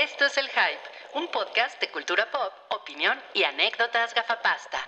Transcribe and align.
Esto 0.00 0.26
es 0.26 0.38
El 0.38 0.44
Hype, 0.44 1.18
un 1.18 1.26
podcast 1.26 1.80
de 1.80 1.90
cultura 1.90 2.28
pop, 2.30 2.52
opinión 2.80 3.18
y 3.34 3.42
anécdotas 3.42 4.14
gafapasta. 4.14 4.78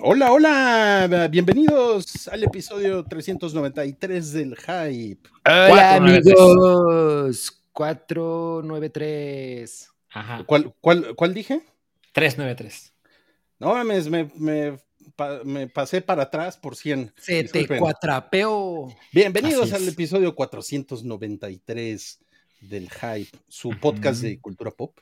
Hola, 0.00 0.32
hola, 0.32 1.28
bienvenidos 1.30 2.26
al 2.28 2.44
episodio 2.44 3.04
393 3.04 4.32
del 4.32 4.56
Hype. 4.56 5.28
Hola 5.44 5.98
493. 6.00 6.40
amigos, 6.40 7.62
493. 7.72 9.92
Ajá. 10.12 10.42
¿Cuál, 10.46 10.72
cuál, 10.80 11.14
cuál 11.14 11.34
dije? 11.34 11.60
393. 12.14 12.94
No 13.58 13.74
mames, 13.74 14.08
me, 14.08 14.30
me, 14.36 14.78
pa- 15.18 15.42
me 15.44 15.66
pasé 15.66 16.00
para 16.00 16.22
atrás 16.22 16.56
por 16.56 16.76
100. 16.76 17.12
Se 17.18 17.32
te 17.42 17.42
Disculpen. 17.42 17.80
cuatrapeo. 17.80 18.94
Bienvenidos 19.12 19.72
Así 19.72 19.82
al 19.82 19.88
episodio 19.88 20.34
493 20.36 22.20
del 22.60 22.88
Hype, 22.88 23.36
su 23.48 23.70
podcast 23.70 24.22
de 24.22 24.38
cultura 24.40 24.70
pop, 24.70 24.96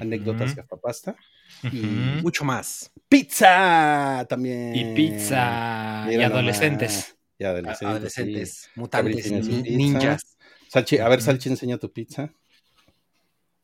anécdotas 0.00 0.48
Ujú. 0.52 0.56
gafapasta 0.56 1.14
y 1.62 1.68
Ujú. 1.78 2.22
Mucho 2.22 2.44
más. 2.44 2.90
pizza 3.08 4.26
también. 4.28 4.74
Y 4.74 4.92
pizza. 4.94 6.04
Mira 6.08 6.22
y 6.22 6.24
adolescentes. 6.24 7.16
Y 7.38 7.44
adolescentes. 7.44 7.88
Adolescentes, 7.88 8.50
sí. 8.74 8.80
mutantes, 8.80 9.30
ninjas. 9.30 10.36
Salchi, 10.68 10.98
a 10.98 11.08
ver. 11.08 11.22
Salchi, 11.22 11.48
enseña 11.48 11.78
tu 11.78 11.92
pizza. 11.92 12.32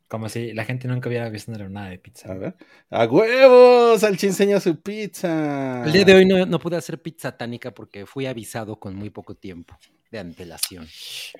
Como 0.08 0.28
si 0.28 0.52
la 0.52 0.64
gente 0.64 0.86
nunca 0.86 1.08
hubiera 1.08 1.28
visto 1.28 1.50
nada 1.52 1.88
de 1.88 1.98
pizza. 1.98 2.32
A 2.32 2.34
ver. 2.34 2.56
¡A 2.90 3.06
huevos! 3.06 4.00
Salchi 4.00 4.26
enseña 4.26 4.60
su 4.60 4.80
pizza. 4.80 5.84
El 5.84 5.92
día 5.92 6.04
de 6.04 6.14
hoy 6.14 6.24
no, 6.26 6.46
no 6.46 6.58
pude 6.60 6.76
hacer 6.76 7.02
pizza 7.02 7.36
tánica 7.36 7.72
porque 7.72 8.06
fui 8.06 8.26
avisado 8.26 8.78
con 8.78 8.94
muy 8.94 9.10
poco 9.10 9.34
tiempo 9.34 9.76
de 10.10 10.20
antelación. 10.20 10.86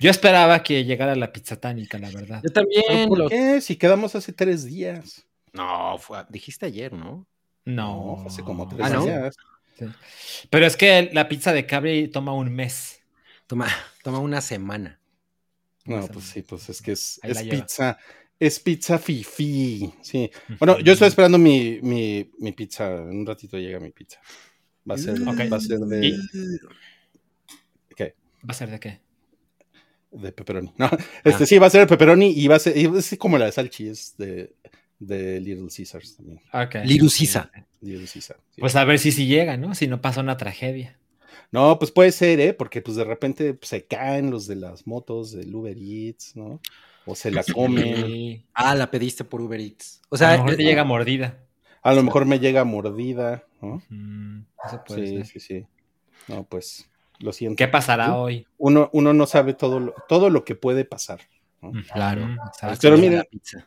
Yo 0.01 0.11
esperaba 0.11 0.63
que 0.65 0.85
llegara 0.85 1.15
la 1.15 1.33
pizza 1.33 1.61
tánica, 1.61 1.99
la 1.99 2.11
verdad. 2.11 2.41
Yo 2.43 2.51
¿Pero 2.53 2.55
también. 2.55 3.09
¿Por 3.09 3.29
qué? 3.29 3.61
Si 3.61 3.77
quedamos 3.77 4.17
hace 4.17 4.33
tres 4.33 4.65
días. 4.65 5.25
No, 5.53 5.97
fue, 5.99 6.25
dijiste 6.29 6.67
ayer, 6.67 6.93
¿no? 6.93 7.27
No. 7.65 8.17
fue 8.19 8.27
hace 8.27 8.43
como 8.43 8.69
tres 8.69 8.81
Ah, 8.83 8.91
¿no? 8.91 9.05
días. 9.05 9.37
Sí. 9.79 9.87
Pero 10.51 10.67
es 10.67 10.77
que 10.77 11.11
la 11.13 11.29
pizza 11.29 11.53
de 11.53 11.67
Cabri 11.67 12.09
toma 12.09 12.33
un 12.33 12.53
mes. 12.53 13.01
Toma, 13.47 13.69
toma 14.03 14.19
una 14.19 14.41
semana. 14.41 14.99
No, 15.85 16.05
pues 16.09 16.25
sí, 16.25 16.43
pues 16.43 16.69
es 16.69 16.83
que 16.83 16.93
es, 16.93 17.21
es 17.23 17.45
lleva. 17.45 17.99
Es 18.39 18.61
pizza 18.61 18.99
fifi. 18.99 19.93
Sí. 20.03 20.31
Bueno, 20.59 20.79
yo 20.81 20.93
estoy 20.93 21.09
esperando 21.09 21.39
mi, 21.39 21.79
mi, 21.83 22.31
mi 22.39 22.53
pizza. 22.53 22.93
En 22.95 23.19
un 23.21 23.27
ratito 23.27 23.59
llega 23.59 23.81
mi 23.81 23.91
pizza. 23.91 24.19
Va 24.89 24.95
a 24.95 24.99
ser, 24.99 25.21
va 25.27 25.57
a 25.57 25.61
ser 25.61 25.79
de, 25.81 26.07
Y- 26.07 26.17
¿qué? 27.97 28.15
¿Va 28.45 28.51
a 28.51 28.55
ser 28.55 28.71
de 28.71 28.81
qué? 28.81 29.01
de 30.13 30.33
pepperoni. 30.33 30.73
No, 30.79 30.89
este 31.25 31.47
sí 31.47 31.59
va 31.59 31.67
a 31.67 31.71
ser 31.71 31.81
de 31.83 31.87
pepperoni 31.89 32.31
y 32.31 32.47
va 32.49 32.57
a 32.57 32.59
ser 32.59 32.77
es 32.77 33.17
como 33.19 33.37
la 33.39 33.47
de 33.47 33.53
Salchi, 33.53 33.89
es 33.89 34.15
de, 34.17 34.53
de 34.99 35.41
Little 35.41 35.69
Caesars 35.75 36.17
también. 36.17 36.41
Ok. 36.53 36.77
Lirucisa. 36.85 37.51
Little 37.83 38.07
Caesar. 38.07 38.39
sí. 38.55 38.61
Pues 38.61 38.77
a 38.77 38.85
ver 38.85 38.99
si 38.99 39.13
sí 39.13 39.27
llega, 39.27 39.57
¿no? 39.57 39.75
Si 39.75 39.87
no 39.89 40.01
pasa 40.01 40.21
una 40.21 40.37
tragedia. 40.37 40.99
No, 41.53 41.79
pues 41.79 41.91
puede 41.91 42.13
ser, 42.13 42.41
¿eh? 42.41 42.55
Porque 42.55 42.81
pues 42.81 42.97
de 42.97 43.05
repente 43.05 43.55
pues, 43.55 43.69
se 43.69 43.85
caen 43.85 44.31
los 44.31 44.47
de 44.47 44.57
las 44.57 44.87
motos 44.87 45.33
del 45.33 45.55
Uber 45.55 45.77
Eats, 45.77 46.35
¿no? 46.37 46.61
O 47.07 47.15
se 47.15 47.31
la 47.31 47.43
comen. 47.45 48.07
Sí. 48.07 48.45
Ah, 48.53 48.75
la 48.75 48.91
pediste 48.91 49.25
por 49.25 49.41
Uber 49.41 49.61
Eats. 49.61 50.03
O 50.09 50.17
sea, 50.17 50.31
a 50.31 50.37
lo 50.37 50.43
mejor 50.43 50.57
te 50.57 50.63
eh, 50.63 50.67
llega 50.67 50.85
mordida. 50.85 51.39
A 51.83 51.95
lo 51.95 52.03
mejor 52.03 52.27
me 52.27 52.41
llega 52.41 52.65
mordida, 52.65 53.45
¿no? 53.63 53.81
Mm, 53.89 54.41
eso 54.67 54.85
puede 54.85 55.07
Sí, 55.07 55.17
ser. 55.17 55.27
sí, 55.27 55.41
sí. 55.41 55.67
No, 56.27 56.43
pues 56.45 56.91
lo 57.21 57.33
siento. 57.33 57.57
¿Qué 57.57 57.69
pasará 57.69 58.17
hoy? 58.17 58.47
Uno, 58.59 58.91
uno 58.93 59.13
no 59.13 59.27
sabe 59.27 59.55
todo 59.55 59.79
lo, 59.79 59.95
todo 60.09 60.29
lo 60.29 60.45
que 60.45 60.57
puede 60.57 60.85
pasar. 60.85 61.21
Claro. 61.93 62.25
Ujú, 62.25 62.33
exacto. 62.49 62.79
Pero 62.83 63.23
pizza. 63.31 63.67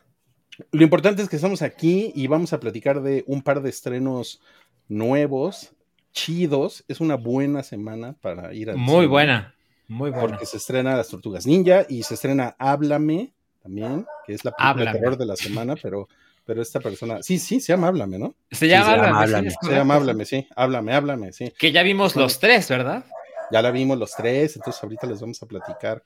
Lo 0.72 0.82
importante 0.82 1.22
es 1.22 1.28
que 1.28 1.36
estamos 1.36 1.62
aquí 1.62 2.12
y 2.14 2.26
vamos 2.26 2.52
a 2.52 2.60
platicar 2.60 3.00
de 3.02 3.24
un 3.26 3.42
par 3.42 3.62
de 3.62 3.70
estrenos 3.70 4.42
nuevos, 4.88 5.72
chidos. 6.12 6.84
Es 6.88 7.00
una 7.00 7.14
buena 7.16 7.62
semana 7.62 8.14
para 8.20 8.52
ir 8.52 8.70
al 8.70 8.76
Muy 8.76 8.94
cine, 8.96 9.06
buena. 9.06 9.54
Muy 9.90 10.10
buena. 10.10 10.28
Porque 10.28 10.46
se 10.46 10.56
estrena 10.56 10.96
Las 10.96 11.08
Tortugas 11.08 11.46
Ninja 11.46 11.84
y 11.88 12.04
se 12.04 12.14
estrena 12.14 12.54
Háblame 12.60 13.34
también, 13.60 14.06
que 14.24 14.34
es 14.34 14.44
la 14.44 14.52
película 14.52 14.92
de 14.92 14.98
terror 14.98 15.18
de 15.18 15.26
la 15.26 15.34
semana, 15.34 15.74
pero, 15.82 16.08
pero 16.44 16.62
esta 16.62 16.78
persona, 16.78 17.24
sí, 17.24 17.40
sí, 17.40 17.60
se 17.60 17.72
llama 17.72 17.88
Háblame, 17.88 18.16
¿no? 18.16 18.36
Se 18.52 18.68
llama 18.68 18.86
se 18.86 18.96
llama 18.96 19.20
Háblame, 19.20 19.50
sí, 19.50 19.56
Se 19.62 19.70
llama 19.72 19.94
Háblame, 19.96 20.24
sí, 20.24 20.46
Háblame, 20.54 20.94
Háblame, 20.94 21.32
sí. 21.32 21.52
Que 21.58 21.72
ya 21.72 21.82
vimos 21.82 22.14
los 22.14 22.38
tres, 22.38 22.68
¿verdad? 22.68 23.04
Ya 23.50 23.62
la 23.62 23.72
vimos 23.72 23.98
los 23.98 24.12
tres, 24.12 24.54
entonces 24.54 24.80
ahorita 24.80 25.08
les 25.08 25.20
vamos 25.20 25.42
a 25.42 25.46
platicar 25.46 26.04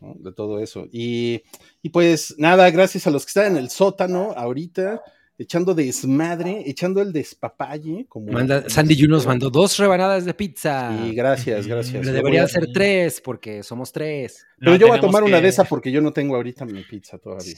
¿no? 0.00 0.14
de 0.18 0.32
todo 0.32 0.58
eso. 0.58 0.86
Y, 0.90 1.42
y 1.82 1.90
pues 1.90 2.34
nada, 2.38 2.70
gracias 2.70 3.06
a 3.06 3.10
los 3.10 3.26
que 3.26 3.28
están 3.28 3.52
en 3.52 3.56
el 3.58 3.68
sótano 3.68 4.32
ahorita, 4.34 5.02
echando 5.42 5.74
desmadre, 5.74 6.62
echando 6.66 7.00
el 7.02 7.12
despapalle. 7.12 8.06
Como, 8.08 8.32
Manda- 8.32 8.58
como 8.62 8.70
Sandy 8.70 8.96
Yu 8.96 9.08
nos 9.08 9.26
mandó 9.26 9.50
dos 9.50 9.76
rebanadas 9.78 10.24
de 10.24 10.34
pizza. 10.34 10.90
Y 11.04 11.14
gracias, 11.14 11.60
Ujú. 11.60 11.68
gracias. 11.74 12.00
Pero 12.00 12.12
deberían 12.12 12.48
ser 12.48 12.66
tres, 12.72 13.20
porque 13.20 13.62
somos 13.62 13.92
tres. 13.92 14.46
Pero 14.58 14.72
No, 14.72 14.76
yo 14.78 14.88
voy 14.88 14.98
a 14.98 15.00
tomar 15.00 15.22
una 15.22 15.40
de 15.40 15.48
esas 15.48 15.68
porque 15.68 15.90
yo 15.92 16.00
no 16.00 16.12
tengo 16.12 16.36
ahorita 16.36 16.64
mi 16.64 16.82
pizza 16.84 17.18
todavía. 17.18 17.56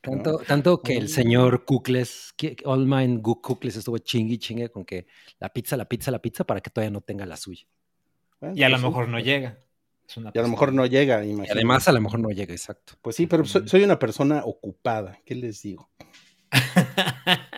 Tanto, 0.00 0.36
tanto 0.46 0.82
que 0.82 0.96
el 0.98 1.08
señor 1.08 1.64
Kukles, 1.64 2.34
All 2.66 2.86
Mine 2.86 3.22
Kukles 3.22 3.74
estuvo 3.76 3.96
chingue 3.96 4.34
y 4.34 4.38
chingue 4.38 4.68
con 4.68 4.84
que 4.84 5.06
la 5.40 5.48
pizza, 5.48 5.78
la 5.78 5.86
pizza, 5.88 6.10
la 6.10 6.18
pizza, 6.20 6.44
para 6.44 6.60
que 6.60 6.68
todavía 6.68 6.90
no 6.90 7.00
tenga 7.00 7.24
la 7.24 7.38
suya. 7.38 7.64
Bueno, 8.38 8.54
Y 8.54 8.62
a 8.64 8.68
lo 8.68 8.74
pues 8.74 8.82
sí. 8.82 8.86
mejor 8.88 9.08
no 9.08 9.18
llega. 9.18 9.58
Y 10.34 10.38
a 10.38 10.42
lo 10.42 10.48
mejor 10.48 10.74
no 10.74 10.84
llega, 10.84 11.24
Y 11.24 11.30
imagínate. 11.30 11.52
además 11.58 11.88
a 11.88 11.92
lo 11.92 12.00
mejor 12.02 12.20
no 12.20 12.28
llega, 12.28 12.52
exacto. 12.52 12.92
Pues 13.00 13.16
sí, 13.16 13.26
pero 13.26 13.46
soy, 13.46 13.66
soy 13.66 13.82
una 13.84 13.98
persona 13.98 14.42
ocupada. 14.44 15.18
¿Qué 15.24 15.34
les 15.34 15.62
digo? 15.62 15.88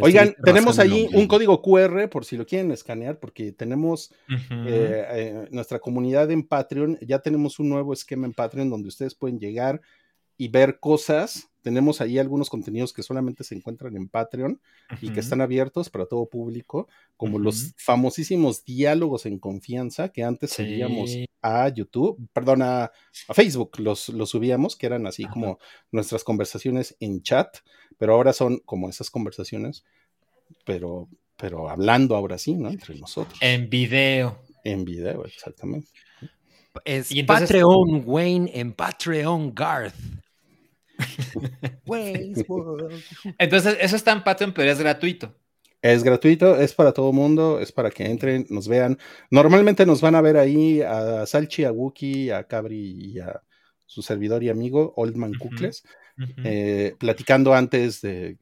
Oigan, 0.00 0.34
tenemos 0.44 0.78
allí 0.78 1.08
un 1.14 1.26
código 1.26 1.62
QR 1.62 2.08
por 2.10 2.24
si 2.24 2.36
lo 2.36 2.46
quieren 2.46 2.70
escanear, 2.70 3.18
porque 3.18 3.52
tenemos 3.52 4.12
eh, 4.28 4.36
eh, 4.50 5.48
nuestra 5.50 5.78
comunidad 5.78 6.30
en 6.30 6.46
Patreon. 6.46 6.98
Ya 7.00 7.20
tenemos 7.20 7.58
un 7.58 7.68
nuevo 7.68 7.92
esquema 7.92 8.26
en 8.26 8.34
Patreon 8.34 8.70
donde 8.70 8.88
ustedes 8.88 9.14
pueden 9.14 9.38
llegar 9.38 9.80
y 10.36 10.48
ver 10.48 10.78
cosas. 10.80 11.48
Tenemos 11.66 12.00
ahí 12.00 12.16
algunos 12.20 12.48
contenidos 12.48 12.92
que 12.92 13.02
solamente 13.02 13.42
se 13.42 13.56
encuentran 13.56 13.96
en 13.96 14.08
Patreon 14.08 14.60
y 15.00 15.10
que 15.10 15.18
están 15.18 15.40
abiertos 15.40 15.90
para 15.90 16.06
todo 16.06 16.26
público, 16.28 16.86
como 17.16 17.40
los 17.40 17.74
famosísimos 17.76 18.64
diálogos 18.64 19.26
en 19.26 19.40
confianza 19.40 20.10
que 20.10 20.22
antes 20.22 20.50
Sí. 20.52 20.62
subíamos 20.62 21.10
a 21.42 21.68
YouTube, 21.68 22.24
perdón, 22.32 22.62
a, 22.62 22.84
a 22.84 23.34
Facebook, 23.34 23.80
los, 23.80 24.10
los 24.10 24.30
subíamos, 24.30 24.76
que 24.76 24.86
eran 24.86 25.08
así 25.08 25.24
Ajá. 25.24 25.32
como 25.32 25.58
nuestras 25.90 26.22
conversaciones 26.22 26.96
en 27.00 27.20
chat, 27.22 27.56
pero 27.98 28.14
ahora 28.14 28.32
son 28.32 28.58
como 28.58 28.88
esas 28.88 29.10
conversaciones, 29.10 29.82
pero, 30.64 31.08
pero 31.36 31.68
hablando 31.68 32.14
ahora 32.14 32.38
sí, 32.38 32.54
¿no? 32.54 32.68
Entre 32.70 32.96
nosotros. 32.96 33.36
En 33.42 33.68
video. 33.68 34.38
En 34.62 34.84
video, 34.84 35.24
exactamente. 35.24 35.88
Es 36.84 37.10
Y 37.10 37.18
entonces- 37.18 37.48
Patreon 37.48 38.04
Wayne 38.06 38.52
en 38.54 38.72
Patreon 38.72 39.52
Garth. 39.52 39.96
World. 42.48 43.02
Entonces, 43.38 43.76
eso 43.80 43.96
está 43.96 44.12
en 44.12 44.24
Patreon, 44.24 44.52
pero 44.52 44.70
es 44.70 44.78
gratuito. 44.78 45.34
Es 45.82 46.02
gratuito, 46.02 46.56
es 46.56 46.74
para 46.74 46.92
todo 46.92 47.12
mundo, 47.12 47.60
es 47.60 47.70
para 47.70 47.90
que 47.90 48.06
entren, 48.06 48.46
nos 48.50 48.66
vean. 48.66 48.98
Normalmente 49.30 49.86
nos 49.86 50.00
van 50.00 50.14
a 50.14 50.20
ver 50.20 50.36
ahí 50.36 50.80
a 50.82 51.24
Salchi, 51.26 51.64
a 51.64 51.70
Wookie, 51.72 52.30
a 52.30 52.44
Cabri 52.44 53.12
y 53.14 53.18
a 53.20 53.42
su 53.84 54.02
servidor 54.02 54.42
y 54.42 54.48
amigo, 54.48 54.94
Oldman. 54.96 55.34
Kukles, 55.34 55.84
eh, 56.44 56.96
platicando 56.98 57.54
antes 57.54 58.00
de, 58.00 58.36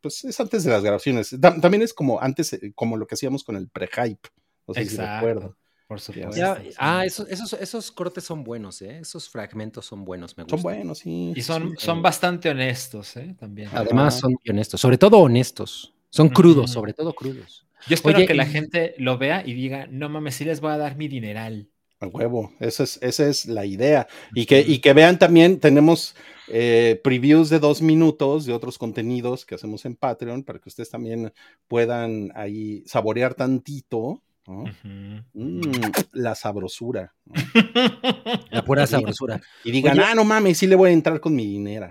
pues 0.00 0.24
es 0.24 0.40
antes 0.40 0.64
de 0.64 0.70
las 0.70 0.82
grabaciones. 0.82 1.38
Da- 1.40 1.60
también 1.60 1.82
es 1.82 1.94
como 1.94 2.20
antes, 2.20 2.52
eh, 2.54 2.72
como 2.74 2.96
lo 2.96 3.06
que 3.06 3.14
hacíamos 3.14 3.44
con 3.44 3.54
el 3.56 3.68
pre-hype. 3.68 4.28
No 4.66 4.74
sé 4.74 4.84
si 4.86 4.94
Exacto. 4.96 5.56
Por 5.88 6.00
supuesto. 6.00 6.36
Ya- 6.36 6.56
sí. 6.62 6.68
ah, 6.78 7.04
esos, 7.06 7.26
esos, 7.30 7.52
esos 7.54 7.90
cortes 7.90 8.22
son 8.22 8.44
buenos, 8.44 8.82
¿eh? 8.82 8.98
Esos 9.00 9.28
fragmentos 9.28 9.86
son 9.86 10.04
buenos, 10.04 10.36
me 10.36 10.44
gustan. 10.44 10.58
Son 10.58 10.62
buenos, 10.62 10.98
sí. 10.98 11.32
Y 11.34 11.40
son, 11.42 11.70
sí. 11.70 11.86
son 11.86 12.02
bastante 12.02 12.50
honestos, 12.50 13.16
¿eh? 13.16 13.34
También. 13.38 13.70
Además 13.72 14.18
son 14.20 14.32
muy 14.32 14.50
honestos, 14.50 14.80
sobre 14.80 14.98
todo 14.98 15.18
honestos. 15.18 15.94
Son 16.10 16.28
crudos, 16.28 16.70
sobre 16.70 16.92
todo 16.92 17.14
crudos. 17.14 17.66
Yo 17.88 17.94
espero 17.94 18.18
Oye, 18.18 18.26
que 18.26 18.34
la 18.34 18.44
y- 18.44 18.50
gente 18.50 18.94
lo 18.98 19.16
vea 19.18 19.42
y 19.46 19.54
diga, 19.54 19.86
no 19.90 20.08
mames, 20.10 20.34
sí 20.36 20.44
les 20.44 20.60
voy 20.60 20.72
a 20.72 20.76
dar 20.76 20.96
mi 20.96 21.08
dineral. 21.08 21.68
A 22.00 22.06
huevo, 22.06 22.52
esa 22.60 22.84
es, 22.84 22.98
esa 23.02 23.26
es 23.26 23.46
la 23.46 23.64
idea. 23.66 24.06
Y 24.34 24.46
que, 24.46 24.60
y 24.60 24.78
que 24.78 24.92
vean 24.92 25.18
también, 25.18 25.58
tenemos 25.58 26.14
eh, 26.48 27.00
previews 27.02 27.48
de 27.50 27.58
dos 27.58 27.82
minutos 27.82 28.44
de 28.46 28.52
otros 28.52 28.78
contenidos 28.78 29.44
que 29.44 29.54
hacemos 29.56 29.84
en 29.84 29.96
Patreon 29.96 30.44
para 30.44 30.58
que 30.60 30.68
ustedes 30.68 30.90
también 30.90 31.32
puedan 31.66 32.30
ahí 32.36 32.84
saborear 32.86 33.34
tantito 33.34 34.22
Mm, 34.48 35.80
la 36.12 36.34
sabrosura. 36.34 37.14
¿no? 37.26 37.34
La 38.50 38.64
pura 38.64 38.86
sabrosura. 38.86 39.40
Y 39.64 39.70
digan, 39.70 39.98
Oye. 39.98 40.06
ah, 40.08 40.14
no 40.14 40.24
mames, 40.24 40.58
sí 40.58 40.66
le 40.66 40.74
voy 40.74 40.90
a 40.90 40.92
entrar 40.92 41.20
con 41.20 41.34
mi 41.34 41.46
dinero. 41.46 41.90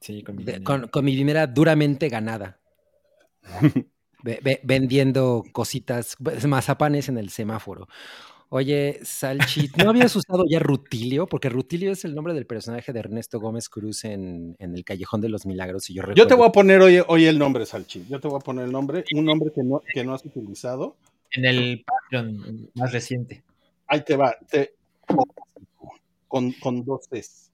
Sí, 0.00 0.22
con 0.22 0.36
mi 0.36 0.44
dinero. 0.44 0.64
con, 0.64 0.88
con 0.88 1.04
mi 1.04 1.14
dinero 1.16 1.46
duramente 1.48 2.08
ganada. 2.08 2.60
ve- 4.22 4.40
ve- 4.42 4.60
vendiendo 4.62 5.42
cositas, 5.52 6.16
pues, 6.22 6.46
mazapanes 6.46 7.08
en 7.08 7.18
el 7.18 7.30
semáforo. 7.30 7.88
Oye, 8.52 8.98
Salchi, 9.04 9.70
¿no 9.76 9.90
habías 9.90 10.14
usado 10.16 10.42
ya 10.48 10.58
Rutilio? 10.58 11.26
Porque 11.28 11.48
Rutilio 11.48 11.92
es 11.92 12.04
el 12.04 12.16
nombre 12.16 12.34
del 12.34 12.46
personaje 12.46 12.92
de 12.92 12.98
Ernesto 12.98 13.38
Gómez 13.38 13.68
Cruz 13.68 14.04
en, 14.04 14.56
en 14.58 14.74
El 14.74 14.84
Callejón 14.84 15.20
de 15.20 15.28
los 15.28 15.46
Milagros. 15.46 15.88
Y 15.88 15.94
yo, 15.94 16.02
Yo 16.02 16.08
te 16.08 16.34
recuerdo- 16.34 16.36
voy 16.38 16.48
a 16.48 16.52
poner 16.52 16.80
hoy, 16.80 17.00
hoy 17.06 17.26
el 17.26 17.38
nombre, 17.38 17.64
Salchi. 17.64 18.04
Yo 18.08 18.18
te 18.20 18.26
voy 18.26 18.38
a 18.38 18.40
poner 18.40 18.64
el 18.64 18.72
nombre, 18.72 19.04
un 19.14 19.24
nombre 19.24 19.52
que 19.54 19.62
no, 19.62 19.80
que 19.94 20.02
no 20.04 20.14
has 20.14 20.24
utilizado. 20.24 20.96
En 21.32 21.44
el 21.44 21.84
Patreon 21.84 22.70
más 22.74 22.92
reciente. 22.92 23.42
Ahí 23.86 24.02
te 24.04 24.16
va. 24.16 24.36
te- 24.48 24.74
con, 26.28 26.52
con 26.52 26.84
dos 26.84 27.08
Cs. 27.08 27.50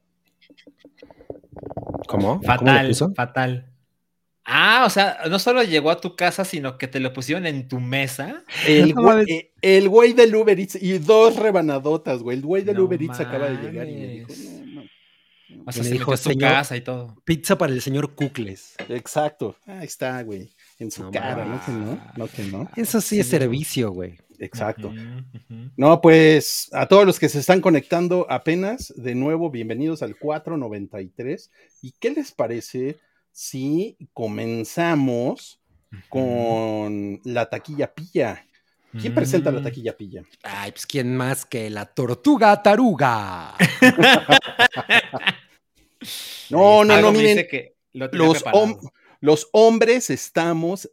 ¿Cómo? 2.06 2.40
¿Cómo 2.40 2.40
lo 2.40 2.43
Fatal, 2.43 2.94
fatal. 3.14 3.73
Ah, 4.44 4.84
o 4.87 4.90
sea, 4.90 5.19
no 5.28 5.38
solo 5.40 5.62
llegó 5.64 5.90
a 5.90 6.00
tu 6.00 6.14
casa, 6.14 6.44
sino 6.44 6.78
que 6.78 6.87
te 6.87 7.00
lo 7.00 7.12
pusieron 7.12 7.46
en 7.46 7.67
tu 7.67 7.81
mesa. 7.81 8.44
El 8.67 8.90
No 8.94 9.02
güey, 9.02 9.17
mames. 9.17 9.28
eh, 9.28 9.52
el 9.62 9.88
güey 9.88 10.12
del 10.12 10.34
Uber 10.37 10.58
Eats 10.61 10.76
y 10.81 10.99
dos 10.99 11.34
rebanadotas, 11.37 12.23
güey. 12.23 12.37
El 12.38 12.44
güey 12.44 12.62
del 12.62 12.76
No 12.76 12.84
Uber 12.84 13.02
Eats 13.02 13.19
acaba 13.20 13.49
de 13.50 13.56
llegar 13.56 13.88
y 13.88 13.94
me 13.96 14.06
dijo, 14.06 14.28
mames. 14.28 14.67
no, 14.67 14.82
no. 14.82 15.62
O 15.67 15.73
sea, 15.73 15.82
me 15.82 15.88
se 15.88 15.94
dijo, 15.94 16.11
metió 16.12 16.31
a 16.31 16.34
tu 16.34 16.38
casa 16.38 16.76
y 16.76 16.81
todo. 16.82 17.17
Pizza 17.25 17.58
para 17.58 17.73
el 17.73 17.82
señor 17.82 18.14
Cucles. 18.14 18.76
Exacto. 18.88 19.56
Ahí 19.67 19.87
está, 19.87 20.23
güey. 20.23 20.49
En 20.78 20.90
su 20.90 21.05
No 21.05 21.11
cara, 21.11 21.44
¿no? 21.44 21.61
Que 21.64 21.73
no, 21.73 22.00
no 22.17 22.28
que 22.28 22.43
no. 22.44 22.69
Eso 22.76 23.00
sí 23.00 23.19
es 23.19 23.28
servicio, 23.28 23.90
güey. 23.93 24.19
Exacto. 24.38 24.93
No, 25.76 26.00
pues 26.02 26.69
a 26.73 26.87
todos 26.87 27.06
los 27.06 27.19
que 27.19 27.31
se 27.31 27.38
están 27.38 27.62
conectando 27.62 28.26
apenas, 28.28 28.93
de 28.96 29.14
nuevo, 29.14 29.50
bienvenidos 29.50 30.02
al 30.02 30.17
493. 30.19 31.50
¿Y 31.81 31.93
qué 31.93 32.11
les 32.11 32.32
parece 32.32 32.99
si 33.32 33.96
comenzamos 34.12 35.61
con 36.11 37.20
la 37.25 37.49
taquilla 37.49 37.94
pilla? 37.94 38.44
¿Quién 39.00 39.14
presenta 39.14 39.50
la 39.50 39.61
Mm. 39.61 39.64
taquilla 39.64 39.96
pilla? 39.96 40.23
Ay, 40.43 40.73
pues 40.73 40.87
quién 40.87 41.17
más 41.17 41.44
que 41.46 41.70
la 41.70 41.87
tortuga 41.87 42.62
taruga. 42.62 43.55
No, 46.50 46.84
no, 46.84 47.00
no, 47.00 47.11
me 47.11 47.19
miren, 47.19 47.37
dice 47.38 47.49
que 47.49 47.75
lo 47.94 48.08
tenía 48.11 48.26
los, 48.26 48.43
preparado. 48.43 48.81
Los 49.20 49.48
hombres 49.52 50.10
estamos, 50.10 50.88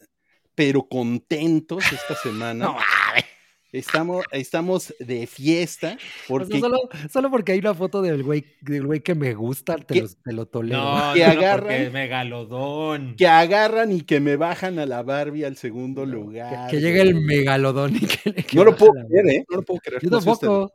pero 0.56 0.88
contentos 0.88 1.84
esta 1.92 2.16
semana. 2.24 2.66
No. 2.66 2.78
Estamos, 3.72 4.24
estamos 4.32 4.94
de 5.00 5.26
fiesta 5.26 5.96
O 5.96 6.00
sea, 6.00 6.08
porque 6.28 6.60
solo, 6.60 6.78
solo 7.12 7.32
porque 7.32 7.54
hay 7.54 7.60
una 7.60 7.74
foto 7.74 8.04
del 8.04 8.22
güey, 8.22 8.46
del 8.62 8.86
güey 8.86 9.00
que 9.00 9.16
me 9.16 9.34
gusta, 9.34 9.78
te 9.78 10.00
lo, 10.00 10.08
te 10.24 10.32
lo 10.32 10.46
tolero. 10.46 10.80
No, 10.80 11.14
que 11.16 11.26
agarran- 11.26 11.62
porque 11.62 11.90
megalodón. 11.90 13.16
que 13.16 13.26
agarran 13.26 13.92
y 13.92 14.02
que 14.02 14.20
me 14.20 14.36
bajan 14.36 14.78
a 14.78 14.86
la 14.86 15.02
Barbie 15.02 15.44
al 15.46 15.58
segundo 15.58 16.02
Que, 16.04 16.08
lugar. 16.12 16.70
que 16.70 16.80
llegue 16.82 17.02
el 17.02 17.16
megalodón 17.16 17.96
y 17.96 18.02
que, 18.02 18.34
que 18.44 18.56
No 18.56 18.64
lo 18.64 18.76
puedo 18.76 18.94
la- 18.94 19.06
creer, 19.08 19.28
¿eh? 19.30 19.46
No 19.50 19.58
lo 19.58 19.64
puedo 19.64 19.80
creer. 19.80 20.04
Yo 20.04 20.10
tampoco. 20.12 20.72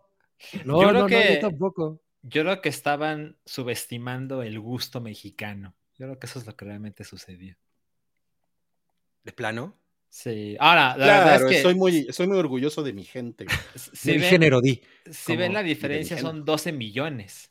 No, 0.64 0.82
Yo 0.82 0.88
creo 0.88 0.92
no, 0.92 0.98
no, 1.00 1.06
que- 1.06 1.34
yo 1.34 1.40
tampoco. 1.40 2.00
Yo 2.22 2.42
creo 2.42 2.60
que 2.60 2.68
estaban 2.68 3.36
subestimando 3.46 4.42
el 4.42 4.58
gusto 4.58 5.00
mexicano. 5.00 5.76
Yo 5.98 6.06
creo 6.06 6.18
que 6.18 6.26
eso 6.26 6.38
es 6.38 6.46
lo 6.46 6.56
que 6.56 6.64
realmente 6.64 7.04
sucedió. 7.04 7.56
¿De 9.24 9.32
plano? 9.32 9.76
Sí. 10.10 10.56
Ahora, 10.58 10.96
la 10.96 11.06
verdad 11.06 11.22
Claro, 11.24 11.48
es 11.48 11.56
que 11.56 11.62
soy 11.62 11.74
muy, 11.74 12.06
soy 12.12 12.26
muy 12.28 12.38
orgulloso 12.38 12.82
de 12.82 12.92
mi 12.94 13.04
gente. 13.04 13.46
si 13.74 14.12
de 14.12 14.18
ven, 14.18 14.30
género 14.30 14.60
di. 14.60 14.80
si 15.10 15.36
ven 15.36 15.52
la 15.52 15.62
diferencia 15.62 16.16
son 16.18 16.44
12 16.44 16.72
millones. 16.72 17.50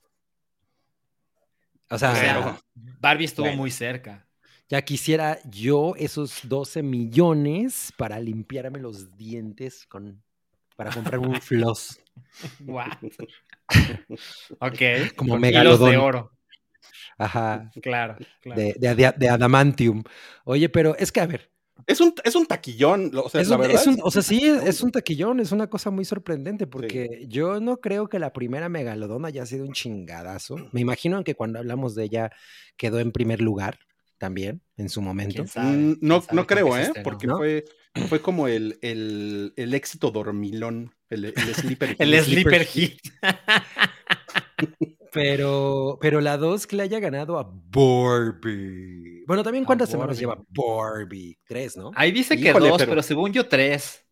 O 1.90 1.98
sea, 1.98 2.12
O 2.14 2.16
sea, 2.16 2.40
Bueno. 2.40 2.60
Barbie 2.74 3.26
estuvo 3.26 3.46
Bueno. 3.46 3.58
muy 3.62 3.72
cerca. 3.72 4.28
ya 4.70 4.82
quisiera 4.82 5.40
yo 5.46 5.94
esos 5.98 6.42
12 6.44 6.84
millones 6.84 7.94
para 7.96 8.20
limpiarme 8.20 8.80
los 8.80 9.16
dientes 9.18 9.86
con 9.86 10.24
para 10.76 10.92
comprar 10.92 11.20
un 11.20 11.40
floss. 11.42 12.00
What? 12.66 12.98
ok. 14.60 15.16
Como 15.16 15.38
megalodón. 15.38 15.92
de 15.92 15.98
oro. 15.98 16.37
Ajá. 17.18 17.72
Claro, 17.82 18.18
claro. 18.42 18.62
De, 18.62 18.76
de, 18.80 18.96
de- 18.96 19.14
de 19.18 19.30
adamantium. 19.30 20.04
Oye, 20.46 20.70
pero 20.70 20.96
es 20.98 21.12
que 21.12 21.20
a 21.22 21.26
ver, 21.28 21.50
Es 21.86 22.02
un, 22.02 22.14
es 22.24 22.36
un 22.36 22.46
taquillón. 22.48 23.12
O 23.16 23.30
sea, 23.30 23.40
es 23.42 23.50
la 23.50 23.56
un- 23.56 23.62
verdad. 23.62 23.80
es 23.82 23.88
un- 23.88 23.94
es 23.96 24.00
o 24.04 24.10
sea, 24.12 24.22
sí, 24.24 24.42
es 24.66 24.82
un 24.82 24.92
taquillón, 24.92 25.40
es 25.40 25.52
una 25.52 25.68
cosa 25.70 25.92
muy 25.92 26.06
sorprendente 26.06 26.66
porque 26.68 27.26
yo 27.28 27.60
no 27.60 27.78
creo 27.78 28.10
que 28.10 28.18
la 28.20 28.34
primera 28.34 28.68
megalodona 28.70 29.28
haya 29.28 29.46
sido 29.46 29.66
un 29.66 29.74
chingadazo. 29.74 30.56
Me 30.72 30.82
imagino 30.82 31.24
que 31.24 31.36
cuando 31.36 31.60
hablamos 31.60 31.94
de 31.96 32.06
ella 32.06 32.32
quedó 32.78 33.00
en 33.00 33.12
primer 33.12 33.42
lugar 33.42 33.78
también 34.18 34.64
en 34.78 34.90
su 34.90 35.02
momento. 35.04 35.36
¿Quién 35.36 35.48
sabe? 35.48 35.68
Mm, 35.78 35.94
¿Quién 35.96 35.98
No, 36.02 36.22
sabe 36.22 36.36
no 36.36 36.48
creo, 36.48 36.76
¿eh? 36.78 36.82
estrenó? 36.82 37.04
Porque 37.04 37.28
¿No? 37.28 37.38
fue, 37.38 37.66
fue 38.10 38.22
como 38.22 38.48
el, 38.48 38.80
el, 38.82 39.54
el 39.56 39.74
éxito 39.76 40.10
dormilón. 40.10 40.96
El, 41.12 41.26
el 41.26 41.34
sleeper. 41.56 41.96
El 42.00 42.16
hit. 42.16 42.24
sleeper 42.24 42.66
hit. 42.66 43.00
Pero, 45.18 45.98
pero 46.02 46.22
la 46.22 46.38
2 46.38 46.68
que 46.68 46.76
le 46.76 46.84
haya 46.84 47.00
ganado 47.00 47.38
a 47.40 47.44
Barbie. 47.44 49.24
Bueno, 49.26 49.44
también 49.44 49.66
cuántas 49.66 49.90
semanas 49.90 50.18
lleva 50.20 50.42
Barbie? 50.50 51.38
Tres, 51.46 51.76
¿no? 51.78 51.92
Ahí 51.96 52.12
dice 52.12 52.38
que 52.38 52.52
dos, 52.54 52.62
pero- 52.78 52.90
pero... 52.92 53.04
según 53.04 53.34
yo 53.34 53.48
tres. 53.48 54.04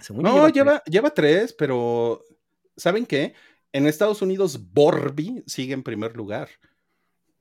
Según 0.00 0.24
yo 0.24 0.30
No, 0.36 0.42
tres. 0.42 0.52
lleva, 0.54 0.82
lleva 0.84 1.10
tres, 1.10 1.52
pero 1.52 2.22
¿saben 2.76 3.06
qué? 3.06 3.34
En 3.72 3.86
Estados 3.86 4.22
Unidos, 4.22 4.72
Barbie 4.72 5.42
sigue 5.46 5.74
en 5.74 5.82
primer 5.82 6.16
lugar. 6.16 6.48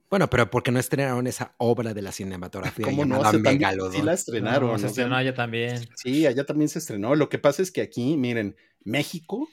Bueno, 0.09 0.27
pero 0.29 0.49
porque 0.49 0.71
no 0.71 0.79
estrenaron 0.79 1.27
esa 1.27 1.53
obra 1.57 1.93
de 1.93 2.01
la 2.01 2.11
cinematografía 2.11 2.83
¿Cómo 2.85 3.05
no? 3.05 3.17
llamada 3.17 3.37
Megalodon. 3.37 3.93
sí 3.93 4.01
la 4.01 4.13
estrenaron. 4.13 4.71
No, 4.71 4.77
se 4.79 4.85
o 4.87 4.89
sea, 4.89 5.03
estrenó 5.05 5.21
ya 5.21 5.33
también. 5.35 5.87
Sí, 5.95 6.25
allá 6.25 6.45
también 6.45 6.67
se 6.69 6.79
estrenó. 6.79 7.13
Lo 7.15 7.29
que 7.29 7.37
pasa 7.37 7.61
es 7.61 7.71
que 7.71 7.81
aquí, 7.81 8.17
miren, 8.17 8.55
México, 8.83 9.47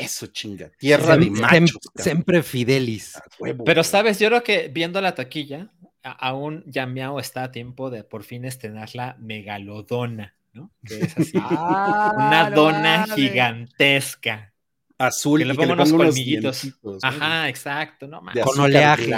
eso 0.00 0.26
chinga, 0.28 0.70
tierra 0.78 1.16
de 1.16 1.30
machos. 1.30 1.50
sem-. 1.94 2.02
Siempre 2.02 2.42
fidelis. 2.42 3.20
Huevo, 3.38 3.64
Pero 3.64 3.84
sabes, 3.84 4.18
yo 4.18 4.28
creo 4.28 4.42
que 4.42 4.68
viendo 4.68 5.00
la 5.00 5.14
taquilla, 5.14 5.70
a- 6.02 6.12
aún 6.12 6.64
Yamiao 6.66 7.20
está 7.20 7.44
a 7.44 7.52
tiempo 7.52 7.90
de 7.90 8.02
por 8.04 8.24
fin 8.24 8.44
estrenar 8.44 8.88
la 8.94 9.16
megalodona, 9.20 10.34
¿no? 10.52 10.70
Que 10.84 11.00
es 11.00 11.16
así. 11.18 11.32
Ah, 11.36 12.12
una 12.16 12.50
no 12.50 12.56
dona 12.56 13.06
gigantesca. 13.14 14.52
azul 14.98 15.40
que 15.40 15.44
le 15.44 15.54
y 15.54 15.56
que 15.56 15.62
le 15.62 15.68
ponga 15.68 15.82
unos 15.82 15.92
colmillitos. 15.92 16.68
Ajá, 17.02 17.48
exacto, 17.48 18.06
no 18.08 18.20
mames. 18.22 18.44
Con 18.44 18.60
oleaje, 18.60 19.10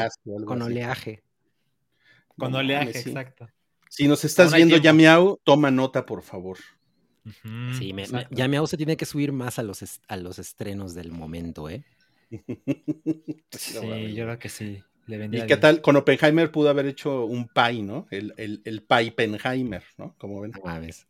Con 0.46 0.62
oleaje. 0.62 1.22
Con 2.36 2.52
No 2.52 2.58
oleaje, 2.58 2.92
sí. 2.94 3.10
exacto. 3.10 3.48
Si 3.88 4.08
nos 4.08 4.24
estás 4.24 4.52
viendo 4.52 4.74
ya 4.76 4.82
tiempo. 4.90 4.96
miau, 4.96 5.40
toma 5.44 5.70
nota, 5.70 6.04
por 6.04 6.22
favor. 6.22 6.58
Sí, 7.78 7.92
me, 7.92 7.94
me- 7.94 8.02
exacto. 8.02 8.34
Yamiao 8.34 8.66
se 8.66 8.76
tiene 8.76 8.96
que 8.96 9.06
subir 9.06 9.32
más 9.32 9.58
a 9.58 9.62
los, 9.62 9.82
a 10.08 10.16
los 10.16 10.38
estrenos 10.38 10.94
del 10.94 11.10
momento, 11.10 11.68
¿eh? 11.70 11.82
Sí, 13.50 14.14
yo 14.14 14.24
creo 14.24 14.38
que 14.38 14.48
sí. 14.48 14.82
Le 15.06 15.16
¿Y 15.26 15.30
qué 15.30 15.44
bien. 15.44 15.60
tal? 15.60 15.82
Con 15.82 15.96
Oppenheimer 15.96 16.50
pudo 16.50 16.70
haber 16.70 16.86
hecho 16.86 17.26
un 17.26 17.46
pie, 17.48 17.82
¿no? 17.82 18.06
El, 18.10 18.32
el, 18.38 18.62
el 18.64 18.82
Pipenheimer, 18.82 19.82
¿no? 19.98 20.14
Como 20.16 20.40
ven. 20.40 20.52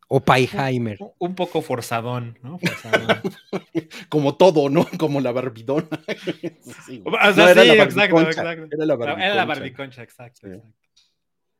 O 0.09 0.18
Paiheimer. 0.21 0.97
Un- 1.00 1.12
Un 1.18 1.35
poco 1.37 1.62
forzadón, 1.62 2.37
¿no? 2.42 2.59
Forzadón. 2.59 3.21
Como 4.09 4.35
todo, 4.37 4.68
¿no? 4.68 4.85
Como 4.99 5.21
la 5.21 5.30
barbidona. 5.30 5.87
Sí, 6.87 6.99
güey. 6.99 7.14
O 7.14 7.33
sea, 7.35 7.50
era 7.52 7.62
sí, 7.62 7.68
la 7.68 7.75
exacto, 7.85 8.16
barbiconcha, 8.16 8.30
exacto. 8.52 8.68
Era 8.76 8.85
la 8.87 8.94
Era 8.94 8.97
la 8.97 8.97
barbiconcha. 8.97 9.44
barbiconcha, 9.44 10.02
exacto. 10.02 10.40
Sí. 10.42 10.49
exacto. 10.54 10.75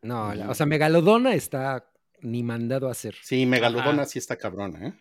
No, 0.03 0.35
la- 0.35 0.51
o 0.51 0.55
sea, 0.55 0.67
Megalodona 0.67 1.35
está 1.35 1.87
ni 2.25 2.43
mandado 2.43 2.89
a 2.89 2.93
hacer. 2.93 3.15
Sí, 3.23 3.47
Megalodona 3.47 4.03
Ajá. 4.03 4.07
sí 4.07 4.19
está 4.19 4.37
cabrona, 4.37 4.89
¿eh? 4.89 4.93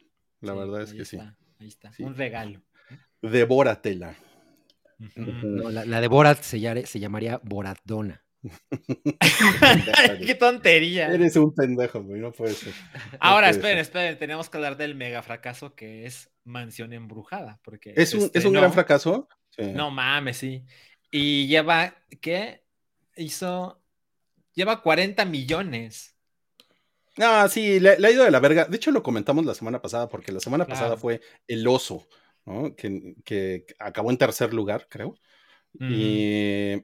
La 0.41 0.53
Sí, 0.53 0.59
verdad 0.59 0.81
es 0.81 0.93
que 0.93 1.05
sí. 1.05 1.15
está, 1.17 1.37
Ahí 1.59 1.67
está. 1.67 1.93
Sí. 1.93 2.03
Un 2.03 2.15
regalo. 2.15 2.61
Devóratela. 3.21 4.15
Ujú. 4.99 5.21
No, 5.47 5.69
la, 5.69 5.85
la 5.85 6.01
de 6.01 6.07
Borat 6.07 6.41
se, 6.41 6.59
llare- 6.59 6.85
se 6.85 6.99
llamaría 6.99 7.39
Boratdona. 7.43 8.23
¡Qué 10.25 10.35
tontería! 10.35 11.07
Eres 11.07 11.35
un 11.35 11.53
pendejo, 11.53 12.03
güey, 12.03 12.19
no 12.21 12.31
puede 12.31 12.53
ser. 12.53 12.73
Ahora, 13.19 13.47
puede 13.47 13.51
esperen, 13.51 13.75
ser. 13.77 13.81
esperen, 13.83 14.17
tenemos 14.19 14.49
que 14.49 14.57
hablar 14.57 14.77
del 14.77 14.95
mega 14.95 15.21
fracaso 15.23 15.75
que 15.75 16.05
es 16.05 16.29
Mansión 16.43 16.93
Embrujada. 16.93 17.59
Porque 17.63 17.93
¿Es 17.95 18.13
un, 18.13 18.29
se 18.29 18.37
¿Es 18.37 18.45
un 18.45 18.53
gran 18.53 18.73
fracaso? 18.73 19.27
Sí. 19.49 19.63
No 19.73 19.91
mames, 19.91 20.37
sí. 20.37 20.65
Y 21.11 21.47
lleva, 21.47 21.95
¿qué? 22.21 22.63
Hizo, 23.15 23.81
lleva 24.53 24.81
40 24.81 25.25
millones. 25.25 26.12
Ah, 27.17 27.47
sí, 27.49 27.79
le, 27.79 27.99
le 27.99 28.07
ha 28.07 28.11
ido 28.11 28.23
de 28.23 28.31
la 28.31 28.39
verga. 28.39 28.65
De 28.65 28.77
hecho, 28.77 28.91
lo 28.91 29.03
comentamos 29.03 29.45
la 29.45 29.53
semana 29.53 29.81
pasada, 29.81 30.09
porque 30.09 30.31
la 30.31 30.39
semana 30.39 30.65
pasada 30.65 30.97
fue 30.97 31.21
El 31.47 31.67
Oso, 31.67 32.07
¿no? 32.45 32.75
Que, 32.75 33.15
que 33.23 33.65
acabó 33.79 34.09
en 34.11 34.17
tercer 34.17 34.53
lugar, 34.53 34.87
creo. 34.89 35.15
Y- 35.79 36.83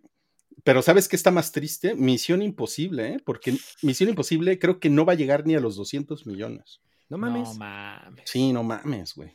Pero 0.64 0.82
¿sabes 0.82 1.08
qué 1.08 1.16
está 1.16 1.32
más 1.32 1.52
triste? 1.52 1.96
Misión 1.96 2.42
Imposible, 2.42 3.14
¿eh? 3.14 3.18
Porque 3.26 3.56
Misión 3.82 4.10
Imposible 4.10 4.60
creo 4.60 4.80
que 4.80 4.90
no 4.90 5.06
va 5.06 5.14
a 5.14 5.16
llegar 5.16 5.46
ni 5.48 5.56
a 5.56 5.60
los 5.60 5.76
200 5.78 6.26
millones. 6.26 6.82
No 7.08 7.18
No 7.18 7.32
mames. 7.32 7.58
mames. 7.58 8.30
Sí, 8.30 8.52
no 8.52 8.64
mames, 8.64 9.16
güey. 9.16 9.32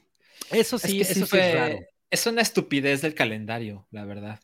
eso 0.51 0.77
Es 0.77 0.83
sí, 0.83 0.97
que 0.99 1.03
eso 1.03 1.15
sí 1.15 1.25
fue- 1.25 1.49
es 1.49 1.55
raro. 1.55 1.79
es 2.11 2.27
una 2.27 2.43
estupidez 2.43 3.01
del 3.03 3.15
calendario, 3.15 3.87
la 3.91 4.05
verdad. 4.05 4.41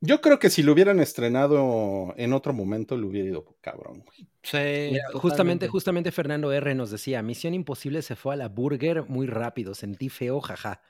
Yo 0.00 0.20
creo 0.20 0.38
que 0.38 0.48
si 0.48 0.62
lo 0.62 0.72
hubieran 0.72 1.00
estrenado 1.00 2.14
en 2.16 2.32
otro 2.32 2.52
momento, 2.52 2.96
le 2.96 3.06
hubiera 3.06 3.28
ido 3.28 3.44
cabrón. 3.60 4.02
güey. 4.06 4.26
Sí, 4.42 4.92
Mira, 4.92 5.04
justamente, 5.12 5.68
justamente 5.68 6.10
Fernando 6.10 6.50
R 6.52 6.74
nos 6.74 6.90
decía, 6.90 7.22
Misión 7.22 7.52
Imposible 7.52 8.00
se 8.00 8.16
fue 8.16 8.34
a 8.34 8.36
la 8.38 8.48
burger 8.48 9.04
muy 9.08 9.26
rápido, 9.26 9.74
sentí 9.74 10.08
feo, 10.08 10.40
jaja. 10.40 10.80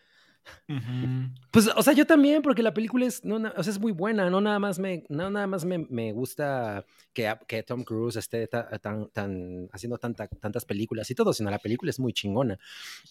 Pues, 1.50 1.68
o 1.76 1.82
sea, 1.82 1.92
yo 1.92 2.06
también, 2.06 2.42
porque 2.42 2.62
la 2.62 2.72
película 2.72 3.06
es, 3.06 3.24
no, 3.24 3.36
o 3.56 3.62
sea, 3.62 3.72
es 3.72 3.80
muy 3.80 3.92
buena, 3.92 4.30
no 4.30 4.40
nada 4.40 4.58
más 4.58 4.78
me, 4.78 5.04
no 5.08 5.30
nada 5.30 5.46
más 5.46 5.64
me, 5.64 5.78
me 5.78 6.12
gusta 6.12 6.84
que, 7.12 7.32
que 7.48 7.62
Tom 7.64 7.82
Cruise 7.82 8.16
esté 8.16 8.46
ta- 8.46 8.68
tan, 8.78 9.08
tan, 9.10 9.68
haciendo 9.72 9.98
tanta- 9.98 10.28
tantas 10.28 10.64
películas 10.64 11.10
y 11.10 11.14
todo, 11.14 11.32
sino 11.32 11.50
la 11.50 11.58
película 11.58 11.90
es 11.90 11.98
muy 11.98 12.12
chingona 12.12 12.58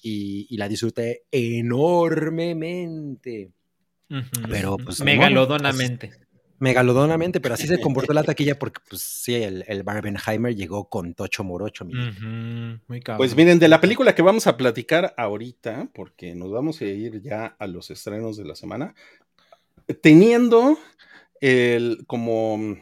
y, 0.01 0.48
y 0.50 0.58
la 0.58 0.70
disfruté 0.70 1.24
enormemente, 1.32 3.51
Pero 4.49 4.77
pues... 4.77 5.01
Megalodonamente. 5.01 6.11
megalodonamente, 6.59 7.39
pero 7.39 7.53
así 7.53 7.67
se 7.67 7.79
comportó 7.79 8.11
la 8.13 8.23
taquilla 8.35 8.59
porque, 8.59 8.81
pues 8.89 9.01
sí, 9.01 9.35
el, 9.35 9.63
el 9.67 9.83
Barbenheimer 9.83 10.55
llegó 10.55 10.89
con 10.89 11.13
Tocho 11.13 11.43
Morocho, 11.43 11.85
Muy 11.85 12.99
cabrón. 13.01 13.17
Pues 13.17 13.35
miren, 13.35 13.59
de 13.59 13.67
la 13.67 13.79
película 13.79 14.13
que 14.15 14.21
vamos 14.21 14.45
a 14.47 14.57
platicar 14.57 15.13
ahorita, 15.17 15.89
porque 15.93 16.35
nos 16.35 16.51
vamos 16.51 16.81
a 16.81 16.85
ir 16.85 17.21
ya 17.21 17.45
a 17.45 17.67
los 17.67 17.89
estrenos 17.91 18.35
de 18.37 18.45
la 18.45 18.55
semana, 18.55 18.93
teniendo 20.01 20.77
el 21.39 22.03
como, 22.07 22.77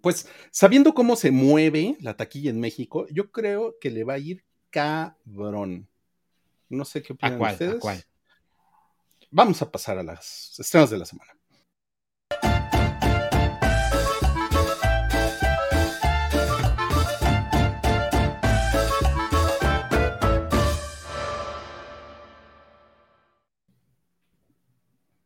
pues 0.00 0.28
sabiendo 0.50 0.94
cómo 0.94 1.16
se 1.16 1.30
mueve 1.32 1.96
la 2.00 2.16
taquilla 2.16 2.50
en 2.50 2.60
México, 2.60 3.06
yo 3.10 3.32
creo 3.32 3.76
que 3.80 3.90
le 3.90 4.04
va 4.04 4.14
a 4.14 4.18
ir 4.18 4.44
cabrón. 4.70 5.88
No 6.68 6.84
sé 6.84 7.02
qué 7.02 7.12
opinan 7.12 7.34
¿A 7.34 7.38
cuál? 7.38 7.52
ustedes. 7.52 7.74
¿A 7.74 7.78
cuál? 7.80 8.04
Vamos 9.32 9.60
a 9.62 9.70
pasar 9.70 9.98
a 9.98 10.02
las 10.02 10.54
estrenos 10.58 10.90
de 10.90 10.98
la 10.98 11.04
semana. 11.06 11.32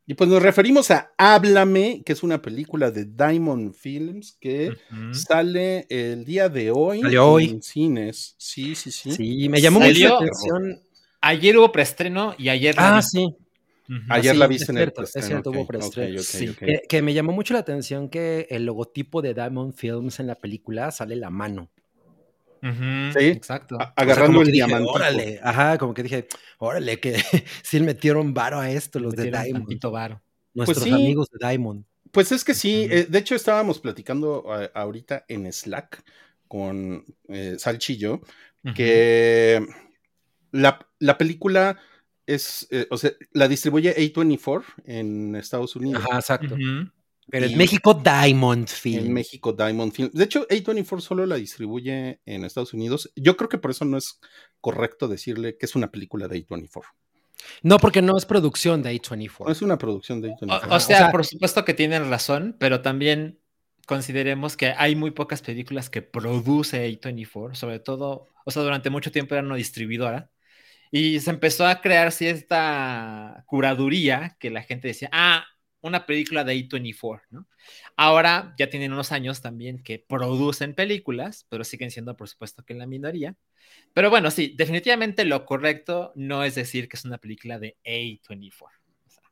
Y 0.08 0.14
pues 0.14 0.30
nos 0.30 0.40
referimos 0.40 0.92
a 0.92 1.12
Háblame, 1.18 2.02
que 2.06 2.12
es 2.12 2.22
una 2.22 2.40
película 2.40 2.92
de 2.92 3.06
Diamond 3.06 3.74
Films 3.74 4.36
que 4.40 4.70
sale 5.12 5.86
el 5.88 6.24
día 6.24 6.48
de 6.48 6.70
hoy 6.70 7.00
Salió 7.00 7.26
hoy. 7.28 7.44
en 7.50 7.62
cines. 7.62 8.36
Sí, 8.38 8.76
sí, 8.76 8.92
sí. 8.92 9.10
Sí, 9.12 9.48
me 9.48 9.60
llamó 9.60 9.80
mucho 9.80 10.08
la 10.08 10.14
atención. 10.16 10.80
Ayer 11.20 11.58
hubo 11.58 11.72
preestreno 11.72 12.36
y 12.38 12.50
ayer. 12.50 12.76
la 12.76 12.98
Ah, 12.98 13.00
vi. 13.12 13.34
Ayer 14.08 14.32
sí, 14.32 14.38
la 14.38 14.46
viste 14.46 14.72
en 14.72 14.76
cierto, 14.78 15.00
el 15.02 15.04
es 15.06 15.26
cierto, 15.26 15.50
hubo 15.50 15.66
sí. 16.22 16.54
Que, 16.54 16.82
que 16.88 17.02
me 17.02 17.14
llamó 17.14 17.32
mucho 17.32 17.54
la 17.54 17.60
atención 17.60 18.08
que 18.08 18.46
el 18.50 18.64
logotipo 18.66 19.22
de 19.22 19.34
Diamond 19.34 19.74
Films 19.74 20.18
en 20.20 20.26
la 20.26 20.34
película 20.34 20.90
sale 20.90 21.16
la 21.16 21.30
mano. 21.30 21.70
Sí. 22.62 23.26
Exacto. 23.26 23.76
A- 23.76 23.78
O 23.78 23.84
sea, 23.84 23.92
agarrando 23.96 24.42
el 24.42 24.50
diamante. 24.50 24.88
Órale, 24.92 25.40
ajá, 25.42 25.78
como 25.78 25.94
que 25.94 26.02
dije, 26.02 26.26
órale, 26.58 26.98
que 26.98 27.14
sí 27.62 27.78
le 27.78 27.86
metieron 27.86 28.34
varo 28.34 28.58
a 28.58 28.70
esto, 28.70 28.98
los 28.98 29.14
de 29.14 29.30
Diamond. 29.30 29.80
varo. 29.92 30.20
Nuestros 30.54 30.82
sí. 30.82 30.90
amigos 30.90 31.28
de 31.30 31.46
Diamond. 31.48 31.84
Pues 32.10 32.32
es 32.32 32.44
que 32.44 32.54
sí, 32.54 32.88
eh, 32.90 33.06
de 33.08 33.18
hecho 33.18 33.34
estábamos 33.34 33.78
platicando 33.78 34.44
eh, 34.58 34.70
ahorita 34.74 35.26
en 35.28 35.52
Slack 35.52 36.02
con 36.48 37.04
eh, 37.28 37.56
Salchillo 37.58 38.22
que 38.74 39.64
la, 40.50 40.84
la 40.98 41.18
película 41.18 41.78
es, 42.26 42.66
eh, 42.70 42.86
o 42.90 42.96
sea, 42.98 43.12
la 43.32 43.48
distribuye 43.48 43.94
A24 43.96 44.64
en 44.84 45.36
Estados 45.36 45.76
Unidos. 45.76 46.02
Ajá, 46.04 46.16
exacto. 46.18 46.54
Ujú. 46.54 46.90
Pero 47.28 47.46
Y- 47.46 47.52
en 47.52 47.58
México, 47.58 47.94
Diamond 47.94 48.68
Films. 48.68 49.04
En 49.06 49.12
México, 49.12 49.52
Diamond 49.52 49.92
Film. 49.92 50.10
De 50.12 50.24
hecho, 50.24 50.46
A24 50.48 51.00
solo 51.00 51.26
la 51.26 51.36
distribuye 51.36 52.20
en 52.24 52.44
Estados 52.44 52.72
Unidos. 52.72 53.10
Yo 53.16 53.36
creo 53.36 53.48
que 53.48 53.58
por 53.58 53.72
eso 53.72 53.84
no 53.84 53.96
es 53.98 54.20
correcto 54.60 55.08
decirle 55.08 55.56
que 55.56 55.66
es 55.66 55.74
una 55.74 55.90
película 55.90 56.28
de 56.28 56.46
A24. 56.46 56.82
No, 57.62 57.78
porque 57.78 58.00
no 58.02 58.16
es 58.16 58.26
producción 58.26 58.82
de 58.82 58.90
A24. 58.92 59.46
No 59.46 59.52
es 59.52 59.62
una 59.62 59.76
producción 59.78 60.20
de 60.20 60.30
A24. 60.30 60.68
O, 60.70 60.76
o 60.76 60.80
sea, 60.80 60.98
sea- 60.98 61.10
por 61.10 61.24
supuesto 61.26 61.64
que 61.64 61.74
tienen 61.74 62.08
razón, 62.10 62.56
pero 62.60 62.80
también 62.82 63.40
consideremos 63.86 64.56
que 64.56 64.68
hay 64.76 64.96
muy 64.96 65.10
pocas 65.12 65.42
películas 65.42 65.90
que 65.90 66.02
produce 66.02 66.84
A24, 66.88 67.54
sobre 67.54 67.78
todo, 67.80 68.28
o 68.44 68.50
sea, 68.50 68.62
durante 68.62 68.90
mucho 68.90 69.12
tiempo 69.12 69.34
era 69.34 69.44
una 69.44 69.56
distribuidora. 69.56 70.30
Y 70.90 71.20
se 71.20 71.30
empezó 71.30 71.66
a 71.66 71.80
crear 71.80 72.12
cierta 72.12 73.44
curaduría 73.46 74.36
que 74.38 74.50
la 74.50 74.62
gente 74.62 74.88
decía, 74.88 75.08
ah, 75.12 75.44
una 75.80 76.06
película 76.06 76.44
de 76.44 76.54
A24, 76.54 77.22
¿no? 77.30 77.46
Ahora 77.96 78.54
ya 78.58 78.68
tienen 78.68 78.92
unos 78.92 79.12
años 79.12 79.40
también 79.40 79.82
que 79.82 79.98
producen 79.98 80.74
películas, 80.74 81.46
pero 81.48 81.64
siguen 81.64 81.90
siendo, 81.90 82.16
por 82.16 82.28
supuesto, 82.28 82.64
que 82.64 82.72
en 82.72 82.80
la 82.80 82.86
minoría. 82.86 83.36
Pero 83.92 84.10
bueno, 84.10 84.30
sí, 84.30 84.54
definitivamente 84.56 85.24
lo 85.24 85.44
correcto 85.44 86.12
no 86.14 86.44
es 86.44 86.54
decir 86.54 86.88
que 86.88 86.96
es 86.96 87.04
una 87.04 87.18
película 87.18 87.58
de 87.58 87.76
A24. 87.84 88.52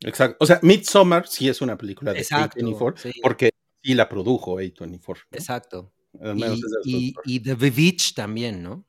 Exacto. 0.01 0.37
O 0.41 0.47
sea, 0.47 0.59
Midsommar 0.63 1.27
sí 1.27 1.49
es 1.49 1.61
una 1.61 1.77
película 1.77 2.13
de 2.13 2.21
Exacto, 2.21 2.61
A24 2.61 2.97
sí. 2.97 3.13
porque 3.23 3.51
sí 3.83 3.95
la 3.95 4.09
produjo 4.09 4.61
A24. 4.61 5.17
¿no? 5.31 5.39
Exacto. 5.39 5.93
Y 6.85 7.41
The 7.41 7.55
Vivitch 7.55 8.15
también, 8.15 8.63
¿no? 8.63 8.87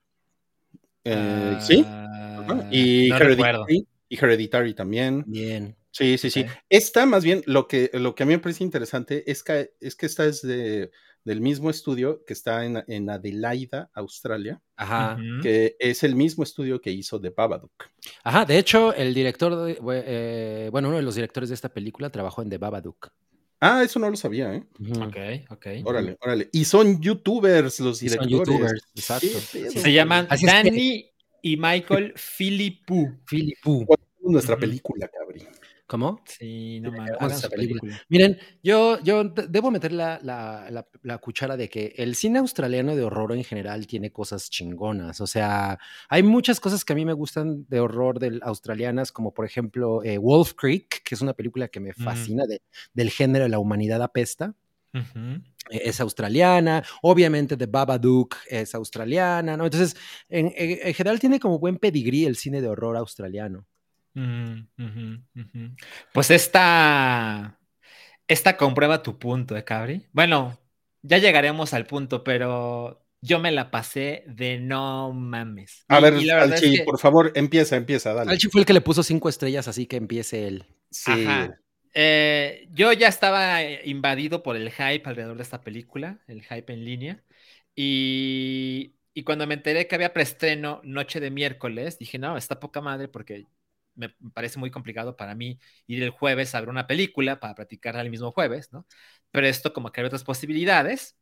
Eh, 1.05 1.57
sí. 1.61 1.83
Ah, 1.87 2.45
Ajá. 2.47 2.67
Y, 2.71 3.09
no. 3.09 3.15
Hereditary, 3.17 3.87
y 4.09 4.15
Hereditary 4.17 4.73
también. 4.73 5.23
Bien. 5.27 5.75
Sí, 5.91 6.17
sí, 6.17 6.29
sí. 6.29 6.45
Esta, 6.69 7.05
más 7.05 7.23
bien, 7.23 7.41
lo 7.45 7.67
que, 7.69 7.89
lo 7.93 8.15
que 8.15 8.23
a 8.23 8.25
mí 8.25 8.33
me 8.33 8.39
parece 8.39 8.63
interesante 8.65 9.29
es 9.31 9.43
que, 9.43 9.71
es 9.79 9.95
que 9.95 10.05
esta 10.07 10.25
es 10.25 10.41
de, 10.41 10.91
del 11.23 11.39
mismo 11.39 11.69
estudio 11.69 12.23
que 12.25 12.33
está 12.33 12.65
en, 12.65 12.83
en 12.87 13.09
Adelaida, 13.09 13.89
Australia, 13.93 14.61
Ajá. 14.75 15.17
Que 15.41 15.77
es 15.79 16.03
el 16.03 16.15
mismo 16.15 16.43
estudio 16.43 16.81
que 16.81 16.91
hizo 16.91 17.21
The 17.21 17.29
Babadook. 17.29 17.85
Ajá, 18.25 18.43
de 18.43 18.57
hecho, 18.57 18.93
el 18.93 19.13
director, 19.13 19.55
de- 19.55 19.79
eh, 19.81 20.69
bueno, 20.69 20.89
uno 20.89 20.97
de 20.97 21.03
los 21.03 21.15
directores 21.15 21.47
de 21.49 21.55
esta 21.55 21.69
película 21.69 22.09
trabajó 22.09 22.41
en 22.41 22.49
The 22.49 22.57
Babadook. 22.57 23.07
Ah, 23.67 23.83
eso 23.83 23.97
no 23.99 24.09
lo 24.09 24.15
sabía, 24.15 24.53
¿eh? 24.53 24.63
Ok, 25.01 25.17
ok. 25.51 25.67
Órale, 25.85 26.17
órale. 26.21 26.49
Y 26.51 26.65
son 26.65 27.01
youtubers 27.01 27.79
los 27.79 28.03
Y 28.03 28.09
son 28.09 28.27
directores. 28.27 28.47
youtubers, 28.57 28.81
exacto. 28.95 29.27
Sí, 29.27 29.69
Se 29.71 29.91
llaman 29.91 30.27
Así 30.29 30.45
es 30.45 30.51
que- 30.51 30.57
Danny 30.69 31.05
y 31.41 31.57
Michael 31.57 32.13
Philippou. 32.15 33.17
Philip 33.27 33.57
Pu. 33.63 33.85
Nuestra 34.21 34.53
Ujú. 34.55 34.61
película, 34.61 35.07
cabri. 35.07 35.47
¿Cómo? 35.87 36.19
Sí, 36.25 36.79
no 36.79 36.89
mames. 36.91 37.11
hagamos 37.11 37.21
hagan 37.21 37.37
esa 37.37 37.47
su 37.47 37.49
película. 37.51 37.79
película. 37.81 38.01
Miren, 38.09 38.37
yo, 38.63 38.99
yo 39.03 39.23
de- 39.23 39.47
debo 39.47 39.69
meter 39.69 39.91
la, 39.91 40.19
la- 40.23 40.67
la- 40.71 40.87
la 41.03 41.17
cuchara 41.19 41.55
de 41.57 41.69
que 41.69 41.93
el 41.97 42.15
cine 42.15 42.39
australiano 42.39 42.95
de 42.95 43.03
horror 43.03 43.33
en 43.33 43.43
general 43.43 43.85
tiene 43.85 44.11
cosas 44.11 44.49
chingonas. 44.49 45.21
O 45.21 45.27
sea, 45.27 45.77
hay 46.09 46.23
muchas 46.23 46.59
cosas 46.59 46.83
que 46.83 46.93
a 46.93 46.95
mí 46.95 47.05
me 47.05 47.13
gustan 47.13 47.65
de 47.69 47.79
horror 47.79 48.17
del, 48.17 48.39
australianas, 48.43 49.11
como 49.11 49.31
por 49.31 49.45
ejemplo 49.45 50.03
eh, 50.03 50.17
Wolf 50.17 50.53
Creek, 50.55 51.03
que 51.03 51.13
es 51.13 51.21
una 51.21 51.33
película 51.33 51.67
que 51.67 51.79
me 51.79 51.91
Mm. 51.91 52.03
fascina 52.03 52.45
de- 52.47 52.63
del 52.93 53.11
género 53.11 53.47
La 53.47 53.59
humanidad 53.59 54.01
apesta. 54.01 54.55
Eh, 55.69 55.81
es 55.83 55.99
australiana, 55.99 56.83
obviamente 57.03 57.57
The 57.57 57.65
Babadook 57.67 58.37
es 58.49 58.73
australiana, 58.73 59.57
¿no? 59.57 59.65
Entonces, 59.65 59.95
en, 60.29 60.47
en- 60.55 60.79
en 60.87 60.93
general 60.95 61.19
tiene 61.19 61.39
como 61.39 61.59
buen 61.59 61.77
pedigrí 61.77 62.25
el 62.25 62.37
cine 62.37 62.61
de 62.61 62.69
horror 62.69 62.95
australiano. 62.97 63.65
Mm. 64.15 65.75
Pues 66.13 66.31
esta, 66.31 67.59
esta 68.27 68.57
comprueba 68.57 69.03
tu 69.03 69.19
punto, 69.19 69.55
¿eh, 69.55 69.63
Cabri? 69.63 70.07
Bueno, 70.13 70.59
ya 71.01 71.17
llegaremos 71.19 71.73
al 71.73 71.85
punto, 71.85 72.23
pero 72.23 73.05
yo 73.21 73.39
me 73.39 73.51
la 73.51 73.71
pasé 73.71 74.23
de 74.27 74.57
no 74.59 75.11
mames. 75.13 75.85
A 75.87 75.99
Y- 75.99 76.01
ver, 76.01 76.13
y 76.15 76.29
es 76.29 76.31
Alchi, 76.31 76.77
que- 76.77 76.83
por 76.83 76.97
favor, 76.97 77.31
empieza, 77.35 77.75
empieza, 77.75 78.13
dale. 78.13 78.31
Alchi 78.31 78.47
fue 78.49 78.61
el 78.61 78.65
que 78.65 78.73
le 78.73 78.81
puso 78.81 79.03
cinco 79.03 79.29
estrellas, 79.29 79.67
así 79.67 79.85
que 79.85 79.97
empiece 79.97 80.47
él. 80.47 80.65
Sí. 80.89 81.11
Ajá. 81.25 81.59
Eh, 81.93 82.67
yo 82.71 82.91
ya 82.93 83.07
estaba 83.07 83.63
eh, 83.63 83.81
invadido 83.85 84.43
por 84.43 84.55
el 84.57 84.69
hype 84.71 85.03
alrededor 85.05 85.37
de 85.37 85.43
esta 85.43 85.61
película, 85.61 86.19
el 86.27 86.41
hype 86.43 86.73
en 86.73 86.83
línea. 86.85 87.23
Y, 87.73 88.95
y 89.13 89.23
cuando 89.23 89.47
me 89.47 89.53
enteré 89.53 89.87
que 89.87 89.95
había 89.95 90.13
preestreno 90.13 90.81
noche 90.83 91.19
de 91.19 91.31
miércoles, 91.31 91.97
dije, 91.99 92.17
no, 92.19 92.37
está 92.37 92.59
poca 92.59 92.81
madre 92.81 93.07
porque 93.07 93.45
me 93.95 94.09
parece 94.33 94.59
muy 94.59 94.71
complicado 94.71 95.15
para 95.17 95.35
mí 95.35 95.59
ir 95.87 96.03
el 96.03 96.09
jueves 96.11 96.55
a 96.55 96.59
ver 96.61 96.69
una 96.69 96.87
película 96.87 97.39
para 97.39 97.55
platicarla 97.55 98.01
el 98.01 98.09
mismo 98.11 98.31
jueves, 98.31 98.71
¿no? 98.73 98.85
Pero 99.31 99.47
esto 99.47 99.73
como 99.73 99.91
que 99.91 100.01
hay 100.01 100.07
otras 100.07 100.23
posibilidades. 100.23 101.17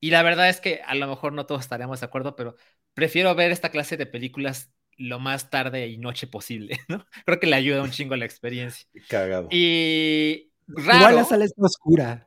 Y 0.00 0.10
la 0.10 0.22
verdad 0.22 0.48
es 0.48 0.60
que 0.60 0.82
a 0.86 0.94
lo 0.94 1.06
mejor 1.08 1.32
no 1.32 1.46
todos 1.46 1.62
estaremos 1.62 2.00
de 2.00 2.06
acuerdo, 2.06 2.36
pero 2.36 2.56
prefiero 2.94 3.34
ver 3.34 3.50
esta 3.52 3.70
clase 3.70 3.96
de 3.96 4.06
películas 4.06 4.72
lo 4.98 5.18
más 5.20 5.50
tarde 5.50 5.86
y 5.88 5.98
noche 5.98 6.26
posible, 6.26 6.80
¿no? 6.88 7.06
Creo 7.24 7.40
que 7.40 7.46
le 7.46 7.56
ayuda 7.56 7.82
un 7.82 7.90
chingo 7.90 8.16
la 8.16 8.24
experiencia. 8.26 8.86
Cagado. 9.08 9.50
Y 9.50 10.52
Igual 10.88 11.14
raro, 11.14 11.16
la 11.16 11.24
sala 11.24 11.44
está 11.44 11.62
oscura, 11.64 12.26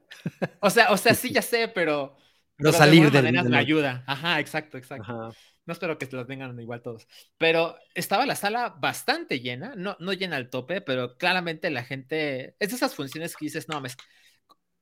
o 0.59 0.69
sea, 0.69 0.91
o 0.91 0.97
sea, 0.97 1.13
sí 1.15 1.31
ya 1.31 1.41
sé, 1.41 1.67
pero, 1.69 2.17
pero 2.57 2.71
de 2.71 2.77
salir 2.77 3.01
alguna 3.01 3.11
del... 3.11 3.31
manera 3.31 3.43
del- 3.43 3.51
me 3.51 3.57
ayuda. 3.57 4.03
Ajá, 4.07 4.39
exacto, 4.39 4.77
exacto. 4.77 5.17
Ajá. 5.17 5.35
No 5.69 5.73
espero 5.73 5.99
que 5.99 6.07
los 6.11 6.25
tengan 6.25 6.59
igual 6.59 6.81
todos. 6.81 7.07
Pero 7.37 7.77
estaba 7.93 8.25
la 8.25 8.35
sala 8.35 8.69
bastante 8.69 9.39
llena, 9.39 9.75
no, 9.77 9.95
no 9.99 10.13
llena 10.13 10.35
al 10.37 10.49
tope, 10.49 10.81
pero 10.81 11.15
claramente 11.15 11.69
la 11.69 11.83
gente, 11.83 12.55
es 12.57 12.69
de 12.69 12.75
esas 12.75 12.95
funciones 12.95 13.35
que 13.35 13.45
dices, 13.45 13.69
no 13.69 13.75
mames, 13.75 13.95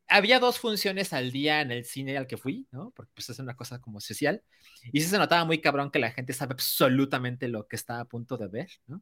había 0.08 0.40
dos 0.40 0.60
funciones 0.60 1.12
al 1.12 1.34
día 1.34 1.60
en 1.60 1.72
el 1.72 1.84
cine 1.84 2.18
al 2.18 2.26
que 2.26 2.38
fui, 2.38 2.70
¿no? 2.72 2.92
Porque 2.92 3.12
pues 3.14 3.30
es 3.30 3.38
una 3.40 3.58
cosa 3.58 3.82
como 3.82 4.00
social. 4.00 4.42
Y 4.94 5.02
sí 5.02 5.10
se 5.10 5.18
notaba 5.18 5.44
muy 5.44 5.60
cabrón 5.60 5.92
que 5.92 6.00
la 6.00 6.12
gente 6.12 6.32
sabe 6.32 6.54
absolutamente 6.54 7.50
lo 7.50 7.68
que 7.68 7.76
está 7.76 8.00
a 8.00 8.06
punto 8.06 8.38
de 8.38 8.48
ver, 8.48 8.70
¿no? 8.88 9.02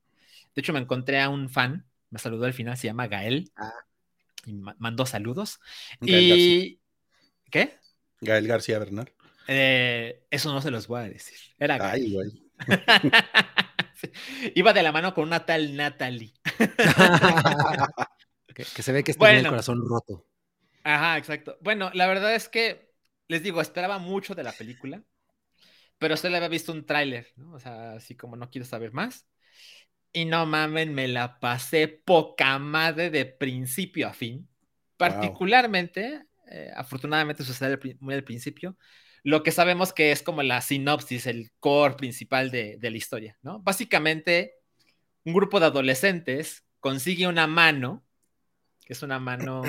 De 0.55 0.61
hecho, 0.61 0.73
me 0.73 0.79
encontré 0.79 1.21
a 1.21 1.29
un 1.29 1.49
fan, 1.51 1.85
me 2.09 2.17
saludó 2.17 2.45
al 2.45 2.53
final, 2.53 2.77
se 2.77 2.87
llama 2.87 3.05
Gael. 3.05 3.51
Ah. 3.57 3.71
Y 4.47 4.53
ma- 4.53 4.75
mandó 4.79 5.05
saludos. 5.05 5.59
Gael 5.99 6.31
y... 6.31 6.79
¿Qué? 7.51 7.77
Gael 8.21 8.47
García 8.47 8.79
Bernal. 8.79 9.13
Eh, 9.47 10.23
eso 10.31 10.51
no 10.53 10.61
se 10.61 10.71
los 10.71 10.87
voy 10.87 11.01
a 11.01 11.09
decir. 11.09 11.37
Era. 11.59 11.77
Ay, 11.79 12.13
güey. 12.13 12.43
Iba 14.55 14.73
de 14.73 14.83
la 14.83 14.91
mano 14.91 15.13
con 15.13 15.25
una 15.25 15.45
tal 15.45 15.75
Natalie. 15.75 16.33
que, 18.55 18.65
que 18.73 18.83
se 18.83 18.91
ve 18.91 19.03
que 19.03 19.11
está 19.11 19.27
el 19.27 19.43
Bueno. 19.43 19.47
corazón 19.47 19.81
roto. 19.87 20.25
Ajá, 20.83 21.17
exacto. 21.17 21.57
Bueno, 21.61 21.89
la 21.93 22.07
verdad 22.07 22.35
es 22.35 22.49
que, 22.49 22.91
les 23.27 23.41
digo, 23.43 23.61
esperaba 23.61 23.97
mucho 23.97 24.35
de 24.35 24.43
la 24.43 24.53
película, 24.53 25.03
pero 25.97 26.17
solo 26.17 26.35
había 26.37 26.49
visto 26.49 26.71
un 26.71 26.85
tráiler, 26.85 27.27
¿no? 27.37 27.53
O 27.53 27.59
sea, 27.59 27.93
así 27.93 28.15
como 28.15 28.35
no 28.35 28.49
quiero 28.49 28.65
saber 28.65 28.91
más. 28.93 29.27
Y 30.13 30.25
no 30.25 30.45
mamen, 30.45 30.93
me 30.93 31.07
la 31.07 31.39
pasé 31.39 31.87
poca 31.87 32.57
madre 32.59 33.09
de 33.11 33.25
principio 33.25 34.07
a 34.07 34.13
fin. 34.13 34.47
Particularmente, 34.97 36.25
eh, 36.51 36.71
afortunadamente 36.75 37.43
sucede 37.43 37.77
muy 37.99 38.13
al 38.15 38.23
principio, 38.23 38.77
lo 39.25 39.41
que 39.41 39.51
sabemos 39.51 39.91
que 39.91 40.11
es 40.11 40.21
como 40.21 40.43
la 40.43 40.61
sinopsis, 40.61 41.25
el 41.25 41.51
core 41.59 41.95
principal 41.95 42.51
de, 42.51 42.77
de 42.77 42.91
la 42.91 42.97
historia, 42.97 43.37
¿no? 43.41 43.59
Básicamente, 43.59 44.53
un 45.23 45.33
grupo 45.33 45.59
de 45.59 45.65
adolescentes 45.65 46.63
consigue 46.79 47.27
una 47.27 47.47
mano, 47.47 48.03
que 48.85 48.93
es 48.93 49.01
una 49.01 49.17
mano 49.19 49.63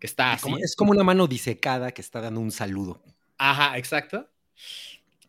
que 0.00 0.06
está 0.06 0.32
así. 0.32 0.42
Como- 0.44 0.56
es 0.58 0.74
como 0.74 0.92
una 0.92 1.04
mano 1.04 1.26
disecada 1.26 1.92
que 1.92 2.00
está 2.00 2.22
dando 2.22 2.40
un 2.40 2.50
saludo. 2.50 3.02
Ajá, 3.36 3.76
exacto. 3.76 4.26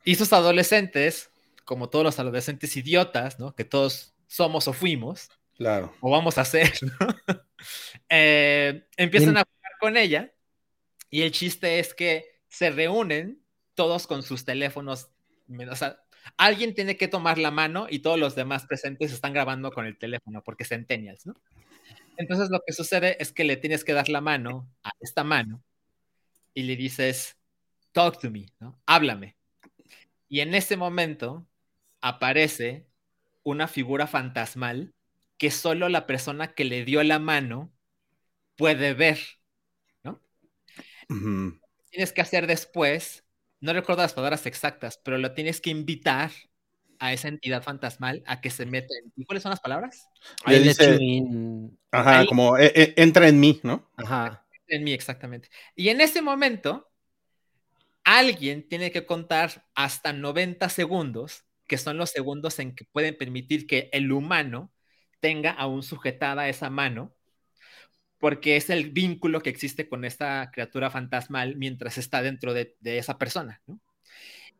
Y 0.05 0.15
sus 0.15 0.31
adolescentes, 0.31 1.29
como 1.65 1.89
todos 1.89 2.05
los 2.05 2.17
adolescentes 2.17 2.77
idiotas, 2.77 3.39
¿no? 3.39 3.53
Que 3.55 3.65
todos 3.65 4.13
somos 4.27 4.69
o 4.69 4.73
fuimos, 4.73 5.29
Claro. 5.57 5.93
o 5.99 6.09
vamos 6.09 6.37
a 6.37 6.45
ser, 6.45 6.71
¿no? 6.81 7.35
Eh, 8.07 8.87
empiezan 8.95 9.33
Bien. 9.33 9.37
a 9.39 9.43
jugar 9.43 9.71
con 9.81 9.97
ella 9.97 10.33
y 11.09 11.23
el 11.23 11.31
chiste 11.33 11.79
es 11.79 11.93
que 11.93 12.23
se 12.47 12.69
reúnen 12.71 13.43
todos 13.79 14.07
con 14.07 14.23
sus 14.23 14.43
teléfonos. 14.43 15.09
O 15.71 15.75
sea, 15.77 16.03
alguien 16.35 16.75
tiene 16.75 16.97
que 16.97 17.07
tomar 17.07 17.37
la 17.37 17.49
mano 17.49 17.87
y 17.89 17.99
todos 17.99 18.19
los 18.19 18.35
demás 18.35 18.65
presentes 18.65 19.13
están 19.13 19.31
grabando 19.31 19.71
con 19.71 19.85
el 19.85 19.97
teléfono 19.97 20.43
porque 20.43 20.65
centennials, 20.65 21.25
¿no? 21.25 21.33
Entonces 22.17 22.49
lo 22.49 22.59
que 22.67 22.73
sucede 22.73 23.15
es 23.21 23.31
que 23.31 23.45
le 23.45 23.55
tienes 23.55 23.85
que 23.85 23.93
dar 23.93 24.09
la 24.09 24.19
mano 24.19 24.69
a 24.83 24.89
esta 24.99 25.23
mano 25.23 25.63
y 26.53 26.63
le 26.63 26.75
dices, 26.75 27.37
talk 27.93 28.19
to 28.19 28.29
me, 28.29 28.47
¿no? 28.59 28.77
Háblame. 28.85 29.37
Y 30.27 30.41
en 30.41 30.55
ese 30.55 30.75
momento 30.75 31.47
aparece 32.01 32.85
una 33.43 33.69
figura 33.69 34.07
fantasmal 34.07 34.93
que 35.37 35.51
solo 35.51 35.87
la 35.87 36.05
persona 36.05 36.53
que 36.53 36.65
le 36.65 36.83
dio 36.83 37.01
la 37.03 37.19
mano 37.19 37.71
puede 38.57 38.93
ver. 38.93 39.19
Ujú. 40.03 41.57
Tienes 41.91 42.11
que 42.11 42.19
hacer 42.19 42.45
después, 42.45 43.23
no 43.61 43.73
recuerdo 43.73 44.01
las 44.01 44.13
palabras 44.13 44.45
exactas, 44.45 44.99
pero 45.03 45.17
lo 45.17 45.33
tienes 45.33 45.61
que 45.61 45.69
invitar 45.69 46.31
a 46.99 47.13
esa 47.13 47.27
entidad 47.29 47.63
fantasmal 47.63 48.21
a 48.25 48.41
que 48.41 48.49
se 48.49 48.65
meta 48.65 48.93
en 49.03 49.11
ti. 49.11 49.23
¿Cuáles 49.25 49.41
son 49.43 49.51
las 49.51 49.59
palabras? 49.61 50.09
Le 50.45 50.59
dice- 50.59 50.97
in. 50.99 51.77
Ajá, 51.91 52.19
Ahí- 52.19 52.27
como 52.27 52.57
"Eh, 52.57 52.71
eh, 52.75 52.93
entra 52.97 53.27
en 53.27 53.39
mí, 53.39 53.59
¿no? 53.63 53.89
Ajá. 53.97 54.45
En 54.67 54.83
mí, 54.83 54.93
exactamente. 54.93 55.49
Y 55.75 55.89
en 55.89 55.99
ese 56.01 56.21
momento, 56.21 56.87
alguien 58.03 58.67
tiene 58.67 58.91
que 58.91 59.05
contar 59.05 59.65
hasta 59.75 60.13
90 60.13 60.69
segundos, 60.69 61.43
que 61.67 61.77
son 61.77 61.97
los 61.97 62.09
segundos 62.09 62.59
en 62.59 62.75
que 62.75 62.85
pueden 62.85 63.17
permitir 63.17 63.67
que 63.67 63.89
el 63.93 64.11
humano 64.11 64.71
tenga 65.19 65.51
aún 65.51 65.83
sujetada 65.83 66.49
esa 66.49 66.69
mano, 66.69 67.15
porque 68.19 68.57
es 68.57 68.69
el 68.69 68.91
vínculo 68.91 69.41
que 69.41 69.49
existe 69.49 69.89
con 69.89 70.05
esta 70.05 70.51
criatura 70.51 70.91
fantasmal 70.91 71.55
mientras 71.57 71.97
está 71.97 72.21
dentro 72.21 72.53
de, 72.53 72.75
de 72.81 72.97
esa 72.99 73.17
persona, 73.17 73.61
¿no? 73.67 73.79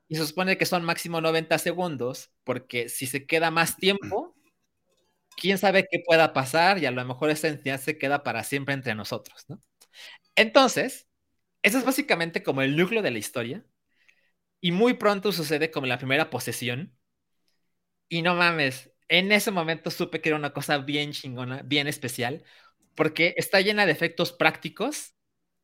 Y 0.08 0.16
se 0.18 0.26
supone 0.28 0.58
que 0.58 0.66
son 0.66 0.84
máximo 0.86 1.22
90 1.22 1.58
segundos, 1.60 2.32
porque 2.44 2.90
si 2.90 3.08
se 3.08 3.28
queda 3.28 3.52
más 3.52 3.78
tiempo, 3.78 4.36
quién 5.38 5.58
sabe 5.58 5.88
qué 5.90 6.00
pueda 6.06 6.34
pasar 6.34 6.80
y 6.80 6.86
a 6.86 6.92
lo 6.92 7.04
mejor 7.06 7.30
esa 7.30 7.48
entidad 7.48 7.80
se 7.80 7.98
queda 7.98 8.24
para 8.24 8.44
siempre 8.44 8.74
entre 8.74 8.96
nosotros, 8.96 9.46
¿no? 9.48 9.62
Entonces, 10.36 11.08
eso 11.64 11.80
es 11.80 11.86
básicamente 11.86 12.44
como 12.44 12.62
el 12.64 12.78
núcleo 12.78 13.02
de 13.04 13.12
la 13.12 13.20
historia. 13.20 13.66
Y 14.62 14.72
muy 14.72 14.94
pronto 14.96 15.32
sucede 15.34 15.72
como 15.72 15.88
la 15.88 15.98
primera 15.98 16.30
posesión. 16.30 16.98
Y 18.08 18.22
no 18.22 18.36
mames, 18.36 18.92
en 19.08 19.32
ese 19.32 19.52
momento 19.52 19.92
supe 19.92 20.22
que 20.22 20.30
era 20.30 20.38
una 20.38 20.54
cosa 20.54 20.78
bien 20.80 21.12
chingona, 21.12 21.62
bien 21.64 21.88
especial, 21.88 22.44
porque 23.00 23.34
está 23.38 23.62
llena 23.62 23.86
de 23.86 23.94
efectos 23.94 24.34
prácticos 24.34 25.16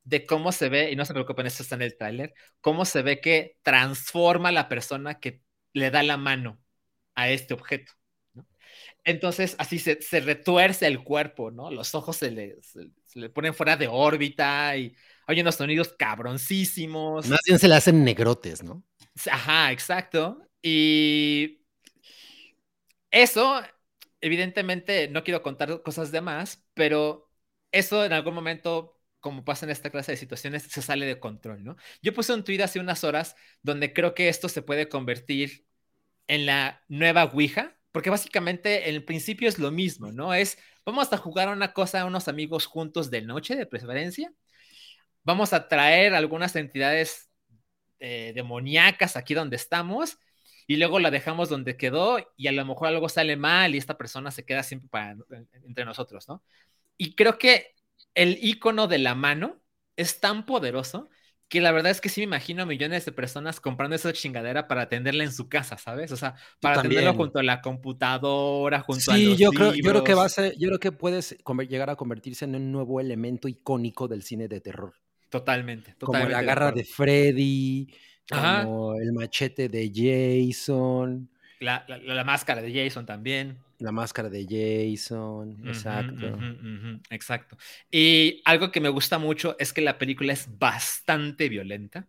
de 0.04 0.24
cómo 0.24 0.52
se 0.52 0.70
ve, 0.70 0.90
y 0.90 0.96
no 0.96 1.04
se 1.04 1.12
preocupen, 1.12 1.44
esto 1.44 1.62
está 1.62 1.74
en 1.74 1.82
el 1.82 1.94
tráiler, 1.98 2.32
cómo 2.62 2.86
se 2.86 3.02
ve 3.02 3.20
que 3.20 3.58
transforma 3.62 4.48
a 4.48 4.52
la 4.52 4.70
persona 4.70 5.20
que 5.20 5.42
le 5.74 5.90
da 5.90 6.02
la 6.02 6.16
mano 6.16 6.58
a 7.14 7.28
este 7.28 7.52
objeto. 7.52 7.92
¿no? 8.32 8.46
Entonces, 9.04 9.54
así 9.58 9.78
se, 9.78 10.00
se 10.00 10.20
retuerce 10.20 10.86
el 10.86 11.04
cuerpo, 11.04 11.50
¿no? 11.50 11.70
Los 11.70 11.94
ojos 11.94 12.16
se 12.16 12.30
le, 12.30 12.56
se- 12.62 12.88
se 13.04 13.20
le 13.20 13.28
ponen 13.28 13.52
fuera 13.52 13.76
de 13.76 13.86
órbita 13.86 14.74
y 14.78 14.96
hay 15.26 15.40
unos 15.42 15.56
sonidos 15.56 15.94
cabroncísimos. 15.98 17.28
Más 17.28 17.40
bien 17.46 17.58
se 17.58 17.68
le 17.68 17.74
hacen 17.74 18.02
negrotes, 18.02 18.62
¿no? 18.62 18.82
Ajá, 19.30 19.72
exacto. 19.72 20.40
Y 20.62 21.60
eso, 23.10 23.60
evidentemente, 24.22 25.08
no 25.08 25.22
quiero 25.22 25.42
contar 25.42 25.82
cosas 25.82 26.10
de 26.12 26.22
más, 26.22 26.64
pero 26.72 27.25
eso 27.78 28.04
en 28.04 28.12
algún 28.12 28.34
momento, 28.34 28.98
como 29.20 29.44
pasa 29.44 29.66
en 29.66 29.70
esta 29.70 29.90
clase 29.90 30.12
de 30.12 30.18
situaciones, 30.18 30.64
se 30.64 30.82
sale 30.82 31.06
de 31.06 31.20
control, 31.20 31.64
¿no? 31.64 31.76
Yo 32.02 32.14
puse 32.14 32.32
un 32.34 32.44
tweet 32.44 32.62
hace 32.62 32.80
unas 32.80 33.04
horas 33.04 33.36
donde 33.62 33.92
creo 33.92 34.14
que 34.14 34.28
esto 34.28 34.48
se 34.48 34.62
puede 34.62 34.88
convertir 34.88 35.66
en 36.28 36.46
la 36.46 36.82
nueva 36.88 37.24
Ouija, 37.24 37.76
porque 37.92 38.10
básicamente 38.10 38.88
en 38.88 38.94
el 38.96 39.04
principio 39.04 39.48
es 39.48 39.58
lo 39.58 39.70
mismo, 39.70 40.12
¿no? 40.12 40.34
Es, 40.34 40.58
vamos 40.84 41.12
a 41.12 41.16
jugar 41.18 41.48
una 41.48 41.72
cosa 41.72 42.02
a 42.02 42.04
unos 42.06 42.28
amigos 42.28 42.66
juntos 42.66 43.10
de 43.10 43.22
noche, 43.22 43.56
de 43.56 43.66
preferencia. 43.66 44.32
Vamos 45.24 45.52
a 45.52 45.68
traer 45.68 46.14
algunas 46.14 46.54
entidades 46.56 47.30
eh, 48.00 48.32
demoníacas 48.34 49.16
aquí 49.16 49.34
donde 49.34 49.56
estamos 49.56 50.18
y 50.66 50.76
luego 50.76 50.98
la 50.98 51.10
dejamos 51.10 51.48
donde 51.48 51.76
quedó 51.76 52.18
y 52.36 52.48
a 52.48 52.52
lo 52.52 52.64
mejor 52.64 52.88
algo 52.88 53.08
sale 53.08 53.36
mal 53.36 53.74
y 53.74 53.78
esta 53.78 53.96
persona 53.96 54.30
se 54.30 54.44
queda 54.44 54.62
siempre 54.62 54.88
para, 54.90 55.16
entre 55.64 55.84
nosotros, 55.84 56.28
¿no? 56.28 56.42
Y 56.98 57.14
creo 57.14 57.38
que 57.38 57.74
el 58.14 58.38
icono 58.44 58.86
de 58.88 58.98
la 58.98 59.14
mano 59.14 59.62
es 59.96 60.20
tan 60.20 60.46
poderoso 60.46 61.10
que 61.48 61.60
la 61.60 61.72
verdad 61.72 61.92
es 61.92 62.00
que 62.00 62.08
sí 62.08 62.20
me 62.22 62.24
imagino 62.24 62.62
a 62.64 62.66
millones 62.66 63.04
de 63.04 63.12
personas 63.12 63.60
comprando 63.60 63.94
esa 63.96 64.12
chingadera 64.12 64.66
para 64.68 64.88
tenerla 64.88 65.24
en 65.24 65.32
su 65.32 65.48
casa, 65.48 65.78
¿sabes? 65.78 66.10
O 66.12 66.16
sea, 66.16 66.34
para 66.60 66.80
tenerlo 66.82 67.14
junto 67.14 67.38
a 67.38 67.42
la 67.44 67.60
computadora, 67.62 68.80
junto 68.80 69.12
a 69.12 69.18
Sí, 69.18 69.18
los 69.18 69.38
yo 69.38 69.52
creo, 69.52 69.74
yo 69.74 69.90
creo 69.90 70.02
que 70.04 70.14
va 70.14 70.24
a 70.24 70.28
ser, 70.28 70.56
yo 70.58 70.68
creo 70.68 70.78
que 70.80 70.92
puedes 70.92 71.36
llegar 71.68 71.90
a 71.90 71.96
convertirse 71.96 72.44
en 72.44 72.54
un 72.56 72.72
nuevo 72.72 73.00
elemento 73.00 73.48
icónico 73.48 74.08
del 74.08 74.22
cine 74.22 74.48
de 74.48 74.60
terror. 74.60 74.94
Totalmente, 75.28 75.94
Como 76.02 76.26
totalmente. 76.26 76.28
la 76.28 76.42
de 76.44 76.48
garra 76.48 76.72
de 76.72 76.84
Freddy, 76.84 77.88
Ajá. 78.30 78.78
como 78.78 78.94
el 78.96 79.12
machete 79.12 79.68
de 79.68 79.90
Jason, 79.94 81.28
La, 81.58 81.84
la- 81.88 81.98
la 81.98 82.24
máscara 82.24 82.62
de 82.62 82.72
Jason 82.72 83.04
también. 83.06 83.62
La 83.78 83.92
máscara 83.92 84.28
de 84.30 84.44
Jason, 84.48 85.58
Ujú, 85.62 85.68
exacto. 85.68 86.26
ujú, 86.28 86.46
ujú, 86.62 87.00
exacto. 87.10 87.56
Y 87.90 88.42
algo 88.44 88.70
que 88.70 88.80
me 88.80 88.88
gusta 88.88 89.18
mucho 89.18 89.56
es 89.58 89.72
que 89.72 89.80
la 89.80 89.98
película 89.98 90.32
es 90.32 90.46
bastante 90.58 91.48
violenta. 91.48 92.06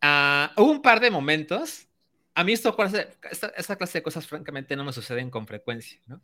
Ah, 0.00 0.52
hubo 0.56 0.70
un 0.70 0.82
par 0.82 1.00
de 1.00 1.10
momentos. 1.10 1.88
A 2.34 2.42
mí 2.44 2.52
esto, 2.52 2.76
esta, 3.30 3.48
esta 3.56 3.76
clase 3.76 3.98
de 3.98 4.02
cosas, 4.02 4.26
francamente, 4.26 4.74
no 4.76 4.84
me 4.84 4.92
suceden 4.92 5.30
con 5.30 5.46
frecuencia, 5.46 6.00
¿no? 6.06 6.20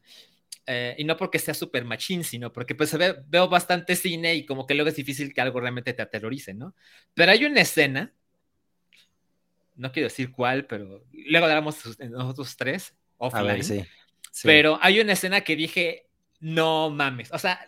Eh, 0.66 0.94
y 0.98 1.04
no 1.04 1.16
porque 1.16 1.38
sea 1.38 1.54
súper 1.54 1.84
machín, 1.84 2.24
sino 2.24 2.52
porque 2.52 2.74
pues 2.74 2.96
ve, 2.96 3.16
veo 3.28 3.48
bastante 3.48 3.96
cine 3.96 4.34
y 4.34 4.46
como 4.46 4.66
que 4.66 4.74
luego 4.74 4.90
es 4.90 4.96
difícil 4.96 5.34
que 5.34 5.40
algo 5.40 5.60
realmente 5.60 5.94
te 5.94 6.02
aterrorice, 6.02 6.54
¿no? 6.54 6.74
Pero 7.14 7.32
hay 7.32 7.44
una 7.44 7.62
escena, 7.62 8.12
no 9.76 9.92
quiero 9.92 10.08
decir 10.08 10.30
cuál, 10.32 10.66
pero 10.66 11.04
luego 11.12 11.46
hablamos 11.46 11.76
nosotros 12.10 12.56
tres, 12.56 12.94
A 13.32 13.42
offline. 13.42 13.42
ver, 13.42 13.64
sí. 13.64 13.84
Sí. 14.30 14.46
Pero 14.48 14.78
hay 14.82 15.00
una 15.00 15.12
escena 15.12 15.42
que 15.42 15.56
dije, 15.56 16.06
no 16.40 16.90
mames. 16.90 17.32
O 17.32 17.38
sea, 17.38 17.66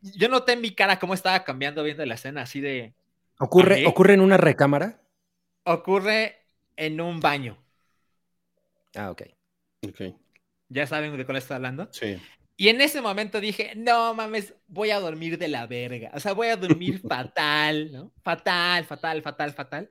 yo 0.00 0.28
noté 0.28 0.52
en 0.52 0.60
mi 0.60 0.74
cara 0.74 0.98
cómo 0.98 1.14
estaba 1.14 1.44
cambiando 1.44 1.82
viendo 1.84 2.04
la 2.06 2.14
escena, 2.14 2.42
así 2.42 2.60
de. 2.60 2.94
¿Ocurre. 3.38 3.86
¿Ocurre 3.86 4.14
en 4.14 4.20
una 4.20 4.36
recámara? 4.36 5.00
Ocurre 5.64 6.46
en 6.76 7.00
un 7.00 7.20
baño. 7.20 7.58
Ah, 8.94 9.10
ok. 9.10 9.22
Ok, 9.86 10.14
Ya 10.68 10.86
saben 10.86 11.16
de 11.16 11.24
cuál 11.24 11.36
estoy 11.38 11.56
hablando. 11.56 11.88
sí. 11.92 12.18
Y 12.60 12.70
en 12.70 12.80
ese 12.80 13.00
momento 13.00 13.40
dije, 13.40 13.74
no 13.76 14.14
mames, 14.14 14.52
voy 14.66 14.90
a 14.90 14.98
dormir 14.98 15.38
de 15.38 15.46
la 15.46 15.68
verga. 15.68 16.10
O 16.12 16.18
sea, 16.18 16.32
voy 16.32 16.48
a 16.48 16.56
dormir 16.56 17.00
fatal, 17.08 17.92
¿no? 17.92 18.12
Fatal, 18.24 18.84
fatal, 18.84 19.22
fatal, 19.22 19.52
fatal. 19.52 19.90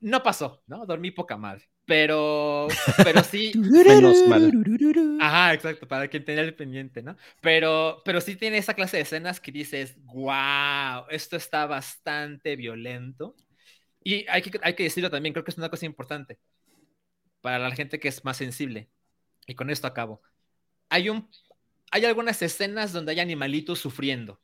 No 0.00 0.22
pasó, 0.22 0.62
¿no? 0.66 0.86
Dormí 0.86 1.10
poca 1.10 1.36
madre. 1.36 1.68
Pero, 1.90 2.68
pero 3.02 3.24
sí. 3.24 3.50
Menos 3.56 4.24
mal. 4.28 4.52
Ajá, 5.20 5.54
exacto, 5.54 5.88
para 5.88 6.06
quien 6.06 6.24
tenía 6.24 6.42
el 6.42 6.54
pendiente, 6.54 7.02
¿no? 7.02 7.16
Pero, 7.40 8.00
pero 8.04 8.20
sí 8.20 8.36
tiene 8.36 8.58
esa 8.58 8.74
clase 8.74 8.98
de 8.98 9.02
escenas 9.02 9.40
que 9.40 9.50
dices, 9.50 9.96
wow, 10.04 11.06
esto 11.10 11.36
está 11.36 11.66
bastante 11.66 12.54
violento. 12.54 13.34
Y 14.04 14.24
hay 14.28 14.40
que, 14.40 14.56
hay 14.62 14.74
que 14.74 14.84
decirlo 14.84 15.10
también, 15.10 15.32
creo 15.32 15.42
que 15.42 15.50
es 15.50 15.58
una 15.58 15.68
cosa 15.68 15.84
importante 15.84 16.38
para 17.40 17.58
la 17.58 17.74
gente 17.74 17.98
que 17.98 18.06
es 18.06 18.24
más 18.24 18.36
sensible. 18.36 18.88
Y 19.48 19.56
con 19.56 19.68
esto 19.68 19.88
acabo. 19.88 20.22
Hay 20.90 21.08
un 21.08 21.28
hay 21.90 22.04
algunas 22.04 22.40
escenas 22.40 22.92
donde 22.92 23.10
hay 23.10 23.18
animalitos 23.18 23.80
sufriendo. 23.80 24.40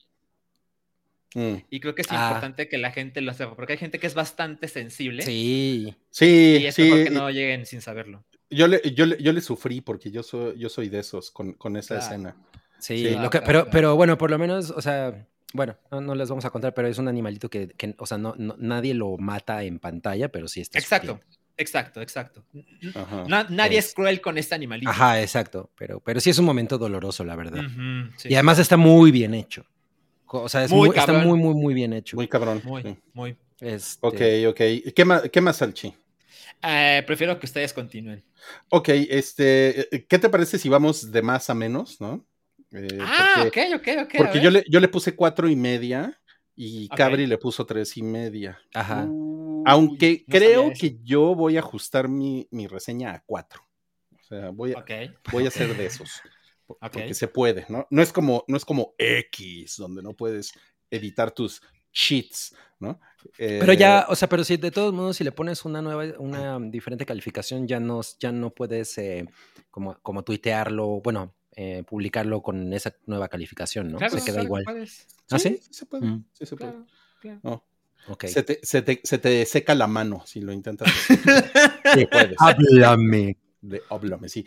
Mm. 1.38 1.56
Y 1.68 1.80
creo 1.80 1.94
que 1.94 2.00
es 2.02 2.08
Ah. 2.10 2.28
importante 2.28 2.66
que 2.66 2.78
la 2.78 2.90
gente 2.92 3.20
lo 3.20 3.34
sepa, 3.34 3.54
porque 3.54 3.74
hay 3.74 3.78
gente 3.78 3.98
que 3.98 4.06
es 4.06 4.14
bastante 4.14 4.68
sensible. 4.68 5.22
Sí. 5.22 5.94
Sí, 6.10 6.58
Y 6.62 6.66
es 6.66 6.74
sí. 6.74 6.82
mejor 6.84 7.04
que 7.04 7.10
no 7.10 7.30
lleguen 7.30 7.66
sin 7.66 7.82
saberlo. 7.82 8.24
Yo 8.48 8.66
le, 8.68 8.80
yo, 8.94 9.04
le, 9.06 9.22
yo 9.22 9.32
le 9.32 9.40
sufrí 9.42 9.80
porque 9.82 10.10
yo 10.10 10.22
soy, 10.22 10.58
yo 10.58 10.68
soy 10.70 10.88
de 10.88 11.00
esos 11.00 11.30
con, 11.30 11.52
con 11.52 11.76
esa 11.76 11.96
Claro. 11.96 12.04
escena. 12.14 12.36
Sí, 12.78 12.98
Sí. 12.98 13.10
lo 13.10 13.28
que- 13.28 13.40
claro, 13.40 13.44
pero, 13.46 13.68
pero 13.70 13.96
bueno, 13.96 14.16
por 14.16 14.30
lo 14.30 14.38
menos, 14.38 14.70
o 14.70 14.80
sea, 14.80 15.26
bueno, 15.52 15.76
no, 15.90 16.00
no 16.00 16.14
les 16.14 16.28
vamos 16.28 16.44
a 16.46 16.50
contar, 16.50 16.72
pero 16.72 16.88
es 16.88 16.96
un 16.98 17.08
animalito 17.08 17.50
que, 17.50 17.68
que, 17.68 17.94
o 17.98 18.06
sea, 18.06 18.16
no, 18.18 18.34
no- 18.38 18.56
nadie 18.58 18.94
lo 18.94 19.16
mata 19.18 19.62
en 19.64 19.78
pantalla, 19.78 20.28
pero 20.30 20.48
sí 20.48 20.60
está 20.60 20.78
Exacto, 20.78 21.14
sufriendo. 21.14 21.36
exacto, 21.56 22.00
exacto. 22.00 22.44
Ajá. 22.94 23.24
na- 23.28 23.46
nadie 23.50 23.78
es 23.78 23.88
Es- 23.88 23.94
cruel 23.94 24.20
con 24.20 24.38
este 24.38 24.54
animalito. 24.54 24.90
Ajá, 24.90 25.20
exacto, 25.20 25.70
pero, 25.76 26.00
pero 26.00 26.20
sí 26.20 26.30
es 26.30 26.38
un 26.38 26.44
momento 26.46 26.78
doloroso, 26.78 27.24
la 27.24 27.36
verdad. 27.36 27.62
Sí. 28.16 28.28
Y 28.30 28.34
además 28.34 28.58
está 28.58 28.76
muy 28.76 29.10
bien 29.10 29.34
hecho. 29.34 29.66
O 30.28 30.48
sea, 30.48 30.64
es 30.64 30.70
Muy 30.70 30.88
muy- 30.88 30.98
está 30.98 31.12
muy, 31.12 31.38
muy, 31.38 31.54
muy 31.54 31.74
bien 31.74 31.92
hecho. 31.92 32.16
Muy 32.16 32.28
cabrón. 32.28 32.60
Muy, 32.64 32.82
sí. 32.82 32.96
muy. 33.12 33.36
Este, 33.60 34.06
Ok, 34.06 34.50
ok. 34.50 34.92
¿Qué 34.94 35.04
más, 35.04 35.22
qué 35.30 35.40
más, 35.40 35.56
Salchi? 35.56 35.94
Eh, 36.62 37.02
prefiero 37.06 37.38
que 37.38 37.46
ustedes 37.46 37.72
continúen. 37.72 38.24
Ok, 38.70 38.88
este, 38.90 39.94
eh, 39.94 40.06
¿qué 40.06 40.18
te 40.18 40.28
parece 40.28 40.58
si 40.58 40.68
vamos 40.68 41.10
de 41.10 41.22
más 41.22 41.48
a 41.50 41.54
menos, 41.54 42.00
no? 42.00 42.26
Eh, 42.72 42.98
ah, 43.00 43.42
porque 43.44 43.74
ok, 43.74 43.80
ok, 43.80 43.88
ok. 44.04 44.14
porque 44.18 44.40
yo 44.40 44.50
le, 44.50 44.64
yo 44.68 44.80
le 44.80 44.88
puse 44.88 45.14
cuatro 45.14 45.48
y 45.48 45.56
media 45.56 46.18
y. 46.54 46.88
Cabri 46.88 47.26
le 47.26 47.38
puso 47.38 47.64
tres 47.64 47.96
y 47.96 48.02
media. 48.02 48.58
Ajá. 48.74 49.04
Uy, 49.08 49.62
Aunque 49.66 50.24
no 50.26 50.32
creo 50.38 50.72
que 50.78 50.98
yo 51.02 51.34
voy 51.34 51.56
a 51.56 51.60
ajustar 51.60 52.08
mi, 52.08 52.46
mi 52.50 52.66
reseña 52.66 53.12
a 53.12 53.22
cuatro. 53.24 53.62
O 54.12 54.22
sea, 54.22 54.50
voy 54.50 54.72
a, 54.72 54.84
voy 55.30 55.46
a 55.46 55.50
ser 55.50 55.76
de 55.76 55.86
esos. 55.86 56.10
po- 56.66 56.74
Ok. 56.74 56.92
Porque 56.92 57.14
se 57.14 57.28
puede, 57.28 57.66
¿no? 57.68 57.86
No 57.90 58.02
es 58.02 58.12
como, 58.12 58.44
no 58.48 58.56
es 58.56 58.64
como 58.64 58.94
X, 58.98 59.76
donde 59.78 60.02
no 60.02 60.14
puedes 60.14 60.52
editar 60.90 61.30
tus 61.32 61.62
cheats, 61.92 62.54
¿no? 62.78 63.00
Pero 63.38 63.72
Eh, 63.72 63.76
ya, 63.76 64.06
o 64.08 64.14
sea, 64.16 64.28
pero 64.28 64.44
si 64.44 64.56
de 64.56 64.70
todos 64.70 64.92
modos, 64.92 65.16
si 65.16 65.24
le 65.24 65.32
pones 65.32 65.64
una 65.64 65.80
nueva, 65.82 66.04
una 66.18 66.58
diferente 66.60 67.06
calificación, 67.06 67.66
ya 67.66 67.80
no, 67.80 68.00
ya 68.20 68.30
no 68.32 68.50
puedes 68.50 68.96
eh, 68.98 69.26
como, 69.70 69.98
como 70.02 70.22
tuitearlo, 70.22 71.00
bueno, 71.02 71.34
eh, 71.56 71.82
publicarlo 71.88 72.42
con 72.42 72.72
esa 72.74 72.94
nueva 73.06 73.28
calificación, 73.28 73.90
¿no? 73.90 73.98
Claro, 73.98 74.18
Se 74.18 74.24
queda 74.24 74.42
igual. 74.42 74.64
puedes. 74.64 75.06
¿Ah, 75.30 75.38
sí? 75.38 75.58
se 75.70 75.86
puede. 75.86 76.06
Mm. 76.06 76.24
Sí, 76.34 76.44
se 76.46 76.56
puede. 76.56 76.70
Claro, 76.72 76.86
claro. 77.20 77.40
No, 77.42 77.64
Ok. 78.08 78.26
se, 78.26 78.42
te, 78.42 78.60
se 78.62 78.82
te- 78.82 79.00
se 79.02 79.18
te 79.18 79.44
seca 79.46 79.74
la 79.74 79.86
mano 79.86 80.22
si 80.26 80.40
lo 80.42 80.52
intentas. 80.52 80.88
Sí, 81.94 82.04
puedes. 82.10 82.36
Háblame. 82.38 83.38
De 83.62 83.80
háblame, 83.88 84.28
sí. 84.28 84.44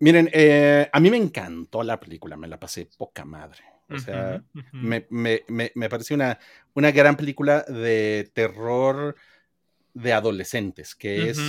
Miren, 0.00 0.30
eh, 0.32 0.88
a 0.92 1.00
mí 1.00 1.10
me 1.10 1.16
encantó 1.16 1.82
la 1.82 1.98
película, 1.98 2.36
me 2.36 2.48
la 2.48 2.58
pasé 2.60 2.88
poca 2.96 3.24
madre. 3.24 3.64
O 3.90 3.98
sea, 3.98 4.42
me, 4.72 5.06
me, 5.08 5.44
me, 5.48 5.72
me 5.74 5.88
pareció 5.88 6.14
una, 6.14 6.38
una 6.74 6.90
gran 6.90 7.16
película 7.16 7.62
de 7.62 8.30
terror 8.34 9.16
de 9.94 10.12
adolescentes, 10.12 10.94
que, 10.94 11.30
es, 11.30 11.40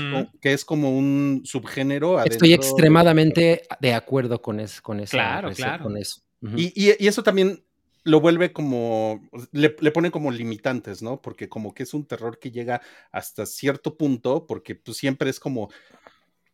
que 0.41 0.53
es 0.53 0.63
como 0.63 0.97
un 0.97 1.41
subgénero. 1.43 2.23
Estoy 2.23 2.49
adentro 2.53 2.69
extremadamente 2.69 3.61
de 3.81 3.93
acuerdo 3.93 4.41
con, 4.41 4.59
es, 4.59 4.81
con, 4.81 4.99
esa, 5.01 5.11
Claro, 5.11 5.51
claro. 5.51 5.83
con 5.83 5.97
eso. 5.97 6.21
Y, 6.55 6.71
y- 6.75 6.95
y 6.97 7.07
eso 7.07 7.21
también 7.23 7.63
lo 8.05 8.21
vuelve 8.21 8.53
como, 8.53 9.21
le, 9.51 9.75
le 9.79 9.91
pone 9.91 10.09
como 10.09 10.31
limitantes, 10.31 11.01
¿no? 11.01 11.21
Porque 11.21 11.49
como 11.49 11.73
que 11.73 11.83
es 11.83 11.93
un 11.93 12.05
terror 12.05 12.39
que 12.39 12.49
llega 12.49 12.81
hasta 13.11 13.45
cierto 13.45 13.97
punto, 13.97 14.47
porque 14.47 14.75
pues 14.75 14.97
siempre 14.97 15.29
es 15.29 15.39
como, 15.39 15.69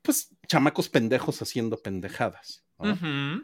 pues, 0.06 0.30
chamacos 0.48 0.88
pendejos 0.89 1.41
haciendo 1.41 1.78
pendejadas. 1.82 2.63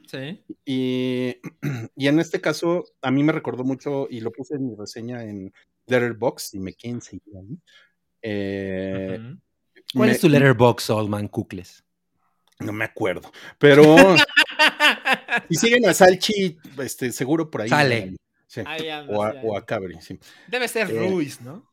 sí. 0.08 0.44
Y, 0.66 1.36
y 1.96 2.08
en 2.08 2.20
este 2.20 2.40
caso, 2.40 2.86
a 3.02 3.12
mí 3.12 3.24
me 3.24 3.34
recordó 3.34 3.64
mucho, 3.64 4.08
y 4.10 4.22
lo 4.22 4.32
puse 4.32 4.56
en 4.56 4.68
mi 4.68 4.76
reseña 4.76 5.24
en 5.24 5.52
Letterboxd, 5.88 6.54
y 6.56 6.60
me 6.60 6.74
quedé 6.74 6.92
enseguida 6.94 7.40
ahí. 7.40 7.58
eh. 8.22 9.36
¿Cuál 9.94 10.10
me- 10.10 10.16
es 10.16 10.22
tu 10.22 10.30
letterbox, 10.30 10.90
Oldman 10.90 11.28
Kukles? 11.28 11.84
No 12.60 12.72
me 12.72 12.86
acuerdo, 12.86 13.32
pero 13.58 13.84
si 15.50 15.56
siguen 15.56 15.88
a 15.90 15.94
Salchi, 15.94 16.58
este, 16.78 17.12
seguro 17.12 17.50
por 17.50 17.62
ahí. 17.64 17.70
Sale. 17.70 17.96
andan. 18.04 18.18
Sí. 18.48 18.62
Ahí 18.66 18.90
anda, 18.90 19.14
O 19.18 19.24
a, 19.24 19.32
o 19.44 19.58
a. 19.58 19.66
Cabri, 19.66 20.00
sí. 20.02 20.20
Debe 20.48 20.68
ser 20.68 20.90
Eh, 20.92 21.10
Ruiz, 21.10 21.42
¿no? 21.42 21.68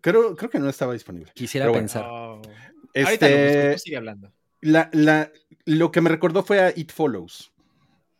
Creo, 0.00 0.36
creo 0.36 0.48
que 0.50 0.58
no 0.60 0.68
estaba 0.68 0.92
disponible. 0.92 1.32
Quisiera 1.34 1.64
Pero 1.64 1.72
bueno. 1.72 1.86
pensar. 1.86 2.69
Oh. 2.94 3.00
Ahorita 3.04 3.28
lo 3.28 3.34
Este, 3.36 3.56
busco, 3.58 3.72
tú 3.74 3.78
sigue 3.78 3.96
hablando. 3.96 4.32
la, 4.60 4.90
la, 4.92 5.30
lo 5.64 5.90
que 5.92 6.00
me 6.00 6.10
recordó 6.10 6.42
fue 6.42 6.60
a 6.60 6.72
It 6.76 6.92
Follows. 6.92 7.52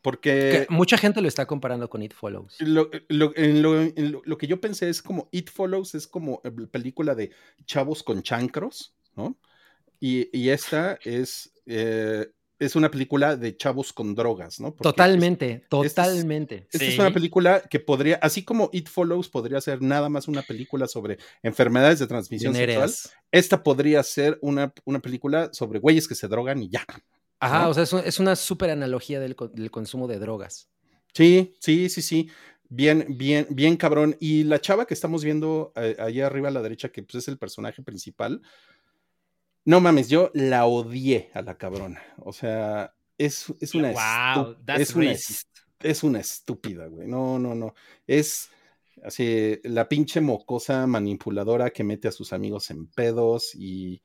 Porque 0.02 0.66
Que 0.66 0.74
mucha 0.74 0.96
gente 0.96 1.20
lo 1.20 1.28
está 1.28 1.44
comparando 1.44 1.90
con 1.90 2.02
It 2.02 2.14
Follows. 2.14 2.56
lo, 2.60 2.88
lo- 3.08 3.36
en 3.36 3.60
lo- 3.60 3.82
en 3.82 4.12
lo- 4.12 4.22
lo 4.24 4.38
que 4.38 4.46
yo 4.46 4.58
pensé 4.60 4.88
es 4.88 5.02
como 5.02 5.28
It 5.30 5.50
Follows 5.50 5.94
es 5.94 6.06
como 6.06 6.40
eh, 6.44 6.50
película 6.70 7.14
de 7.14 7.30
chavos 7.66 8.02
con 8.02 8.22
chancros, 8.22 8.94
¿no? 9.14 9.36
Y, 10.00 10.30
y 10.32 10.48
esta 10.48 10.98
es, 11.04 11.52
eh, 11.66 12.30
es 12.60 12.76
una 12.76 12.90
película 12.90 13.36
de 13.36 13.56
chavos 13.56 13.92
con 13.92 14.14
drogas, 14.14 14.60
¿no? 14.60 14.68
Porque 14.74 14.88
es- 14.88 14.94
Totalmente, 14.94 15.64
totalmente. 15.68 16.66
Esta 16.70 16.84
es 16.84 16.94
Sí. 16.94 17.00
una 17.00 17.12
película 17.12 17.60
que 17.62 17.80
podría, 17.80 18.16
así 18.22 18.44
como 18.44 18.70
It 18.72 18.88
Follows 18.88 19.28
podría 19.28 19.60
ser 19.60 19.82
nada 19.82 20.08
más 20.08 20.28
una 20.28 20.42
película 20.42 20.86
sobre 20.86 21.18
enfermedades 21.42 21.98
de 21.98 22.06
transmisión 22.06 22.54
sexual, 22.54 22.92
esta 23.32 23.62
podría 23.62 24.02
ser 24.02 24.38
una, 24.42 24.72
una 24.84 25.00
película 25.00 25.50
sobre 25.52 25.80
güeyes 25.80 26.06
que 26.06 26.14
se 26.14 26.28
drogan 26.28 26.62
y 26.62 26.68
ya. 26.68 26.84
Ajá, 27.40 27.64
¿no? 27.64 27.70
o 27.70 27.74
sea, 27.74 27.82
es, 27.82 27.92
un- 27.92 28.02
es 28.04 28.20
una 28.20 28.36
súper 28.36 28.70
analogía 28.70 29.18
del, 29.18 29.34
del 29.54 29.70
consumo 29.70 30.06
de 30.06 30.18
drogas. 30.18 30.68
Sí, 31.14 31.54
sí, 31.58 31.88
sí, 31.88 32.02
sí. 32.02 32.28
Bien, 32.68 33.04
bien, 33.08 33.46
bien 33.50 33.76
cabrón. 33.76 34.16
Y 34.20 34.44
la 34.44 34.60
chava 34.60 34.86
que 34.86 34.94
estamos 34.94 35.24
viendo 35.24 35.72
eh, 35.74 35.96
allá 35.98 36.26
arriba 36.26 36.48
a 36.48 36.52
la 36.52 36.62
derecha, 36.62 36.90
que 36.90 37.02
pues, 37.02 37.16
es 37.16 37.28
el 37.28 37.36
personaje 37.36 37.82
principal, 37.82 38.42
no 39.64 39.80
mames, 39.80 40.08
yo 40.08 40.30
la 40.34 40.66
odié 40.66 41.30
a 41.34 41.42
la 41.42 41.56
cabrona. 41.56 42.02
O 42.18 42.32
sea, 42.32 42.94
es, 43.18 43.52
es 43.60 43.74
una, 43.74 43.92
Wow, 43.92 44.56
es 44.76 44.94
una, 44.94 45.12
es 45.80 46.02
una 46.02 46.20
estúpida, 46.20 46.86
güey. 46.86 47.06
No, 47.06 47.38
no, 47.38 47.54
no. 47.54 47.74
Es 48.06 48.50
así 49.04 49.58
la 49.64 49.88
pinche 49.88 50.20
mocosa 50.20 50.86
manipuladora 50.86 51.70
que 51.70 51.84
mete 51.84 52.08
a 52.08 52.12
sus 52.12 52.32
amigos 52.32 52.70
en 52.70 52.86
pedos 52.86 53.54
y 53.54 54.02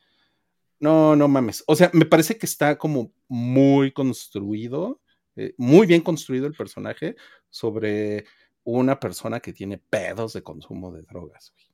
no, 0.79 1.15
no 1.15 1.27
mames. 1.27 1.63
O 1.67 1.75
sea, 1.75 1.89
me 1.93 2.05
parece 2.05 2.37
que 2.37 2.45
está 2.45 2.77
como 2.77 3.13
muy 3.27 3.91
construido, 3.91 5.01
eh, 5.35 5.53
muy 5.57 5.87
bien 5.87 6.01
construido 6.01 6.47
el 6.47 6.53
personaje 6.53 7.15
sobre 7.49 8.25
una 8.63 8.99
persona 8.99 9.39
que 9.39 9.53
tiene 9.53 9.77
pedos 9.77 10.33
de 10.33 10.43
consumo 10.43 10.91
de 10.91 11.03
drogas, 11.03 11.53
güey. 11.53 11.65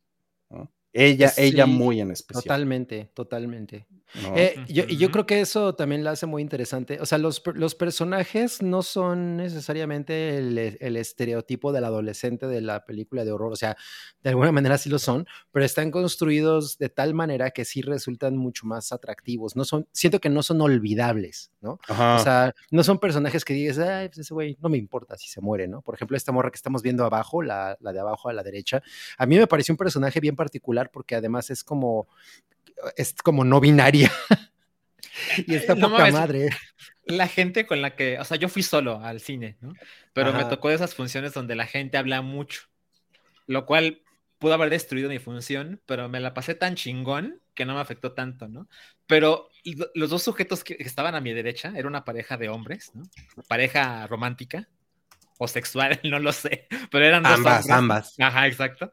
¿no? 0.49 0.71
Ella, 0.93 1.29
Sí, 1.29 1.43
ella 1.43 1.65
muy 1.65 2.01
en 2.01 2.11
especial. 2.11 2.43
Totalmente, 2.43 3.09
totalmente. 3.13 3.87
¿no? 4.21 4.35
Eh, 4.35 4.55
yo, 4.67 4.83
y 4.89 4.97
yo 4.97 5.09
creo 5.09 5.25
que 5.25 5.39
eso 5.39 5.73
también 5.73 6.03
la 6.03 6.11
hace 6.11 6.25
muy 6.25 6.41
interesante. 6.41 6.99
O 6.99 7.05
sea, 7.05 7.17
los, 7.17 7.41
los 7.55 7.75
personajes 7.75 8.61
no 8.61 8.83
son 8.83 9.37
necesariamente 9.37 10.37
el, 10.37 10.57
el 10.57 10.97
estereotipo 10.97 11.71
del 11.71 11.85
adolescente 11.85 12.47
de 12.47 12.59
la 12.59 12.83
película 12.85 13.23
de 13.23 13.31
horror. 13.31 13.53
O 13.53 13.55
sea, 13.55 13.77
de 14.21 14.31
alguna 14.31 14.51
manera 14.51 14.77
sí 14.77 14.89
lo 14.89 14.99
son, 14.99 15.25
pero 15.51 15.65
están 15.65 15.91
construidos 15.91 16.77
de 16.77 16.89
tal 16.89 17.13
manera 17.13 17.51
que 17.51 17.63
sí 17.63 17.81
resultan 17.81 18.35
mucho 18.35 18.67
más 18.67 18.91
atractivos. 18.91 19.55
No 19.55 19.63
son, 19.63 19.87
siento 19.93 20.19
que 20.19 20.29
no 20.29 20.43
son 20.43 20.59
olvidables, 20.59 21.53
¿no? 21.61 21.79
Ajá. 21.87 22.15
O 22.17 22.19
sea, 22.19 22.55
no 22.69 22.83
son 22.83 22.99
personajes 22.99 23.45
que 23.45 23.53
digas, 23.53 23.79
ay, 23.79 24.09
pues 24.09 24.19
ese 24.19 24.33
güey 24.33 24.57
no 24.61 24.67
me 24.67 24.77
importa 24.77 25.17
si 25.17 25.29
se 25.29 25.39
muere, 25.39 25.69
¿no? 25.69 25.81
Por 25.81 25.95
ejemplo, 25.95 26.17
esta 26.17 26.33
morra 26.33 26.51
que 26.51 26.57
estamos 26.57 26.81
viendo 26.81 27.05
abajo, 27.05 27.41
la, 27.41 27.77
la 27.79 27.93
de 27.93 27.99
abajo 28.01 28.27
a 28.27 28.33
la 28.33 28.43
derecha, 28.43 28.83
a 29.17 29.25
mí 29.25 29.37
me 29.37 29.47
pareció 29.47 29.73
un 29.73 29.77
personaje 29.77 30.19
bien 30.19 30.35
particular 30.35 30.80
porque 30.89 31.15
además 31.15 31.49
es 31.49 31.63
como, 31.63 32.07
es 32.97 33.13
como 33.23 33.43
no 33.43 33.59
binaria. 33.59 34.11
y 35.47 35.55
está 35.55 35.75
No 35.75 35.89
poca 35.89 35.99
mames. 35.99 36.13
madre. 36.13 36.49
La 37.05 37.27
gente 37.27 37.65
con 37.65 37.81
la 37.81 37.95
que, 37.95 38.19
o 38.19 38.25
sea, 38.25 38.37
yo 38.37 38.49
fui 38.49 38.63
solo 38.63 38.99
al 39.03 39.19
cine, 39.19 39.57
¿no? 39.61 39.73
Pero 40.13 40.33
me 40.33 40.45
tocó 40.45 40.69
de 40.69 40.75
esas 40.75 40.95
funciones 40.95 41.33
donde 41.33 41.55
la 41.55 41.65
gente 41.67 41.97
habla 41.97 42.21
mucho, 42.21 42.63
lo 43.47 43.65
cual 43.65 44.01
pudo 44.39 44.53
haber 44.53 44.69
destruido 44.69 45.09
mi 45.09 45.19
función, 45.19 45.81
pero 45.85 46.09
me 46.09 46.19
la 46.19 46.33
pasé 46.33 46.55
tan 46.55 46.75
chingón 46.75 47.41
que 47.53 47.65
no 47.65 47.75
me 47.75 47.79
afectó 47.81 48.13
tanto, 48.13 48.47
¿no? 48.47 48.67
Pero 49.07 49.49
los 49.93 50.09
dos 50.09 50.23
sujetos 50.23 50.63
que 50.63 50.77
estaban 50.79 51.15
a 51.15 51.21
mi 51.21 51.33
derecha 51.33 51.73
era 51.75 51.87
una 51.87 52.05
pareja 52.05 52.37
de 52.37 52.49
hombres, 52.49 52.91
¿no? 52.95 53.03
Pareja 53.47 54.07
romántica 54.07 54.67
o 55.37 55.47
sexual, 55.47 55.99
no 56.03 56.19
lo 56.19 56.31
sé, 56.31 56.67
pero 56.89 57.05
eran 57.05 57.23
dos 57.23 57.33
ambas, 57.33 57.69
ambas. 57.69 58.15
Ajá, 58.19 58.47
exacto. 58.47 58.91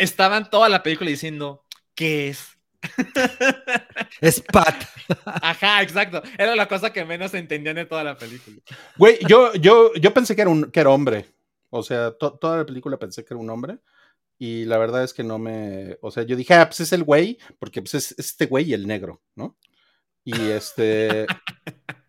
Estaban 0.00 0.48
toda 0.48 0.68
la 0.70 0.82
película 0.82 1.10
diciendo, 1.10 1.62
¿qué 1.94 2.28
es? 2.28 2.56
Es 4.22 4.40
Pat. 4.40 4.74
Ajá, 5.24 5.82
exacto. 5.82 6.22
Era 6.38 6.56
la 6.56 6.66
cosa 6.66 6.92
que 6.92 7.04
menos 7.04 7.34
entendían 7.34 7.76
de 7.76 7.84
toda 7.84 8.02
la 8.02 8.16
película. 8.16 8.56
Güey, 8.96 9.18
yo, 9.28 9.52
yo, 9.54 9.92
yo 9.94 10.12
pensé 10.14 10.34
que 10.34 10.42
era, 10.42 10.50
un, 10.50 10.70
que 10.70 10.80
era 10.80 10.90
hombre. 10.90 11.26
O 11.68 11.82
sea, 11.82 12.12
toda 12.12 12.56
la 12.56 12.66
película 12.66 12.98
pensé 12.98 13.24
que 13.24 13.34
era 13.34 13.40
un 13.40 13.50
hombre. 13.50 13.78
Y 14.38 14.64
la 14.64 14.78
verdad 14.78 15.04
es 15.04 15.12
que 15.12 15.22
no 15.22 15.38
me. 15.38 15.98
O 16.00 16.10
sea, 16.10 16.22
yo 16.22 16.34
dije, 16.34 16.54
ah, 16.54 16.66
pues 16.66 16.80
es 16.80 16.92
el 16.94 17.04
güey, 17.04 17.38
porque 17.58 17.82
pues 17.82 17.94
es 17.94 18.14
este 18.18 18.46
güey 18.46 18.70
y 18.70 18.74
el 18.74 18.86
negro, 18.86 19.22
¿no? 19.34 19.58
Y 20.24 20.48
este. 20.48 21.26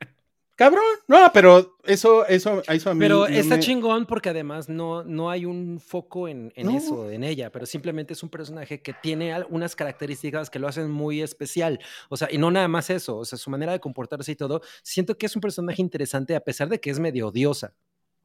Cabrón, 0.61 0.83
no, 1.07 1.31
pero 1.33 1.75
eso, 1.85 2.23
eso, 2.27 2.61
eso 2.67 2.89
a 2.91 2.93
mí. 2.93 2.99
Pero 2.99 3.25
está 3.25 3.55
me- 3.55 3.61
chingón 3.61 4.05
porque 4.05 4.29
además 4.29 4.69
no, 4.69 5.03
no 5.03 5.31
hay 5.31 5.45
un 5.45 5.79
foco 5.79 6.27
en, 6.27 6.53
en 6.55 6.67
No. 6.67 6.77
eso, 6.77 7.09
en 7.09 7.23
ella, 7.23 7.51
pero 7.51 7.65
simplemente 7.65 8.13
es 8.13 8.21
un 8.21 8.29
personaje 8.29 8.79
que 8.81 8.93
tiene 8.93 9.33
unas 9.49 9.75
características 9.75 10.51
que 10.51 10.59
lo 10.59 10.67
hacen 10.67 10.91
muy 10.91 11.21
especial. 11.23 11.79
O 12.09 12.17
sea, 12.17 12.27
y 12.31 12.37
no 12.37 12.51
nada 12.51 12.67
más 12.67 12.91
eso, 12.91 13.17
o 13.17 13.25
sea, 13.25 13.39
su 13.39 13.49
manera 13.49 13.71
de 13.71 13.79
comportarse 13.79 14.31
y 14.33 14.35
todo. 14.35 14.61
Siento 14.83 15.17
que 15.17 15.25
es 15.25 15.35
un 15.35 15.41
personaje 15.41 15.81
interesante 15.81 16.35
a 16.35 16.41
pesar 16.41 16.69
de 16.69 16.79
que 16.79 16.91
es 16.91 16.99
medio 16.99 17.29
odiosa. 17.29 17.73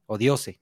Odiose. 0.05 0.59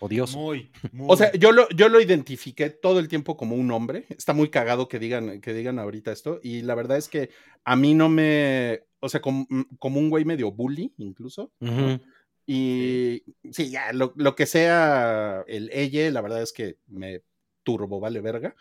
Odioso. 0.00 0.38
Muy, 0.38 0.70
muy. 0.92 1.06
O 1.10 1.16
sea, 1.16 1.32
yo 1.32 1.52
lo, 1.52 1.68
yo 1.70 1.88
lo 1.88 2.00
identifiqué 2.00 2.70
todo 2.70 2.98
el 3.00 3.08
tiempo 3.08 3.36
como 3.36 3.56
un 3.56 3.70
hombre. 3.72 4.06
Está 4.10 4.32
muy 4.32 4.48
cagado 4.50 4.88
que 4.88 4.98
digan, 4.98 5.40
que 5.40 5.52
digan 5.54 5.78
ahorita 5.78 6.12
esto. 6.12 6.40
Y 6.42 6.62
la 6.62 6.74
verdad 6.74 6.96
es 6.98 7.08
que 7.08 7.30
a 7.64 7.76
mí 7.76 7.94
no 7.94 8.08
me. 8.08 8.82
O 9.00 9.08
sea, 9.08 9.20
como, 9.20 9.46
como 9.78 10.00
un 10.00 10.10
güey 10.10 10.24
medio 10.24 10.50
bully, 10.52 10.92
incluso. 10.98 11.52
Ujú. 11.60 12.00
Y 12.46 13.22
sí, 13.52 13.70
ya, 13.70 13.92
lo, 13.92 14.12
lo 14.16 14.34
que 14.34 14.46
sea 14.46 15.44
el 15.46 15.70
ella, 15.72 16.10
la 16.10 16.20
verdad 16.20 16.42
es 16.42 16.52
que 16.52 16.76
me 16.88 17.22
turbo 17.62 18.00
vale 18.00 18.20
verga. 18.20 18.54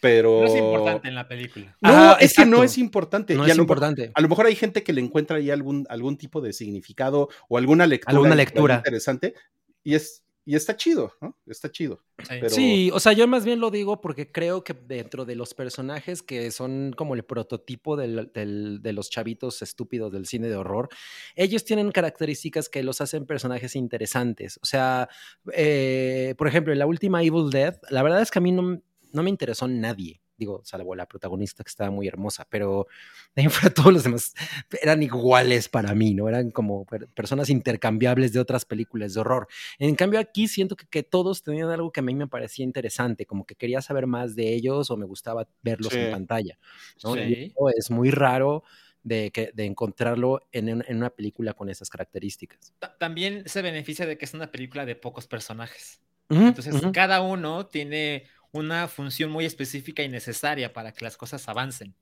Pero. 0.00 0.40
no 0.42 0.46
es 0.46 0.56
importante 0.56 1.08
en 1.08 1.14
la 1.14 1.26
película. 1.26 1.76
No, 1.80 1.88
Ajá, 1.88 2.12
es 2.20 2.34
que 2.34 2.42
no 2.44 2.48
exacto. 2.58 2.64
es 2.64 2.78
importante. 2.78 3.34
No 3.34 3.44
Y 3.46 3.48
a 3.48 3.52
es 3.52 3.56
lo- 3.56 3.62
importante. 3.62 4.10
A 4.14 4.20
lo 4.20 4.28
mejor 4.28 4.46
hay 4.46 4.54
gente 4.54 4.82
que 4.82 4.92
le 4.92 5.00
encuentra 5.00 5.38
ahí 5.38 5.50
algún, 5.50 5.86
algún 5.88 6.18
tipo 6.18 6.40
de 6.40 6.52
significado 6.52 7.28
o 7.48 7.56
alguna 7.58 7.86
lectura, 7.86 8.12
Alguna 8.12 8.34
lectura. 8.34 8.74
interesante. 8.76 9.34
Y 9.82 9.94
es, 9.94 10.24
y 10.46 10.54
está 10.54 10.76
chido, 10.76 11.12
¿no? 11.20 11.36
Está 11.46 11.70
chido. 11.70 12.00
Sí. 12.20 12.24
Pero- 12.40 12.48
Sí, 12.48 12.90
o 12.94 13.00
sea, 13.00 13.12
yo 13.12 13.26
más 13.26 13.44
bien 13.44 13.60
lo 13.60 13.70
digo 13.70 14.00
porque 14.00 14.30
creo 14.32 14.62
que 14.64 14.72
dentro 14.74 15.24
de 15.24 15.34
los 15.34 15.52
personajes 15.54 16.22
que 16.22 16.50
son 16.52 16.94
como 16.96 17.14
el 17.14 17.24
prototipo 17.24 17.96
del- 17.96 18.30
del- 18.32 18.80
de 18.80 18.92
los 18.94 19.10
chavitos 19.10 19.60
estúpidos 19.60 20.12
del 20.12 20.24
cine 20.26 20.48
de 20.48 20.56
horror, 20.56 20.88
ellos 21.34 21.64
tienen 21.64 21.90
características 21.90 22.68
que 22.68 22.82
los 22.84 23.00
hacen 23.00 23.26
personajes 23.26 23.74
interesantes. 23.76 24.58
O 24.62 24.66
sea, 24.66 25.08
eh, 25.52 26.34
por 26.38 26.46
ejemplo, 26.48 26.72
en 26.72 26.78
la 26.78 26.86
última 26.86 27.22
Evil 27.22 27.50
Dead, 27.50 27.76
la 27.90 28.02
verdad 28.02 28.22
es 28.22 28.30
que 28.30 28.38
a 28.38 28.42
mí 28.42 28.52
no, 28.52 28.80
no 29.12 29.22
me 29.22 29.30
interesó 29.30 29.66
nadie. 29.68 30.20
Digo, 30.38 30.60
salvo 30.64 30.94
la 30.94 31.06
protagonista 31.06 31.64
que 31.64 31.68
estaba 31.68 31.90
muy 31.90 32.06
hermosa, 32.08 32.46
pero 32.50 32.86
de 33.34 33.42
ahí 33.42 33.44
en 33.46 33.50
fuera 33.50 33.72
todos 33.74 33.92
los 33.92 34.04
demás 34.04 34.34
eran 34.82 35.02
iguales 35.02 35.68
para 35.68 35.94
mí, 35.94 36.12
¿no? 36.14 36.28
Eran 36.28 36.50
como 36.50 36.84
per- 36.84 37.08
personas 37.08 37.48
intercambiables 37.50 38.32
de 38.32 38.40
otras 38.40 38.64
películas 38.64 39.14
de 39.14 39.20
horror. 39.20 39.48
En 39.78 39.94
cambio, 39.94 40.20
aquí 40.20 40.46
siento 40.48 40.76
que, 40.76 40.86
que 40.86 41.02
todos 41.02 41.42
tenían 41.42 41.70
algo 41.70 41.90
que 41.90 42.00
a 42.00 42.02
mí 42.02 42.14
me 42.14 42.26
parecía 42.26 42.64
interesante, 42.64 43.24
como 43.26 43.46
que 43.46 43.54
quería 43.54 43.80
saber 43.80 44.06
más 44.06 44.36
de 44.36 44.52
ellos 44.52 44.90
o 44.90 44.96
me 44.96 45.06
gustaba 45.06 45.48
verlos 45.62 45.92
Sí. 45.92 45.98
en 45.98 46.10
pantalla. 46.12 46.58
¿no? 47.02 47.14
Sí. 47.14 47.20
Y 47.20 47.44
eso 47.46 47.68
es 47.76 47.90
muy 47.90 48.10
raro 48.10 48.62
de, 49.02 49.30
que, 49.30 49.52
de 49.54 49.64
encontrarlo 49.64 50.46
en, 50.52 50.68
en 50.68 50.96
una 50.96 51.10
película 51.10 51.54
con 51.54 51.70
esas 51.70 51.88
características. 51.88 52.74
Ta- 52.78 52.96
También 52.98 53.48
se 53.48 53.62
beneficia 53.62 54.04
de 54.04 54.18
que 54.18 54.24
es 54.24 54.34
una 54.34 54.50
película 54.50 54.84
de 54.84 54.96
pocos 54.96 55.26
personajes. 55.26 56.00
Entonces, 56.28 56.74
cada 56.92 57.20
uno 57.20 57.66
tiene 57.68 58.24
una 58.56 58.88
función 58.88 59.30
muy 59.30 59.44
específica 59.44 60.02
y 60.02 60.08
necesaria 60.08 60.72
para 60.72 60.92
que 60.92 61.04
las 61.04 61.16
cosas 61.16 61.48
avancen. 61.48 61.94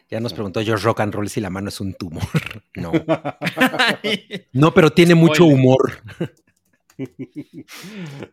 Ya 0.09 0.19
nos 0.19 0.33
preguntó 0.33 0.61
George 0.61 0.83
Rock 0.83 1.01
and 1.01 1.13
Roll 1.13 1.29
si 1.29 1.41
la 1.41 1.49
mano 1.49 1.69
es 1.69 1.79
un 1.79 1.93
tumor. 1.93 2.23
No. 2.75 2.91
No, 4.53 4.73
pero 4.73 4.91
tiene 4.91 5.15
mucho 5.15 5.45
humor. 5.45 6.03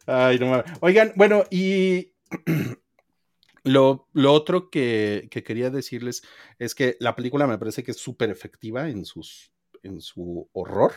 Ay, 0.06 0.38
no 0.38 0.46
mames. 0.46 0.64
Oigan, 0.80 1.12
bueno, 1.16 1.44
y 1.50 2.12
lo, 3.64 4.08
lo 4.12 4.32
otro 4.34 4.68
que, 4.68 5.28
que 5.30 5.42
quería 5.42 5.70
decirles 5.70 6.22
es 6.58 6.74
que 6.74 6.98
la 7.00 7.16
película 7.16 7.46
me 7.46 7.56
parece 7.56 7.82
que 7.82 7.92
es 7.92 7.96
súper 7.96 8.28
efectiva 8.28 8.90
en, 8.90 9.06
sus, 9.06 9.50
en 9.82 10.02
su 10.02 10.48
horror. 10.52 10.92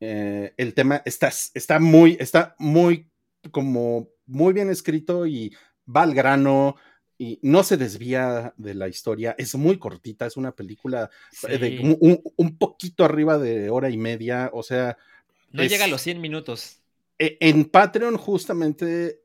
Eh, 0.00 0.54
el 0.56 0.72
tema 0.72 1.02
está, 1.04 1.28
está 1.28 1.78
muy, 1.78 2.16
está 2.18 2.54
muy, 2.58 3.10
como 3.50 4.08
muy 4.26 4.52
bien 4.52 4.70
escrito 4.70 5.26
y 5.26 5.54
va 5.88 6.02
al 6.02 6.14
grano 6.14 6.76
y 7.16 7.38
no 7.42 7.62
se 7.64 7.76
desvía 7.76 8.54
de 8.56 8.74
la 8.74 8.88
historia. 8.88 9.34
Es 9.38 9.54
muy 9.54 9.78
cortita, 9.78 10.26
es 10.26 10.36
una 10.36 10.52
película 10.52 11.10
eh, 11.48 11.58
de 11.58 11.96
un, 12.36 12.56
poquito 12.58 13.04
arriba 13.04 13.38
de 13.38 13.70
hora 13.70 13.90
y 13.90 13.96
media, 13.96 14.50
o 14.52 14.62
sea, 14.62 14.96
No 15.50 15.62
es- 15.62 15.70
llega 15.70 15.84
a 15.84 15.88
los 15.88 16.00
100 16.02 16.20
minutos. 16.20 16.80
e- 17.18 17.36
En 17.40 17.64
Patreon 17.64 18.16
justamente 18.16 19.22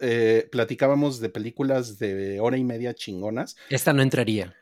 eh, 0.00 0.48
platicábamos 0.50 1.20
de 1.20 1.28
películas 1.28 1.98
de 1.98 2.40
hora 2.40 2.56
y 2.56 2.64
media 2.64 2.94
chingonas. 2.94 3.56
Esta 3.68 3.92
no 3.92 4.02
entraría. 4.02 4.56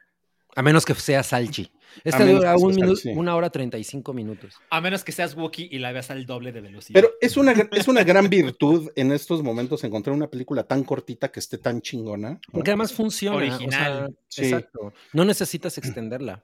A 0.57 0.63
menos 0.63 0.85
que 0.85 0.95
sea 0.95 1.23
Salchi. 1.23 1.71
Esta 2.05 2.25
dura 2.25 2.57
un 2.57 2.75
minu- 2.75 2.95
Salchi. 2.97 3.11
una 3.11 3.35
hora 3.35 3.51
35 3.51 4.13
minutos. 4.13 4.55
A 4.71 4.81
menos 4.81 5.03
que 5.05 5.13
seas 5.13 5.35
Wookiee 5.35 5.69
y 5.71 5.79
la 5.79 5.91
veas 5.93 6.11
al 6.11 6.27
doble 6.27 6.53
de 6.53 6.61
velocidad. 6.61 7.01
Pero 7.01 7.15
es 7.21 7.37
una, 7.37 7.53
es 7.73 7.89
una 7.89 8.05
gran 8.05 8.29
virtud 8.29 8.91
en 8.97 9.13
estos 9.13 9.43
momentos 9.43 9.83
encontrar 9.85 10.15
una 10.15 10.29
película 10.29 10.63
tan 10.65 10.85
cortita 10.85 11.31
que 11.31 11.41
esté 11.41 11.59
tan 11.59 11.81
chingona. 11.81 12.31
¿no? 12.31 12.41
Porque 12.53 12.71
además 12.71 12.93
funciona. 12.93 13.37
o 13.37 13.41
sea, 13.41 13.57
Original. 13.57 14.17
Sí. 14.29 14.45
Exacto. 14.45 14.93
No 15.13 15.25
necesitas 15.25 15.77
extenderla. 15.79 16.43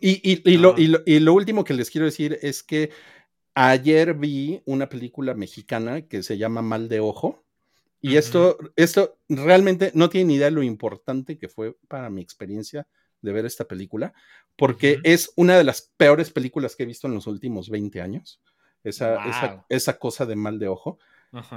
Y, 0.00 0.32
y- 0.32 0.42
y 0.50 0.56
lo, 0.58 0.72
No. 0.72 0.78
y 0.78 0.86
lo- 0.86 1.02
y 1.04 1.18
lo 1.20 1.34
último 1.34 1.64
que 1.64 1.74
les 1.74 1.90
quiero 1.90 2.04
decir 2.06 2.38
es 2.42 2.62
que 2.62 2.90
ayer 3.54 4.14
vi 4.14 4.62
una 4.64 4.88
película 4.88 5.34
mexicana 5.34 6.02
que 6.02 6.22
se 6.22 6.38
llama 6.38 6.62
Mal 6.62 6.88
de 6.88 7.00
Ojo. 7.00 7.44
Y 8.02 8.16
esto, 8.16 8.56
esto 8.76 9.18
realmente 9.28 9.90
no 9.94 10.08
tiene 10.08 10.28
ni 10.28 10.34
idea 10.36 10.46
de 10.46 10.52
lo 10.52 10.62
importante 10.62 11.36
que 11.36 11.48
fue 11.48 11.76
para 11.86 12.08
mi 12.08 12.22
experiencia 12.22 12.86
de 13.22 13.32
ver 13.32 13.46
esta 13.46 13.64
película, 13.64 14.12
porque 14.56 14.98
es 15.04 15.32
una 15.36 15.56
de 15.56 15.64
las 15.64 15.90
peores 15.96 16.30
películas 16.30 16.76
que 16.76 16.82
he 16.84 16.86
visto 16.86 17.06
en 17.06 17.14
los 17.14 17.26
últimos 17.26 17.68
20 17.70 18.00
años. 18.00 18.40
Esa, 18.82 19.28
esa, 19.28 19.48
Wow. 19.54 19.64
esa 19.68 19.98
cosa 19.98 20.24
de 20.26 20.36
mal 20.36 20.58
de 20.58 20.68
ojo. 20.68 20.98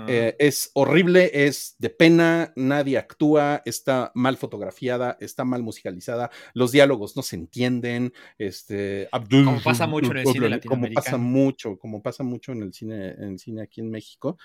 Eh, 0.07 0.35
es 0.37 0.69
horrible, 0.75 1.31
es 1.33 1.75
de 1.79 1.89
pena, 1.89 2.53
nadie 2.55 2.99
actúa, 2.99 3.63
está 3.65 4.11
mal 4.13 4.37
fotografiada, 4.37 5.17
está 5.19 5.45
mal 5.45 5.63
musicalizada, 5.63 6.29
los 6.53 6.71
diálogos 6.71 7.15
no 7.15 7.23
se 7.23 7.37
entienden, 7.37 8.13
este, 8.37 9.09
Como 9.31 9.63
pasa 9.63 9.87
mucho 9.87 10.11
en 10.11 10.17
el 10.17 10.27
cine 10.27 10.33
como 10.37 10.43
pasa 10.43 10.49
latinoamericano. 10.57 11.17
mucho, 11.17 11.77
como 11.79 12.03
pasa 12.03 12.23
mucho 12.23 12.51
en 12.51 12.61
el 12.61 12.71
cine, 12.73 13.13
en 13.13 13.23
el 13.23 13.39
cine 13.39 13.63
aquí 13.63 13.81
en 13.81 13.89
México. 13.89 14.37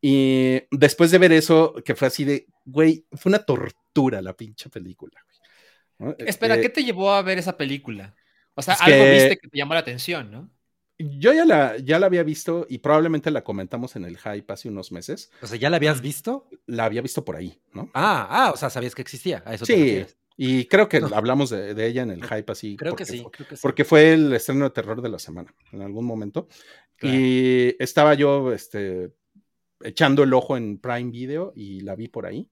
Y 0.00 0.62
después 0.72 1.10
de 1.12 1.18
ver 1.18 1.32
eso, 1.32 1.74
que 1.84 1.94
fue 1.94 2.08
así 2.08 2.24
de, 2.24 2.46
güey, 2.64 3.04
fue 3.12 3.30
una 3.30 3.44
tortura 3.44 4.22
la 4.22 4.32
pinche 4.36 4.70
película. 4.70 5.24
Espera, 6.18 6.56
Eh, 6.56 6.60
¿qué 6.60 6.68
te 6.68 6.84
llevó 6.84 7.12
a 7.12 7.22
ver 7.22 7.38
esa 7.38 7.56
película? 7.56 8.14
O 8.54 8.62
sea, 8.62 8.74
algo 8.74 9.04
que- 9.04 9.12
viste 9.12 9.36
que 9.38 9.48
te 9.48 9.58
llamó 9.58 9.74
la 9.74 9.80
atención, 9.80 10.30
¿no? 10.30 10.50
Yo 11.00 11.32
ya 11.32 11.44
la, 11.44 11.76
ya 11.78 12.00
la 12.00 12.06
había 12.06 12.24
visto 12.24 12.66
y 12.68 12.78
probablemente 12.78 13.30
la 13.30 13.44
comentamos 13.44 13.94
en 13.94 14.04
el 14.04 14.18
hype 14.18 14.52
hace 14.52 14.68
unos 14.68 14.90
meses. 14.90 15.30
O 15.40 15.46
sea, 15.46 15.56
¿ya 15.56 15.70
la 15.70 15.76
habías 15.76 16.00
visto? 16.00 16.48
La 16.66 16.86
había 16.86 17.02
visto 17.02 17.24
por 17.24 17.36
ahí, 17.36 17.60
¿no? 17.72 17.88
Ah, 17.94 18.26
ah, 18.28 18.50
o 18.52 18.56
sea, 18.56 18.68
sabías 18.68 18.96
que 18.96 19.02
existía. 19.02 19.42
A 19.46 19.54
eso 19.54 19.64
te 19.64 19.74
Sí, 20.06 20.14
y 20.36 20.64
creo 20.66 20.88
que 20.88 21.00
No. 21.00 21.08
hablamos 21.14 21.50
de, 21.50 21.74
de 21.74 21.86
ella 21.86 22.02
en 22.02 22.10
el 22.10 22.24
hype 22.24 22.50
así. 22.50 22.76
Creo 22.76 22.92
porque 22.92 23.04
que 23.04 23.12
sí, 23.12 23.22
fue- 23.22 23.30
creo 23.30 23.48
que 23.48 23.56
sí. 23.56 23.62
Porque 23.62 23.84
fue 23.84 24.12
el 24.12 24.32
estreno 24.32 24.64
de 24.64 24.70
terror 24.70 25.00
de 25.00 25.08
la 25.08 25.20
semana, 25.20 25.54
en 25.72 25.82
algún 25.82 26.04
momento. 26.04 26.48
Claro. 26.96 27.16
Y 27.16 27.76
estaba 27.78 28.14
yo 28.14 28.52
este, 28.52 29.12
echando 29.82 30.24
el 30.24 30.32
ojo 30.34 30.56
en 30.56 30.78
Prime 30.78 31.12
Video 31.12 31.52
y 31.54 31.80
la 31.82 31.94
vi 31.94 32.08
por 32.08 32.26
ahí. 32.26 32.48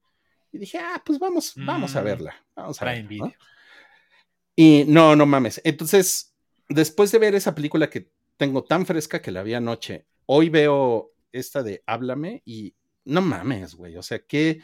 Y 0.53 0.59
dije, 0.59 0.79
ah, 0.79 1.03
pues 1.05 1.19
vamos, 1.19 1.53
vamos 1.57 1.97
a 1.97 2.01
Mm, 2.01 2.05
verla. 2.05 2.35
Vamos 2.55 2.81
a 2.81 2.85
verla. 2.87 3.09
¿no? 3.11 3.33
Y 4.55 4.85
no, 4.87 5.15
no 5.17 5.27
mames. 5.27 5.61
Entonces, 5.65 6.35
después 6.69 7.13
de 7.13 7.19
ver 7.19 7.35
esa 7.35 7.55
película 7.55 7.91
que 7.91 8.11
tengo 8.37 8.65
tan 8.65 8.87
fresca 8.87 9.21
que 9.21 9.31
la 9.31 9.43
vi 9.43 9.55
anoche, 9.55 10.07
hoy 10.27 10.49
veo 10.49 11.13
esta 11.33 11.63
de 11.63 11.83
Háblame 11.87 12.43
y 12.45 12.75
no 13.05 13.21
mames, 13.21 13.75
güey. 13.75 13.97
O 13.97 14.03
sea, 14.03 14.19
qué, 14.21 14.61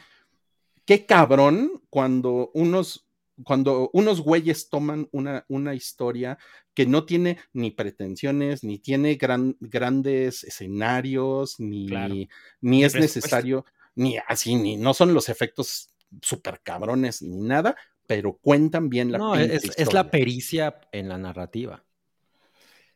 qué 0.85 1.05
cabrón 1.05 1.83
cuando 1.89 2.51
unos 2.53 3.07
cuando 3.43 3.89
unos 3.93 4.21
güeyes 4.21 4.69
toman 4.69 5.09
una, 5.11 5.43
una 5.49 5.73
historia 5.73 6.37
que 6.75 6.85
no 6.85 7.03
tiene 7.03 7.39
ni 7.51 7.71
pretensiones, 7.71 8.63
ni 8.63 8.77
tiene 8.77 9.15
gran, 9.15 9.57
grandes 9.59 10.43
escenarios, 10.43 11.59
ni, 11.59 11.87
Claro. 11.87 12.13
ni 12.61 12.83
es 12.83 12.93
necesario, 12.93 13.65
ni 13.95 14.17
así, 14.27 14.55
ni 14.55 14.77
no 14.77 14.93
son 14.93 15.13
los 15.13 15.29
efectos 15.29 15.89
súper 16.21 16.61
cabrones, 16.61 17.21
ni 17.21 17.37
nada, 17.41 17.75
pero 18.07 18.37
cuentan 18.37 18.89
bien 18.89 19.11
la 19.11 19.17
No, 19.17 19.35
es, 19.35 19.93
la 19.93 20.09
pericia 20.09 20.79
en 20.91 21.09
la 21.09 21.17
narrativa. 21.17 21.83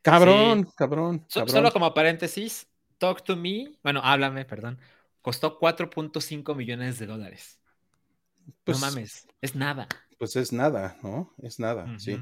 Cabrón, 0.02 0.70
cabrón, 0.76 1.26
So- 1.28 1.42
cabrón. 1.42 1.56
Solo 1.56 1.72
como 1.72 1.94
paréntesis, 1.94 2.68
Talk 2.98 3.24
to 3.24 3.36
Me, 3.36 3.72
bueno, 3.84 4.02
háblame, 4.04 4.46
perdón, 4.46 4.80
costó 5.22 5.60
4.5 5.60 6.56
millones 6.56 7.00
de 7.00 7.06
dólares. 7.06 7.60
Pues- 8.64 8.80
no 8.80 8.86
mames, 8.86 9.28
es 9.42 9.56
nada. 9.56 9.88
Pues 10.18 10.36
es 10.36 10.52
nada, 10.52 10.98
¿no? 11.04 11.34
Es 11.44 11.60
nada, 11.60 11.94
sí. 12.00 12.18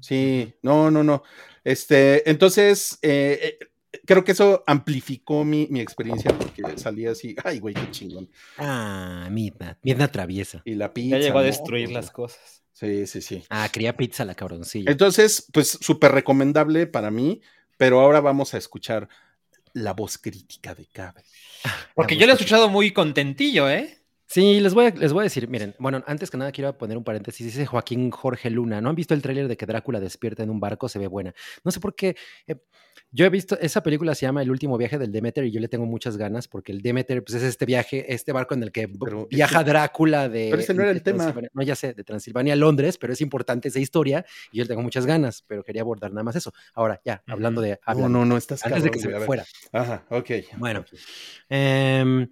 Sí, 0.00 0.54
no, 0.62 0.92
no, 0.92 1.02
no. 1.02 1.24
Este, 1.64 2.28
entonces, 2.30 2.98
eh, 3.02 3.58
eh, 3.60 3.66
creo 4.06 4.24
que 4.24 4.32
eso 4.32 4.64
amplificó 4.66 5.44
mi, 5.44 5.66
mi 5.70 5.80
experiencia 5.80 6.36
porque 6.36 6.62
salí 6.76 7.06
así, 7.06 7.36
ay, 7.44 7.58
güey, 7.58 7.74
qué 7.74 7.90
chingón. 7.90 8.28
Ah, 8.58 9.28
Midna. 9.30 9.78
Midna 9.82 10.08
traviesa. 10.08 10.62
Y 10.64 10.74
la 10.74 10.92
pizza. 10.92 11.18
Ya 11.18 11.24
llegó 11.24 11.38
a 11.38 11.42
destruir 11.42 11.90
las 11.90 12.10
cosas. 12.10 12.62
Sí, 12.72 13.06
sí, 13.06 13.20
sí. 13.20 13.44
Ah, 13.48 13.68
quería 13.70 13.96
pizza 13.96 14.24
la 14.24 14.34
cabroncilla. 14.34 14.90
Entonces, 14.90 15.46
pues 15.52 15.78
súper 15.80 16.12
recomendable 16.12 16.86
para 16.86 17.10
mí, 17.10 17.40
pero 17.76 18.00
ahora 18.00 18.20
vamos 18.20 18.54
a 18.54 18.58
escuchar 18.58 19.08
la 19.74 19.92
voz 19.92 20.18
crítica 20.18 20.74
de 20.74 20.86
Cabe. 20.86 21.22
Porque 21.94 22.16
yo 22.16 22.26
lo 22.26 22.32
he 22.32 22.34
escuchado 22.34 22.68
muy 22.68 22.92
contentillo, 22.92 23.70
¿eh? 23.70 24.01
Sí, 24.32 24.60
les 24.60 24.72
voy, 24.72 24.86
a, 24.86 24.90
les 24.90 25.12
voy 25.12 25.20
a 25.20 25.24
decir, 25.24 25.46
miren, 25.48 25.74
bueno, 25.78 26.02
antes 26.06 26.30
que 26.30 26.38
nada 26.38 26.52
quiero 26.52 26.76
poner 26.78 26.96
un 26.96 27.04
paréntesis, 27.04 27.44
dice 27.46 27.66
Joaquín 27.66 28.10
Jorge 28.10 28.48
Luna, 28.48 28.80
¿no 28.80 28.88
han 28.88 28.94
visto 28.96 29.12
el 29.12 29.20
tráiler 29.20 29.46
de 29.46 29.56
que 29.58 29.66
Drácula 29.66 30.00
despierta 30.00 30.42
en 30.42 30.48
un 30.48 30.58
barco? 30.58 30.88
Se 30.88 30.98
ve 30.98 31.06
buena. 31.06 31.34
No 31.64 31.70
sé 31.70 31.80
por 31.80 31.94
qué, 31.94 32.16
eh, 32.46 32.56
yo 33.10 33.26
he 33.26 33.28
visto, 33.28 33.58
esa 33.60 33.82
película 33.82 34.14
se 34.14 34.24
llama 34.24 34.40
El 34.40 34.50
último 34.50 34.78
viaje 34.78 34.96
del 34.98 35.12
Demeter 35.12 35.44
y 35.44 35.50
yo 35.50 35.60
le 35.60 35.68
tengo 35.68 35.84
muchas 35.84 36.16
ganas 36.16 36.48
porque 36.48 36.72
el 36.72 36.80
Demeter 36.80 37.22
pues, 37.22 37.34
es 37.36 37.42
este 37.42 37.66
viaje, 37.66 38.10
este 38.12 38.32
barco 38.32 38.54
en 38.54 38.62
el 38.62 38.72
que 38.72 38.88
Pero 38.88 39.26
viaja 39.30 39.62
Drácula 39.64 40.30
de... 40.30 40.48
pero 40.50 40.62
ese 40.62 40.72
no 40.72 40.82
era 40.82 40.92
el 40.92 41.02
tema. 41.02 41.24
Transilvania- 41.30 41.50
No, 41.52 41.62
ya 41.62 41.74
sé, 41.76 41.92
de 41.92 42.02
Transilvania 42.04 42.54
a 42.54 42.56
Londres, 42.56 42.96
pero 42.96 43.12
es 43.12 43.20
importante 43.20 43.68
esa 43.68 43.80
historia 43.80 44.24
y 44.50 44.58
yo 44.58 44.64
le 44.64 44.68
tengo 44.68 44.80
muchas 44.82 45.04
ganas, 45.04 45.44
pero 45.46 45.62
quería 45.62 45.82
abordar 45.82 46.10
nada 46.10 46.22
más 46.24 46.36
eso. 46.36 46.52
Ahora, 46.74 47.02
ya, 47.04 47.22
hablando 47.26 47.60
de... 47.60 47.72
No, 47.72 47.78
hablando, 47.84 48.18
no, 48.20 48.24
no, 48.24 48.36
estás 48.38 48.64
antes 48.64 48.82
de 48.82 48.90
que 48.90 48.98
se 48.98 49.08
me 49.08 49.20
fuera. 49.20 49.44
Ajá, 49.72 50.06
ok. 50.08 50.30
Bueno. 50.56 50.84
Em, 51.50 52.28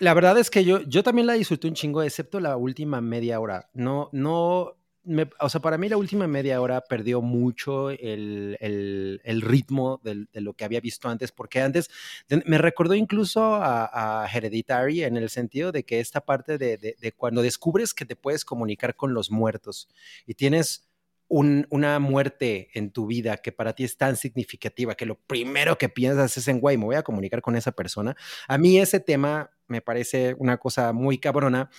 la 0.00 0.14
verdad 0.14 0.38
es 0.38 0.50
que 0.50 0.64
yo, 0.64 0.80
yo 0.82 1.02
también 1.02 1.26
la 1.26 1.34
disfruté 1.34 1.68
un 1.68 1.74
chingo, 1.74 2.02
excepto 2.02 2.40
la 2.40 2.56
última 2.56 3.00
media 3.00 3.38
hora. 3.38 3.70
No, 3.74 4.08
no, 4.12 4.76
me- 5.04 5.28
o 5.38 5.48
sea, 5.48 5.60
para 5.60 5.78
mí 5.78 5.88
la 5.88 5.96
última 5.98 6.26
media 6.26 6.60
hora 6.60 6.80
perdió 6.80 7.20
mucho 7.20 7.90
el, 7.90 8.56
el- 8.60 9.20
el 9.24 9.40
ritmo 9.42 10.00
del- 10.02 10.28
de 10.32 10.40
lo 10.40 10.54
que 10.54 10.64
había 10.64 10.80
visto 10.80 11.08
antes, 11.08 11.30
porque 11.30 11.60
antes 11.60 11.90
de- 12.28 12.42
me 12.46 12.58
recordó 12.58 12.94
incluso 12.94 13.54
a, 13.54 14.22
a 14.24 14.26
Hereditary 14.28 15.04
en 15.04 15.16
el 15.16 15.28
sentido 15.30 15.70
de 15.72 15.84
que 15.84 16.00
esta 16.00 16.22
parte 16.22 16.58
de, 16.58 16.76
de- 16.78 16.96
de 17.00 17.12
cuando 17.12 17.42
descubres 17.42 17.94
que 17.94 18.06
te 18.06 18.16
puedes 18.16 18.44
comunicar 18.44 18.96
con 18.96 19.14
los 19.14 19.30
muertos 19.30 19.88
y 20.26 20.34
tienes 20.34 20.88
un- 21.28 21.66
una 21.70 21.98
muerte 22.00 22.68
en 22.74 22.90
tu 22.90 23.06
vida 23.06 23.36
que 23.38 23.52
para 23.52 23.74
ti 23.74 23.84
es 23.84 23.96
tan 23.96 24.16
significativa 24.16 24.94
que 24.94 25.06
lo 25.06 25.16
primero 25.26 25.76
que 25.78 25.88
piensas 25.88 26.36
es 26.36 26.48
en, 26.48 26.60
güey, 26.60 26.76
me 26.76 26.84
voy 26.84 26.96
a 26.96 27.02
comunicar 27.02 27.40
con 27.42 27.56
esa 27.56 27.72
persona. 27.72 28.16
A 28.48 28.58
mí 28.58 28.78
ese 28.78 29.00
tema 29.00 29.50
me 29.68 29.80
parece 29.80 30.34
una 30.38 30.58
cosa 30.58 30.92
muy 30.92 31.18
cabrona 31.18 31.70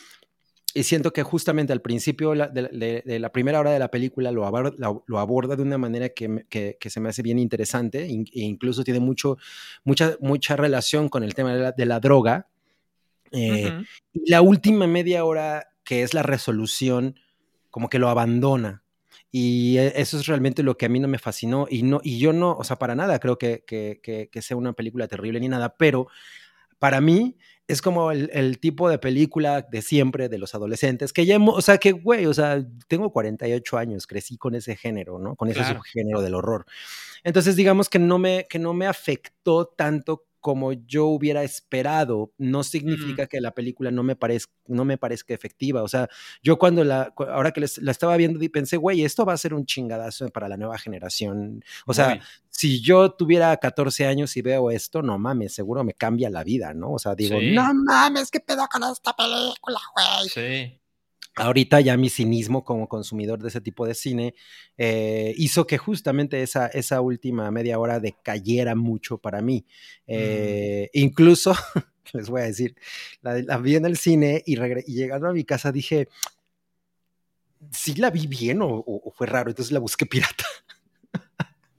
y 0.74 0.84
siento 0.84 1.14
que 1.14 1.24
justamente 1.24 1.72
al 1.72 1.82
principio 1.82 2.32
de, 2.34 2.48
de- 2.72 3.02
de 3.06 3.20
la 3.20 3.32
primera 3.32 3.60
hora 3.62 3.72
de 3.72 3.80
la 3.80 3.90
película 3.90 4.32
lo 4.32 4.46
aborda, 4.46 4.74
lo, 4.78 5.04
lo 5.08 5.20
aborda 5.20 5.56
de 5.56 5.62
una 5.62 5.78
manera 5.78 6.10
que, 6.10 6.46
que- 6.50 6.78
que 6.80 6.90
se 6.90 7.00
me 7.00 7.08
hace 7.10 7.22
bien 7.22 7.40
interesante 7.40 8.06
in- 8.08 8.26
e 8.34 8.42
incluso 8.42 8.84
tiene 8.84 9.00
mucho, 9.00 9.38
mucha, 9.86 10.18
mucha 10.20 10.56
relación 10.58 11.08
con 11.08 11.24
el 11.24 11.34
tema 11.34 11.54
de 11.54 11.60
la, 11.62 11.72
de 11.72 11.86
la 11.86 12.00
droga. 12.02 12.50
Eh, 13.32 13.72
y 14.14 14.30
la 14.30 14.42
última 14.42 14.86
media 14.88 15.24
hora, 15.26 15.68
que 15.84 16.04
es 16.04 16.14
la 16.14 16.24
resolución, 16.24 17.20
como 17.70 17.88
que 17.90 18.00
lo 18.00 18.10
abandona. 18.10 18.84
Y 19.32 19.78
e- 19.78 19.94
eso 19.96 20.18
es 20.20 20.26
realmente 20.28 20.62
lo 20.62 20.78
que 20.78 20.88
a 20.88 20.90
mí 20.90 21.00
no 21.00 21.08
me 21.08 21.20
fascinó. 21.20 21.68
Y, 21.70 21.84
no, 21.84 22.02
y 22.04 22.20
yo 22.20 22.34
no, 22.34 22.52
o 22.52 22.64
sea, 22.66 22.78
para 22.78 22.96
nada 22.96 23.20
creo 23.20 23.38
que, 23.38 23.64
que- 23.66 24.00
que- 24.04 24.30
que 24.30 24.42
sea 24.42 24.58
una 24.58 24.74
película 24.74 25.08
terrible 25.08 25.40
ni 25.40 25.48
nada, 25.48 25.76
pero 25.78 26.08
para 26.80 27.00
mí 27.02 27.38
es 27.68 27.82
como 27.82 28.12
el, 28.12 28.30
el 28.34 28.60
tipo 28.60 28.90
de 28.90 29.00
película 29.00 29.62
de 29.64 29.82
siempre 29.82 30.30
de 30.30 30.38
los 30.38 30.54
adolescentes, 30.54 31.12
que 31.14 31.26
ya, 31.26 31.38
o 31.40 31.62
sea, 31.62 31.78
que, 31.80 31.92
güey, 31.94 32.26
o 32.28 32.34
sea, 32.34 32.64
tengo 32.88 33.12
48 33.12 33.78
años, 33.78 34.06
crecí 34.08 34.38
con 34.38 34.54
ese 34.56 34.76
género, 34.76 35.18
¿no? 35.20 35.36
Con 35.36 35.50
ese 35.50 35.60
Claro. 35.62 35.80
subgénero 35.80 36.22
del 36.22 36.36
horror. 36.36 36.66
Entonces, 37.24 37.56
digamos 37.56 37.90
que 37.90 37.98
no 38.00 38.20
me, 38.20 38.46
que 38.50 38.60
no 38.60 38.74
me 38.74 38.86
afectó 38.86 39.66
tanto 39.68 40.26
como 40.46 40.74
yo 40.74 41.08
hubiera 41.08 41.42
esperado. 41.42 42.32
No 42.38 42.62
significa 42.64 43.26
que 43.26 43.42
la 43.42 43.50
película 43.50 43.90
no 43.90 44.04
me, 44.04 44.16
parezca, 44.16 44.54
no 44.68 44.86
me 44.86 44.96
parezca 45.00 45.34
efectiva. 45.34 45.82
O 45.82 45.88
sea, 45.88 46.08
yo 46.44 46.60
cuando 46.60 46.84
la, 46.84 47.12
ahora 47.18 47.52
que 47.52 47.62
les- 47.62 47.80
la 47.80 47.90
estaba 47.90 48.16
viendo, 48.16 48.40
pensé, 48.54 48.78
güey, 48.78 49.04
esto 49.04 49.26
va 49.26 49.34
a 49.34 49.38
ser 49.38 49.56
un 49.56 49.66
chingadazo 49.66 50.30
para 50.30 50.48
la 50.48 50.56
nueva 50.56 50.78
generación. 50.78 51.64
O 51.88 51.96
sea, 51.96 52.20
si 52.52 52.80
yo 52.80 53.10
tuviera 53.10 53.58
14 53.58 54.06
años 54.06 54.38
y 54.38 54.44
veo 54.44 54.70
esto, 54.70 55.02
no 55.02 55.18
mames, 55.18 55.56
seguro 55.56 55.84
me 55.84 55.94
cambia 55.96 56.30
la 56.30 56.44
vida, 56.44 56.76
¿no? 56.76 56.92
O 56.92 57.00
sea, 57.00 57.16
digo, 57.16 57.40
Sí. 57.40 57.52
no 57.52 57.74
mames, 57.74 58.30
¿qué 58.30 58.40
pedo 58.40 58.68
con 58.72 58.84
esta 58.84 59.16
película, 59.16 59.80
güey? 59.96 60.30
Sí. 60.30 60.80
Ahorita 61.36 61.82
ya 61.82 61.98
mi 61.98 62.10
cinismo 62.10 62.64
como 62.64 62.88
consumidor 62.88 63.40
de 63.42 63.50
ese 63.50 63.62
tipo 63.62 63.86
de 63.86 63.94
cine 63.96 64.36
eh, 64.78 65.34
hizo 65.38 65.68
que 65.68 65.78
justamente 65.78 66.42
esa, 66.42 66.68
esa 66.68 67.02
última 67.02 67.50
media 67.52 67.80
hora 67.80 68.00
decayera 68.00 68.76
mucho 68.76 69.18
para 69.18 69.42
mí. 69.42 69.66
Eh, 70.08 70.90
Incluso, 70.94 71.54
les 72.14 72.30
voy 72.30 72.42
a 72.42 72.46
decir, 72.46 72.76
la, 73.22 73.42
la 73.42 73.58
vi 73.58 73.76
en 73.76 73.86
el 73.86 73.98
cine 73.98 74.44
y, 74.46 74.58
y 74.62 74.94
llegando 74.96 75.28
a 75.28 75.34
mi 75.34 75.44
casa 75.44 75.72
dije, 75.72 76.08
¿sí 77.72 77.96
la 77.96 78.10
vi 78.10 78.28
bien 78.28 78.62
o, 78.62 78.68
o- 78.68 79.02
o 79.10 79.12
fue 79.12 79.28
raro? 79.28 79.50
Entonces 79.50 79.72
la 79.72 79.80
busqué 79.80 80.06
pirata 80.12 80.46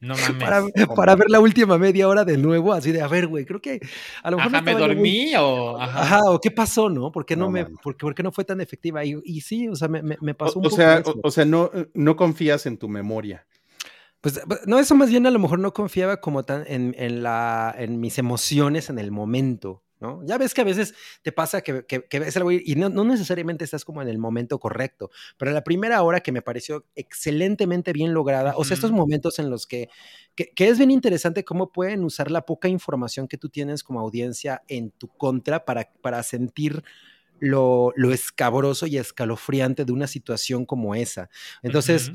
No 0.01 0.15
mames. 0.17 0.43
para, 0.43 0.63
para 0.95 1.17
ver 1.17 1.31
la 1.31 1.41
última 1.41 1.79
media 1.79 2.07
hora 2.09 2.25
de 2.25 2.37
nuevo, 2.37 2.73
así 2.73 2.93
de, 2.93 3.01
a 3.03 3.09
ver, 3.09 3.27
güey, 3.29 3.45
creo 3.47 3.61
que 3.61 3.81
a 4.23 4.31
lo 4.31 4.37
mejor... 4.37 4.53
no 4.53 4.59
Ajá, 4.59 4.65
me 4.65 4.73
yo 4.73 4.79
muy- 4.79 4.89
dormí 4.89 5.33
o. 5.39 5.79
Ajá. 5.81 6.01
Ajá, 6.03 6.21
o 6.31 6.41
qué 6.41 6.51
pasó, 6.51 6.89
¿no? 6.91 7.11
¿Por 7.11 7.25
qué 7.25 7.35
no, 7.37 7.47
No 7.47 7.51
me, 7.51 7.63
mames. 7.65 7.79
por, 7.83 7.97
qué- 7.97 8.01
por 8.05 8.15
qué 8.15 8.23
no 8.23 8.31
fue 8.33 8.45
tan 8.45 8.61
efectiva? 8.61 9.05
Y, 9.05 9.17
y 9.25 9.41
sí, 9.41 9.69
o 9.69 9.75
sea, 9.77 9.89
me, 9.89 10.03
me- 10.03 10.19
me 10.21 10.35
pasó 10.35 10.59
O, 10.59 10.61
un 10.61 10.67
o 10.67 10.71
poco 10.71 10.77
sea, 10.83 10.99
eso. 10.99 11.13
o, 11.13 11.27
o 11.27 11.31
sea, 11.31 11.45
no, 11.45 11.71
no 11.95 12.17
confías 12.17 12.67
en 12.67 12.77
tu 12.79 12.89
memoria. 12.89 13.47
Pues 14.21 14.41
no, 14.67 14.79
eso 14.79 14.95
más 14.97 15.09
bien 15.11 15.27
a 15.27 15.31
lo 15.31 15.39
mejor 15.39 15.59
no 15.61 15.73
confiaba 15.73 16.21
como 16.21 16.45
tan 16.45 16.65
en, 16.67 16.95
en 16.99 17.23
la, 17.23 17.73
en 17.79 18.01
mis 18.01 18.19
emociones 18.19 18.91
en 18.91 18.99
el 18.99 19.11
momento, 19.13 19.83
¿no? 20.01 20.21
Ya 20.27 20.39
ves 20.39 20.55
que 20.55 20.61
a 20.61 20.65
veces 20.65 20.95
te 21.23 21.33
pasa 21.33 21.63
que, 21.63 21.85
que, 21.87 22.05
que 22.05 22.19
ves 22.19 22.37
algo 22.37 22.53
y 22.53 22.75
no, 22.77 22.89
no 22.89 23.05
necesariamente 23.05 23.65
estás 23.65 23.85
como 23.85 24.03
en 24.03 24.09
el 24.09 24.19
momento 24.19 24.59
correcto, 24.59 25.11
pero 25.39 25.53
la 25.53 25.65
primera 25.65 26.03
hora 26.03 26.21
que 26.21 26.33
me 26.33 26.43
pareció 26.43 26.87
excelentemente 26.95 27.93
bien 27.93 28.15
lograda, 28.15 28.55
o 28.57 28.65
sea, 28.65 28.75
estos 28.75 28.93
momentos 28.93 29.39
en 29.39 29.51
los 29.51 29.67
que, 29.67 29.89
que, 30.35 30.51
que 30.55 30.69
es 30.69 30.79
bien 30.79 30.91
interesante 30.91 31.45
cómo 31.45 31.73
pueden 31.73 32.05
usar 32.05 32.31
la 32.31 32.43
poca 32.43 32.69
información 32.69 33.29
que 33.29 33.39
tú 33.39 33.49
tienes 33.49 33.83
como 33.83 34.01
audiencia 34.01 34.63
en 34.69 34.91
tu 34.91 35.09
contra 35.09 35.65
para, 35.65 35.91
para 36.03 36.23
sentir 36.23 36.85
lo, 37.39 37.93
lo 37.97 38.13
escabroso 38.13 38.87
y 38.87 38.99
escalofriante 38.99 39.85
de 39.85 39.93
una 39.93 40.07
situación 40.07 40.67
como 40.67 40.95
esa. 40.95 41.29
Entonces. 41.63 42.13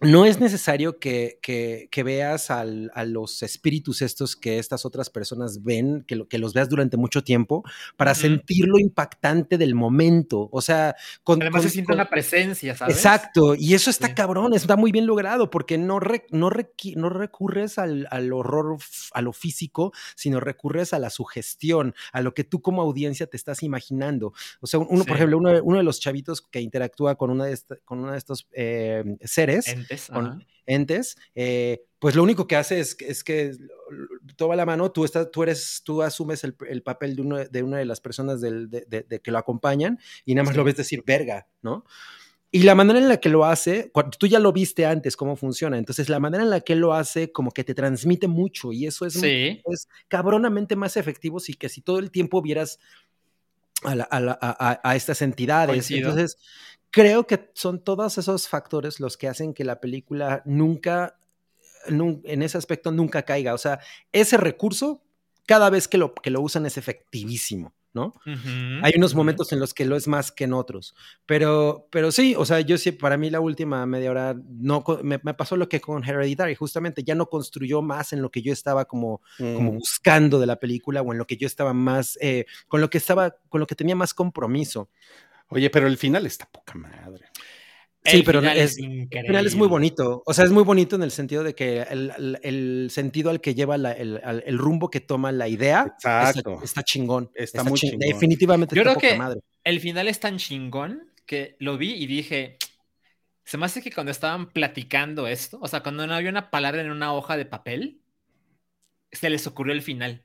No 0.00 0.24
es 0.24 0.40
necesario 0.40 0.98
que, 0.98 1.38
que- 1.42 1.88
que 1.90 2.02
veas 2.02 2.50
al- 2.50 2.90
a 2.94 3.04
los 3.04 3.42
espíritus 3.42 4.00
estos 4.02 4.34
que 4.36 4.58
estas 4.58 4.84
otras 4.86 5.10
personas 5.10 5.62
ven, 5.62 6.04
que, 6.08 6.16
lo- 6.16 6.26
que 6.28 6.38
los 6.38 6.54
veas 6.54 6.68
durante 6.68 6.96
mucho 6.96 7.22
tiempo, 7.22 7.62
para 7.96 8.14
sentir 8.14 8.66
lo 8.66 8.78
impactante 8.78 9.58
del 9.58 9.74
momento. 9.74 10.48
O 10.52 10.60
sea, 10.62 10.96
con, 11.22 11.42
Además 11.42 11.60
con- 11.62 11.68
se 11.68 11.74
siente 11.74 11.92
una 11.92 12.08
presencia, 12.08 12.74
¿sabes? 12.74 12.96
Exacto, 12.96 13.54
y 13.54 13.74
eso 13.74 13.90
está 13.90 14.08
Sí. 14.08 14.14
cabrón, 14.14 14.54
está 14.54 14.76
muy 14.76 14.90
bien 14.92 15.06
logrado, 15.06 15.50
porque 15.50 15.76
no, 15.76 16.00
re- 16.00 16.26
no, 16.30 16.50
no 16.96 17.08
recurres 17.10 17.78
al, 17.78 18.06
al 18.10 18.32
horror, 18.32 18.78
a 19.12 19.20
lo 19.22 19.32
físico, 19.32 19.92
sino 20.16 20.40
recurres 20.40 20.94
a 20.94 20.98
la 20.98 21.10
sugestión, 21.10 21.94
a 22.12 22.22
lo 22.22 22.32
que 22.34 22.44
tú 22.44 22.62
como 22.62 22.82
audiencia 22.82 23.26
te 23.26 23.36
estás 23.36 23.62
imaginando. 23.62 24.32
O 24.60 24.66
sea, 24.66 24.80
uno, 24.80 25.04
por 25.04 25.16
ejemplo, 25.16 25.36
uno, 25.38 25.50
de- 25.50 25.60
uno 25.60 25.78
de 25.78 25.84
los 25.84 26.00
chavitos 26.00 26.40
que 26.40 26.60
interactúa 26.60 27.16
con, 27.16 27.30
una 27.30 27.44
de 27.44 27.52
esta- 27.52 27.76
con 27.84 27.98
uno 27.98 28.12
de 28.12 28.18
estos 28.18 28.46
eh, 28.52 29.04
seres, 29.24 29.66
Entes. 29.90 30.08
con 30.08 30.26
ajá. 30.26 30.38
entes, 30.66 31.16
eh, 31.34 31.82
pues 31.98 32.14
lo 32.14 32.22
único 32.22 32.46
que 32.46 32.56
hace 32.56 32.80
es, 32.80 32.94
que- 32.94 33.08
es 33.08 33.24
que 33.24 33.52
toma 34.36 34.56
la 34.56 34.64
mano, 34.64 34.90
tú, 34.92 35.04
estás, 35.04 35.30
tú, 35.30 35.42
eres, 35.42 35.82
tú 35.84 36.00
asumes 36.02 36.44
el, 36.44 36.54
el 36.68 36.82
papel 36.82 37.16
de, 37.16 37.22
uno, 37.22 37.38
de 37.38 37.62
una 37.62 37.78
de 37.78 37.84
las 37.84 38.00
personas 38.00 38.40
del- 38.40 38.70
de, 38.70 38.86
de- 38.88 39.02
de 39.02 39.20
que 39.20 39.30
lo 39.30 39.38
acompañan 39.38 39.98
y 40.24 40.34
nada 40.34 40.44
más 40.46 40.56
lo 40.56 40.64
ves 40.64 40.76
decir 40.76 41.02
verga, 41.04 41.46
¿no? 41.62 41.84
Y 42.52 42.62
la 42.64 42.74
manera 42.74 42.98
en 42.98 43.08
la 43.08 43.18
que 43.18 43.28
lo 43.28 43.44
hace, 43.44 43.92
tú 44.18 44.26
ya 44.26 44.38
lo 44.40 44.52
viste 44.52 44.84
antes 44.86 45.16
cómo 45.16 45.36
funciona, 45.36 45.76
entonces 45.78 46.08
la 46.08 46.18
manera 46.18 46.42
en 46.42 46.50
la 46.50 46.60
que 46.60 46.74
lo 46.74 46.94
hace 46.94 47.30
como 47.30 47.50
que 47.52 47.62
te 47.64 47.74
transmite 47.74 48.26
mucho 48.28 48.72
y 48.72 48.86
eso 48.86 49.06
es, 49.06 49.16
muy- 49.16 49.62
es 49.72 49.88
cabronamente 50.08 50.74
más 50.74 50.96
efectivo 50.96 51.38
si 51.38 51.54
que 51.54 51.68
si 51.68 51.80
todo 51.80 51.98
el 52.00 52.10
tiempo 52.10 52.40
vieras 52.42 52.78
a, 53.84 53.94
la- 53.94 54.04
a 54.04 54.20
la- 54.20 54.38
a- 54.40 54.70
a- 54.70 54.80
a 54.82 54.96
estas 54.96 55.22
entidades. 55.22 55.68
Coincido. 55.68 56.10
Entonces, 56.10 56.38
creo 56.90 57.26
que 57.26 57.50
son 57.54 57.82
todos 57.82 58.18
esos 58.18 58.48
factores 58.48 59.00
los 59.00 59.16
que 59.16 59.28
hacen 59.28 59.54
que 59.54 59.64
la 59.64 59.80
película 59.80 60.42
nunca, 60.44 61.18
nun- 61.88 62.20
en 62.24 62.42
ese 62.42 62.58
aspecto 62.58 62.90
nunca 62.92 63.22
caiga. 63.22 63.54
O 63.54 63.58
sea, 63.58 63.80
ese 64.12 64.36
recurso, 64.36 65.02
cada 65.46 65.70
vez 65.70 65.88
que 65.88 65.98
lo, 65.98 66.14
que 66.14 66.30
lo 66.30 66.40
usan 66.40 66.66
es 66.66 66.76
efectivísimo, 66.76 67.74
¿no? 67.92 68.12
Ujú, 68.26 68.84
Hay 68.84 68.92
unos 68.96 69.14
momentos 69.14 69.52
en 69.52 69.58
los 69.60 69.74
que 69.74 69.84
lo 69.84 69.96
es 69.96 70.06
más 70.06 70.30
que 70.30 70.44
en 70.44 70.52
otros. 70.52 70.94
Pero, 71.26 71.88
pero 71.90 72.12
sí, 72.12 72.34
o 72.36 72.44
sea, 72.44 72.60
yo 72.60 72.78
sí, 72.78 72.92
para 72.92 73.16
mí 73.16 73.30
la 73.30 73.40
última 73.40 73.84
media 73.86 74.10
hora 74.10 74.36
no 74.48 74.84
me, 75.02 75.18
me 75.22 75.34
pasó 75.34 75.56
lo 75.56 75.68
que 75.68 75.80
con 75.80 76.04
Hereditary, 76.04 76.54
justamente 76.54 77.02
ya 77.02 77.14
no 77.16 77.26
construyó 77.26 77.82
más 77.82 78.12
en 78.12 78.22
lo 78.22 78.30
que 78.30 78.42
yo 78.42 78.52
estaba 78.52 78.84
como, 78.84 79.22
como 79.38 79.72
Mm. 79.72 79.78
buscando 79.78 80.38
de 80.38 80.46
la 80.46 80.56
película 80.60 81.02
o 81.02 81.12
en 81.12 81.18
lo 81.18 81.26
que 81.26 81.36
yo 81.36 81.46
estaba 81.46 81.72
más, 81.72 82.16
eh, 82.20 82.46
con 82.68 82.80
lo 82.80 82.88
que 82.90 82.98
estaba, 82.98 83.36
con 83.48 83.60
lo 83.60 83.66
que 83.66 83.74
tenía 83.74 83.96
más 83.96 84.14
compromiso. 84.14 84.88
Oye, 85.50 85.68
pero 85.70 85.86
el 85.86 85.96
final 85.98 86.26
está 86.26 86.46
poca 86.50 86.74
madre. 86.74 87.26
Sí, 88.02 88.16
El 88.18 88.24
pero 88.24 88.40
final 88.40 88.56
es-. 88.58 88.78
El 88.78 89.08
final 89.26 89.46
es 89.46 89.54
muy 89.54 89.68
bonito, 89.68 90.22
o 90.24 90.32
sea, 90.32 90.46
es 90.46 90.50
muy 90.50 90.62
bonito 90.64 90.96
en 90.96 91.02
el 91.02 91.10
sentido 91.10 91.42
de 91.44 91.54
que 91.54 91.82
el, 91.82 92.10
el- 92.16 92.38
el 92.42 92.88
sentido 92.90 93.28
al 93.28 93.42
que 93.42 93.54
lleva 93.54 93.76
la- 93.76 93.92
el, 93.92 94.56
rumbo 94.58 94.88
que 94.88 95.00
toma 95.00 95.32
la 95.32 95.48
idea 95.48 95.94
está- 95.98 96.28
Exacto. 96.30 96.60
Está, 96.64 96.82
chingón. 96.82 97.30
Está 97.34 97.62
muy 97.62 97.78
chin- 97.78 97.90
chingón. 97.90 98.08
Definitivamente 98.08 98.74
Yo 98.74 98.80
está 98.82 98.92
creo 98.92 98.94
poca 98.94 99.08
que 99.08 99.18
madre. 99.18 99.40
el 99.64 99.80
final 99.80 100.08
es 100.08 100.18
tan 100.18 100.38
chingón 100.38 101.12
que 101.26 101.56
lo 101.58 101.76
vi 101.76 101.92
y 101.92 102.06
dije, 102.06 102.56
se 103.44 103.58
me 103.58 103.66
hace 103.66 103.82
que 103.82 103.92
cuando 103.92 104.12
estaban 104.12 104.50
platicando 104.50 105.26
esto, 105.26 105.58
o 105.60 105.68
sea, 105.68 105.82
cuando 105.82 106.06
no 106.06 106.14
había 106.14 106.30
una 106.30 106.50
palabra 106.50 106.80
en 106.80 106.90
una 106.90 107.12
hoja 107.12 107.36
de 107.36 107.44
papel, 107.44 108.00
se 109.12 109.28
les 109.28 109.46
ocurrió 109.46 109.74
el 109.74 109.82
final. 109.82 110.24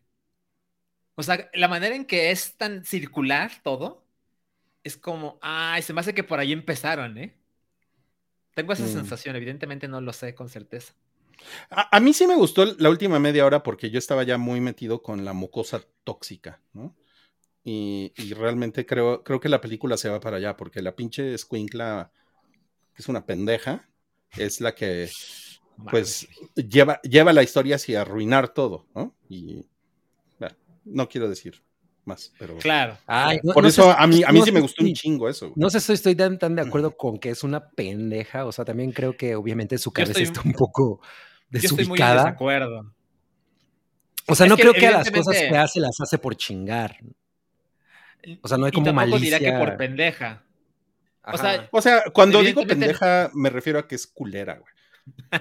O 1.16 1.24
sea, 1.24 1.50
la 1.54 1.68
manera 1.68 1.96
en 1.96 2.06
que 2.06 2.32
es 2.32 2.56
tan 2.56 2.86
circular 2.86 3.52
todo, 3.64 4.05
es 4.86 4.96
como, 4.98 5.38
ay, 5.42 5.82
se 5.82 5.94
me 5.94 6.00
hace 6.00 6.14
que 6.14 6.24
por 6.24 6.40
ahí 6.40 6.54
empezaron, 6.54 7.18
¿eh? 7.18 7.36
Tengo 8.54 8.72
esa 8.72 8.86
Mm. 8.86 8.88
sensación, 8.88 9.36
evidentemente 9.36 9.88
no 9.88 10.00
lo 10.00 10.14
sé 10.14 10.34
con 10.34 10.48
certeza. 10.48 10.94
A, 11.70 11.98
a 11.98 12.00
mí 12.00 12.14
sí 12.14 12.28
me 12.28 12.36
gustó 12.36 12.66
la 12.66 12.90
última 12.90 13.20
media 13.20 13.46
hora 13.46 13.64
porque 13.64 13.90
yo 13.90 14.00
estaba 14.00 14.24
ya 14.24 14.38
muy 14.38 14.62
metido 14.62 15.02
con 15.02 15.26
la 15.26 15.34
mucosa 15.34 15.82
tóxica, 16.04 16.62
¿no? 16.74 16.96
Y, 17.64 18.14
y 18.16 18.34
realmente 18.34 18.86
creo, 18.86 19.24
creo 19.24 19.40
que 19.40 19.50
la 19.50 19.60
película 19.60 19.98
se 19.98 20.10
va 20.10 20.20
para 20.20 20.38
allá 20.38 20.56
porque 20.56 20.82
la 20.84 20.96
pinche 20.96 21.34
escuincla, 21.34 22.12
que 22.96 23.02
es 23.02 23.10
una 23.10 23.26
pendeja, 23.26 23.90
es 24.38 24.62
la 24.62 24.76
que 24.76 25.10
pues 25.90 26.28
lleva, 26.56 27.02
lleva 27.02 27.34
la 27.34 27.44
historia 27.44 27.76
hacia 27.76 28.02
arruinar 28.02 28.54
todo, 28.54 28.86
¿no? 28.96 29.16
Y 29.28 29.66
bueno, 30.40 30.56
no 30.86 31.10
quiero 31.10 31.28
decir 31.28 31.64
más, 32.06 32.32
pero 32.40 32.58
Claro. 32.58 32.98
Ay, 33.08 33.40
no- 33.44 33.54
por 33.54 33.64
no 33.64 33.70
eso 33.70 33.84
sé- 33.84 33.96
a 33.98 34.08
mí, 34.08 34.24
a 34.24 34.32
mí 34.32 34.40
no 34.40 34.46
sí 34.46 34.52
me 34.52 34.60
gustó 34.62 34.84
un 34.84 34.94
chingo 34.94 35.28
eso. 35.30 35.48
güey. 35.48 35.54
No 35.58 35.70
sé 35.70 35.80
si 35.80 35.94
estoy 35.94 36.16
tan, 36.16 36.38
tan 36.40 36.56
de 36.56 36.62
acuerdo 36.62 36.96
con 36.96 37.18
que 37.20 37.30
es 37.30 37.44
una 37.44 37.70
pendeja. 37.70 38.46
O 38.46 38.52
sea, 38.52 38.64
también 38.66 38.92
creo 38.92 39.16
que 39.18 39.36
obviamente 39.36 39.78
su 39.78 39.92
cabeza 39.92 40.12
estoy- 40.12 40.24
está 40.24 40.42
un 40.44 40.54
poco 40.54 41.00
Yo 41.50 41.60
estoy 41.60 41.70
muy 41.70 41.82
en 41.84 41.86
desubicada. 41.90 42.24
desacuerdo. 42.26 42.94
O 44.28 44.36
sea, 44.36 44.46
Es 44.46 44.50
no 44.50 44.56
que 44.56 44.62
creo 44.64 44.74
que 44.74 44.88
a 44.88 44.92
las 44.92 45.12
cosas 45.12 45.38
que 45.38 45.58
hace 45.58 45.80
las 45.80 46.00
hace 46.02 46.18
por 46.18 46.36
chingar. 46.36 46.98
O 48.42 48.48
sea, 48.48 48.58
no 48.58 48.66
hay 48.66 48.70
Y 48.70 48.74
como 48.74 48.86
tampoco 48.86 49.20
diría 49.20 49.38
que 49.40 49.52
malicia. 49.52 49.60
por 49.68 49.78
pendeja. 49.78 50.44
O 51.32 51.38
sea, 51.38 51.68
O 51.72 51.82
sea, 51.82 52.04
cuando 52.14 52.42
digo 52.42 52.66
pendeja, 52.66 53.30
me 53.34 53.50
refiero 53.50 53.80
a 53.80 53.88
que 53.88 53.96
es 53.96 54.08
culera, 54.08 54.60
güey. 54.60 54.74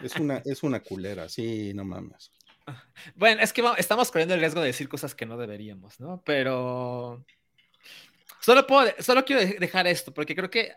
Es 0.02 0.16
una, 0.16 0.42
es 0.44 0.62
una 0.62 0.80
culera, 0.80 1.28
sí, 1.28 1.72
no 1.74 1.84
mames. 1.84 2.30
Bueno, 3.16 3.42
es 3.42 3.52
que 3.52 3.62
estamos 3.78 4.10
corriendo 4.10 4.34
el 4.34 4.40
riesgo 4.40 4.60
de 4.60 4.68
decir 4.68 4.88
cosas 4.88 5.14
que 5.14 5.26
no 5.26 5.36
deberíamos, 5.36 6.00
¿no? 6.00 6.22
Pero 6.24 7.24
solo 8.40 8.66
puedo, 8.66 8.90
solo 9.00 9.24
quiero 9.24 9.42
de- 9.42 9.58
dejar 9.58 9.86
esto, 9.86 10.12
porque 10.14 10.34
creo 10.36 10.50
que 10.50 10.72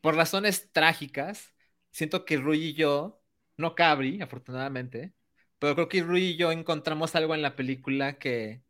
por 0.00 0.14
razones 0.16 0.70
trágicas, 0.72 1.54
siento 1.90 2.24
que 2.24 2.36
Rui 2.36 2.58
y 2.68 2.74
yo, 2.74 3.22
no 3.56 3.74
Cabri, 3.74 4.20
afortunadamente, 4.20 5.14
pero 5.58 5.74
creo 5.74 5.88
que 5.88 6.02
Rui 6.02 6.22
y 6.30 6.36
yo 6.36 6.52
encontramos 6.52 7.14
algo 7.14 7.34
en 7.34 7.42
la 7.42 7.56
película 7.56 8.18
que 8.18 8.62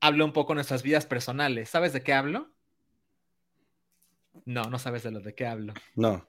habla 0.00 0.24
un 0.24 0.32
poco 0.32 0.52
de 0.52 0.56
nuestras 0.56 0.82
vidas 0.82 1.06
personales. 1.06 1.70
¿Sabes 1.70 1.92
de 1.92 2.02
qué 2.02 2.12
hablo? 2.14 2.52
No, 4.46 4.70
no 4.70 4.78
sabes 4.78 5.02
de 5.02 5.10
lo 5.10 5.20
de 5.20 5.34
qué 5.34 5.46
hablo. 5.46 5.74
No. 5.94 6.28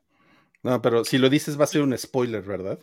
No, 0.64 0.82
pero 0.82 1.06
si 1.06 1.18
lo 1.18 1.30
dices 1.30 1.60
va 1.60 1.66
a 1.66 1.68
ser 1.68 1.82
un 1.84 1.98
spoiler, 1.98 2.44
¿verdad? 2.44 2.80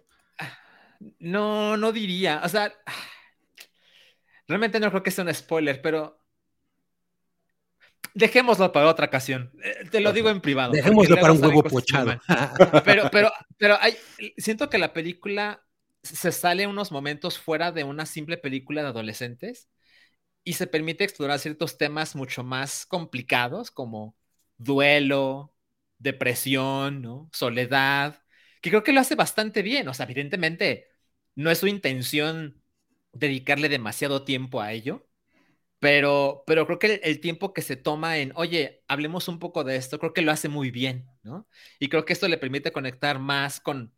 No, 1.18 1.76
no 1.76 1.92
diría. 1.92 2.40
O 2.44 2.48
sea, 2.48 2.72
realmente 4.48 4.80
no 4.80 4.90
creo 4.90 5.02
que 5.02 5.10
sea 5.10 5.24
un 5.24 5.34
spoiler, 5.34 5.80
pero 5.82 6.24
dejémoslo 8.14 8.72
para 8.72 8.88
otra 8.88 9.06
ocasión. 9.06 9.52
Eh, 9.62 9.88
Te 9.90 10.00
lo 10.00 10.12
digo 10.12 10.30
en 10.30 10.40
privado. 10.40 10.72
Dejémoslo 10.72 11.16
para 11.16 11.32
un 11.32 11.44
huevo 11.44 11.62
pochado. 11.62 12.18
Pero, 12.84 13.10
pero, 13.10 13.32
pero 13.58 13.76
hay, 13.80 13.96
siento 14.36 14.70
que 14.70 14.78
la 14.78 14.92
película 14.92 15.64
se 16.02 16.32
sale 16.32 16.66
unos 16.66 16.92
momentos 16.92 17.38
fuera 17.38 17.72
de 17.72 17.84
una 17.84 18.06
simple 18.06 18.36
película 18.36 18.82
de 18.82 18.88
adolescentes 18.88 19.68
y 20.44 20.54
se 20.54 20.66
permite 20.66 21.04
explorar 21.04 21.38
ciertos 21.38 21.78
temas 21.78 22.14
mucho 22.14 22.44
más 22.44 22.84
complicados 22.86 23.70
como 23.70 24.14
duelo, 24.58 25.54
depresión, 25.98 27.00
¿no? 27.00 27.30
soledad, 27.32 28.20
que 28.64 28.70
creo 28.70 28.82
que 28.84 28.92
lo 28.94 29.00
hace 29.00 29.14
bastante 29.14 29.62
bien. 29.62 29.88
O 29.88 29.94
sea, 29.94 30.06
evidentemente 30.06 30.88
no 31.36 31.50
es 31.52 31.58
su 31.58 31.66
intención 31.68 32.62
dedicarle 33.12 33.68
demasiado 33.68 34.24
tiempo 34.24 34.62
a 34.62 34.72
ello, 34.72 35.06
pero, 35.80 36.44
pero 36.46 36.66
creo 36.66 36.78
que 36.78 36.86
el, 36.94 37.00
el 37.04 37.20
tiempo 37.20 37.52
que 37.54 37.62
se 37.62 37.76
toma 37.76 38.18
en, 38.18 38.32
oye, 38.36 38.84
hablemos 38.88 39.28
un 39.28 39.38
poco 39.38 39.64
de 39.64 39.76
esto, 39.76 39.98
creo 39.98 40.12
que 40.14 40.22
lo 40.22 40.32
hace 40.32 40.48
muy 40.48 40.70
bien, 40.70 41.06
¿no? 41.22 41.48
Y 41.80 41.88
creo 41.88 42.04
que 42.04 42.12
esto 42.14 42.28
le 42.28 42.38
permite 42.38 42.72
conectar 42.72 43.18
más 43.18 43.60
con 43.60 43.92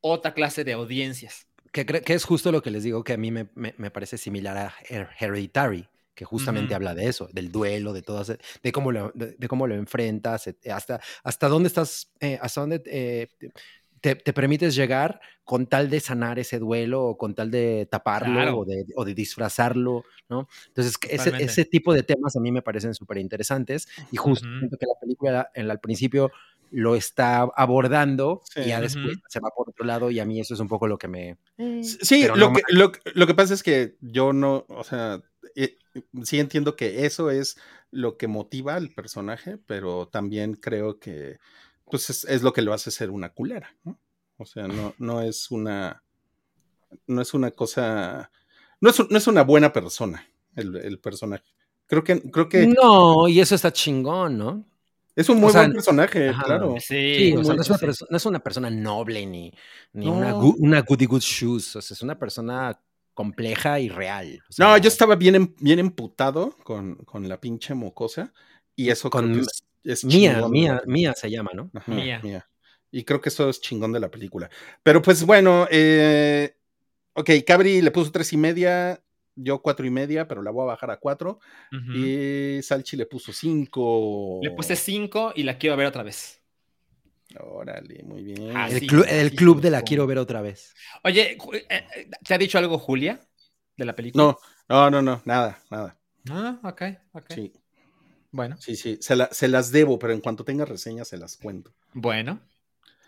otra 0.00 0.34
clase 0.34 0.64
de 0.64 0.74
audiencias. 0.74 1.48
que, 1.72 1.84
que 1.86 2.14
es 2.14 2.24
justo 2.24 2.52
lo 2.52 2.62
que 2.62 2.70
les 2.70 2.84
digo 2.84 3.04
que 3.04 3.14
a 3.14 3.16
mí 3.16 3.30
me, 3.30 3.48
me- 3.54 3.74
me 3.78 3.90
parece 3.90 4.18
similar 4.18 4.56
a 4.56 4.74
Her- 4.88 5.10
Hereditary, 5.18 5.88
que 6.14 6.24
justamente 6.24 6.74
habla 6.74 6.94
de 6.94 7.08
eso, 7.08 7.28
del 7.32 7.52
duelo, 7.52 7.92
de 7.92 8.02
todo, 8.02 8.22
ese- 8.22 8.38
de 8.62 8.72
cómo 8.72 8.92
lo, 8.92 9.12
de, 9.14 9.36
de 9.38 9.48
cómo 9.48 9.66
lo 9.66 9.74
enfrentas, 9.74 10.48
hasta, 10.72 11.00
hasta 11.22 11.48
dónde 11.48 11.68
estás, 11.68 12.12
eh, 12.20 12.38
hasta 12.40 12.60
dónde 12.62 12.82
eh, 12.86 13.28
te, 14.06 14.14
te 14.14 14.32
permites 14.32 14.76
llegar 14.76 15.20
con 15.42 15.66
tal 15.66 15.90
de 15.90 15.98
sanar 15.98 16.38
ese 16.38 16.60
duelo 16.60 17.02
o 17.02 17.18
con 17.18 17.34
tal 17.34 17.50
de 17.50 17.88
taparlo 17.90 18.34
Claro. 18.34 18.58
o, 18.58 18.64
de, 18.64 18.84
o 18.94 19.04
de 19.04 19.14
disfrazarlo, 19.14 20.04
¿no? 20.28 20.48
Entonces, 20.68 20.96
ese, 21.10 21.64
tipo 21.64 21.92
de 21.92 22.04
temas 22.04 22.36
a 22.36 22.40
mí 22.40 22.52
me 22.52 22.62
parecen 22.62 22.94
súper 22.94 23.18
interesantes 23.18 23.88
y 24.12 24.16
justo 24.16 24.46
siento 24.58 24.76
que 24.76 24.86
la 24.86 24.94
película 25.00 25.50
en, 25.54 25.68
al 25.68 25.80
principio 25.80 26.30
lo 26.70 26.94
está 26.94 27.48
abordando 27.56 28.42
Sí. 28.54 28.60
y 28.60 28.68
ya 28.68 28.80
después 28.80 29.18
se 29.28 29.40
va 29.40 29.50
por 29.56 29.70
otro 29.70 29.84
lado 29.84 30.12
y 30.12 30.20
a 30.20 30.24
mí 30.24 30.38
eso 30.38 30.54
es 30.54 30.60
un 30.60 30.68
poco 30.68 30.86
lo 30.86 30.98
que 30.98 31.08
me... 31.08 31.38
Sí, 31.82 32.28
lo, 32.28 32.36
no 32.36 32.52
que, 32.52 32.62
lo, 32.68 32.92
lo 33.14 33.26
que 33.26 33.34
pasa 33.34 33.54
es 33.54 33.64
que 33.64 33.96
yo 34.00 34.32
no, 34.32 34.66
o 34.68 34.84
sea, 34.84 35.20
eh, 35.56 35.78
sí 36.22 36.38
entiendo 36.38 36.76
que 36.76 37.06
eso 37.06 37.30
es 37.30 37.56
lo 37.90 38.16
que 38.16 38.28
motiva 38.28 38.76
al 38.76 38.90
personaje, 38.90 39.58
pero 39.66 40.06
también 40.06 40.54
creo 40.54 41.00
que 41.00 41.38
pues 41.90 42.10
es, 42.10 42.24
es 42.24 42.42
lo 42.42 42.52
que 42.52 42.62
lo 42.62 42.72
hace 42.72 42.90
ser 42.90 43.10
una 43.10 43.30
culera, 43.30 43.74
¿no? 43.84 43.98
O 44.38 44.44
sea, 44.46 44.68
no, 44.68 44.94
no 44.98 45.22
es 45.22 45.50
una, 45.50 46.02
no 47.06 47.22
es 47.22 47.34
una 47.34 47.50
cosa, 47.50 48.30
no 48.80 48.90
es, 48.90 49.10
no 49.10 49.16
es 49.18 49.26
una 49.26 49.42
buena 49.42 49.72
persona 49.72 50.28
el, 50.54 50.76
el 50.76 50.98
personaje. 50.98 51.44
Creo 51.86 52.02
que, 52.04 52.20
creo 52.30 52.48
que 52.48 52.66
No, 52.66 53.28
y 53.28 53.40
eso 53.40 53.54
está 53.54 53.72
chingón, 53.72 54.36
¿no? 54.38 54.64
es 55.14 55.30
un 55.30 55.38
muy 55.38 55.48
o 55.48 55.52
sea, 55.52 55.62
buen 55.62 55.72
personaje, 55.72 56.28
ajá. 56.28 56.42
claro. 56.44 56.74
Sí, 56.78 57.14
Sí, 57.16 57.32
o 57.34 57.42
sea, 57.42 57.54
no 57.54 57.62
es, 57.62 57.68
una 57.70 57.78
sí. 57.78 57.86
perso- 57.86 58.06
no 58.10 58.16
es 58.18 58.26
una 58.26 58.38
persona 58.40 58.68
noble 58.68 59.24
ni, 59.24 59.50
ni 59.94 60.06
No. 60.06 60.12
una, 60.12 60.34
una 60.36 60.80
goody 60.82 61.06
good 61.06 61.22
shoes. 61.22 61.74
O 61.76 61.80
sea, 61.80 61.94
es 61.94 62.02
una 62.02 62.18
persona 62.18 62.78
compleja 63.14 63.80
y 63.80 63.88
real. 63.88 64.42
o 64.46 64.52
sea, 64.52 64.66
No, 64.66 64.76
yo 64.76 64.88
estaba 64.88 65.16
bien, 65.16 65.36
em- 65.36 65.54
bien 65.58 65.78
emputado 65.78 66.50
con, 66.64 66.96
con 66.96 67.26
la 67.26 67.40
pinche 67.40 67.72
mocosa 67.72 68.34
y 68.74 68.90
eso 68.90 69.08
Con 69.08 69.24
creo 69.24 69.36
que 69.36 69.40
es, 69.42 69.62
es 69.86 70.04
Mía, 70.04 70.42
mía, 70.48 70.80
mía 70.86 71.12
se 71.14 71.30
llama, 71.30 71.50
¿no? 71.54 71.70
Ajá, 71.74 71.92
Mía. 71.94 72.20
mía. 72.22 72.46
Y 72.90 73.04
creo 73.04 73.20
que 73.20 73.28
eso 73.28 73.48
es 73.48 73.60
chingón 73.60 73.92
de 73.92 74.00
la 74.00 74.10
película. 74.10 74.48
Pero 74.82 75.02
pues 75.02 75.24
bueno, 75.24 75.66
eh, 75.70 76.56
ok, 77.14 77.30
Cabri 77.46 77.82
le 77.82 77.90
puso 77.90 78.12
tres 78.12 78.32
y 78.32 78.36
media, 78.36 79.02
yo 79.34 79.60
cuatro 79.62 79.86
y 79.86 79.90
media, 79.90 80.26
pero 80.28 80.42
la 80.42 80.50
voy 80.50 80.62
a 80.64 80.66
bajar 80.66 80.90
a 80.90 80.98
cuatro. 80.98 81.40
Y 81.92 82.62
Salchi 82.62 82.96
le 82.96 83.06
puso 83.06 83.32
cinco. 83.32 84.40
Le 84.42 84.50
puse 84.50 84.76
5 84.76 85.32
y 85.34 85.42
la 85.42 85.56
quiero 85.58 85.76
ver 85.76 85.86
otra 85.86 86.02
vez. 86.02 86.40
Órale, 87.40 88.02
muy 88.04 88.22
bien. 88.22 88.56
Ah, 88.56 88.68
El, 88.70 88.80
sí, 88.80 88.88
clu- 88.88 89.06
el 89.08 89.30
club 89.34 89.56
sí, 89.58 89.62
de 89.62 89.70
la 89.70 89.82
quiero 89.82 90.06
ver 90.06 90.18
otra 90.18 90.40
vez. 90.42 90.74
Oye, 91.04 91.32
eh, 91.52 91.66
eh, 91.70 92.10
¿te 92.24 92.34
ha 92.34 92.38
dicho 92.38 92.58
algo 92.58 92.78
Julia 92.78 93.20
de 93.76 93.84
la 93.84 93.94
película? 93.94 94.24
No, 94.24 94.38
no, 94.68 94.90
no, 94.90 95.02
no, 95.02 95.22
nada, 95.24 95.58
nada. 95.70 95.96
Ah, 96.30 96.58
ok, 96.64 96.82
ok. 97.12 97.30
Sí, 97.30 97.52
Bueno, 98.30 98.56
sí, 98.58 98.76
sí. 98.76 98.98
Se, 99.00 99.16
la- 99.16 99.28
se 99.32 99.48
las 99.48 99.70
debo, 99.72 99.98
pero 99.98 100.12
en 100.12 100.20
cuanto 100.20 100.44
tenga 100.44 100.64
reseñas 100.64 101.08
se 101.08 101.16
las 101.18 101.36
cuento. 101.36 101.72
bueno. 101.94 102.40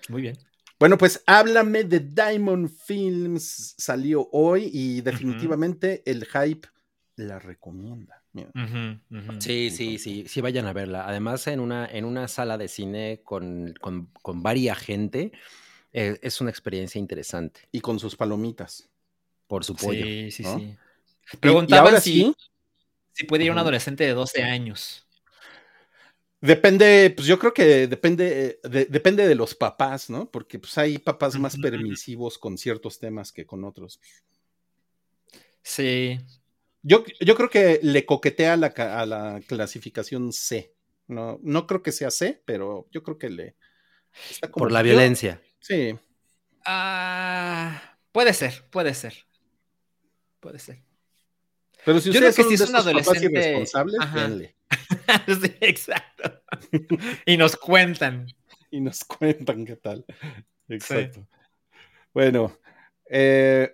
Muy 0.08 0.22
bien. 0.22 0.38
Bueno, 0.78 0.96
pues 0.96 1.22
háblame 1.26 1.84
de 1.84 2.00
Diamond 2.00 2.70
Films. 2.70 3.74
Salió 3.76 4.28
hoy 4.32 4.70
y 4.72 5.00
definitivamente 5.00 6.02
el 6.06 6.24
hype 6.24 6.68
la 7.16 7.38
recomienda. 7.38 8.22
Sí, 9.40 9.70
sí, 9.70 9.98
sí, 9.98 10.24
sí, 10.28 10.40
vayan 10.40 10.66
a 10.66 10.72
verla. 10.72 11.06
Además, 11.06 11.46
en 11.48 11.58
una, 11.60 11.84
en 11.86 12.04
una 12.04 12.28
sala 12.28 12.56
de 12.56 12.68
cine 12.68 13.20
con, 13.24 13.74
con, 13.80 14.06
con 14.22 14.42
varia 14.42 14.74
gente, 14.76 15.32
eh, 15.92 16.18
es 16.22 16.40
una 16.40 16.50
experiencia 16.50 16.98
interesante. 17.00 17.68
Y 17.72 17.80
con 17.80 17.98
sus 17.98 18.14
palomitas. 18.14 18.88
Por 19.48 19.64
su 19.64 19.74
pollo. 19.74 20.04
Sí, 20.04 20.30
sí, 20.30 20.42
¿no? 20.44 20.58
sí. 20.58 20.76
Preguntaban 21.40 21.86
ahora 21.86 22.00
si, 22.00 22.22
sí, 22.22 22.34
si 23.12 23.24
puede 23.24 23.44
ir 23.44 23.50
un 23.50 23.58
adolescente 23.58 24.04
de 24.04 24.12
12 24.12 24.44
años. 24.44 25.06
Depende, 26.40 27.12
pues 27.16 27.26
yo 27.26 27.38
creo 27.38 27.52
que 27.52 27.88
depende, 27.88 28.58
eh, 28.62 28.68
de, 28.68 28.84
depende 28.86 29.26
de 29.26 29.34
los 29.34 29.54
papás, 29.56 30.08
¿no? 30.08 30.30
Porque 30.30 30.58
pues 30.60 30.78
hay 30.78 30.98
papás 30.98 31.36
más 31.38 31.56
permisivos 31.56 32.38
con 32.38 32.56
ciertos 32.56 33.00
temas 33.00 33.32
que 33.32 33.44
con 33.44 33.64
otros. 33.64 34.00
Sí. 35.62 36.18
Yo, 36.82 37.04
yo 37.20 37.34
creo 37.34 37.50
que 37.50 37.80
le 37.82 38.06
coquetea 38.06 38.52
a 38.52 38.56
la, 38.56 38.66
a 38.68 39.04
la 39.06 39.40
clasificación 39.46 40.32
C. 40.32 40.72
No, 41.08 41.40
no 41.42 41.66
creo 41.66 41.82
que 41.82 41.90
sea 41.92 42.10
C, 42.10 42.40
pero 42.44 42.86
yo 42.92 43.02
creo 43.02 43.18
que 43.18 43.30
le. 43.30 43.56
está 44.30 44.48
como- 44.50 44.64
Por 44.64 44.72
la 44.72 44.80
yo- 44.80 44.84
violencia. 44.90 45.42
Sí. 45.58 45.98
Ah, 46.64 47.98
puede 48.12 48.32
ser, 48.32 48.64
puede 48.70 48.94
ser. 48.94 49.26
Puede 50.38 50.58
ser. 50.60 50.82
Pero 51.84 51.98
si 52.00 52.12
Yo 52.12 52.20
creo 52.20 52.30
ustedes 52.30 52.36
que 52.36 52.42
son 52.42 52.50
si 52.50 52.56
de 52.56 52.64
es 52.64 52.70
un 52.70 52.76
esos 52.76 52.84
papás 52.84 53.08
adolescente- 53.08 53.40
irresponsables, 53.40 54.14
denle. 54.14 54.54
sí, 55.26 55.56
exacto. 55.60 56.42
y 57.26 57.36
nos 57.36 57.56
cuentan. 57.56 58.26
y 58.70 58.80
nos 58.80 59.04
cuentan 59.04 59.64
qué 59.64 59.76
tal. 59.76 60.04
Exacto. 60.68 61.26
Bueno, 62.12 62.58
eh, 63.08 63.70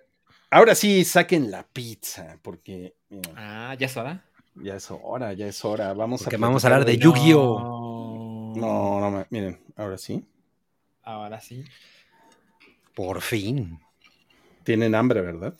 ahora 0.49 0.75
sí 0.75 1.03
saquen 1.03 1.51
la 1.51 1.67
pizza, 1.67 2.37
porque 2.41 2.95
mira, 3.09 3.31
Ah, 3.35 3.75
¿ya 3.75 3.85
es 3.87 3.97
hora? 3.97 4.23
ya 4.55 4.75
es 4.75 4.89
hora, 4.91 5.33
ya 5.33 5.47
es 5.47 5.65
hora. 5.65 5.93
Vamos 5.93 6.21
Porque 6.23 6.35
a 6.37 6.39
vamos 6.39 6.63
a 6.63 6.67
hablar 6.67 6.85
de 6.85 6.93
de- 6.93 6.97
Yu-Gi-Oh! 6.99 8.53
No, 8.55 9.11
no, 9.11 9.25
miren, 9.29 9.59
ahora 9.75 9.97
sí. 9.97 10.23
Ahora 11.03 11.41
sí. 11.41 11.65
Por 12.93 13.21
fin. 13.21 13.79
Tienen 14.63 14.95
hambre, 14.95 15.21
¿verdad? 15.21 15.53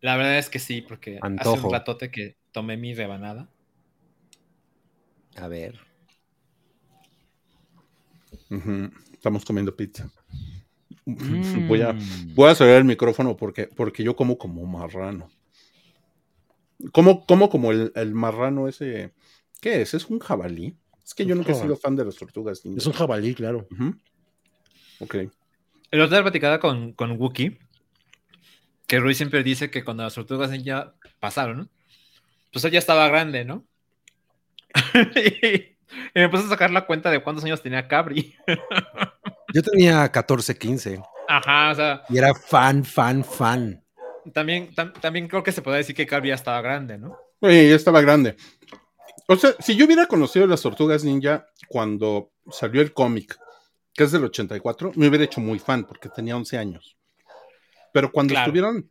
La 0.00 0.16
verdad 0.16 0.38
es 0.38 0.48
que 0.48 0.58
sí, 0.58 0.80
porque 0.80 1.18
hace 1.38 1.50
un 1.60 1.70
ratote 1.72 2.10
que 2.10 2.36
tomé 2.52 2.76
mi 2.76 2.94
rebanada. 2.94 3.48
A 5.40 5.48
ver. 5.48 5.78
Estamos 9.12 9.44
comiendo 9.44 9.74
pizza. 9.76 10.10
Voy 11.66 11.82
a, 11.82 11.92
Mm. 11.92 12.34
voy 12.34 12.50
a 12.50 12.54
cerrar 12.54 12.76
el 12.76 12.84
micrófono 12.84 13.36
porque, 13.36 13.66
porque 13.66 14.02
yo 14.02 14.16
como 14.16 14.36
como 14.38 14.64
marrano. 14.66 15.30
Como, 16.92 17.24
como 17.26 17.48
como 17.50 17.72
el, 17.72 17.92
el 17.94 18.14
marrano 18.14 18.68
ese. 18.68 19.12
¿Qué 19.60 19.82
es? 19.82 19.94
¿Es 19.94 20.06
un 20.06 20.18
jabalí? 20.20 20.76
Es 21.04 21.14
que 21.14 21.24
yo 21.24 21.34
nunca 21.34 21.52
he 21.52 21.54
sido 21.54 21.76
fan 21.76 21.96
de 21.96 22.04
las 22.04 22.16
tortugas. 22.16 22.64
ninja. 22.64 22.78
Es 22.78 22.86
un 22.86 22.92
jabalí, 22.92 23.34
claro. 23.34 23.66
Ujú. 23.70 23.94
Ok. 25.00 25.14
El 25.90 26.00
otro 26.00 26.16
día 26.16 26.22
platicaba 26.22 26.60
con, 26.60 26.92
con 26.92 27.12
Wookie, 27.12 27.58
que 28.86 29.00
Rui 29.00 29.14
siempre 29.14 29.42
dice 29.42 29.70
que 29.70 29.84
cuando 29.84 30.02
las 30.02 30.14
tortugas 30.14 30.50
ya 30.62 30.94
pasaron, 31.18 31.56
¿no? 31.58 31.68
Pues 32.52 32.64
él 32.64 32.72
ya 32.72 32.78
estaba 32.78 33.08
grande, 33.08 33.44
¿no? 33.44 33.64
y, 35.16 35.76
me 36.14 36.28
puse 36.28 36.44
a 36.46 36.48
sacar 36.48 36.70
la 36.70 36.86
cuenta 36.86 37.10
de 37.10 37.22
cuántos 37.22 37.44
años 37.44 37.62
tenía 37.62 37.88
Cabri. 37.88 38.34
Yo 39.54 39.62
tenía 39.62 40.10
14, 40.10 40.56
15 40.58 41.00
Ajá, 41.26 41.70
o 41.70 41.74
sea, 41.74 42.02
y 42.08 42.18
era 42.18 42.34
fan, 42.34 42.84
fan, 42.84 43.24
fan. 43.24 43.82
también, 44.32 44.74
tam- 44.74 44.92
también 45.00 45.26
creo 45.28 45.42
que 45.42 45.52
se 45.52 45.62
puede 45.62 45.78
decir 45.78 45.94
que 45.96 46.06
Cabri 46.06 46.28
ya 46.30 46.34
estaba 46.34 46.60
grande, 46.60 46.98
¿no? 46.98 47.18
Oye, 47.40 47.68
ya 47.68 47.76
estaba 47.76 48.00
grande. 48.00 48.36
O 49.26 49.36
sea, 49.36 49.50
si 49.60 49.76
yo 49.76 49.84
hubiera 49.86 50.06
conocido 50.06 50.46
las 50.46 50.62
tortugas 50.62 51.04
ninja 51.04 51.46
cuando 51.68 52.30
salió 52.50 52.80
el 52.80 52.92
cómic, 52.94 53.36
que 53.94 54.04
es 54.04 54.12
del 54.12 54.24
84, 54.24 54.92
me 54.96 55.08
hubiera 55.08 55.24
hecho 55.24 55.40
muy 55.40 55.58
fan 55.58 55.84
porque 55.84 56.08
tenía 56.08 56.36
11 56.36 56.56
años. 56.56 56.96
Pero 57.92 58.10
cuando 58.10 58.32
Claro. 58.32 58.46
estuvieron 58.46 58.90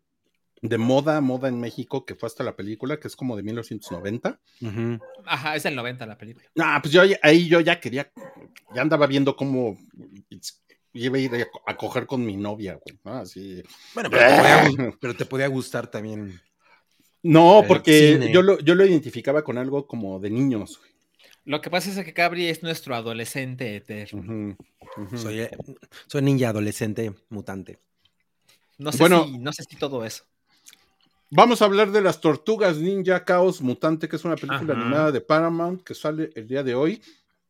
de 0.62 0.78
moda, 0.78 1.22
moda 1.22 1.48
en 1.50 1.60
México, 1.60 2.06
que 2.06 2.16
fue 2.16 2.28
hasta 2.28 2.44
la 2.44 2.56
película, 2.56 3.00
que 3.00 3.08
es 3.08 3.16
como 3.16 3.36
de 3.36 3.44
1990, 3.44 4.40
Ujú. 4.62 5.00
Ajá, 5.26 5.56
es 5.56 5.66
el 5.66 5.76
90 5.76 6.06
la 6.06 6.18
película. 6.18 6.46
ah, 6.60 6.80
pues 6.82 6.94
yo 6.94 7.02
ahí 7.22 7.48
yo 7.48 7.60
ya 7.60 7.80
quería, 7.80 8.12
ya 8.74 8.82
andaba 8.82 9.06
viendo 9.08 9.36
cómo 9.36 9.78
iba 10.94 11.18
a 11.18 11.20
ir 11.20 11.36
a, 11.36 11.46
co- 11.50 11.62
a 11.66 11.78
coger 11.78 12.08
con 12.08 12.26
mi 12.26 12.36
novia, 12.38 12.80
güey, 12.84 12.98
¿no? 13.04 13.14
Así. 13.20 13.62
Bueno, 13.94 14.10
pero 14.10 14.26
te, 14.28 14.36
podía, 14.38 14.64
gu- 14.72 14.98
pero 15.00 15.16
te 15.16 15.26
podía 15.26 15.48
gustar 15.48 15.88
también. 15.92 16.40
No, 17.24 17.64
porque 17.68 18.30
yo 18.32 18.42
lo, 18.42 18.60
yo 18.60 18.74
lo 18.76 18.86
identificaba 18.86 19.44
con 19.44 19.58
algo 19.58 19.86
como 19.86 20.20
de 20.20 20.30
niños. 20.30 20.78
güey. 20.80 20.92
Lo 21.46 21.62
que 21.62 21.70
pasa 21.70 21.90
es 21.90 22.06
que 22.06 22.14
Cabri 22.14 22.48
es 22.48 22.62
nuestro 22.64 22.96
adolescente 22.96 23.76
eterno. 23.76 24.56
Soy, 25.16 25.42
eh, 25.42 25.52
soy 26.08 26.22
ninja 26.22 26.50
adolescente 26.50 27.14
mutante. 27.30 27.80
No 28.78 28.92
sé, 28.92 28.98
Bueno. 29.00 29.26
si, 29.26 29.38
no 29.40 29.52
sé 29.54 29.64
si 29.64 29.76
todo 29.76 30.04
eso. 30.06 30.26
Vamos 31.30 31.62
a 31.62 31.66
hablar 31.66 31.92
de 31.92 32.02
las 32.02 32.22
Tortugas 32.22 32.78
Ninja 32.78 33.26
Caos 33.26 33.62
Mutante, 33.62 34.08
que 34.08 34.16
es 34.16 34.24
una 34.24 34.36
película 34.36 34.74
Ajá. 34.74 34.82
animada 34.82 35.12
de 35.12 35.22
Paramount 35.22 35.84
que 35.84 35.94
sale 35.94 36.30
el 36.36 36.48
día 36.48 36.64
de 36.64 36.74
hoy. 36.74 37.02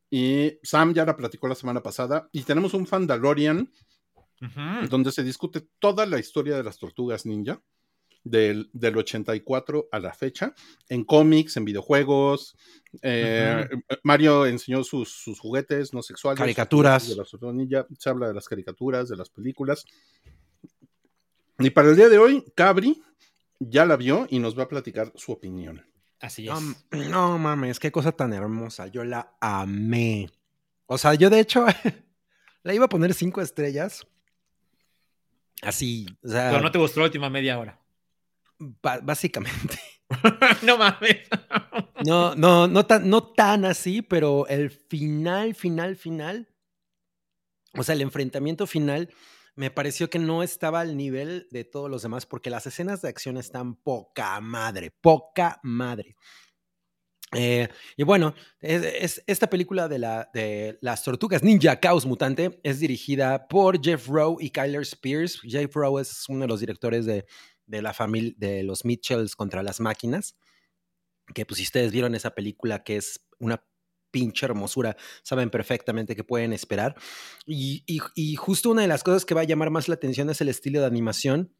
Y 0.09 0.57
Sam 0.63 0.93
ya 0.93 1.05
la 1.05 1.15
platicó 1.15 1.47
la 1.47 1.55
semana 1.55 1.83
pasada. 1.83 2.27
Y 2.31 2.43
tenemos 2.43 2.73
un 2.73 2.87
Fandalorian 2.87 3.71
donde 4.89 5.11
se 5.11 5.23
discute 5.23 5.67
toda 5.79 6.05
la 6.05 6.19
historia 6.19 6.55
de 6.55 6.63
las 6.63 6.77
Tortugas 6.77 7.25
Ninja 7.25 7.59
del, 8.23 8.69
del 8.73 8.97
84 8.97 9.87
a 9.91 9.99
la 9.99 10.13
fecha, 10.13 10.53
en 10.89 11.03
cómics, 11.03 11.57
en 11.57 11.65
videojuegos. 11.65 12.55
eh, 13.01 13.67
Mario 14.03 14.45
enseñó 14.45 14.83
sus, 14.83 15.09
sus 15.09 15.39
juguetes 15.39 15.93
no 15.93 16.01
sexuales. 16.01 16.39
Caricaturas. 16.39 17.09
De 17.09 17.15
las 17.15 17.29
Tortugas 17.29 17.55
Ninja. 17.55 17.85
Se 17.97 18.09
habla 18.09 18.27
de 18.27 18.33
las 18.33 18.47
caricaturas, 18.47 19.09
de 19.09 19.17
las 19.17 19.29
películas. 19.29 19.85
Y 21.59 21.69
para 21.71 21.89
el 21.89 21.95
día 21.95 22.09
de 22.09 22.17
hoy, 22.17 22.43
Cabri 22.55 23.01
ya 23.59 23.85
la 23.85 23.95
vio 23.95 24.27
y 24.29 24.39
nos 24.39 24.57
va 24.57 24.63
a 24.63 24.67
platicar 24.69 25.11
su 25.15 25.31
opinión. 25.31 25.85
Así 26.19 26.47
es. 26.47 26.53
No, 26.91 27.09
no 27.09 27.37
mames, 27.37 27.79
qué 27.79 27.91
cosa 27.91 28.11
tan 28.11 28.33
hermosa. 28.33 28.87
Yo 28.87 29.03
la 29.03 29.35
amé. 29.39 30.29
O 30.87 30.97
sea, 30.97 31.13
yo 31.13 31.29
de 31.29 31.39
hecho 31.39 31.65
la 32.63 32.73
iba 32.73 32.85
a 32.85 32.89
poner 32.89 33.13
cinco 33.13 33.41
estrellas. 33.41 34.05
Así, 35.61 36.05
o 36.23 36.29
sea, 36.29 36.49
Pero 36.51 36.61
no 36.61 36.71
te 36.71 36.77
gustó 36.77 36.99
la 36.99 37.07
última 37.07 37.29
media 37.29 37.59
hora. 37.59 37.79
básicamente. 39.03 39.79
no 40.63 40.77
mames. 40.77 41.17
No, 42.05 42.35
no, 42.35 42.67
no 42.67 42.85
tan, 42.85 43.09
no 43.09 43.23
tan 43.23 43.65
así, 43.65 44.01
pero 44.01 44.47
el 44.47 44.69
final, 44.69 45.55
final, 45.55 45.95
final. 45.95 46.47
O 47.73 47.83
sea, 47.83 47.93
el 47.93 48.01
enfrentamiento 48.01 48.65
final 48.65 49.09
me 49.57 49.71
pareció 49.71 50.09
que 50.09 50.19
no 50.19 50.43
estaba 50.43 50.79
al 50.79 50.95
nivel 50.95 51.47
de 51.51 51.65
todos 51.65 51.89
los 51.89 52.03
demás, 52.03 52.25
porque 52.25 52.49
las 52.49 52.65
escenas 52.67 53.01
de 53.01 53.09
acción 53.09 53.35
están 53.37 53.75
poca 53.75 54.39
madre, 54.39 54.91
poca 55.01 55.59
madre. 55.63 56.15
Eh, 57.35 57.67
y 57.97 58.03
bueno, 58.03 58.33
es, 58.61 58.83
es- 58.83 59.23
esta 59.27 59.49
película 59.49 59.89
de, 59.89 59.99
la, 59.99 60.29
de 60.33 60.77
las 60.81 61.03
tortugas 61.03 61.43
ninja 61.43 61.77
Caos 61.81 62.05
Mutante 62.05 62.57
es 62.63 62.79
dirigida 62.79 63.47
por 63.49 63.83
Jeff 63.83 64.07
Rowe 64.07 64.37
y 64.39 64.49
Kyler 64.49 64.83
Spears. 64.83 65.41
Jeff 65.41 65.75
Rowe 65.75 65.99
es 65.99 66.23
uno 66.29 66.41
de 66.41 66.47
los 66.47 66.61
directores 66.61 67.05
de, 67.05 67.25
de 67.65 67.81
la 67.81 67.93
familia 67.93 68.33
de 68.37 68.63
los 68.63 68.85
Mitchells 68.85 69.35
contra 69.35 69.61
las 69.61 69.81
máquinas. 69.81 70.37
Que 71.33 71.45
pues 71.45 71.57
si 71.57 71.63
ustedes 71.63 71.91
vieron 71.91 72.15
esa 72.15 72.31
película 72.33 72.83
que 72.85 72.95
es 72.95 73.25
una 73.39 73.61
pinche 74.19 74.45
hermosura, 74.45 74.95
saben 75.23 75.49
perfectamente 75.49 76.15
qué 76.15 76.23
pueden 76.23 76.53
esperar. 76.53 76.95
Y, 77.45 77.83
y- 78.15 78.35
justo 78.35 78.69
una 78.69 78.81
de 78.81 78.87
las 78.87 79.03
cosas 79.03 79.25
que 79.25 79.33
va 79.35 79.41
a 79.41 79.45
llamar 79.45 79.69
más 79.69 79.87
la 79.87 79.95
atención 79.95 80.29
es 80.29 80.41
el 80.41 80.49
estilo 80.49 80.79
de 80.79 80.85
animación 80.87 81.51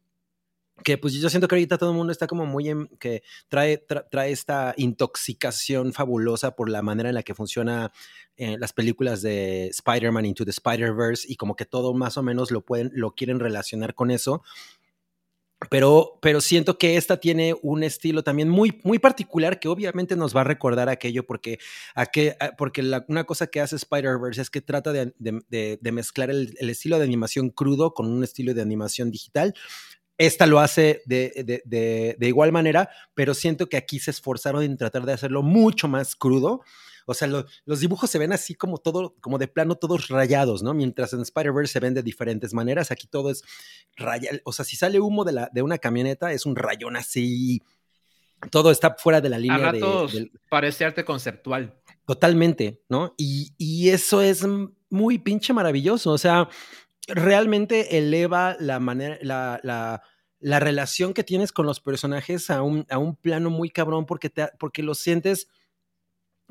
que 0.84 0.96
pues 0.96 1.12
yo 1.14 1.28
siento 1.28 1.48
que 1.48 1.56
ahorita 1.56 1.76
todo 1.76 1.90
el 1.90 1.96
mundo 1.96 2.12
está 2.12 2.28
como 2.28 2.46
muy 2.46 2.68
en, 2.68 2.86
que 3.00 3.22
trae, 3.48 3.84
tra- 3.84 4.06
trae 4.08 4.30
esta 4.30 4.74
intoxicación 4.76 5.92
fabulosa 5.92 6.54
por 6.54 6.70
la 6.70 6.82
manera 6.82 7.08
en 7.08 7.16
la 7.16 7.24
que 7.24 7.34
funciona 7.34 7.90
eh, 8.36 8.56
las 8.60 8.72
películas 8.72 9.20
de 9.20 9.66
Spider-Man 9.68 10.24
Into 10.26 10.44
the 10.44 10.52
Spider-Verse 10.52 11.26
y 11.28 11.34
como 11.34 11.56
que 11.56 11.64
todo 11.64 11.94
más 11.94 12.16
o 12.16 12.22
menos 12.22 12.52
lo 12.52 12.64
pueden, 12.64 12.92
lo 12.94 13.10
quieren 13.16 13.40
relacionar 13.40 13.94
con 13.96 14.12
eso. 14.12 14.42
Pero, 15.70 16.18
pero 16.22 16.40
siento 16.40 16.78
que 16.78 16.96
esta 16.96 17.16
tiene 17.18 17.52
un 17.62 17.82
estilo 17.82 18.22
también 18.22 18.48
muy, 18.48 18.80
muy 18.84 19.00
particular 19.00 19.58
que 19.58 19.66
obviamente 19.66 20.14
nos 20.14 20.34
va 20.34 20.42
a 20.42 20.44
recordar 20.44 20.88
aquello 20.88 21.26
porque, 21.26 21.58
porque 22.56 22.80
una 23.08 23.24
cosa 23.24 23.48
que 23.48 23.60
hace 23.60 23.74
Spider-Verse 23.74 24.40
es 24.40 24.50
que 24.50 24.60
trata 24.60 24.92
de, 24.92 25.12
de- 25.18 25.92
mezclar 25.92 26.30
el, 26.30 26.54
estilo 26.60 26.98
de 26.98 27.04
animación 27.04 27.50
crudo 27.50 27.92
con 27.92 28.06
un 28.06 28.22
estilo 28.22 28.54
de 28.54 28.62
animación 28.62 29.10
digital. 29.10 29.52
Esta 30.16 30.46
lo 30.46 30.60
hace 30.60 31.02
de- 31.06 31.62
de- 31.64 32.16
de 32.18 32.28
igual 32.28 32.52
manera, 32.52 32.90
pero 33.14 33.34
siento 33.34 33.68
que 33.68 33.76
aquí 33.76 33.98
se 33.98 34.12
esforzaron 34.12 34.62
en 34.62 34.76
tratar 34.76 35.06
de 35.06 35.12
hacerlo 35.12 35.42
mucho 35.42 35.88
más 35.88 36.14
crudo. 36.14 36.62
O 37.10 37.14
sea, 37.14 37.26
lo- 37.26 37.44
los 37.64 37.80
dibujos 37.80 38.10
se 38.10 38.18
ven 38.18 38.32
así 38.32 38.54
como 38.54 38.78
todo, 38.78 39.14
como 39.20 39.38
de 39.38 39.48
plano, 39.48 39.74
todos 39.76 40.08
rayados, 40.08 40.62
¿no? 40.62 40.74
Mientras 40.74 41.12
en 41.12 41.20
Spider-Verse 41.22 41.72
se 41.72 41.80
ven 41.80 41.94
de 41.94 42.02
diferentes 42.02 42.52
maneras, 42.54 42.90
aquí 42.90 43.06
todo 43.06 43.30
es 43.30 43.42
rayado. 43.96 44.38
O 44.44 44.52
sea, 44.52 44.64
si 44.64 44.76
sale 44.76 45.00
humo 45.00 45.24
de, 45.24 45.32
la, 45.32 45.50
de 45.52 45.62
una 45.62 45.78
camioneta, 45.78 46.32
es 46.32 46.44
un 46.46 46.54
rayón 46.56 46.96
así 46.96 47.62
todo 48.52 48.70
está 48.70 48.94
fuera 48.96 49.20
de 49.20 49.28
la 49.30 49.36
A 49.36 49.40
línea 49.40 49.58
de, 49.72 49.80
ratos 49.80 50.12
del- 50.12 50.30
parece 50.48 50.84
arte 50.84 51.04
conceptual. 51.04 51.74
Totalmente, 52.06 52.82
¿no? 52.88 53.14
Y, 53.18 53.52
y 53.58 53.88
eso 53.88 54.22
es 54.22 54.46
muy 54.90 55.18
pinche 55.18 55.52
maravilloso. 55.52 56.12
O 56.12 56.18
sea, 56.18 56.48
realmente 57.08 57.98
eleva 57.98 58.56
la 58.60 58.78
manera, 58.80 59.18
la, 59.22 59.60
la- 59.62 60.02
la 60.40 60.60
relación 60.60 61.14
que 61.14 61.24
tienes 61.24 61.50
con 61.50 61.66
los 61.66 61.80
personajes 61.80 62.48
a 62.48 62.62
un, 62.62 62.86
a 62.90 62.98
un 62.98 63.16
plano 63.16 63.50
muy 63.50 63.70
cabrón 63.70 64.06
porque, 64.06 64.30
te, 64.30 64.46
porque 64.60 64.84
los 64.84 64.98
sientes 65.00 65.48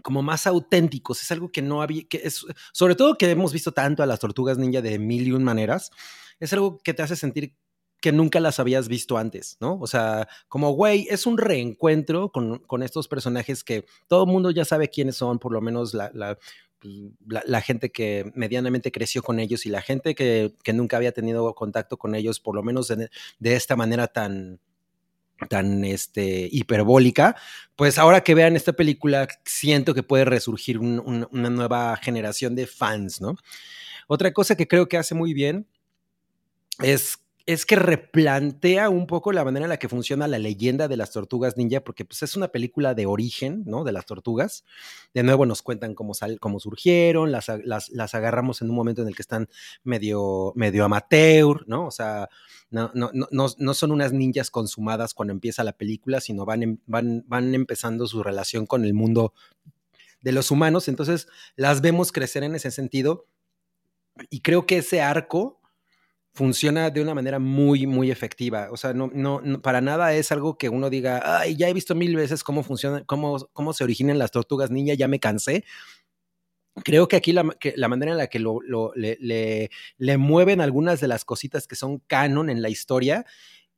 como 0.04 0.22
más 0.24 0.48
auténticos. 0.48 1.22
Es 1.22 1.32
algo 1.32 1.50
que 1.52 1.62
no 1.62 1.82
había, 1.82 2.04
que 2.08 2.22
es, 2.24 2.46
sobre 2.74 2.96
todo 2.96 3.18
que 3.18 3.30
hemos 3.30 3.54
visto 3.54 3.72
tanto 3.72 4.04
a 4.04 4.06
las 4.06 4.20
tortugas 4.20 4.58
ninja 4.58 4.82
de 4.82 5.00
mil 5.00 5.28
y 5.28 5.32
un 5.32 5.44
maneras, 5.44 5.92
es 6.40 6.54
algo 6.54 6.78
que 6.80 6.94
te 6.94 7.04
hace 7.04 7.16
sentir 7.16 7.56
que 8.00 8.12
nunca 8.12 8.40
las 8.40 8.60
habías 8.60 8.88
visto 8.88 9.18
antes, 9.18 9.58
¿no? 9.60 9.80
O 9.82 9.88
sea, 9.88 10.28
como, 10.48 10.72
güey, 10.74 11.08
es 11.10 11.26
un 11.26 11.38
reencuentro 11.38 12.32
con, 12.32 12.60
con 12.60 12.84
estos 12.84 13.08
personajes 13.08 13.64
que 13.64 13.86
todo 14.08 14.24
el 14.26 14.30
mundo 14.32 14.52
ya 14.52 14.66
sabe 14.66 14.90
quiénes 14.90 15.16
son, 15.16 15.40
por 15.40 15.52
lo 15.52 15.62
menos 15.62 15.96
la, 15.96 16.12
la, 16.14 16.38
pues, 16.80 16.94
la- 17.28 17.42
la 17.48 17.60
gente 17.62 17.92
que 17.92 18.32
medianamente 18.36 18.92
creció 18.92 19.24
con 19.24 19.40
ellos 19.40 19.66
y 19.66 19.70
la 19.70 19.82
gente 19.82 20.14
que, 20.14 20.54
que 20.64 20.74
nunca 20.74 20.98
había 20.98 21.12
tenido 21.12 21.56
contacto 21.56 21.98
con 21.98 22.14
ellos, 22.14 22.40
por 22.40 22.54
lo 22.56 22.62
menos 22.62 22.88
de, 22.88 23.10
de 23.40 23.56
esta 23.56 23.76
manera 23.76 24.06
tan 24.08 24.60
tan 25.50 25.86
este, 25.86 26.50
hiperbólica, 26.52 27.36
pues 27.76 27.98
ahora 27.98 28.22
que 28.22 28.36
vean 28.36 28.56
esta 28.56 28.74
película, 28.74 29.28
siento 29.46 29.94
que 29.94 30.04
puede 30.04 30.26
resurgir 30.26 30.80
un- 30.80 31.00
un- 31.06 31.28
una 31.32 31.50
nueva 31.50 31.96
generación 31.98 32.56
de 32.56 32.68
fans, 32.68 33.22
¿no? 33.22 33.36
Otra 34.08 34.34
cosa 34.34 34.56
que 34.58 34.68
creo 34.68 34.88
que 34.90 34.98
hace 34.98 35.16
muy 35.16 35.34
bien 35.34 35.68
es, 36.82 37.20
es 37.48 37.66
que 37.66 37.78
replantea 37.78 38.90
un 38.90 39.08
poco 39.08 39.32
la 39.32 39.46
manera 39.46 39.66
en 39.66 39.70
la 39.70 39.78
que 39.78 39.88
funciona 39.88 40.28
la 40.28 40.38
leyenda 40.38 40.90
de 40.90 40.98
las 40.98 41.12
tortugas 41.12 41.56
ninja, 41.56 41.80
porque 41.80 42.04
pues, 42.04 42.22
es 42.22 42.36
una 42.36 42.50
película 42.50 42.94
de 42.94 43.06
origen, 43.06 43.64
¿no? 43.66 43.86
De 43.86 43.94
las 43.94 44.06
tortugas. 44.06 44.66
De 45.14 45.24
nuevo 45.24 45.46
nos 45.46 45.62
cuentan 45.62 45.96
cómo, 45.96 46.14
sal, 46.14 46.42
cómo 46.42 46.60
surgieron, 46.60 47.32
las, 47.32 47.48
las, 47.64 47.90
las 47.90 48.14
agarramos 48.16 48.62
en 48.62 48.70
un 48.70 48.76
momento 48.76 49.02
en 49.02 49.08
el 49.08 49.16
que 49.16 49.22
están 49.22 49.48
medio, 49.86 50.52
medio 50.56 50.84
amateur, 50.84 51.64
¿no? 51.68 51.88
O 51.88 51.92
sea, 51.92 52.28
no, 52.70 52.92
no, 52.94 53.12
no, 53.14 53.30
no, 53.32 53.48
no 53.58 53.74
son 53.74 53.92
unas 53.94 54.12
ninjas 54.12 54.52
consumadas 54.52 55.14
cuando 55.14 55.32
empieza 55.32 55.64
la 55.64 55.72
película, 55.72 56.20
sino 56.20 56.44
van, 56.44 56.64
em- 56.64 56.78
van, 56.86 57.24
van 57.28 57.56
empezando 57.56 58.08
su 58.08 58.24
relación 58.24 58.66
con 58.66 58.84
el 58.84 58.94
mundo 58.94 59.34
de 60.20 60.34
los 60.34 60.52
humanos. 60.52 60.90
Entonces 60.90 61.30
las 61.56 61.80
vemos 61.80 62.12
crecer 62.12 62.44
en 62.44 62.56
ese 62.56 62.72
sentido. 62.72 63.26
Y 64.30 64.42
creo 64.42 64.66
que 64.66 64.80
ese 64.80 65.02
arco 65.02 65.57
funciona 66.38 66.90
de 66.92 67.02
una 67.02 67.16
manera 67.16 67.40
muy, 67.40 67.88
muy 67.88 68.12
efectiva. 68.12 68.70
O 68.72 68.78
sea, 68.78 68.94
no, 68.94 69.10
no, 69.14 69.42
no- 69.42 69.60
para 69.62 69.82
nada 69.82 70.14
es 70.14 70.32
algo 70.32 70.58
que 70.58 70.70
uno 70.70 70.90
diga, 70.90 71.40
ay, 71.40 71.56
ya 71.58 71.68
he 71.68 71.74
visto 71.74 71.96
mil 71.96 72.16
veces 72.16 72.44
cómo 72.44 72.62
funciona, 72.64 73.04
cómo, 73.06 73.38
cómo 73.54 73.74
se 73.74 73.84
originan 73.84 74.20
las 74.20 74.32
tortugas 74.32 74.70
ninja, 74.72 74.94
ya 74.94 75.08
me 75.08 75.20
cansé. 75.20 75.64
Creo 76.84 77.08
que 77.08 77.16
aquí 77.16 77.34
la, 77.34 77.44
la 77.76 77.88
manera 77.88 78.12
en 78.12 78.20
la 78.20 78.28
que 78.28 78.38
lo, 78.40 78.60
lo- 78.62 78.92
le, 78.96 79.18
le- 79.20 79.72
le 79.98 80.18
mueven 80.18 80.62
algunas 80.62 81.00
de 81.02 81.08
las 81.08 81.26
cositas 81.26 81.66
que 81.68 81.76
son 81.76 82.00
canon 82.06 82.52
en 82.52 82.62
la 82.62 82.70
historia, 82.70 83.26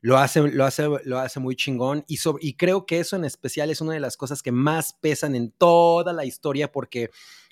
lo 0.02 0.18
hace, 0.18 0.42
lo 0.42 0.66
hace, 0.66 0.86
lo 1.06 1.18
hace 1.20 1.40
muy 1.40 1.56
chingón. 1.56 2.04
Y, 2.08 2.18
sobre- 2.18 2.46
y 2.46 2.56
creo 2.56 2.86
que 2.86 3.00
eso 3.00 3.16
en 3.16 3.24
especial 3.24 3.70
es 3.70 3.80
una 3.80 3.94
de 3.94 4.02
las 4.02 4.18
cosas 4.18 4.42
que 4.44 4.52
más 4.52 4.94
pesan 5.00 5.34
en 5.36 5.52
toda 5.52 6.12
la 6.12 6.26
historia, 6.26 6.74
porque 6.74 7.10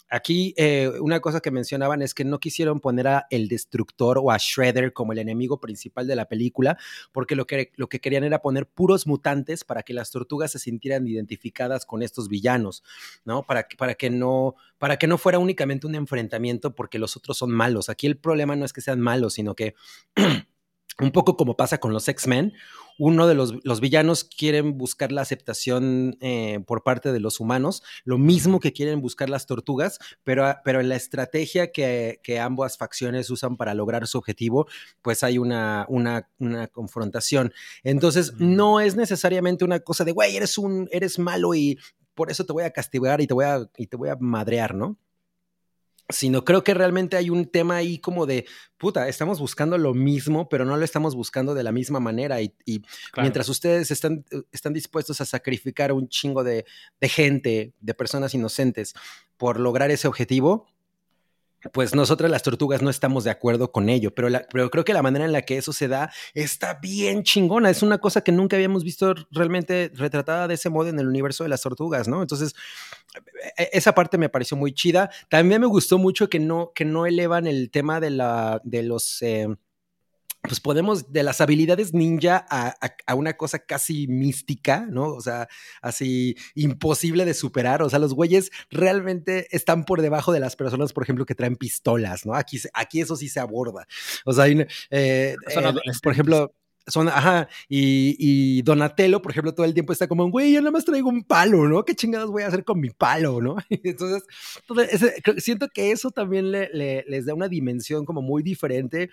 aquí 0.10 0.54
eh, 0.58 0.92
una 1.00 1.20
cosa 1.20 1.40
que 1.40 1.52
mencionaban 1.52 2.02
es 2.02 2.14
que 2.14 2.26
no 2.26 2.40
quisieron 2.40 2.80
poner 2.80 3.08
a 3.08 3.28
el 3.30 3.48
destructor 3.48 4.18
o 4.18 4.32
a 4.32 4.38
Shredder 4.38 4.94
como 4.94 5.14
el 5.14 5.20
enemigo 5.20 5.60
principal 5.60 6.08
de 6.08 6.16
la 6.16 6.28
película, 6.28 6.78
porque 7.12 7.36
lo 7.36 7.46
que, 7.46 7.72
lo 7.76 7.88
que 7.90 8.00
querían 8.00 8.24
era 8.24 8.42
poner 8.42 8.68
puros 8.68 9.08
mutantes 9.08 9.64
para 9.64 9.84
que 9.84 9.94
las 9.94 10.12
tortugas 10.12 10.52
se 10.52 10.60
sintieran 10.60 11.08
identificadas 11.08 11.86
con 11.86 12.02
estos 12.04 12.28
villanos, 12.28 12.84
¿no? 13.26 13.44
Para 13.44 13.68
para 13.78 13.96
que 13.96 14.10
no, 14.10 14.56
para 14.78 14.98
que 14.98 15.08
no 15.08 15.18
fuera 15.18 15.40
únicamente 15.40 15.88
un 15.88 15.96
enfrentamiento 15.96 16.76
porque 16.76 17.00
los 17.00 17.18
otros 17.18 17.38
son 17.38 17.52
malos. 17.52 17.90
Aquí 17.90 18.08
el 18.08 18.18
problema 18.18 18.56
no 18.56 18.66
es 18.66 18.74
que 18.74 18.82
sean 18.82 19.00
malos, 19.00 19.34
sino 19.34 19.56
que 19.56 19.76
un 21.00 21.12
poco 21.12 21.38
como 21.38 21.56
pasa 21.56 21.80
con 21.80 21.94
los 21.94 22.08
X-Men, 22.08 22.54
uno 22.98 23.28
de 23.28 23.36
los, 23.36 23.54
los, 23.64 23.80
villanos 23.80 24.24
quieren 24.24 24.78
buscar 24.78 25.12
la 25.12 25.22
aceptación 25.22 26.18
eh, 26.20 26.60
por 26.66 26.84
parte 26.84 27.12
de 27.12 27.20
los 27.20 27.40
humanos, 27.40 27.84
lo 28.06 28.18
mismo 28.18 28.60
que 28.60 28.74
quieren 28.74 29.02
buscar 29.02 29.30
las 29.30 29.46
tortugas, 29.46 30.00
pero, 30.24 30.56
pero 30.64 30.82
en 30.82 30.90
la 30.90 30.96
estrategia 30.96 31.72
que, 31.72 32.20
que, 32.24 32.40
ambas 32.40 32.78
facciones 32.78 33.30
usan 33.30 33.56
para 33.56 33.76
lograr 33.76 34.08
su 34.08 34.18
objetivo, 34.18 34.68
pues 35.02 35.24
hay 35.24 35.38
una, 35.38 35.86
una, 35.90 36.28
una 36.40 36.68
confrontación. 36.68 37.54
Entonces, 37.84 38.34
no 38.40 38.80
es 38.80 38.96
necesariamente 38.96 39.64
una 39.64 39.80
cosa 39.80 40.04
de, 40.04 40.12
güey, 40.12 40.36
eres, 40.36 40.58
un, 40.58 40.90
eres 40.92 41.20
malo 41.20 41.54
y 41.54 41.78
por 42.16 42.32
eso 42.32 42.46
te 42.46 42.54
voy 42.54 42.64
a 42.64 42.72
castigar 42.72 43.22
y 43.22 43.28
te 43.28 43.34
voy 43.36 43.46
a, 43.46 43.70
y 43.78 43.88
te 43.88 43.96
voy 43.96 44.10
a 44.10 44.18
madrear, 44.20 44.74
¿no? 44.74 44.98
Sino 46.10 46.46
creo 46.46 46.64
que 46.64 46.74
realmente 46.74 47.18
hay 47.18 47.30
un 47.30 47.46
tema 47.46 47.76
ahí 47.76 48.00
como 48.00 48.26
de, 48.26 48.46
puta, 48.78 49.08
estamos 49.08 49.40
buscando 49.40 49.78
lo 49.78 49.94
mismo, 49.94 50.48
pero 50.48 50.64
no 50.64 50.78
lo 50.78 50.86
estamos 50.86 51.16
buscando 51.16 51.54
de 51.54 51.64
la 51.64 51.72
misma 51.72 52.00
manera. 52.00 52.42
Y, 52.42 52.54
y 52.66 52.80
claro. 52.80 53.24
mientras 53.24 53.50
ustedes 53.50 53.92
están, 53.92 54.26
están 54.52 54.74
dispuestos 54.74 55.20
a 55.20 55.26
sacrificar 55.26 55.92
un 55.92 56.08
chingo 56.08 56.44
de, 56.44 56.66
de, 57.02 57.10
gente, 57.10 57.74
de 57.80 57.94
personas 57.94 58.34
inocentes, 58.34 58.94
por 59.36 59.60
lograr 59.60 59.92
ese 59.92 60.08
objetivo, 60.08 60.68
pues 61.74 61.96
nosotras 61.96 62.30
las 62.30 62.44
tortugas 62.44 62.82
no 62.82 62.90
estamos 62.90 63.24
de 63.24 63.32
acuerdo 63.32 63.72
con 63.72 63.90
ello, 63.90 64.14
pero, 64.14 64.30
pero 64.52 64.70
creo 64.70 64.86
que 64.86 64.94
la 64.94 65.02
manera 65.02 65.26
en 65.26 65.32
la 65.32 65.42
que 65.42 65.58
eso 65.58 65.74
se 65.74 65.88
da 65.88 66.12
está 66.34 66.76
bien 66.76 67.24
chingona. 67.24 67.70
Es 67.70 67.82
una 67.82 67.98
cosa 67.98 68.22
que 68.22 68.32
nunca 68.32 68.56
habíamos 68.56 68.84
visto 68.84 69.16
realmente 69.32 69.92
retratada 69.94 70.48
de 70.48 70.54
ese 70.54 70.70
modo 70.70 70.90
en 70.90 71.00
el 71.00 71.08
universo 71.08 71.44
de 71.44 71.50
las 71.50 71.62
tortugas, 71.62 72.08
¿no? 72.08 72.22
Entonces, 72.22 72.56
esa 73.58 73.94
parte 73.94 74.18
me 74.18 74.30
pareció 74.30 74.56
muy 74.58 74.74
chida. 74.74 75.10
También 75.30 75.62
me 75.62 75.68
gustó 75.68 75.98
mucho 75.98 76.30
que 76.30 76.40
no, 76.40 76.72
que 76.74 76.86
no 76.86 77.06
elevan 77.06 77.48
el 77.48 77.72
tema 77.72 78.00
de, 78.00 78.12
la, 78.12 78.62
de 78.64 78.84
los... 78.84 79.22
Eh, 79.22 79.48
pues 80.42 80.60
podemos, 80.60 81.12
de 81.12 81.24
las 81.24 81.42
habilidades 81.42 81.94
ninja 81.94 82.46
a, 82.50 82.70
a, 82.70 82.96
a, 83.06 83.16
una 83.16 83.36
cosa 83.36 83.60
casi 83.60 84.08
mística, 84.08 84.88
¿no? 84.90 85.08
O 85.08 85.22
sea, 85.22 85.48
así 85.82 86.36
imposible 86.56 87.26
de 87.26 87.34
superar. 87.34 87.82
O 87.82 87.90
sea, 87.90 88.00
los 88.00 88.14
güeyes 88.14 88.52
realmente 88.70 89.48
están 89.56 89.84
por 89.84 90.02
debajo 90.02 90.32
de 90.32 90.40
las 90.40 90.56
personas, 90.56 90.94
por 90.94 91.04
ejemplo, 91.04 91.26
que 91.26 91.36
traen 91.36 91.56
pistolas, 91.56 92.26
¿no? 92.26 92.34
Aquí, 92.34 92.60
aquí 92.74 93.02
eso 93.02 93.16
sí 93.16 93.30
se 93.30 93.40
aborda. 93.40 93.88
O 94.26 94.34
sea, 94.34 94.46
hay, 94.46 94.62
eh, 94.62 94.68
eh, 94.90 95.36
por 96.02 96.14
ejemplo, 96.14 96.54
son, 96.88 97.10
ajá, 97.10 97.50
y, 97.68 98.16
y, 98.18 98.62
Donatello, 98.62 99.22
por 99.22 99.32
ejemplo, 99.32 99.54
todo 99.54 99.66
el 99.66 99.74
tiempo 99.74 99.92
está 99.92 100.08
como, 100.08 100.30
güey, 100.30 100.54
yo 100.54 100.62
nada 100.62 100.72
más 100.72 100.86
traigo 100.86 101.10
un 101.10 101.24
palo, 101.24 101.68
¿no? 101.68 101.84
¿Qué 101.84 101.96
chingados 101.96 102.32
voy 102.32 102.44
a 102.44 102.48
hacer 102.48 102.64
con 102.64 102.80
mi 102.80 102.90
palo, 102.92 103.42
no? 103.42 103.58
Entonces, 103.70 104.24
entonces 104.70 105.44
siento 105.44 105.68
que 105.68 105.92
eso 105.92 106.12
también 106.12 106.52
le, 106.52 106.70
le, 106.72 107.04
les 107.08 107.26
da 107.26 107.34
una 107.34 107.50
dimensión 107.50 108.06
como 108.06 108.22
muy 108.22 108.42
diferente 108.42 109.10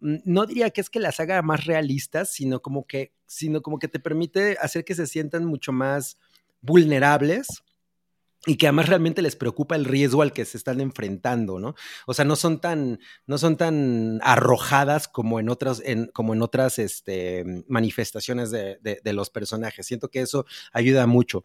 no 0.00 0.46
diría 0.46 0.70
que 0.70 0.80
es 0.80 0.90
que 0.90 1.00
las 1.00 1.20
haga 1.20 1.40
más 1.42 1.64
realistas, 1.64 2.30
sino 2.30 2.60
como 2.60 2.86
que, 2.86 3.12
sino 3.26 3.62
como 3.62 3.78
que 3.78 3.88
te 3.88 3.98
permite 3.98 4.56
hacer 4.60 4.84
que 4.84 4.94
se 4.94 5.06
sientan 5.06 5.44
mucho 5.44 5.72
más 5.72 6.18
vulnerables 6.60 7.48
y 8.46 8.56
que 8.56 8.66
además 8.66 8.88
realmente 8.88 9.22
les 9.22 9.34
preocupa 9.34 9.74
el 9.74 9.84
riesgo 9.84 10.22
al 10.22 10.32
que 10.32 10.44
se 10.44 10.56
están 10.56 10.80
enfrentando, 10.80 11.58
¿no? 11.58 11.74
O 12.06 12.14
sea, 12.14 12.24
no 12.24 12.36
son 12.36 12.60
tan, 12.60 13.00
no 13.26 13.38
son 13.38 13.56
tan 13.56 14.20
arrojadas 14.22 15.08
como 15.08 15.40
en 15.40 15.48
otras, 15.48 15.82
en, 15.84 16.06
como 16.12 16.32
en 16.32 16.42
otras 16.42 16.78
este, 16.78 17.64
manifestaciones 17.66 18.50
de, 18.50 18.78
de, 18.82 19.00
de 19.02 19.12
los 19.12 19.30
personajes. 19.30 19.86
Siento 19.86 20.10
que 20.10 20.20
eso 20.20 20.46
ayuda 20.72 21.06
mucho. 21.06 21.44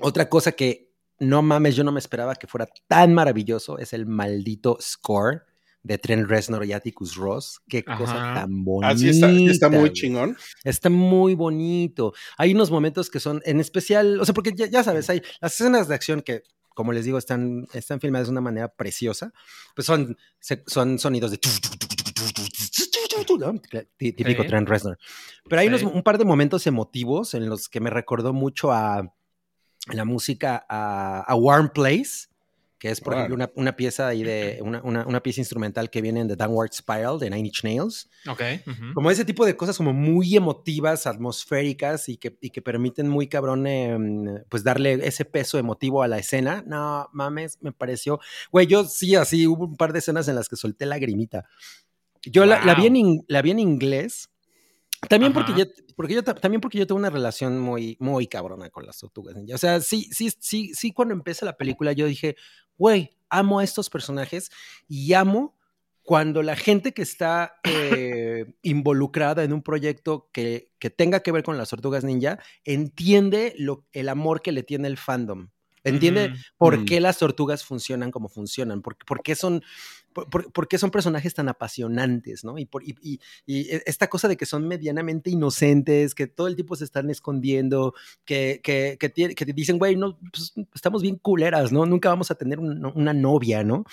Otra 0.00 0.28
cosa 0.28 0.52
que 0.52 0.90
no 1.18 1.42
mames, 1.42 1.76
yo 1.76 1.84
no 1.84 1.92
me 1.92 2.00
esperaba 2.00 2.34
que 2.34 2.46
fuera 2.46 2.66
tan 2.88 3.12
maravilloso 3.12 3.78
es 3.78 3.92
el 3.92 4.06
maldito 4.06 4.78
score 4.80 5.42
de 5.84 5.98
Trent 5.98 6.28
Reznor 6.28 6.64
y 6.64 6.72
Atticus 6.72 7.14
Ross. 7.14 7.60
Qué 7.68 7.84
Ajá. 7.86 7.98
cosa 7.98 8.14
tan 8.34 8.64
bonita. 8.64 8.94
Así 8.94 9.10
está, 9.10 9.30
está 9.30 9.68
muy 9.68 9.92
chingón. 9.92 10.36
Está 10.64 10.90
muy 10.90 11.34
bonito. 11.34 12.12
Hay 12.36 12.54
unos 12.54 12.70
momentos 12.70 13.10
que 13.10 13.20
son, 13.20 13.40
en 13.44 13.60
especial, 13.60 14.20
o 14.20 14.24
sea, 14.24 14.34
porque 14.34 14.52
ya, 14.56 14.66
ya 14.66 14.82
sabes, 14.82 15.08
hay 15.10 15.22
las 15.40 15.54
escenas 15.54 15.86
de 15.86 15.94
acción 15.94 16.22
que 16.22 16.42
como 16.74 16.92
les 16.92 17.04
digo, 17.04 17.18
están, 17.18 17.68
están 17.72 18.00
filmadas 18.00 18.26
de 18.26 18.32
una 18.32 18.40
manera 18.40 18.66
preciosa, 18.66 19.32
pues 19.76 19.86
son, 19.86 20.16
son 20.66 20.98
sonidos 20.98 21.30
de... 21.30 21.38
¿no? 23.38 23.54
Típico 23.96 24.42
sí. 24.42 24.48
Trent 24.48 24.68
Reznor. 24.68 24.98
Pero 25.48 25.60
hay 25.60 25.68
sí. 25.68 25.74
unos, 25.74 25.94
un 25.94 26.02
par 26.02 26.18
de 26.18 26.24
momentos 26.24 26.66
emotivos 26.66 27.34
en 27.34 27.48
los 27.48 27.68
que 27.68 27.78
me 27.78 27.90
recordó 27.90 28.32
mucho 28.32 28.72
a 28.72 29.14
la 29.92 30.04
música, 30.04 30.66
a, 30.68 31.20
a 31.20 31.34
Warm 31.36 31.70
Place, 31.72 32.26
que 32.84 32.90
es, 32.90 33.00
por 33.00 33.14
wow. 33.14 33.20
ejemplo, 33.20 33.34
una, 33.36 33.50
una, 33.54 33.76
pieza 33.76 34.08
ahí 34.08 34.22
de 34.22 34.58
una, 34.62 34.82
una, 34.82 35.06
una, 35.06 35.22
pieza 35.22 35.40
instrumental 35.40 35.88
que 35.88 36.02
viene 36.02 36.22
de 36.26 36.36
Downward 36.36 36.70
Spiral 36.70 37.18
de 37.18 37.30
Nine 37.30 37.46
Inch 37.46 37.64
Nails. 37.64 38.10
Ok. 38.28 38.42
Uh 38.66 38.70
-huh. 38.70 38.92
Como 38.92 39.10
ese 39.10 39.24
tipo 39.24 39.46
de 39.46 39.56
cosas 39.56 39.78
como 39.78 39.94
muy 39.94 40.36
emotivas, 40.36 41.06
atmosféricas 41.06 42.10
y 42.10 42.18
que, 42.18 42.36
y 42.42 42.50
que 42.50 42.60
permiten 42.60 43.08
muy 43.08 43.26
cabrón, 43.26 43.66
eh, 43.66 44.44
pues 44.50 44.64
darle 44.64 45.00
ese 45.02 45.24
peso 45.24 45.58
emotivo 45.58 46.02
a 46.02 46.08
la 46.08 46.18
escena. 46.18 46.62
No 46.66 47.08
mames, 47.14 47.56
me 47.62 47.72
pareció. 47.72 48.20
Güey, 48.52 48.66
yo 48.66 48.84
sí, 48.84 49.14
así 49.14 49.46
hubo 49.46 49.64
un 49.64 49.76
par 49.78 49.94
de 49.94 50.00
escenas 50.00 50.28
en 50.28 50.34
las 50.34 50.50
que 50.50 50.56
solté 50.56 50.84
lagrimita. 50.84 51.46
Yo 52.20 52.42
wow. 52.42 52.50
la, 52.50 52.64
la, 52.66 52.74
vi 52.74 52.86
en, 52.86 53.24
la 53.28 53.40
vi 53.40 53.50
en 53.50 53.60
inglés 53.60 54.28
También 55.08 55.32
porque, 55.32 55.52
yo, 55.56 55.64
porque 55.96 56.14
yo 56.14 56.24
ta- 56.24 56.34
también 56.34 56.60
porque 56.60 56.78
yo 56.78 56.86
tengo 56.86 56.98
una 56.98 57.10
relación 57.10 57.58
muy, 57.58 57.96
muy 58.00 58.26
cabrona 58.26 58.70
con 58.70 58.86
las 58.86 58.98
tortugas 58.98 59.34
ninja. 59.36 59.54
O 59.54 59.58
sea, 59.58 59.80
sí, 59.80 60.08
sí, 60.12 60.30
sí, 60.38 60.72
sí, 60.74 60.92
cuando 60.92 61.14
empieza 61.14 61.44
la 61.46 61.56
película 61.56 61.92
yo 61.92 62.06
dije, 62.06 62.36
güey, 62.76 63.10
amo 63.28 63.58
a 63.60 63.64
estos 63.64 63.90
personajes 63.90 64.50
y 64.88 65.12
amo 65.14 65.56
cuando 66.02 66.42
la 66.42 66.54
gente 66.54 66.92
que 66.92 67.00
está 67.02 67.54
eh, 67.64 68.44
involucrada 68.62 69.42
en 69.42 69.52
un 69.54 69.62
proyecto 69.62 70.28
que, 70.32 70.70
que 70.78 70.90
tenga 70.90 71.20
que 71.20 71.32
ver 71.32 71.42
con 71.42 71.56
las 71.56 71.70
tortugas 71.70 72.04
ninja 72.04 72.38
entiende 72.64 73.54
lo, 73.56 73.86
el 73.92 74.08
amor 74.10 74.42
que 74.42 74.52
le 74.52 74.62
tiene 74.62 74.88
el 74.88 74.98
fandom. 74.98 75.48
Entiende 75.84 76.34
por 76.56 76.78
Mm. 76.78 76.84
qué 76.86 77.00
las 77.00 77.18
tortugas 77.18 77.62
funcionan 77.64 78.10
como 78.10 78.28
funcionan, 78.28 78.80
por, 78.82 78.96
por 78.96 79.22
qué 79.22 79.34
son, 79.34 79.62
por, 80.12 80.28
por- 80.30 80.50
por 80.52 80.66
qué 80.66 80.78
son 80.78 80.90
personajes 80.90 81.34
tan 81.34 81.48
apasionantes, 81.48 82.42
¿no? 82.44 82.56
Y, 82.58 82.64
por, 82.66 82.82
y, 82.82 82.94
y- 83.02 83.20
y 83.46 83.60
e- 83.70 83.82
esta 83.86 84.08
cosa 84.08 84.26
de 84.28 84.36
que 84.36 84.46
son 84.46 84.66
medianamente 84.66 85.28
inocentes, 85.30 86.14
que 86.14 86.26
todo 86.26 86.46
el 86.46 86.54
tiempo 86.56 86.74
se 86.76 86.84
están 86.84 87.10
escondiendo, 87.10 87.94
que, 88.24 88.60
que, 88.62 88.96
que, 88.98 89.44
dicen, 89.52 89.78
güey, 89.78 89.94
no, 89.96 90.18
pues, 90.32 90.54
estamos 90.74 91.02
bien 91.02 91.16
culeras, 91.16 91.70
¿no? 91.70 91.84
Nunca 91.86 92.08
vamos 92.08 92.30
a 92.30 92.34
tener 92.34 92.58
un- 92.58 92.84
una 92.94 93.12
novia, 93.12 93.62
¿no? 93.62 93.84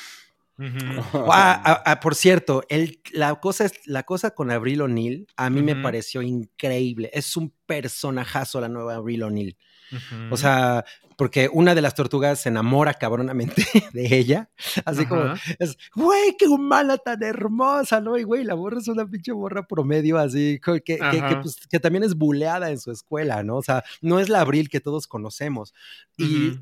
Ah, 1.13 1.61
ah, 1.65 1.83
ah, 1.85 1.99
por 1.99 2.13
cierto, 2.13 2.63
el, 2.69 3.01
la, 3.13 3.33
cosa 3.39 3.65
es, 3.65 3.73
la 3.85 4.03
cosa 4.03 4.31
con 4.31 4.51
Avril 4.51 4.81
O'Neill 4.81 5.25
a 5.35 5.49
mí 5.49 5.63
me 5.63 5.75
pareció 5.75 6.21
increíble. 6.21 7.09
Es 7.13 7.35
un 7.35 7.51
personajazo 7.65 8.61
la 8.61 8.69
nueva 8.69 8.95
Avril 8.95 9.23
O'Neill. 9.23 9.57
Ujú. 9.91 10.33
O 10.33 10.37
sea, 10.37 10.85
porque 11.21 11.51
una 11.53 11.75
de 11.75 11.83
las 11.83 11.93
tortugas 11.93 12.39
se 12.39 12.49
enamora 12.49 12.95
cabronamente 12.95 13.63
de 13.93 14.17
ella. 14.17 14.49
Así 14.85 15.05
como, 15.05 15.35
es, 15.59 15.77
güey, 15.93 16.35
qué 16.35 16.47
humana 16.47 16.97
tan 16.97 17.21
hermosa, 17.21 18.01
¿no? 18.01 18.17
Y 18.17 18.23
güey, 18.23 18.43
la 18.43 18.55
borra 18.55 18.79
es 18.79 18.87
una 18.87 19.05
pinche 19.05 19.31
borra 19.31 19.67
promedio 19.67 20.17
así, 20.17 20.59
que, 20.59 20.81
que, 20.81 20.97
pues, 21.39 21.57
que 21.69 21.79
también 21.79 22.03
es 22.03 22.15
buleada 22.15 22.71
en 22.71 22.79
su 22.79 22.89
escuela, 22.89 23.43
¿no? 23.43 23.57
O 23.57 23.61
sea, 23.61 23.83
no 24.01 24.19
es 24.19 24.29
la 24.29 24.41
Abril 24.41 24.67
que 24.67 24.79
todos 24.79 25.05
conocemos. 25.05 25.75
Y, 26.17 26.53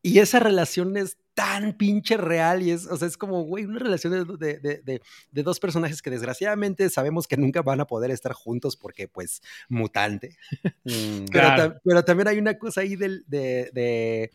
y 0.00 0.20
esa 0.20 0.38
relación 0.38 0.96
es 0.96 1.16
tan 1.34 1.72
pinche 1.76 2.16
real 2.16 2.62
y 2.62 2.70
es, 2.70 2.86
o 2.86 2.96
sea, 2.96 3.08
es 3.08 3.16
como, 3.16 3.42
güey, 3.42 3.64
una 3.64 3.80
relación 3.80 4.38
de, 4.38 4.58
de- 4.60 5.00
de- 5.32 5.42
dos 5.42 5.58
personajes 5.58 6.00
que 6.00 6.10
desgraciadamente 6.10 6.88
sabemos 6.90 7.26
que 7.26 7.36
nunca 7.36 7.60
van 7.60 7.80
a 7.80 7.86
poder 7.86 8.12
estar 8.12 8.32
juntos 8.32 8.76
porque, 8.76 9.08
pues, 9.08 9.42
mutante. 9.68 10.36
Mm. 10.84 11.24
Pero, 11.26 11.26
Claro. 11.30 11.80
pero 11.84 12.04
también 12.04 12.28
hay 12.28 12.38
una 12.38 12.56
cosa 12.56 12.82
ahí 12.82 12.94
de, 12.94 13.22
de, 13.26 14.30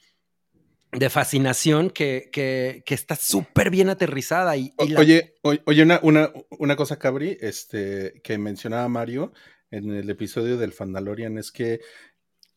fascinación 1.10 1.90
que, 1.90 2.30
que, 2.32 2.84
que 2.86 2.96
está 2.96 3.16
súper 3.16 3.70
bien 3.70 3.90
aterrizada. 3.90 4.58
Y, 4.58 4.74
y 4.80 4.90
la- 4.90 5.00
Oye, 5.00 5.36
oye, 5.44 5.84
una, 5.84 6.00
una, 6.04 6.32
una 6.58 6.76
cosa, 6.76 7.00
Cabri, 7.00 7.38
este, 7.40 8.20
que 8.24 8.38
mencionaba 8.38 8.88
Mario 8.90 9.32
en 9.72 9.92
el 9.94 10.10
episodio 10.10 10.58
del 10.58 10.74
Fandalorian 10.74 11.38
es 11.38 11.52
que 11.52 11.80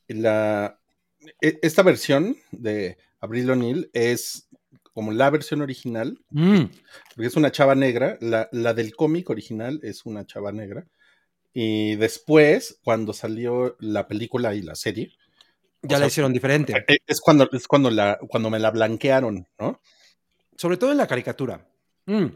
la, 0.09 0.81
e- 1.41 1.59
esta 1.63 1.83
versión 1.83 2.37
de 2.51 2.97
Abril 3.23 3.51
O'Neill 3.51 3.89
es 3.95 4.49
como 4.93 5.11
la 5.13 5.31
versión 5.31 5.63
original, 5.63 6.19
Mm, 6.31 6.65
porque 7.15 7.27
es 7.29 7.37
una 7.37 7.51
chava 7.51 7.75
negra, 7.75 8.19
la, 8.21 8.49
la 8.53 8.75
del 8.75 8.95
cómic 8.95 9.31
original 9.31 9.81
es 9.83 10.05
una 10.05 10.27
chava 10.27 10.53
negra, 10.53 10.87
y 11.55 11.97
después, 11.97 12.79
cuando 12.85 13.13
salió 13.13 13.77
la 13.81 14.07
película 14.07 14.55
y 14.55 14.63
la 14.63 14.75
serie, 14.75 15.13
ya 15.83 15.97
la 15.97 16.01
sea, 16.01 16.07
hicieron 16.09 16.33
diferente. 16.33 16.85
e- 16.89 16.99
es 17.07 17.21
cuando, 17.21 17.49
es 17.53 17.67
cuando, 17.67 17.91
la, 17.91 18.19
cuando 18.29 18.51
me 18.51 18.59
la 18.59 18.71
blanquearon, 18.71 19.47
¿no? 19.59 19.81
Sobre 20.57 20.77
todo 20.77 20.93
en 20.93 20.99
la 20.99 21.07
caricatura. 21.07 21.67
Mm. 22.07 22.27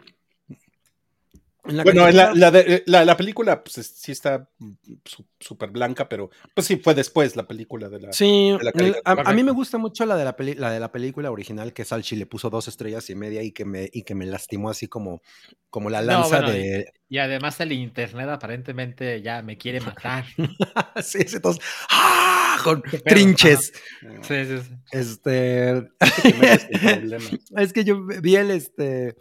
La 1.68 1.82
Bueno, 1.82 2.08
en 2.08 2.16
la, 2.16 2.32
la, 2.34 2.50
de- 2.50 2.82
la, 2.86 3.04
la 3.04 3.16
película 3.16 3.62
pues, 3.64 3.78
es- 3.78 3.86
sí 3.96 4.12
está 4.12 4.48
mm, 4.58 4.72
su- 5.04 5.26
súper 5.40 5.70
blanca, 5.70 6.08
pero 6.08 6.30
pues 6.54 6.66
sí 6.66 6.76
fue 6.76 6.94
después 6.94 7.36
la 7.36 7.46
película 7.46 7.88
de 7.88 8.00
la... 8.00 8.12
Sí, 8.12 8.50
de 8.56 8.64
la 8.64 8.70
el- 8.70 8.92
caricatura. 8.92 9.22
a, 9.24 9.30
a 9.30 9.32
mí 9.32 9.42
me 9.42 9.52
gusta 9.52 9.78
mucho 9.78 10.04
la 10.06 10.16
de 10.16 10.24
la, 10.24 10.36
peli- 10.36 10.54
la 10.54 10.70
de 10.70 10.80
la 10.80 10.92
película 10.92 11.30
original 11.30 11.72
que 11.72 11.84
Salchi 11.84 12.16
le 12.16 12.26
puso 12.26 12.50
dos 12.50 12.68
estrellas 12.68 13.08
y 13.10 13.14
media 13.14 13.42
y 13.42 13.52
que 13.52 13.64
me, 13.64 13.88
y 13.92 14.02
que 14.02 14.14
me 14.14 14.26
lastimó 14.26 14.70
así 14.70 14.86
como, 14.88 15.22
como 15.70 15.90
la 15.90 16.00
No, 16.02 16.06
lanza 16.06 16.28
bueno, 16.40 16.50
de... 16.52 16.92
Y 17.08 17.18
además 17.18 17.60
el 17.60 17.72
internet 17.72 18.28
aparentemente 18.28 19.22
ya 19.22 19.40
me 19.42 19.56
quiere 19.56 19.80
matar. 19.80 20.24
sí, 21.02 21.20
sí, 21.26 21.40
todos, 21.40 21.58
¡ah! 21.90 22.58
Con 22.64 22.82
trinches. 23.04 23.72
No, 24.02 24.24
Sí, 24.24 24.44
sí, 24.46 24.58
sí. 24.62 24.74
Este... 24.92 25.88
Es 27.56 27.72
que 27.72 27.84
yo 27.84 28.02
vi 28.04 28.36
el 28.36 28.50
este. 28.50 29.16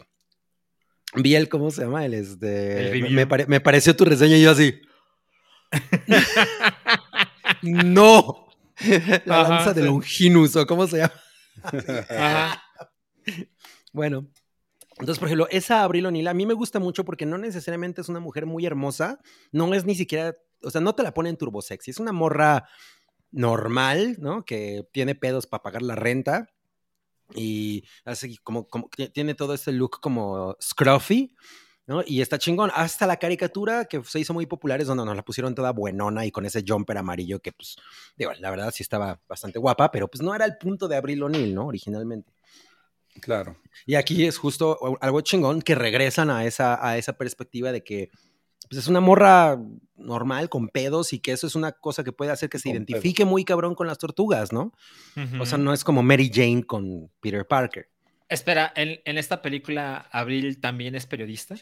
Vi 1.16 1.34
el, 1.34 1.48
¿cómo 1.48 1.70
se 1.70 1.82
llama? 1.82 2.04
El 2.04 2.14
este. 2.14 2.90
El 2.92 3.10
me- 3.10 3.26
pare- 3.26 3.46
me 3.46 3.60
pareció 3.60 3.96
tu 3.96 4.04
reseña 4.04 4.36
y 4.36 4.42
yo 4.42 4.50
así. 4.50 4.80
¡No! 7.62 8.46
La 9.24 9.40
Ajá, 9.40 9.48
lanza 9.50 9.74
de 9.74 9.80
sí. 9.82 9.86
Longinus, 9.86 10.56
o 10.56 10.66
cómo 10.66 10.86
se 10.86 10.98
llama. 10.98 11.12
Ajá. 12.08 12.62
Bueno. 13.92 14.28
Entonces, 14.98 15.18
por 15.18 15.28
ejemplo, 15.28 15.48
esa 15.50 15.82
Abril 15.82 16.04
O'Neill 16.06 16.28
a 16.28 16.34
mí 16.34 16.44
me 16.46 16.52
gusta 16.54 16.78
mucho 16.78 17.04
porque 17.06 17.24
no 17.26 17.38
necesariamente 17.38 18.02
es 18.02 18.08
una 18.10 18.20
mujer 18.20 18.44
muy 18.46 18.64
hermosa, 18.66 19.18
no 19.52 19.72
es 19.74 19.84
ni 19.86 19.94
siquiera, 19.94 20.34
o 20.62 20.70
sea, 20.70 20.80
no 20.82 20.94
te 20.94 21.02
la 21.02 21.14
ponen 21.14 21.36
turbo 21.38 21.60
sexy, 21.62 21.90
es 21.92 21.98
una 21.98 22.12
morra 22.12 22.68
normal, 23.32 24.16
¿no? 24.20 24.44
Que 24.44 24.86
tiene 24.92 25.14
pedos 25.14 25.46
para 25.46 25.62
pagar 25.62 25.80
la 25.82 25.94
renta 25.96 26.48
y 27.34 27.84
así 28.04 28.36
como, 28.38 28.68
como 28.68 28.88
tiene 29.12 29.34
todo 29.34 29.54
este 29.54 29.72
look 29.72 30.00
como 30.00 30.56
scruffy, 30.60 31.34
¿no? 31.86 32.02
Y 32.06 32.20
está 32.20 32.38
chingón. 32.38 32.70
Hasta 32.74 33.06
la 33.06 33.16
caricatura 33.16 33.84
que 33.84 34.02
se 34.04 34.20
hizo 34.20 34.34
muy 34.34 34.46
popular 34.46 34.80
es 34.80 34.86
donde 34.86 35.04
nos 35.04 35.16
la 35.16 35.24
pusieron 35.24 35.54
toda 35.54 35.72
buenona 35.72 36.26
y 36.26 36.30
con 36.30 36.44
ese 36.46 36.64
jumper 36.66 36.98
amarillo 36.98 37.40
que, 37.40 37.52
pues, 37.52 37.76
digo, 38.16 38.32
la 38.38 38.50
verdad 38.50 38.72
sí 38.74 38.82
estaba 38.82 39.20
bastante 39.28 39.58
guapa, 39.58 39.90
pero 39.90 40.08
pues 40.08 40.22
no 40.22 40.34
era 40.34 40.44
el 40.44 40.56
punto 40.58 40.88
de 40.88 40.96
Abril 40.96 41.22
O'Neill, 41.22 41.54
¿no? 41.54 41.66
Originalmente. 41.66 42.32
Claro. 43.20 43.56
Y 43.86 43.94
aquí 43.94 44.26
es 44.26 44.36
justo 44.36 44.78
algo 45.00 45.20
chingón 45.22 45.62
que 45.62 45.74
regresan 45.74 46.28
a 46.28 46.44
esa, 46.44 46.86
a 46.86 46.98
esa 46.98 47.14
perspectiva 47.16 47.72
de 47.72 47.82
que 47.82 48.10
pues, 48.68 48.80
es 48.82 48.88
una 48.88 49.00
morra 49.00 49.58
normal 49.96 50.48
con 50.48 50.68
pedos 50.68 51.12
y 51.12 51.18
que 51.20 51.32
eso 51.32 51.46
es 51.46 51.54
una 51.54 51.72
cosa 51.72 52.04
que 52.04 52.12
puede 52.12 52.30
hacer 52.30 52.48
que 52.50 52.58
se 52.58 52.68
Con 52.68 52.72
identifique 52.76 53.24
muy 53.24 53.44
cabrón 53.44 53.74
con 53.74 53.86
las 53.86 53.98
tortugas, 53.98 54.52
¿no? 54.52 54.72
O 55.40 55.46
sea, 55.46 55.58
no 55.58 55.72
es 55.72 55.84
como 55.84 56.02
Mary 56.02 56.30
Jane 56.32 56.64
con 56.64 57.10
Peter 57.20 57.46
Parker. 57.46 57.88
Espera, 58.28 58.72
¿en, 58.76 59.00
en 59.04 59.18
esta 59.18 59.40
película 59.40 60.08
Abril 60.10 60.60
también 60.60 60.94
es 60.94 61.06
periodista? 61.06 61.54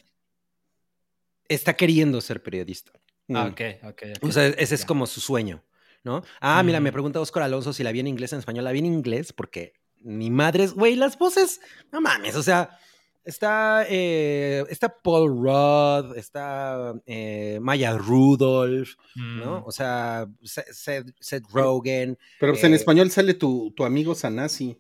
Está 1.49 1.75
queriendo 1.75 2.21
ser 2.21 2.43
periodista. 2.43 2.93
Ah, 3.33 3.47
Mm. 3.47 3.53
ok, 3.53 3.61
ok. 3.85 4.03
ok. 4.17 4.25
O 4.29 4.33
sea, 4.33 4.47
ese 4.47 4.75
es 4.75 4.85
como 4.85 5.07
su 5.07 5.21
sueño, 5.21 5.63
¿no? 6.03 6.23
Ah, 6.41 6.63
mira, 6.63 6.81
me 6.81 6.89
Ujú. 6.91 6.95
pregunta 6.95 7.21
Oscar 7.21 7.43
Alonso 7.45 7.73
si 7.73 7.83
la 7.83 7.93
vi 7.93 8.01
en 8.01 8.07
inglés 8.07 8.33
o 8.33 8.37
en 8.37 8.41
español. 8.41 8.65
La 8.65 8.73
vi 8.73 8.81
en 8.81 8.87
inglés 8.87 9.33
porque 9.33 9.75
ni 10.01 10.31
madres, 10.31 10.73
güey, 10.75 10.97
las 10.97 11.17
voces, 11.19 11.61
no 11.93 12.01
mames, 12.03 12.37
o 12.37 12.43
sea, 12.43 12.79
está, 13.25 13.85
eh, 13.89 14.64
está 14.68 14.89
Paul 15.03 15.31
Rudd, 15.39 16.16
está 16.16 16.95
eh, 17.07 17.59
Maya 17.61 17.97
Rudolph, 17.97 18.91
¿no? 19.16 19.61
Mm. 19.61 19.62
O 19.66 19.72
sea, 19.72 20.27
Se- 20.43 20.72
Seth, 20.72 21.09
Seth 21.20 21.45
Rogen, 21.53 22.18
Pero 22.41 22.53
pues, 22.53 22.64
en 22.64 22.72
Eh, 22.72 22.77
español 22.77 23.11
sale 23.11 23.35
tu, 23.35 23.72
tu 23.77 23.85
amigo 23.85 24.14
Sanasi. 24.14 24.79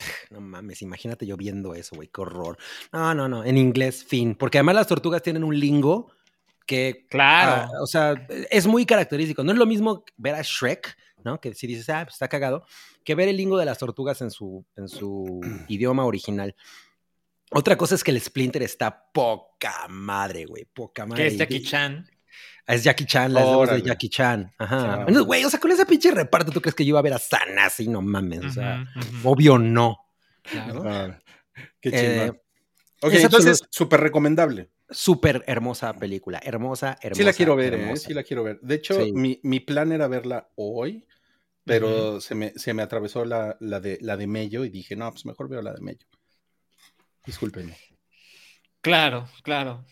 no 0.30 0.40
mames, 0.40 0.82
imagínate 0.82 1.26
yo 1.26 1.36
viendo 1.36 1.74
eso, 1.74 1.96
güey, 1.96 2.08
qué 2.08 2.20
horror. 2.20 2.58
No, 2.92 3.14
no, 3.14 3.28
no, 3.28 3.44
en 3.44 3.56
inglés, 3.56 4.04
fin, 4.04 4.34
porque 4.34 4.58
además 4.58 4.74
las 4.74 4.86
tortugas 4.88 5.22
tienen 5.22 5.42
un 5.44 5.58
lingo 5.58 6.10
que 6.66 7.06
Claro. 7.08 7.70
Ah, 7.72 7.82
o 7.82 7.86
sea, 7.86 8.26
es 8.50 8.66
muy 8.66 8.84
característico. 8.84 9.44
No 9.44 9.52
es 9.52 9.58
lo 9.58 9.66
mismo 9.66 10.04
ver 10.16 10.34
a 10.34 10.42
Shrek, 10.42 10.96
¿no? 11.24 11.40
Que 11.40 11.54
si 11.54 11.66
dices, 11.68 11.88
ah, 11.90 12.02
pues 12.04 12.14
está 12.16 12.28
cagado, 12.28 12.64
que 13.04 13.14
ver 13.14 13.28
el 13.28 13.36
lingo 13.36 13.56
de 13.56 13.64
las 13.64 13.78
tortugas 13.78 14.20
en 14.20 14.30
su, 14.32 14.64
en 14.76 14.88
su 14.88 15.40
idioma 15.68 16.04
original. 16.04 16.56
Otra 17.50 17.76
cosa 17.76 17.94
es 17.94 18.02
que 18.04 18.10
el 18.10 18.20
Splinter 18.20 18.62
está 18.62 19.10
poca 19.12 19.86
madre, 19.88 20.46
güey, 20.46 20.64
poca 20.64 21.06
madre. 21.06 21.22
que 21.22 21.28
es 21.28 21.36
Jackie 21.38 21.62
Chan. 21.62 22.08
Es 22.66 22.82
Jackie 22.82 23.06
Chan, 23.06 23.32
la 23.32 23.44
voz 23.44 23.70
de. 23.70 23.82
Jackie 23.82 24.08
Chan. 24.08 24.52
Ajá. 24.58 25.04
Güey, 25.08 25.44
o 25.44 25.50
sea, 25.50 25.60
con 25.60 25.70
ese 25.70 25.86
pinche 25.86 26.10
reparto, 26.10 26.50
¿tú 26.50 26.60
crees 26.60 26.74
que 26.74 26.84
yo 26.84 26.88
iba 26.90 26.98
a 26.98 27.02
ver 27.02 27.12
a 27.14 27.18
Sanasi? 27.18 27.86
No 27.88 28.02
mames, 28.02 28.44
o 28.44 28.50
sea, 28.50 28.84
ujú. 28.96 29.30
obvio 29.30 29.58
no. 29.58 29.96
Claro. 30.42 30.82
Ah, 30.84 31.18
qué 31.80 31.90
Eh, 31.90 32.18
chingón. 32.20 32.40
ok, 33.02 33.12
es 33.12 33.24
entonces, 33.24 33.62
súper 33.70 34.00
recomendable. 34.00 34.70
Súper 34.90 35.44
hermosa 35.46 35.94
película, 35.94 36.40
hermosa, 36.42 36.96
hermosa. 37.00 37.18
Sí 37.20 37.24
la 37.24 37.32
quiero 37.32 37.54
ver, 37.56 37.74
¿eh? 37.74 37.96
Sí 37.96 38.12
la 38.14 38.22
quiero 38.24 38.42
ver. 38.44 38.58
De 38.60 38.74
hecho, 38.76 38.94
Sí. 39.00 39.12
mi, 39.12 39.38
mi 39.44 39.60
plan 39.60 39.92
era 39.92 40.06
verla 40.08 40.48
hoy, 40.56 41.06
pero 41.64 42.20
se, 42.20 42.34
me, 42.34 42.50
se 42.56 42.74
me 42.74 42.82
atravesó 42.82 43.24
la, 43.24 43.56
la, 43.60 43.80
de, 43.80 43.98
la 44.00 44.16
de 44.16 44.26
Mello 44.28 44.64
y 44.64 44.68
dije, 44.70 44.94
no, 44.96 45.10
pues 45.10 45.24
mejor 45.26 45.48
veo 45.48 45.62
la 45.62 45.72
de 45.72 45.80
Mello. 45.80 46.06
Discúlpenme. 47.26 47.76
Claro, 48.80 49.28
claro. 49.42 49.84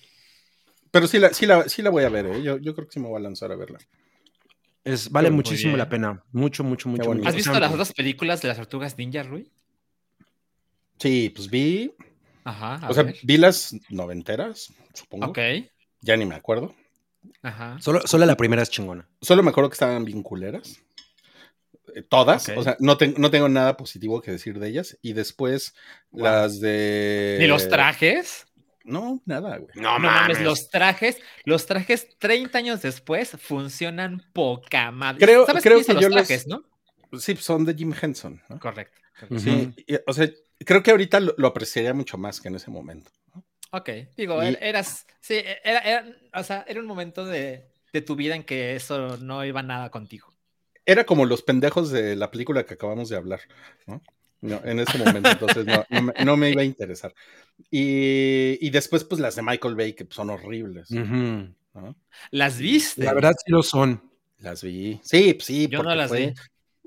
Pero 0.91 1.09
sí 1.09 1.19
la, 1.19 1.35
sí 1.35 1.47
la, 1.47 1.69
sí 1.69 1.83
la 1.83 1.91
voy 1.91 2.05
a 2.05 2.09
ver, 2.09 2.27
¿eh? 2.27 2.43
Yo, 2.43 2.59
yo 2.59 2.75
creo 2.75 2.87
que 2.87 2.93
sí 2.93 3.01
me 3.01 3.09
voy 3.09 3.17
a 3.17 3.25
lanzar 3.25 3.51
a 3.51 3.57
verla. 3.57 3.79
Es, 4.85 5.11
vale 5.11 5.31
muchísimo 5.31 5.77
la 5.77 5.89
pena. 5.89 6.23
Mucho, 6.31 6.63
mucho, 6.63 6.89
mucho. 6.89 7.05
bonito. 7.05 7.25
mucho. 7.25 7.29
¿Has 7.29 7.35
visto 7.35 7.59
las 7.59 7.73
otras 7.73 7.93
películas 7.93 8.43
de 8.43 8.49
las 8.49 8.59
tortugas 8.59 8.97
ninja, 8.97 9.23
Rui? 9.23 9.51
Sí, 10.99 11.33
pues 11.35 11.51
vi, 11.51 11.93
Ajá. 12.45 12.89
o 12.89 12.95
sea, 12.95 13.03
ver. 13.03 13.17
vi 13.23 13.37
las 13.37 13.75
noventeras, 13.89 14.73
supongo. 14.93 15.27
Ok. 15.27 15.39
Ya 16.01 16.17
ni 16.17 16.27
me 16.27 16.37
acuerdo. 16.37 16.75
Ajá. 17.43 17.79
Solo, 17.81 18.07
solo 18.07 18.27
la 18.27 18.37
primera 18.37 18.63
es 18.63 18.71
chingona. 18.71 19.09
Solo 19.21 19.43
me 19.43 19.51
acuerdo 19.51 19.71
que 19.71 19.75
estaban 19.75 20.05
bien 20.05 20.23
culeras. 20.23 20.81
Eh, 21.95 22.03
Todas, 22.03 22.49
o 22.51 22.63
sea, 22.63 22.77
no, 22.81 22.97
ten- 22.97 23.15
no 23.19 23.31
tengo 23.31 23.49
nada 23.49 23.77
positivo 23.77 24.21
que 24.21 24.33
decir 24.33 24.59
de 24.59 24.69
ellas. 24.69 24.99
Y 25.03 25.13
después 25.13 25.75
Wow. 26.11 26.23
las 26.25 26.61
de. 26.61 27.37
¿Ni 27.41 27.47
los 27.47 27.69
trajes? 27.69 28.47
No, 28.85 29.23
nada, 29.25 29.57
güey. 29.59 29.71
No, 29.77 29.99
No 29.99 30.11
mames, 30.11 30.41
los 30.43 30.69
trajes, 30.69 31.19
los 31.45 31.65
trajes 31.67 32.09
30 32.19 32.59
años 32.59 32.83
después 32.83 33.31
funcionan 33.41 34.23
poca 34.35 34.91
madre. 34.91 35.25
Creo- 35.25 35.47
¿Sabes 35.47 35.63
creo 35.63 35.79
que 35.79 35.87
yo 35.95 35.95
los 35.95 36.03
los- 36.11 36.27
trajes, 36.27 36.47
no? 36.47 36.63
Sí, 37.19 37.37
son 37.37 37.65
de 37.65 37.75
Jim 37.75 37.95
Henson. 38.01 38.43
¿no? 38.49 38.59
Correcto. 38.59 38.99
Sí, 39.39 39.73
y, 39.87 39.95
o 40.07 40.13
sea, 40.13 40.29
creo 40.59 40.83
que 40.83 40.91
ahorita 40.91 41.21
lo, 41.21 41.35
lo 41.39 41.47
apreciaría 41.47 41.95
mucho 41.95 42.19
más 42.19 42.41
que 42.41 42.49
en 42.49 42.57
ese 42.57 42.71
momento. 42.71 43.11
Ok, 43.71 43.89
digo, 44.17 44.43
Y- 44.43 44.47
er- 44.49 44.59
eras, 44.61 45.07
sí, 45.21 45.37
era, 45.63 45.79
era- 45.81 46.07
o 46.35 46.43
sea, 46.43 46.65
era 46.69 46.81
un 46.81 46.87
momento 46.87 47.25
de, 47.25 47.69
de 47.93 48.01
tu 48.03 48.17
vida 48.17 48.35
en 48.35 48.43
que 48.43 48.75
eso 48.75 49.17
no 49.19 49.45
iba 49.45 49.63
nada 49.63 49.91
contigo. 49.91 50.34
Era 50.87 51.05
como 51.05 51.25
los 51.27 51.43
pendejos 51.43 51.91
de 51.91 52.17
la 52.17 52.31
película 52.31 52.65
que 52.65 52.75
acabamos 52.75 53.09
de 53.09 53.17
hablar, 53.17 53.41
¿no? 53.87 54.03
No, 54.41 54.61
en 54.65 54.79
ese 54.79 54.99
momento, 54.99 55.31
entonces 55.31 55.65
no, 55.65 55.85
no 55.89 56.03
me, 56.03 56.13
no 56.25 56.37
me 56.37 56.51
iba 56.51 56.61
a 56.61 56.67
interesar. 56.67 57.15
Y, 57.71 58.59
y 58.61 58.71
después, 58.71 59.03
pues 59.05 59.19
las 59.21 59.37
de 59.37 59.43
Michael 59.43 59.75
Bay, 59.75 59.95
que 59.95 60.07
son 60.11 60.29
horribles. 60.29 60.89
¿Las 62.31 62.59
viste? 62.59 63.05
La 63.05 63.15
verdad 63.15 63.33
sí 63.43 63.51
lo 63.51 63.63
son. 63.63 64.03
Las 64.39 64.63
vi. 64.63 65.01
Sí, 65.03 65.33
pues 65.35 65.47
sí, 65.47 65.69
Yo 65.69 65.83
no 65.83 65.95
las 65.95 66.09
fue, 66.09 66.27
vi. 66.29 66.35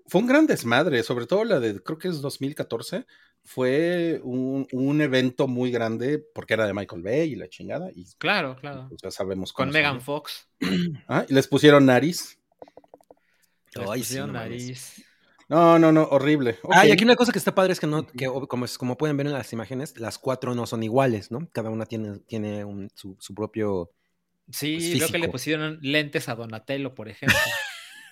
fue 0.06 0.22
un 0.22 0.28
gran 0.28 0.46
desmadre, 0.46 1.02
sobre 1.02 1.26
todo 1.26 1.44
la 1.46 1.60
de, 1.60 1.82
creo 1.82 1.98
que 1.98 2.10
es 2.10 2.22
2014, 2.22 3.06
fue 3.44 4.20
un, 4.24 4.68
un 4.72 5.02
evento 5.02 5.48
muy 5.48 5.72
grande 5.72 6.20
porque 6.36 6.54
era 6.54 6.68
de 6.68 6.74
Michael 6.74 7.02
Bay 7.02 7.32
y 7.32 7.36
la 7.36 7.48
chingada, 7.50 7.90
y 7.96 8.06
Claro, 8.20 8.56
claro. 8.58 8.86
pues, 8.90 9.02
ya 9.02 9.10
sabemos 9.10 9.52
Con 9.54 9.68
cómo 9.68 9.74
Megan 9.74 9.94
salió. 9.94 10.02
Fox. 10.02 10.48
Ah, 11.08 11.26
y 11.28 11.34
les 11.34 11.48
pusieron 11.48 11.86
nariz. 11.86 12.38
Les 13.76 13.90
Ay, 13.90 14.00
sí, 14.02 14.06
pusieron 14.08 14.34
no 14.34 14.40
nariz. 14.40 15.04
No, 15.50 15.80
no, 15.80 15.92
no, 15.94 16.04
horrible. 16.12 16.60
Ah, 16.72 16.86
y 16.86 16.92
aquí 16.92 17.06
una 17.06 17.16
cosa 17.16 17.32
que 17.32 17.38
está 17.40 17.56
padre 17.56 17.72
es 17.72 17.80
que 17.80 17.88
no, 17.88 18.06
que 18.06 18.26
como, 18.50 18.66
es- 18.66 18.78
como 18.78 18.98
pueden 18.98 19.16
ver 19.16 19.28
en 19.28 19.34
las 19.34 19.54
imágenes, 19.54 19.98
las 19.98 20.18
cuatro 20.18 20.54
no 20.56 20.66
son 20.68 20.84
iguales, 20.84 21.32
¿no? 21.32 21.48
Cada 21.54 21.70
una 21.70 21.86
tiene, 21.86 22.20
tiene 22.20 22.66
un- 22.66 22.90
su, 22.94 23.16
su 23.20 23.34
propio. 23.34 23.92
Sí, 24.52 24.76
Pues, 24.78 24.96
creo 24.98 25.10
que 25.10 25.20
le 25.20 25.30
pusieron 25.30 25.80
lentes 25.82 26.28
a 26.30 26.36
Donatello, 26.36 26.94
por 26.96 27.08
ejemplo. 27.10 27.38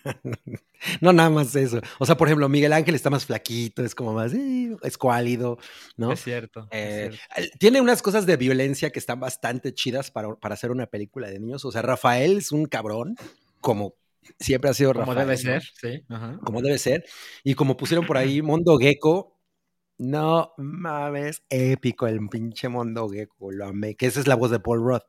No, 1.01 1.11
nada 1.13 1.31
más 1.31 1.55
eso. 1.55 1.81
O 1.97 2.05
sea, 2.05 2.15
por 2.15 2.27
ejemplo, 2.27 2.47
Miguel 2.47 2.73
Ángel 2.73 2.93
está 2.93 3.09
más 3.09 3.25
flaquito, 3.25 3.83
es 3.83 3.95
como 3.95 4.13
más 4.13 4.33
eh, 4.35 4.75
escuálido, 4.83 5.57
¿no? 5.97 6.11
Es 6.11 6.23
cierto. 6.23 6.67
es 6.69 7.09
Eh, 7.11 7.17
cierto. 7.35 7.57
tiene 7.57 7.81
unas 7.81 8.03
cosas 8.03 8.27
de 8.27 8.37
violencia 8.37 8.91
que 8.91 8.99
están 8.99 9.19
bastante 9.19 9.73
chidas 9.73 10.11
para, 10.11 10.35
para 10.35 10.53
hacer 10.53 10.69
una 10.69 10.85
película 10.85 11.27
de 11.27 11.39
niños. 11.39 11.65
O 11.65 11.71
sea, 11.71 11.81
Rafael 11.81 12.37
es 12.37 12.51
un 12.51 12.65
cabrón, 12.67 13.15
como 13.61 13.95
siempre 14.39 14.69
ha 14.69 14.73
sido 14.73 14.93
Como 14.93 15.13
Rafael. 15.13 15.27
debe 15.27 15.31
¿no? 15.55 15.61
ser, 15.61 15.63
sí. 15.63 16.05
ajá. 16.09 16.39
Como 16.43 16.61
debe 16.61 16.77
ser. 16.77 17.05
Y 17.43 17.53
como 17.55 17.77
pusieron 17.77 18.05
por 18.05 18.17
ahí 18.17 18.41
Mondo 18.41 18.77
Gecko, 18.77 19.39
no 19.97 20.53
mames, 20.57 21.43
épico 21.49 22.07
el 22.07 22.19
pinche 22.29 22.67
Mondo 22.69 23.07
Gecko, 23.09 23.51
lo 23.51 23.65
amé. 23.65 23.95
Que 23.95 24.07
esa 24.07 24.19
es 24.19 24.27
la 24.27 24.35
voz 24.35 24.51
de 24.51 24.59
Paul 24.59 24.83
Roth. 24.83 25.03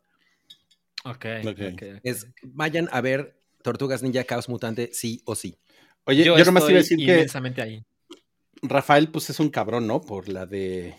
Ok, 1.04 1.24
Ok. 1.44 1.46
ok, 1.52 1.60
ok. 1.74 1.82
Es, 2.02 2.26
vayan 2.42 2.88
a 2.92 3.00
ver 3.00 3.40
Tortugas 3.62 4.02
Ninja 4.02 4.24
Caos 4.24 4.48
Mutante, 4.48 4.90
sí 4.92 5.20
o 5.24 5.34
sí. 5.34 5.56
Oye, 6.04 6.24
yo, 6.24 6.38
Yo, 6.38 6.44
nomás 6.44 6.64
iba 6.68 6.78
a 6.78 6.82
decir 6.82 6.98
que 6.98 7.26
ahí. 7.62 7.84
Rafael, 8.62 9.08
pues 9.10 9.28
es 9.30 9.40
un 9.40 9.50
cabrón, 9.50 9.86
¿no? 9.86 10.00
Por 10.00 10.28
la 10.28 10.46
de. 10.46 10.94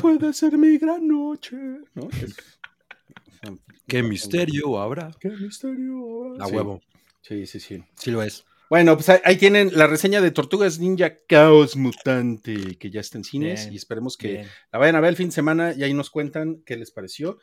Puede 0.00 0.32
ser 0.34 0.56
mi 0.58 0.76
gran 0.78 1.06
noche, 1.08 1.56
¿no? 1.94 2.08
Es- 2.10 2.36
Qué 3.86 4.02
misterio 4.02 4.78
habrá. 4.78 5.10
Qué 5.18 5.30
misterio. 5.30 6.34
A 6.42 6.46
Sí, 6.46 6.54
huevo. 6.54 6.80
Sí, 7.28 7.46
sí, 7.46 7.60
sí. 7.60 7.84
Sí 7.94 8.10
lo 8.10 8.22
es. 8.22 8.46
Bueno, 8.70 8.96
pues 8.96 9.10
ahí, 9.10 9.18
ahí 9.22 9.36
tienen 9.36 9.70
la 9.74 9.86
reseña 9.86 10.22
de 10.22 10.30
Tortugas 10.30 10.78
Ninja 10.78 11.14
Caos 11.26 11.76
Mutante, 11.76 12.78
que 12.78 12.90
ya 12.90 13.00
está 13.00 13.18
en 13.18 13.24
cines 13.24 13.64
Bien, 13.64 13.74
y 13.74 13.76
esperemos 13.76 14.16
que 14.16 14.28
Bien. 14.28 14.48
la 14.72 14.78
vayan 14.78 14.96
a 14.96 15.00
ver 15.00 15.10
el 15.10 15.16
fin 15.16 15.28
de 15.28 15.34
semana 15.34 15.74
y 15.76 15.82
ahí 15.82 15.92
nos 15.92 16.08
cuentan 16.08 16.62
qué 16.64 16.78
les 16.78 16.90
pareció. 16.90 17.38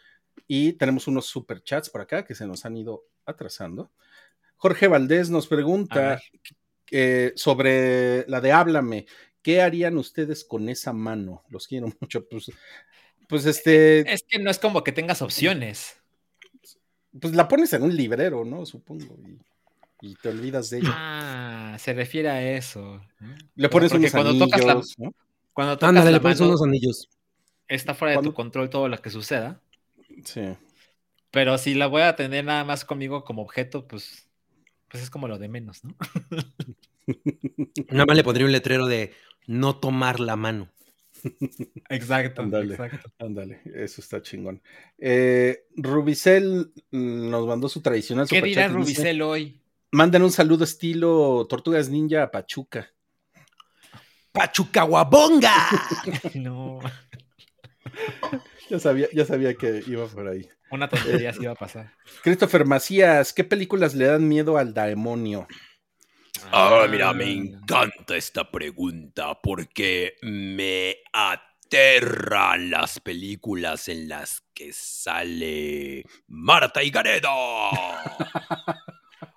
Y 0.47 0.73
tenemos 0.73 1.07
unos 1.07 1.27
super 1.27 1.63
chats 1.63 1.91
por 1.91 2.01
acá 2.01 2.25
que 2.25 2.33
se 2.33 2.47
nos 2.47 2.65
han 2.65 2.77
ido 2.77 3.05
atrasando. 3.27 3.91
Jorge 4.55 4.87
Valdés 4.87 5.29
nos 5.29 5.45
pregunta 5.45 6.19
eh, 6.89 7.33
sobre 7.35 8.27
la 8.27 8.41
de 8.41 8.53
Háblame. 8.53 9.05
¿Qué 9.43 9.61
harían 9.61 9.99
ustedes 9.99 10.43
con 10.43 10.67
esa 10.67 10.93
mano? 10.93 11.43
Los 11.49 11.67
quiero 11.67 11.93
mucho. 12.01 12.27
Pues, 12.27 12.51
pues 13.29 13.45
este, 13.45 14.11
Es 14.11 14.23
que 14.27 14.39
no 14.39 14.49
es 14.49 14.57
como 14.57 14.83
que 14.83 14.91
tengas 14.91 15.21
opciones. 15.21 15.97
pues 17.19 17.35
la 17.35 17.47
pones 17.47 17.71
en 17.73 17.83
un 17.83 17.95
librero, 17.95 18.43
¿no? 18.45 18.65
Supongo. 18.65 19.15
Y, 19.27 19.37
y 20.05 20.15
te 20.15 20.29
olvidas 20.29 20.69
de 20.69 20.79
ella. 20.79 20.89
Ah, 20.93 21.77
se 21.79 21.93
refiere 21.93 22.29
a 22.29 22.55
eso. 22.57 23.01
Le 23.55 23.69
pones 23.69 23.91
Porque 23.91 24.07
unos 24.07 24.11
cuando 24.11 24.37
tocas 24.37 24.63
la- 24.65 24.71
anillos, 24.73 24.95
¿no? 24.99 25.13
Cuando 25.53 25.77
tocas 25.77 25.89
Ándale, 25.89 26.11
la 26.11 26.17
le 26.17 26.21
pones 26.21 26.39
mano, 26.39 26.49
unos 26.51 26.61
anillos. 26.63 27.09
está 27.67 27.93
fuera 27.93 28.17
de 28.17 28.23
tu 28.23 28.33
control 28.33 28.69
todo 28.69 28.87
lo 28.87 28.97
que 29.01 29.09
suceda. 29.09 29.61
Sí. 30.23 30.41
Pero 31.31 31.57
si 31.57 31.73
la 31.73 31.87
voy 31.87 32.03
a 32.03 32.15
tener 32.15 32.45
nada 32.45 32.63
más 32.63 32.85
conmigo 32.85 33.23
como 33.23 33.41
objeto, 33.41 33.87
pues, 33.87 34.27
pues 34.89 35.03
es 35.03 35.09
como 35.09 35.27
lo 35.27 35.37
de 35.39 35.49
menos, 35.49 35.83
¿no? 35.83 35.95
Nada 37.89 38.05
más 38.05 38.15
le 38.15 38.23
pondría 38.23 38.45
un 38.45 38.51
letrero 38.51 38.85
de 38.87 39.13
no 39.47 39.77
tomar 39.79 40.19
la 40.19 40.35
mano. 40.35 40.69
Exacto, 41.89 42.41
Ándale. 42.43 42.73
exacto. 42.73 43.09
Ándale, 43.19 43.61
eso 43.73 44.01
está 44.01 44.21
chingón. 44.21 44.61
Eh, 44.97 45.65
Rubicel 45.75 46.71
nos 46.91 47.47
mandó 47.47 47.67
su 47.69 47.81
tradicional 47.81 48.27
¿Qué 48.27 48.41
dirá 48.41 48.63
dice, 48.67 48.73
Rubicel 48.73 49.21
hoy? 49.21 49.61
Manden 49.95 50.23
un 50.23 50.31
saludo 50.31 50.65
estilo 50.65 51.47
Tortugas 51.47 51.87
Ninja 51.87 52.23
a 52.23 52.29
Pachuca. 52.29 52.91
¡Pachucahuabonga! 54.33 55.53
No, 56.35 56.81
Ya 58.69 58.77
sabía, 58.77 59.07
ya 59.13 59.23
sabía 59.23 59.53
que 59.53 59.81
iba 59.87 60.05
por 60.07 60.27
ahí. 60.27 60.49
una 60.69 60.89
tontería 60.89 61.31
sí 61.31 61.43
iba 61.43 61.53
a 61.53 61.55
pasar. 61.55 61.93
Christopher 62.23 62.65
Macías, 62.65 63.31
¿qué 63.31 63.45
películas 63.45 63.95
le 63.95 64.07
dan 64.07 64.27
miedo 64.27 64.57
al 64.57 64.73
demonio? 64.73 65.47
Ah, 66.51 66.87
mira, 66.91 67.13
me 67.13 67.31
encanta 67.31 68.17
esta 68.17 68.51
pregunta 68.51 69.39
porque 69.41 70.15
me 70.23 70.97
aterran 71.13 72.69
las 72.69 72.99
películas 72.99 73.87
en 73.87 74.09
las 74.09 74.43
que 74.53 74.73
sale 74.73 76.03
Marta 76.27 76.83
y 76.83 76.89
Gareda. 76.89 77.29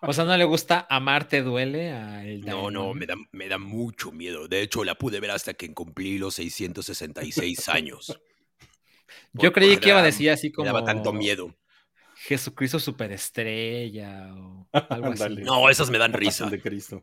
O 0.01 0.13
sea, 0.13 0.25
¿no 0.25 0.37
le 0.37 0.45
gusta 0.45 0.87
Amarte 0.89 1.43
duele 1.43 1.91
a 1.91 2.25
el 2.25 2.43
No, 2.43 2.71
no, 2.71 2.95
me 2.95 3.07
da, 3.07 3.17
me 3.33 3.49
da 3.49 3.59
mucho 3.59 4.13
miedo. 4.13 4.47
De 4.47 4.63
hecho, 4.63 4.85
la 4.85 4.95
pude 4.95 5.21
ver 5.21 5.33
hasta 5.33 5.55
que 5.55 5.73
cumplí 5.75 6.19
los 6.19 6.35
666 6.35 7.69
años. 7.69 8.21
Yo 9.33 9.53
creí 9.53 9.71
me 9.71 9.81
que 9.81 9.89
iba 9.89 10.01
a 10.01 10.03
decir 10.03 10.31
así 10.31 10.49
Me 10.49 10.55
como 10.55 10.67
daba 10.67 10.85
tanto 10.85 11.13
miedo. 11.13 11.55
Jesucristo 12.21 12.81
superestrella 12.81 14.35
o 14.35 14.69
algo 14.73 15.13
así. 15.13 15.37
No, 15.37 15.71
esas 15.71 15.89
me 15.89 15.99
dan 15.99 16.13
risa. 16.13 16.47
de 16.47 16.61
Cristo. 16.61 17.03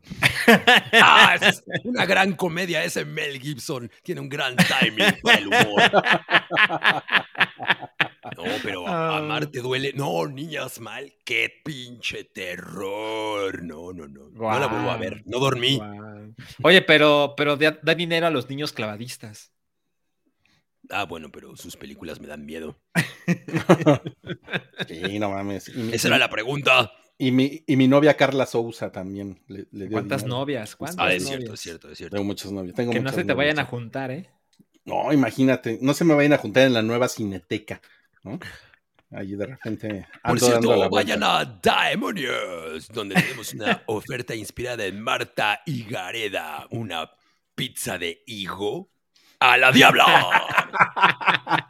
Ah, 0.92 1.36
es 1.40 1.64
una 1.84 2.04
gran 2.04 2.34
comedia. 2.34 2.84
Ese 2.84 3.04
Mel 3.04 3.40
Gibson 3.40 3.90
tiene 4.02 4.20
un 4.20 4.28
gran 4.28 4.54
timing 4.56 5.16
para 5.22 5.38
el 5.38 5.46
humor. 5.48 5.82
No, 8.36 8.44
pero 8.62 8.86
a- 8.86 9.16
Ah. 9.16 9.18
amarte 9.18 9.60
duele. 9.60 9.92
No, 9.94 10.26
niñas 10.26 10.80
mal. 10.80 11.12
Qué 11.24 11.50
pinche 11.64 12.24
terror. 12.24 13.62
No, 13.62 13.92
no, 13.92 14.06
no. 14.08 14.28
No 14.30 14.58
la 14.58 14.66
vuelvo 14.66 14.90
a 14.90 14.96
ver. 14.96 15.22
No 15.26 15.38
dormí. 15.38 15.80
Oye, 16.62 16.82
pero, 16.82 17.34
pero 17.36 17.56
da, 17.56 17.78
da 17.82 17.94
dinero 17.94 18.26
a 18.26 18.30
los 18.30 18.48
niños 18.48 18.72
clavadistas. 18.72 19.52
Ah, 20.88 21.04
bueno, 21.04 21.30
pero 21.32 21.56
sus 21.56 21.76
películas 21.76 22.20
me 22.20 22.28
dan 22.28 22.44
miedo. 22.46 22.80
Sí, 24.88 25.18
no 25.18 25.30
mames. 25.30 25.74
Mi, 25.74 25.92
Esa 25.92 26.08
era 26.08 26.18
la 26.18 26.30
pregunta. 26.30 26.92
y 27.18 27.30
mi, 27.32 27.64
y 27.66 27.76
mi 27.76 27.88
novia 27.88 28.14
Carla 28.16 28.46
Sousa 28.46 28.92
también 28.92 29.40
le, 29.48 29.66
le 29.72 29.86
dio 29.86 29.92
¿Cuántas 29.92 30.22
dinero. 30.22 30.38
novias? 30.40 30.76
¿Cuántas 30.76 30.98
Ah, 31.04 31.12
es 31.12 31.22
novias? 31.24 31.38
cierto, 31.38 31.54
es 31.54 31.60
cierto, 31.60 31.90
es 31.90 31.98
cierto. 31.98 32.14
Tengo 32.16 32.26
muchas 32.26 32.52
novias. 32.52 32.74
Tengo 32.76 32.92
Que 32.92 33.00
no 33.00 33.10
se 33.10 33.16
te 33.16 33.22
novias, 33.24 33.36
vayan 33.36 33.58
a 33.58 33.64
juntar, 33.64 34.10
¿eh? 34.10 34.30
No, 34.84 35.12
imagínate, 35.12 35.78
no 35.82 35.94
se 35.94 36.04
me 36.04 36.14
vayan 36.14 36.34
a 36.34 36.38
juntar 36.38 36.64
en 36.66 36.74
la 36.74 36.82
nueva 36.82 37.08
cineteca, 37.08 37.80
¿no? 38.26 38.38
Ahí 39.16 39.36
de 39.36 39.46
repente. 39.46 40.06
Por 40.22 40.40
cierto, 40.40 40.90
vayan 40.90 41.22
a 41.22 41.44
Demonios, 41.44 42.88
donde 42.88 43.14
tenemos 43.14 43.54
una 43.54 43.82
oferta 43.86 44.34
inspirada 44.34 44.84
en 44.84 45.00
Marta 45.00 45.60
y 45.64 45.84
Gareda, 45.84 46.66
una 46.70 47.08
pizza 47.54 47.98
de 47.98 48.22
higo 48.26 48.90
a 49.38 49.56
la 49.56 49.70
diabla. 49.72 50.06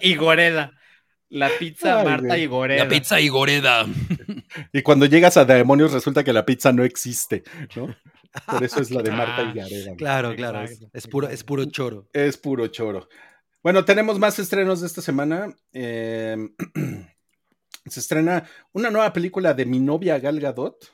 Y 0.00 0.14
Goreda. 0.14 0.72
La 1.30 1.48
pizza 1.58 1.98
Ay, 1.98 2.04
Marta 2.04 2.26
güey. 2.28 2.42
y 2.42 2.46
Goreda. 2.46 2.84
La 2.84 2.88
pizza 2.88 3.20
y 3.20 3.28
Goreda. 3.28 3.86
Y 4.72 4.82
cuando 4.82 5.06
llegas 5.06 5.36
a 5.36 5.44
Demonios 5.44 5.92
resulta 5.92 6.22
que 6.22 6.32
la 6.32 6.46
pizza 6.46 6.72
no 6.72 6.84
existe, 6.84 7.42
¿no? 7.74 7.94
Por 8.46 8.62
eso 8.62 8.80
es 8.80 8.90
la 8.92 9.02
de 9.02 9.10
Marta 9.10 9.42
y 9.42 9.52
Gareda. 9.58 9.84
güey. 9.86 9.96
Claro, 9.96 10.34
claro. 10.36 10.64
Es, 10.92 11.06
puro, 11.08 11.28
es 11.28 11.42
puro 11.42 11.64
choro. 11.64 12.08
Es 12.12 12.36
puro 12.36 12.68
choro. 12.68 13.08
Bueno, 13.64 13.86
tenemos 13.86 14.18
más 14.18 14.38
estrenos 14.38 14.82
de 14.82 14.86
esta 14.86 15.00
semana. 15.00 15.56
Eh, 15.72 16.36
se 17.86 18.00
estrena 18.00 18.46
una 18.74 18.90
nueva 18.90 19.10
película 19.14 19.54
de 19.54 19.64
mi 19.64 19.80
novia 19.80 20.18
Gal 20.18 20.38
Gadot. 20.38 20.84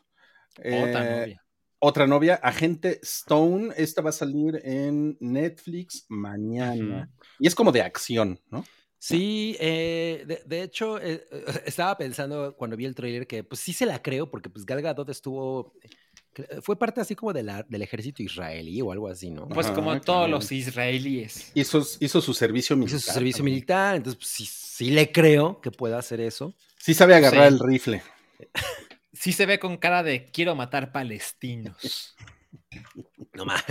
Otra 0.57 0.65
Eh, 0.65 1.21
novia. 1.21 1.45
Otra 1.81 2.07
novia, 2.07 2.35
Agente 2.37 3.01
Stone. 3.03 3.75
Esta 3.77 4.03
va 4.03 4.11
a 4.11 4.13
salir 4.13 4.61
en 4.63 5.17
Netflix 5.19 6.07
mañana. 6.09 7.11
Y 7.41 7.49
es 7.49 7.57
como 7.57 7.73
de 7.73 7.83
acción, 7.83 8.41
¿no? 8.51 8.65
Sí, 9.01 9.57
eh, 9.59 10.25
de, 10.29 10.43
de 10.47 10.63
hecho, 10.63 11.01
eh, 11.01 11.27
estaba 11.67 11.99
pensando 11.99 12.55
cuando 12.57 12.77
vi 12.77 12.85
el 12.85 12.95
tráiler 12.95 13.27
que 13.27 13.43
pues 13.43 13.61
sí 13.61 13.73
se 13.73 13.85
la 13.87 14.01
creo, 14.01 14.31
porque 14.31 14.49
pues 14.49 14.65
Gal 14.65 14.81
Gadot 14.81 15.09
estuvo, 15.09 15.73
fue 16.63 16.79
parte 16.79 17.01
así 17.01 17.15
como 17.15 17.33
de 17.33 17.43
la, 17.43 17.63
del 17.65 17.83
ejército 17.83 18.23
israelí 18.23 18.81
o 18.83 18.93
algo 18.93 19.09
así, 19.09 19.31
¿no? 19.31 19.49
Pues 19.49 19.67
Ajá, 19.67 19.75
como 19.75 19.91
claro. 19.91 20.05
todos 20.05 20.31
los 20.31 20.51
israelíes. 20.53 21.51
Hizo, 21.55 21.87
hizo 22.01 22.21
su 22.21 22.35
servicio 22.35 22.77
militar. 22.77 22.97
Hizo 22.99 23.07
su 23.07 23.13
servicio 23.13 23.39
también. 23.39 23.55
militar, 23.55 23.97
entonces 23.97 24.17
pues, 24.19 24.29
sí, 24.29 24.47
sí 24.47 24.91
le 24.91 25.11
creo 25.13 25.61
que 25.61 25.71
pueda 25.71 25.99
hacer 25.99 26.21
eso. 26.21 26.55
Sí 26.77 26.95
sabe 26.95 27.15
agarrar 27.15 27.49
Sí. 27.49 27.55
el 27.55 27.61
rifle. 27.61 28.03
Sí 29.13 29.33
se 29.33 29.45
ve 29.47 29.59
con 29.59 29.77
cara 29.77 30.03
de 30.03 30.27
quiero 30.27 30.55
matar 30.55 30.93
palestinos. 30.93 32.15
No 33.33 33.45
más. 33.45 33.65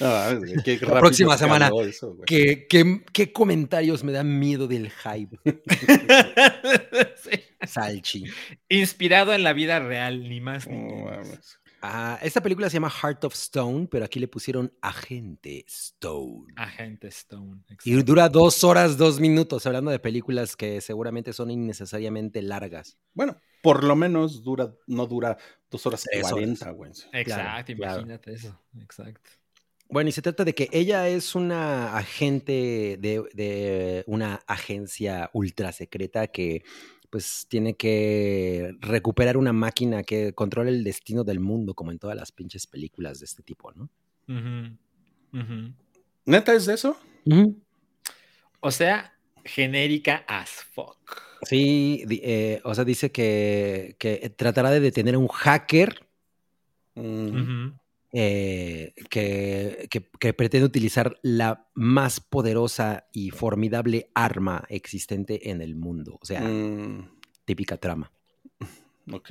No, 0.00 0.62
qué 0.62 0.78
La 0.82 1.00
próxima 1.00 1.36
semana. 1.38 1.70
eso. 1.82 2.16
¿Qué, 2.26 2.66
qué, 2.68 3.02
qué 3.12 3.32
comentarios 3.32 4.04
me 4.04 4.12
dan 4.12 4.38
miedo 4.38 4.68
del 4.68 4.90
hype? 4.90 5.38
Sí. 7.16 7.40
Salchi. 7.66 8.24
Inspirado 8.68 9.32
en 9.32 9.42
la 9.42 9.52
vida 9.54 9.80
real, 9.80 10.28
ni 10.28 10.40
más 10.40 10.68
ni 10.68 10.76
No 10.78 10.84
menos. 11.06 11.26
mames. 11.26 11.58
Ah, 11.82 12.18
esta 12.22 12.42
película 12.42 12.68
se 12.70 12.74
llama 12.74 12.90
Heart 12.90 13.24
of 13.24 13.34
Stone, 13.34 13.86
pero 13.90 14.04
aquí 14.04 14.18
le 14.18 14.28
pusieron 14.28 14.72
Agente 14.80 15.64
Stone. 15.68 16.52
Agente 16.56 17.08
Stone. 17.08 17.62
Y 17.84 17.92
exacto. 17.92 18.04
dura 18.04 18.28
dos 18.28 18.64
horas, 18.64 18.96
dos 18.96 19.20
minutos, 19.20 19.66
hablando 19.66 19.90
de 19.90 19.98
películas 19.98 20.56
que 20.56 20.80
seguramente 20.80 21.32
son 21.32 21.50
innecesariamente 21.50 22.42
largas. 22.42 22.98
Bueno, 23.14 23.40
por 23.62 23.84
lo 23.84 23.94
menos 23.96 24.42
dura, 24.42 24.74
no 24.86 25.06
dura 25.06 25.36
dos 25.70 25.86
horas 25.86 26.04
cuarenta, 26.20 26.70
güey. 26.70 26.92
Exacto, 27.12 27.74
claro. 27.74 28.00
imagínate 28.00 28.32
eso. 28.32 28.58
Exacto. 28.80 29.30
Bueno, 29.88 30.08
y 30.08 30.12
se 30.12 30.22
trata 30.22 30.44
de 30.44 30.54
que 30.54 30.68
ella 30.72 31.08
es 31.08 31.36
una 31.36 31.96
agente 31.96 32.98
de, 33.00 33.22
de 33.34 34.02
una 34.08 34.42
agencia 34.48 35.30
ultra 35.32 35.70
secreta 35.70 36.26
que 36.26 36.64
pues 37.10 37.46
tiene 37.48 37.74
que 37.74 38.76
recuperar 38.80 39.36
una 39.36 39.52
máquina 39.52 40.02
que 40.02 40.32
controla 40.32 40.70
el 40.70 40.84
destino 40.84 41.24
del 41.24 41.40
mundo, 41.40 41.74
como 41.74 41.92
en 41.92 41.98
todas 41.98 42.16
las 42.16 42.32
pinches 42.32 42.66
películas 42.66 43.18
de 43.20 43.24
este 43.26 43.42
tipo, 43.42 43.72
¿no? 43.72 43.88
Ujú, 44.28 44.76
ujú. 45.32 45.72
¿Neta 46.24 46.54
es 46.54 46.66
de 46.66 46.74
eso? 46.74 46.96
O 48.60 48.70
sea, 48.70 49.14
genérica 49.44 50.24
as 50.26 50.50
fuck. 50.50 51.22
Sí, 51.42 52.04
eh, 52.08 52.60
o 52.64 52.74
sea, 52.74 52.84
dice 52.84 53.12
que, 53.12 53.94
que 53.98 54.30
tratará 54.36 54.70
de 54.70 54.80
detener 54.80 55.14
a 55.14 55.18
un 55.18 55.28
hacker 55.28 56.06
Mm, 56.96 57.28
Ujú. 57.28 57.78
Eh, 58.12 58.94
que, 59.10 59.86
que- 59.90 60.08
que 60.18 60.32
pretende 60.32 60.64
utilizar 60.66 61.18
la 61.22 61.68
más 61.74 62.20
poderosa 62.20 63.06
y 63.12 63.30
formidable 63.30 64.10
arma 64.14 64.64
existente 64.68 65.50
en 65.50 65.60
el 65.60 65.74
mundo. 65.74 66.18
O 66.20 66.24
sea, 66.24 66.40
mm, 66.42 67.10
típica 67.44 67.76
trama. 67.76 68.12
ok. 69.12 69.30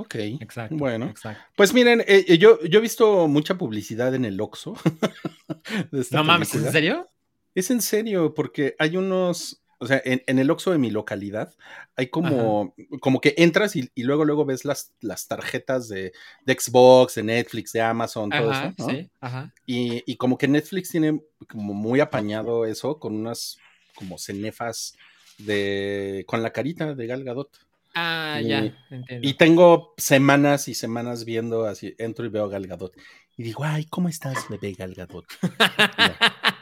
Ok. 0.00 0.14
Exacto. 0.40 0.76
Bueno. 0.76 1.06
exacto. 1.06 1.42
Pues 1.56 1.74
miren, 1.74 2.00
eh, 2.02 2.24
eh, 2.28 2.38
yo, 2.38 2.62
yo 2.64 2.78
he 2.78 2.82
visto 2.82 3.26
mucha 3.26 3.58
publicidad 3.58 4.14
en 4.14 4.24
el 4.24 4.40
Oxxo. 4.40 4.74
No 6.12 6.24
mames, 6.24 6.48
¿en 6.54 6.60
película. 6.60 6.72
serio? 6.72 7.08
Es 7.54 7.70
en 7.70 7.82
serio, 7.82 8.32
porque 8.34 8.76
hay 8.78 8.96
unos, 8.96 9.60
o 9.78 9.86
sea, 9.86 10.02
en, 10.04 10.22
en 10.26 10.38
el 10.38 10.50
Oxxo 10.50 10.72
de 10.72 10.78
mi 10.78 10.90
localidad, 10.90 11.54
hay 11.96 12.08
como, 12.08 12.74
como 13.00 13.20
que 13.20 13.34
entras 13.38 13.76
y, 13.76 13.90
y 13.94 14.02
luego, 14.02 14.24
luego 14.24 14.44
ves 14.44 14.64
las, 14.64 14.92
las 15.00 15.28
tarjetas 15.28 15.88
de, 15.88 16.12
de 16.44 16.54
Xbox, 16.58 17.14
de 17.14 17.22
Netflix, 17.22 17.72
de 17.72 17.80
Amazon, 17.80 18.30
todo 18.30 18.50
eso, 18.50 18.74
¿no? 18.78 18.88
sí, 18.90 19.10
ajá. 19.20 19.52
Y, 19.66 20.02
y 20.10 20.16
como 20.16 20.36
que 20.38 20.48
Netflix 20.48 20.90
tiene 20.90 21.20
como 21.48 21.74
muy 21.74 22.00
apañado 22.00 22.64
eso 22.64 22.98
con 22.98 23.14
unas 23.14 23.58
como 23.94 24.18
cenefas 24.18 24.94
de, 25.38 26.24
con 26.26 26.42
la 26.42 26.52
carita 26.52 26.94
de 26.94 27.06
Gal 27.06 27.22
Gadot. 27.24 27.50
Ah, 27.94 28.40
Y- 28.42 28.48
ya, 28.48 28.58
entiendo. 28.90 29.28
Y 29.28 29.34
tengo 29.34 29.94
semanas 29.96 30.68
y 30.68 30.74
semanas 30.74 31.24
viendo 31.24 31.66
así, 31.66 31.94
entro 31.98 32.24
y 32.24 32.28
veo 32.28 32.44
a 32.44 32.48
Gal 32.48 32.66
Gadot. 32.66 32.94
Y 33.36 33.42
digo, 33.44 33.64
ay, 33.64 33.86
¿cómo 33.86 34.08
estás, 34.08 34.48
bebé 34.48 34.72
Gal 34.72 34.94
Gadot? 34.94 35.24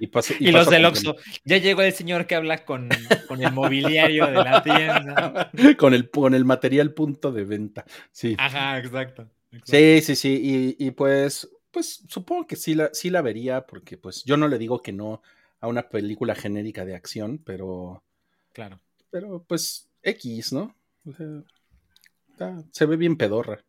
Y, 0.00 0.06
paso- 0.08 0.34
Y, 0.38 0.50
los 0.50 0.68
del 0.70 0.84
Oxxo. 0.84 1.16
Ya 1.44 1.58
llegó 1.58 1.82
el 1.82 1.92
señor 1.92 2.26
que 2.26 2.34
habla 2.34 2.64
con, 2.64 2.88
con 3.28 3.42
el 3.42 3.52
mobiliario 3.52 4.26
de 4.26 4.32
la 4.32 4.62
tienda. 4.62 5.50
con 5.78 5.94
el, 5.94 6.10
con 6.10 6.34
el 6.34 6.44
material 6.44 6.92
punto 6.92 7.32
de 7.32 7.44
venta. 7.44 7.84
Sí. 8.12 8.34
Ajá, 8.38 8.78
exacto. 8.78 9.28
exacto. 9.52 9.64
Sí, 9.72 10.00
sí, 10.02 10.16
sí. 10.16 10.76
Y, 10.78 10.86
y 10.86 10.90
pues, 10.92 11.48
pues 11.70 12.02
supongo 12.08 12.46
que 12.46 12.56
sí 12.56 12.74
la, 12.74 12.90
sí 12.92 13.10
la 13.10 13.22
vería, 13.22 13.66
porque 13.66 13.96
pues 13.96 14.24
yo 14.24 14.36
no 14.36 14.48
le 14.48 14.58
digo 14.58 14.82
que 14.82 14.92
no 14.92 15.22
a 15.60 15.68
una 15.68 15.88
película 15.88 16.34
genérica 16.34 16.84
de 16.84 16.94
acción, 16.94 17.38
pero, 17.38 18.02
Claro. 18.52 18.78
pero 19.10 19.42
pues 19.46 19.88
X, 20.02 20.52
¿no? 20.52 20.74
O 21.06 21.12
sea, 21.12 21.26
está- 22.30 22.62
se 22.70 22.86
ve 22.86 22.96
bien 22.96 23.16
pedorra. 23.16 23.62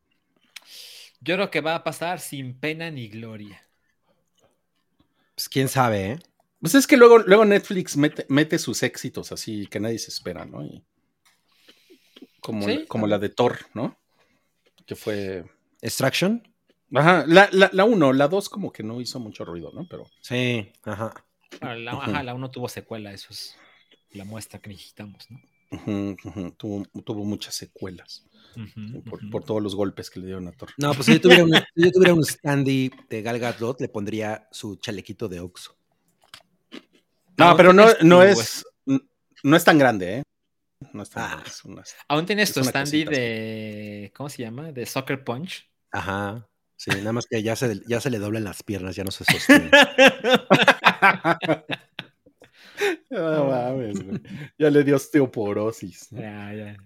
Yo 1.20 1.36
creo 1.36 1.50
que 1.50 1.62
va 1.62 1.76
a 1.76 1.84
pasar 1.84 2.20
sin 2.20 2.54
pena 2.60 2.92
ni 2.92 3.08
gloria. 3.08 3.62
Pues 5.38 5.50
quién 5.50 5.70
sabe, 5.70 6.14
¿eh? 6.14 6.20
Pues 6.60 6.74
es 6.74 6.88
que 6.88 6.98
luego, 6.98 7.20
luego 7.20 7.46
Netflix 7.46 7.96
mete, 7.96 8.26
mete 8.28 8.58
sus 8.58 8.82
éxitos 8.82 9.32
así 9.32 9.68
que 9.68 9.80
nadie 9.80 10.00
se 10.00 10.10
espera, 10.10 10.46
¿no? 10.46 10.66
Y 10.66 10.84
como, 12.40 12.66
Sí, 12.66 12.86
como 12.88 13.06
la 13.06 13.20
de 13.20 13.30
Thor, 13.30 13.60
¿no? 13.76 13.96
Que 14.88 14.96
fue. 14.96 15.46
Extraction. 15.80 16.42
Ajá, 16.92 17.24
la, 17.28 17.50
la, 17.52 17.70
la 17.72 17.86
uno, 17.86 18.14
la 18.14 18.28
dos 18.28 18.50
como 18.50 18.72
que 18.72 18.82
no 18.82 19.00
hizo 19.00 19.20
mucho 19.20 19.46
ruido, 19.46 19.72
¿no? 19.74 19.86
Pero. 19.88 20.06
Sí, 20.22 20.72
ajá. 20.82 21.14
Bueno, 21.62 21.76
la, 21.76 21.92
ajá, 21.92 22.24
la 22.24 22.34
uno 22.34 22.50
tuvo 22.50 22.68
secuela, 22.68 23.14
eso 23.14 23.28
es 23.30 23.56
la 24.14 24.26
muestra 24.26 24.60
que 24.60 24.72
necesitamos, 24.72 25.30
¿no? 25.30 25.40
ujú, 25.70 26.18
ujú, 26.24 26.52
tuvo, 26.54 26.84
tuvo 27.04 27.26
muchas 27.26 27.54
secuelas 27.54 28.24
Por, 29.32 29.44
todos 29.44 29.62
los 29.62 29.76
golpes 29.76 30.10
que 30.10 30.20
le 30.20 30.28
dieron 30.28 30.48
a 30.48 30.52
Thor. 30.52 30.70
No, 30.78 30.94
pues 30.94 31.06
si 31.06 31.14
yo 31.14 31.22
tuviera 31.22 31.44
un, 31.44 31.52
si 31.76 31.84
yo 31.84 31.92
tuviera 31.92 32.14
un 32.14 32.24
standy 32.24 32.92
de 33.10 33.22
Gal 33.22 33.40
Gadot, 33.40 33.80
le 33.82 33.90
pondría 33.90 34.48
su 34.52 34.76
chalequito 34.78 35.28
de 35.28 35.40
Oxxo. 35.40 35.76
No, 37.38 37.56
pero 37.56 37.74
no, 37.74 37.88
no 38.02 38.24
es. 38.24 38.66
No 39.44 39.56
es 39.56 39.64
tan 39.64 39.78
grande, 39.78 40.18
¿eh? 40.18 40.24
No 40.94 41.04
es 41.04 41.10
tan 41.10 41.24
Ah. 41.24 41.28
grande. 41.30 41.82
es 41.82 41.96
Aún 42.08 42.26
tienes 42.26 42.50
Es 42.50 42.56
tu 42.56 42.64
standy 42.64 43.04
de. 43.04 44.12
¿Cómo 44.16 44.30
se 44.30 44.44
llama? 44.44 44.72
De 44.72 44.86
Soccer 44.86 45.24
Punch. 45.24 45.70
Ajá. 45.92 46.48
Sí, 46.76 46.92
nada 46.92 47.14
más 47.14 47.26
que 47.26 47.42
ya 47.42 47.56
se, 47.56 47.82
ya 47.88 48.00
se 48.00 48.10
le 48.10 48.20
doblan 48.20 48.44
las 48.44 48.64
piernas, 48.64 48.96
ya 48.96 49.04
no 49.04 49.12
se 49.12 49.26
sostiene. 49.26 49.72
No 53.10 53.46
mames, 53.46 54.04
güey. 54.04 54.22
Ya 54.58 54.70
le 54.70 54.84
dio 54.84 54.96
osteoporosis. 54.96 56.12
¿no? 56.12 56.22
ya, 56.22 56.54
ya. 56.54 56.78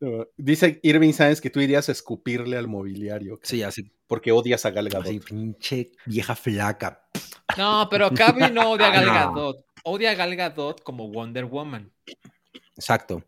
No, 0.00 0.26
Dice 0.36 0.78
Irving 0.82 1.12
Sáenz 1.12 1.40
que 1.40 1.50
tú 1.50 1.60
irías 1.60 1.88
a 1.88 1.92
escupirle 1.92 2.56
al 2.56 2.68
mobiliario. 2.68 3.38
Sí, 3.42 3.62
así, 3.62 3.90
Porque 4.06 4.32
odias 4.32 4.66
a 4.66 4.70
Gal 4.70 4.88
Gadot. 4.88 5.06
así 5.06 5.20
pinche 5.20 5.92
vieja 6.04 6.34
flaca. 6.36 7.08
No, 7.56 7.88
pero 7.90 8.10
Cavi 8.10 8.50
no 8.52 8.70
odia 8.72 8.88
a 8.88 8.90
Gal 8.92 9.06
No. 9.06 9.12
Gadot. 9.14 9.64
Odia 9.84 10.10
a 10.10 10.14
Gal 10.14 10.36
Gadot 10.36 10.82
como 10.82 11.08
Wonder 11.10 11.44
Woman. 11.46 11.90
Exacto. 12.76 13.24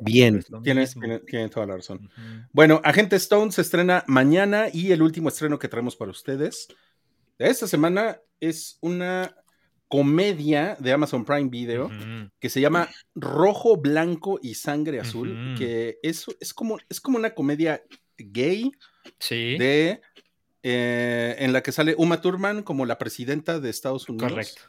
Bien. 0.00 0.44
Tienes, 0.62 0.94
tiene, 0.94 1.20
tiene 1.20 1.48
toda 1.48 1.64
la 1.66 1.76
razón. 1.76 2.10
Bueno, 2.52 2.80
Agente 2.84 3.16
Stone 3.16 3.50
se 3.52 3.62
estrena 3.62 4.04
mañana 4.06 4.66
y 4.70 4.92
el 4.92 5.00
último 5.00 5.28
estreno 5.30 5.58
que 5.58 5.68
traemos 5.68 5.96
para 5.96 6.10
ustedes 6.10 6.68
de 7.38 7.48
esta 7.48 7.66
semana 7.66 8.18
es 8.40 8.76
una 8.82 9.34
comedia 9.88 10.76
de 10.80 10.92
Amazon 10.92 11.24
Prime 11.24 11.48
Video 11.48 11.90
que 12.40 12.48
se 12.48 12.60
llama 12.60 12.88
Rojo, 13.14 13.76
Blanco 13.76 14.38
y 14.42 14.54
Sangre 14.54 15.00
Azul, 15.00 15.54
que 15.58 15.98
es, 16.02 16.26
es, 16.40 16.52
como, 16.52 16.78
es 16.88 17.00
como 17.00 17.18
una 17.18 17.30
comedia 17.34 17.82
gay 18.18 18.72
Sí, 19.20 19.56
de 19.56 20.00
eh, 20.62 21.36
en 21.38 21.52
la 21.52 21.62
que 21.62 21.70
sale 21.70 21.94
Uma 21.96 22.20
Thurman 22.20 22.62
como 22.64 22.84
la 22.86 22.98
presidenta 22.98 23.60
de 23.60 23.70
Estados 23.70 24.08
Unidos. 24.08 24.32
correcto. 24.32 24.62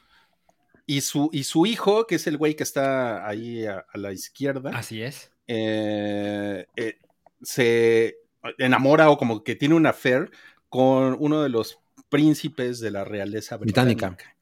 Y 0.85 1.01
su, 1.01 1.29
y 1.33 1.43
su 1.43 1.65
hijo, 1.65 2.05
que 2.07 2.15
es 2.15 2.27
el 2.27 2.37
güey 2.37 2.55
que 2.55 2.63
está 2.63 3.27
ahí 3.27 3.65
a, 3.65 3.85
a 3.91 3.97
la 3.97 4.13
izquierda, 4.13 4.69
Así 4.73 5.01
es. 5.01 5.31
eh, 5.47 6.65
eh, 6.75 6.99
se 7.41 8.17
enamora 8.57 9.09
o 9.09 9.17
como 9.17 9.43
que 9.43 9.55
tiene 9.55 9.75
una 9.75 9.89
affair 9.89 10.29
con 10.69 11.17
uno 11.19 11.41
de 11.41 11.49
los 11.49 11.79
príncipes 12.09 12.79
de 12.79 12.91
la 12.91 13.03
realeza 13.03 13.57
británica. 13.57 14.09
Británica. 14.09 14.36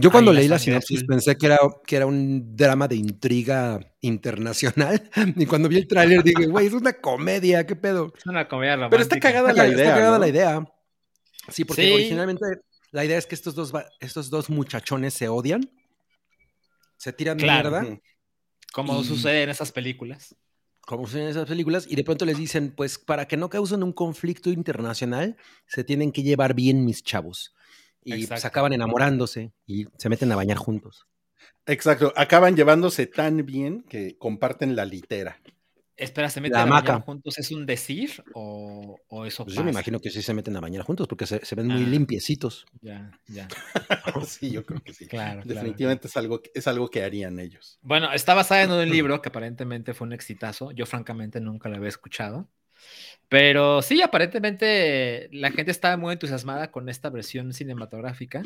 Yo 0.00 0.10
cuando 0.10 0.32
leí 0.32 0.48
la 0.48 0.58
sinopsis 0.58 0.98
azul. 0.98 1.06
pensé 1.08 1.36
que 1.36 1.46
era, 1.46 1.58
que 1.86 1.96
era 1.96 2.06
un 2.06 2.56
drama 2.56 2.86
de 2.88 2.96
intriga 2.96 3.80
internacional. 4.00 5.10
Y 5.36 5.46
cuando 5.46 5.68
vi 5.68 5.76
el 5.78 5.88
tráiler 5.88 6.22
dije, 6.22 6.46
güey, 6.46 6.66
es 6.66 6.72
una 6.72 6.92
comedia, 6.94 7.66
¿qué 7.66 7.76
pedo? 7.76 8.12
Es 8.16 8.26
una 8.26 8.46
comedia 8.48 8.76
romántica. 8.76 8.90
Pero 8.90 9.02
está 9.02 9.20
cagada 9.20 9.48
la 9.48 9.54
ca- 9.54 9.66
está 9.66 9.80
idea. 9.82 9.94
cagada 9.94 10.12
¿no? 10.18 10.18
la 10.18 10.28
idea. 10.28 10.64
Sí, 11.48 11.64
porque 11.64 11.82
Sí. 11.86 11.92
originalmente 11.92 12.44
la 12.90 13.04
idea 13.04 13.18
es 13.18 13.26
que 13.26 13.34
estos 13.34 13.54
dos, 13.54 13.72
estos 14.00 14.30
dos 14.30 14.50
muchachones 14.50 15.14
se 15.14 15.28
odian, 15.28 15.70
se 16.96 17.12
tiran 17.12 17.38
Claro. 17.38 17.70
mierda. 17.70 18.00
Como 18.72 19.00
Y- 19.00 19.04
sucede 19.04 19.42
en 19.42 19.50
esas 19.50 19.72
películas. 19.72 20.34
como 20.82 21.04
sucede 21.06 21.24
en 21.24 21.28
esas 21.28 21.46
películas, 21.46 21.86
y 21.86 21.96
de 21.96 22.04
pronto 22.04 22.24
les 22.24 22.38
dicen, 22.38 22.72
pues 22.74 22.98
para 22.98 23.28
que 23.28 23.36
no 23.36 23.50
causen 23.50 23.82
un 23.82 23.92
conflicto 23.92 24.48
internacional, 24.50 25.36
se 25.66 25.84
tienen 25.84 26.12
que 26.12 26.22
llevar 26.22 26.54
bien 26.54 26.82
mis 26.86 27.02
chavos. 27.02 27.54
Y 28.08 28.12
pues 28.12 28.22
Exacto. 28.24 28.48
acaban 28.48 28.72
enamorándose 28.72 29.52
y 29.66 29.86
se 29.96 30.08
meten 30.08 30.30
a 30.32 30.36
bañar 30.36 30.56
juntos. 30.56 31.06
Exacto, 31.66 32.12
acaban 32.16 32.56
llevándose 32.56 33.06
tan 33.06 33.44
bien 33.44 33.82
que 33.82 34.16
comparten 34.18 34.74
la 34.76 34.84
litera. 34.84 35.40
Espera, 35.96 36.30
¿se 36.30 36.40
meten 36.40 36.54
La 36.54 36.62
a 36.62 36.64
bañar 36.66 36.90
hamaca. 36.90 37.04
juntos? 37.04 37.38
¿Es 37.38 37.50
un 37.50 37.66
decir 37.66 38.22
o, 38.32 38.96
o 39.08 39.26
eso 39.26 39.42
Pues 39.44 39.56
yo 39.56 39.64
me 39.64 39.72
imagino 39.72 39.98
que 39.98 40.10
sí 40.10 40.22
se 40.22 40.32
meten 40.32 40.56
a 40.56 40.60
bañar 40.60 40.82
juntos 40.84 41.08
porque 41.08 41.26
se, 41.26 41.44
se 41.44 41.54
ven 41.56 41.66
muy 41.66 41.82
Ah. 41.82 41.88
limpiecitos. 41.88 42.66
Ya, 42.80 43.10
ya. 43.26 43.48
sí, 44.26 44.50
yo 44.52 44.64
creo 44.64 44.80
que 44.80 44.94
sí. 44.94 45.06
Claro, 45.08 45.42
claro. 45.42 45.48
Definitivamente 45.54 46.06
es 46.06 46.16
algo, 46.16 46.40
que- 46.40 46.52
es 46.54 46.68
algo 46.68 46.88
que 46.88 47.02
harían 47.02 47.40
ellos. 47.40 47.78
Bueno, 47.82 48.12
está 48.12 48.34
basada 48.34 48.62
en 48.62 48.70
un 48.70 48.88
libro 48.90 49.20
que 49.20 49.28
aparentemente 49.30 49.92
fue 49.92 50.06
un 50.06 50.12
exitazo. 50.12 50.70
Yo 50.70 50.86
francamente 50.86 51.40
nunca 51.40 51.68
lo 51.68 51.76
había 51.76 51.88
escuchado. 51.88 52.48
Pero 53.28 53.82
sí, 53.82 54.00
aparentemente 54.00 55.28
la 55.32 55.50
gente 55.50 55.70
estaba 55.70 55.96
muy 55.96 56.14
entusiasmada 56.14 56.70
con 56.70 56.88
esta 56.88 57.10
versión 57.10 57.52
cinematográfica. 57.52 58.42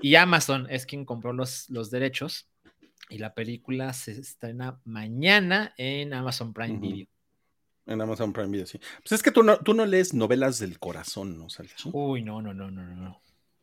Y 0.00 0.14
Amazon 0.14 0.66
es 0.70 0.86
quien 0.86 1.04
compró 1.04 1.32
los, 1.32 1.68
los 1.70 1.90
derechos. 1.90 2.48
Y 3.10 3.18
la 3.18 3.34
película 3.34 3.92
se 3.92 4.12
estrena 4.12 4.80
mañana 4.84 5.74
en 5.76 6.14
Amazon 6.14 6.54
Prime. 6.54 6.78
Video. 6.78 7.06
En 7.86 8.00
Amazon 8.00 8.32
Prime 8.32 8.48
Video, 8.48 8.66
sí. 8.66 8.80
Pues 9.02 9.12
es 9.12 9.22
que 9.22 9.32
tú 9.32 9.42
no, 9.42 9.58
tú 9.58 9.74
no 9.74 9.84
lees 9.84 10.14
novelas 10.14 10.60
del 10.60 10.78
corazón, 10.78 11.36
¿no? 11.36 11.48
Uy, 11.92 12.22
no, 12.22 12.40
no, 12.40 12.54
no, 12.54 12.70
no, 12.70 12.82
no. 12.84 13.20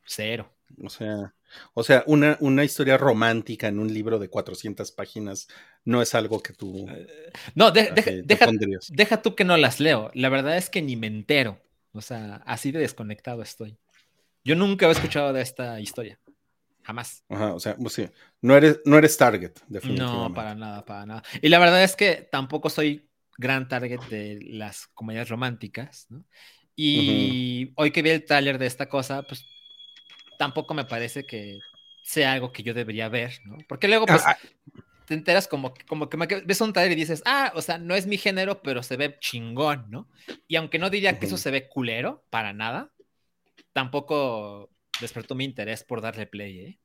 Cero. 0.09 0.51
O 0.83 0.89
sea, 0.89 1.33
o 1.73 1.83
sea 1.83 2.03
una, 2.07 2.37
una 2.41 2.63
historia 2.63 2.97
romántica 2.97 3.67
en 3.67 3.79
un 3.79 3.93
libro 3.93 4.17
de 4.19 4.29
400 4.29 4.91
páginas 4.91 5.47
no 5.85 6.01
es 6.01 6.15
algo 6.15 6.41
que 6.41 6.53
tú 6.53 6.87
No, 7.55 7.71
de- 7.71 7.91
deja, 8.25 8.47
deja, 8.89 9.21
tú 9.21 9.35
que 9.35 9.43
no 9.43 9.55
las 9.57 9.79
leo. 9.79 10.09
La 10.13 10.29
verdad 10.29 10.57
es 10.57 10.69
que 10.69 10.81
ni 10.81 10.95
me 10.95 11.07
entero. 11.07 11.61
O 11.91 12.01
sea, 12.01 12.41
así 12.45 12.71
de 12.71 12.79
desconectado 12.79 13.41
estoy. 13.41 13.77
Yo 14.43 14.55
nunca 14.55 14.87
he 14.87 14.91
escuchado 14.91 15.33
de 15.33 15.41
esta 15.41 15.79
historia. 15.79 16.19
Jamás. 16.83 17.23
Ajá, 17.29 17.53
o 17.53 17.59
sea, 17.59 17.75
pues 17.75 17.93
sí, 17.93 18.09
no 18.41 18.55
eres, 18.57 18.79
no 18.85 18.97
eres 18.97 19.15
target, 19.17 19.51
definitivamente. 19.67 20.29
No, 20.29 20.33
para 20.33 20.55
nada, 20.55 20.85
para 20.85 21.05
nada. 21.05 21.23
Y 21.41 21.49
la 21.49 21.59
verdad 21.59 21.83
es 21.83 21.95
que 21.95 22.27
tampoco 22.31 22.69
soy 22.69 23.07
gran 23.37 23.67
target 23.67 23.99
de 24.09 24.39
las 24.49 24.87
comedias 24.87 25.29
románticas, 25.29 26.07
¿no? 26.09 26.23
Y 26.75 27.73
hoy 27.75 27.91
que 27.91 28.01
vi 28.01 28.11
el 28.11 28.25
tráiler 28.25 28.57
de 28.57 28.65
esta 28.65 28.87
cosa, 28.87 29.23
pues 29.23 29.45
tampoco 30.39 30.73
me 30.73 30.85
parece 30.85 31.25
que 31.25 31.59
sea 32.03 32.33
algo 32.33 32.51
que 32.53 32.63
yo 32.63 32.73
debería 32.73 33.09
ver, 33.09 33.33
¿no? 33.45 33.57
Porque 33.67 33.87
luego, 33.89 34.07
pues, 34.07 34.23
Ah, 34.25 34.37
te 35.05 35.13
enteras 35.15 35.47
como, 35.47 35.73
que- 35.73 35.85
como 35.85 36.09
que 36.09 36.17
me- 36.17 36.27
ves 36.27 36.61
un 36.61 36.73
trailer 36.73 36.97
y 36.97 37.01
dices, 37.01 37.21
ah, 37.25 37.51
o 37.55 37.61
sea, 37.61 37.77
no 37.77 37.95
es 37.95 38.07
mi 38.07 38.17
género, 38.17 38.61
pero 38.63 38.83
se 38.83 38.97
ve 38.97 39.17
chingón, 39.19 39.85
¿no? 39.89 40.07
Y 40.47 40.55
aunque 40.55 40.79
no 40.79 40.89
diría 40.89 41.19
que 41.19 41.27
eso 41.27 41.37
se 41.37 41.51
ve 41.51 41.67
culero, 41.69 42.23
para 42.31 42.53
nada, 42.53 42.91
tampoco 43.73 44.69
despertó 45.01 45.35
mi 45.35 45.45
interés 45.45 45.83
por 45.83 46.01
darle 46.01 46.27
play, 46.27 46.59
¿eh? 46.59 46.79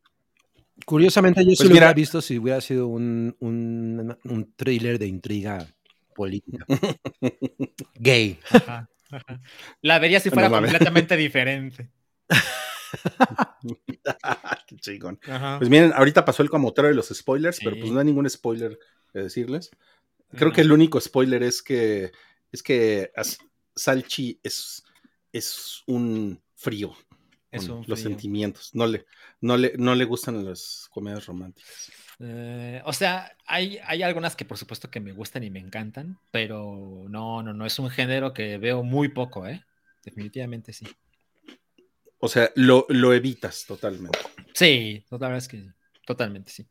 Curiosamente, 0.86 1.44
yo 1.44 1.50
sí 1.50 1.57
Pues 1.59 1.68
lo 1.68 1.74
mira- 1.74 1.86
hubiera 1.86 1.94
visto 1.94 2.20
si 2.20 2.38
hubiera 2.38 2.61
sido 2.61 2.88
un, 2.88 3.36
un, 3.40 4.16
un 4.24 4.52
thriller 4.57 4.98
de 4.98 5.07
intriga 5.07 5.66
política. 6.14 6.66
Gay. 8.00 8.38
Ajá, 8.50 8.88
ajá. 9.11 9.40
La 9.82 9.98
vería 9.98 10.20
si 10.20 10.30
fuera 10.30 10.50
completamente 10.50 11.16
diferente. 11.16 11.90
Qué 14.66 14.76
chingón. 14.76 15.18
Ajá. 15.28 15.59
Pues 15.59 15.70
miren, 15.70 15.92
ahorita 15.95 16.24
pasó 16.24 16.42
el 16.42 16.51
camotero 16.51 16.88
de 16.88 16.95
los 16.95 17.09
spoilers, 17.09 17.59
pero 17.62 17.74
Sí. 17.76 17.80
pues 17.80 17.92
no 17.92 17.99
hay 18.01 18.05
ningún 18.07 18.28
spoiler 18.28 18.78
que 19.12 19.20
decirles. 19.20 19.70
Creo 20.30 20.49
No. 20.49 20.55
que 20.55 20.61
el 20.62 20.72
único 20.72 21.01
spoiler 21.01 21.42
es 21.42 21.62
que 21.62 22.12
es 22.53 22.62
que 22.62 23.11
Salchi 23.74 24.38
es, 24.42 24.84
es 25.32 25.82
un 25.86 26.40
frío. 26.55 26.95
Es 27.51 27.68
un 27.68 27.84
los 27.86 28.01
frío. 28.01 28.11
sentimientos. 28.11 28.74
No 28.74 28.86
le, 28.86 29.07
no 29.40 29.57
le, 29.57 29.72
no 29.76 29.95
le 29.95 30.05
gustan 30.05 30.45
las 30.45 30.88
comedias 30.90 31.26
románticas. 31.26 31.90
Eh, 32.20 32.80
o 32.84 32.92
sea, 32.92 33.36
hay, 33.47 33.78
hay 33.84 34.03
algunas 34.03 34.36
que 34.36 34.45
por 34.45 34.57
supuesto 34.59 34.88
que 34.90 35.01
me 35.01 35.12
gustan 35.12 35.42
y 35.45 35.51
me 35.51 35.59
encantan, 35.61 36.18
pero 36.30 37.05
no, 37.09 37.42
no, 37.42 37.53
no, 37.53 37.66
es 37.66 37.78
un 37.80 37.90
género 37.90 38.32
que 38.32 38.59
veo 38.59 38.82
muy 38.84 39.09
poco, 39.09 39.47
¿eh? 39.47 39.64
Definitivamente 40.05 40.72
sí. 40.72 40.86
O 42.25 42.29
sea, 42.29 42.51
lo, 42.55 42.87
lo 42.89 43.12
evitas 43.12 43.66
totalmente. 43.66 44.18
Sí, 44.55 45.05
la 45.11 45.18
verdad 45.18 45.37
es 45.37 45.47
que 45.47 45.62
totalmente 46.07 46.51
sí. 46.51 46.66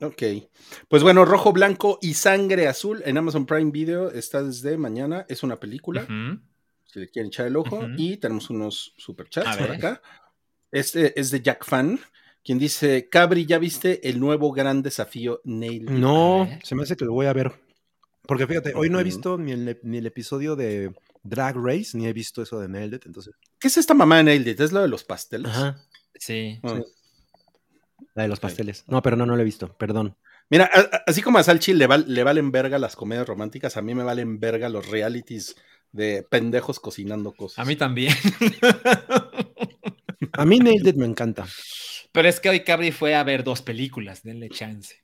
Ok. 0.00 0.22
Pues 0.88 1.02
bueno, 1.02 1.24
Rojo, 1.24 1.52
Blanco 1.52 1.98
y 2.00 2.14
Sangre 2.14 2.68
Azul 2.68 3.02
en 3.04 3.18
Amazon 3.18 3.46
Prime 3.46 3.72
Video 3.72 4.12
está 4.12 4.44
desde 4.44 4.76
mañana. 4.76 5.26
Es 5.28 5.42
una 5.42 5.56
película. 5.58 6.04
Ujú. 6.04 6.40
si 6.86 7.00
le 7.00 7.08
quieren 7.08 7.28
echar 7.28 7.48
el 7.48 7.56
ojo. 7.56 7.84
Y 7.96 8.18
tenemos 8.18 8.48
unos 8.48 8.94
superchats 8.96 9.56
por 9.56 9.72
acá. 9.72 10.00
Este 10.70 11.18
es 11.18 11.32
de 11.32 11.42
Jack 11.42 11.64
Fan, 11.64 11.98
quien 12.44 12.60
dice: 12.60 13.08
Cabri, 13.08 13.46
¿ya 13.46 13.58
viste 13.58 14.08
el 14.08 14.20
nuevo 14.20 14.52
gran 14.52 14.82
desafío 14.82 15.40
Nail? 15.42 15.82
It?" 15.82 15.90
No, 15.90 16.48
se 16.62 16.76
me 16.76 16.84
hace 16.84 16.96
que 16.96 17.04
lo 17.04 17.12
voy 17.12 17.26
a 17.26 17.32
ver. 17.32 17.52
Porque 18.22 18.46
fíjate, 18.46 18.72
hoy 18.76 18.88
no 18.88 19.00
he 19.00 19.04
visto 19.04 19.36
ni 19.36 19.50
el, 19.50 19.80
ni 19.82 19.98
el 19.98 20.06
episodio 20.06 20.54
de 20.54 20.94
Drag 21.22 21.56
Race, 21.56 21.96
ni 21.96 22.06
he 22.06 22.12
visto 22.12 22.42
eso 22.42 22.58
de 22.60 22.68
Nailed 22.68 22.96
It, 22.96 23.06
entonces. 23.06 23.34
¿Qué 23.58 23.68
es 23.68 23.76
esta 23.76 23.94
mamá 23.94 24.18
de 24.18 24.24
Nailed 24.24 24.52
It? 24.52 24.60
¿Es 24.60 24.72
lo 24.72 24.82
de 24.82 24.88
los 24.88 25.04
pasteles? 25.04 25.50
Ajá. 25.50 25.82
Sí. 26.14 26.58
Ah. 26.62 26.80
La 28.14 28.22
de 28.24 28.28
los 28.28 28.40
pasteles. 28.40 28.84
No, 28.88 29.02
pero 29.02 29.16
no, 29.16 29.26
no 29.26 29.36
lo 29.36 29.42
he 29.42 29.44
visto, 29.44 29.76
perdón. 29.76 30.16
Mira, 30.48 30.68
a- 30.72 30.80
a- 30.96 31.02
así 31.06 31.22
como 31.22 31.38
a 31.38 31.42
Salchi 31.42 31.74
le, 31.74 31.86
val- 31.86 32.06
le 32.08 32.24
valen 32.24 32.50
verga 32.50 32.78
las 32.78 32.96
comedias 32.96 33.26
románticas, 33.28 33.76
a 33.76 33.82
mí 33.82 33.94
me 33.94 34.02
valen 34.02 34.40
verga 34.40 34.68
los 34.68 34.88
realities 34.88 35.54
de 35.92 36.26
pendejos 36.28 36.80
cocinando 36.80 37.32
cosas. 37.32 37.58
A 37.58 37.64
mí 37.64 37.76
también. 37.76 38.14
A 40.32 40.44
mí 40.44 40.58
Nailed 40.58 40.86
It 40.88 40.96
me 40.96 41.06
encanta. 41.06 41.46
Pero 42.12 42.28
es 42.28 42.40
que 42.40 42.48
hoy 42.48 42.60
Cabri 42.64 42.92
fue 42.92 43.14
a 43.14 43.22
ver 43.24 43.44
dos 43.44 43.62
películas, 43.62 44.22
denle 44.22 44.48
chance. 44.48 44.96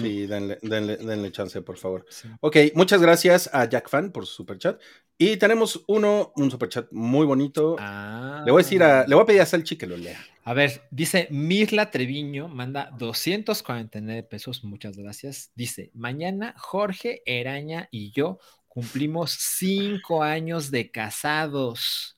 Sí, 0.00 0.26
denle, 0.26 0.58
denle- 0.62 0.96
denle 0.96 1.32
chance, 1.32 1.60
por 1.62 1.76
favor. 1.76 2.06
Sí. 2.08 2.28
Ok, 2.40 2.56
muchas 2.74 3.00
gracias 3.00 3.50
a 3.52 3.64
Jack 3.68 3.88
Fan 3.88 4.12
por 4.12 4.26
su 4.26 4.34
superchat. 4.34 4.80
Y 5.16 5.36
tenemos 5.36 5.82
uno, 5.88 6.32
un 6.36 6.50
superchat 6.50 6.92
muy 6.92 7.26
bonito. 7.26 7.76
Ah. 7.78 8.42
Le 8.46 8.52
voy 8.52 8.60
a 8.60 8.64
decir 8.64 8.82
a, 8.82 9.06
le 9.06 9.14
voy 9.14 9.24
a 9.24 9.26
pedir 9.26 9.40
a 9.40 9.46
Salchi 9.46 9.76
que 9.76 9.86
lo 9.86 9.96
lea. 9.96 10.18
A 10.44 10.54
ver, 10.54 10.82
dice 10.90 11.28
Mirla 11.30 11.90
Treviño, 11.90 12.48
manda 12.48 12.90
249 12.98 14.22
pesos, 14.22 14.64
muchas 14.64 14.96
gracias. 14.96 15.50
Dice, 15.54 15.90
mañana 15.92 16.54
Jorge 16.56 17.22
Eraña 17.26 17.88
y 17.90 18.12
yo 18.12 18.38
cumplimos 18.68 19.32
cinco 19.32 20.22
años 20.22 20.70
de 20.70 20.90
casados. 20.90 22.16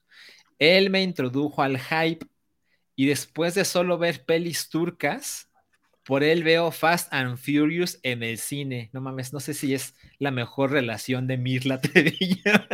Él 0.58 0.90
me 0.90 1.02
introdujo 1.02 1.62
al 1.62 1.78
hype 1.78 2.26
y 2.94 3.06
después 3.06 3.54
de 3.54 3.64
solo 3.64 3.96
ver 3.98 4.24
pelis 4.26 4.68
turcas, 4.68 5.49
por 6.04 6.22
él 6.22 6.42
veo 6.42 6.70
Fast 6.70 7.12
and 7.12 7.36
Furious 7.36 7.98
en 8.02 8.22
el 8.22 8.38
cine. 8.38 8.90
No 8.92 9.00
mames, 9.00 9.32
no 9.32 9.40
sé 9.40 9.54
si 9.54 9.74
es 9.74 9.94
la 10.18 10.30
mejor 10.30 10.70
relación 10.70 11.26
de 11.26 11.36
Mirla 11.36 11.80
Treviño. 11.80 12.66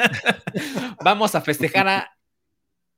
Vamos 1.03 1.35
a 1.35 1.41
festejar 1.41 1.89
a 1.89 2.17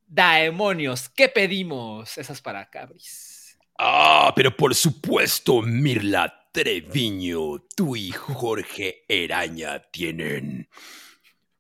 Daemonios, 0.07 1.09
¿qué 1.11 1.29
pedimos? 1.29 2.17
Esas 2.17 2.41
para 2.41 2.69
Cabris. 2.71 3.59
Ah, 3.79 4.33
pero 4.35 4.57
por 4.57 4.75
supuesto, 4.75 5.63
Mirla 5.63 6.49
Treviño, 6.53 7.61
tú 7.77 7.95
y 7.95 8.11
Jorge 8.11 9.05
Eraña 9.07 9.83
tienen 9.91 10.69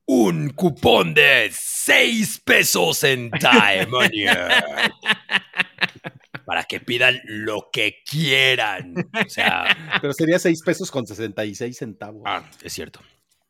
un 0.06 0.50
cupón 0.50 1.12
de 1.12 1.50
6 1.52 2.40
pesos 2.40 3.04
en 3.04 3.30
Daemonio. 3.40 4.32
Para 6.48 6.64
que 6.64 6.80
pidan 6.80 7.20
lo 7.24 7.68
que 7.70 8.02
quieran. 8.08 8.94
O 8.96 9.28
sea, 9.28 9.66
Pero 10.00 10.14
sería 10.14 10.38
6 10.38 10.62
pesos 10.64 10.90
con 10.90 11.06
66 11.06 11.76
centavos. 11.76 12.22
ah, 12.24 12.48
es 12.62 12.72
cierto. 12.72 13.00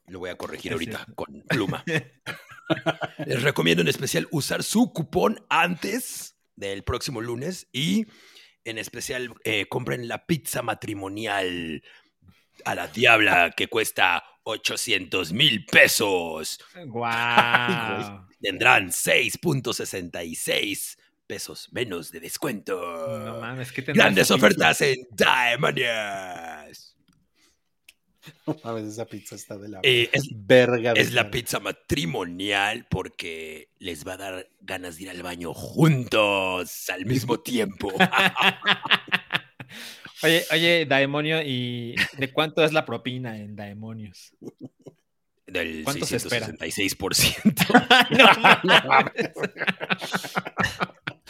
Lo 0.09 0.19
voy 0.19 0.31
a 0.31 0.37
corregir 0.37 0.73
Es 0.73 0.75
ahorita 0.75 0.97
cierto. 0.97 1.15
con 1.15 1.43
pluma. 1.43 1.85
Les 3.27 3.41
recomiendo 3.43 3.83
en 3.83 3.89
especial 3.89 4.27
usar 4.33 4.65
su 4.65 4.93
cupón 4.93 5.45
antes 5.49 6.35
del 6.57 6.83
próximo 6.83 7.21
lunes 7.21 7.69
y 7.73 8.07
en 8.65 8.79
especial 8.79 9.33
eh, 9.45 9.67
compren 9.69 10.09
la 10.09 10.27
pizza 10.27 10.63
matrimonial 10.63 11.85
a 12.65 12.75
la 12.75 12.89
diabla 12.89 13.53
que 13.57 13.69
cuesta 13.69 14.25
800 14.43 15.33
mil 15.33 15.65
pesos. 15.67 16.59
¡Guau! 16.87 18.27
Tendrán 18.41 18.89
6.66 18.89 20.97
pesos 21.29 21.69
menos 21.71 22.11
de 22.11 22.19
descuento. 22.19 22.75
No 23.25 23.41
mames, 23.41 23.71
¿qué 23.71 23.83
Grandes 23.83 24.25
pizza? 24.27 24.35
ofertas 24.35 24.81
en 24.81 24.97
Diamonias. 25.13 26.97
No 28.47 28.57
mames, 28.65 28.85
esa 28.85 29.07
pizza 29.07 29.37
está 29.37 29.57
de 29.57 29.69
la 29.69 29.81
Eh, 29.85 30.11
es 30.13 30.29
verga. 30.35 30.93
de 30.95 31.01
Es 31.01 31.13
la 31.13 31.31
pizza 31.31 31.61
matrimonial 31.61 32.87
porque 32.91 33.71
les 33.79 34.07
va 34.07 34.15
a 34.15 34.17
dar 34.17 34.51
ganas 34.61 34.97
de 34.97 35.05
ir 35.05 35.11
al 35.11 35.23
baño 35.23 35.55
juntos 35.55 36.91
al 36.91 37.07
mismo 37.07 37.39
tiempo. 37.41 37.93
Oye, 40.23 40.45
oye, 40.51 40.85
Daemonio, 40.85 41.41
¿y 41.43 41.95
de 42.17 42.33
cuánto 42.33 42.65
es 42.65 42.73
la 42.73 42.85
propina 42.85 43.39
en 43.39 43.55
Daemonios? 43.55 44.33
Del 45.47 45.85
¿Cuánto 45.85 46.07
se 46.07 46.17
espera? 46.17 46.49
666%. 46.49 47.69
no, 48.65 48.83
mames. 48.89 49.31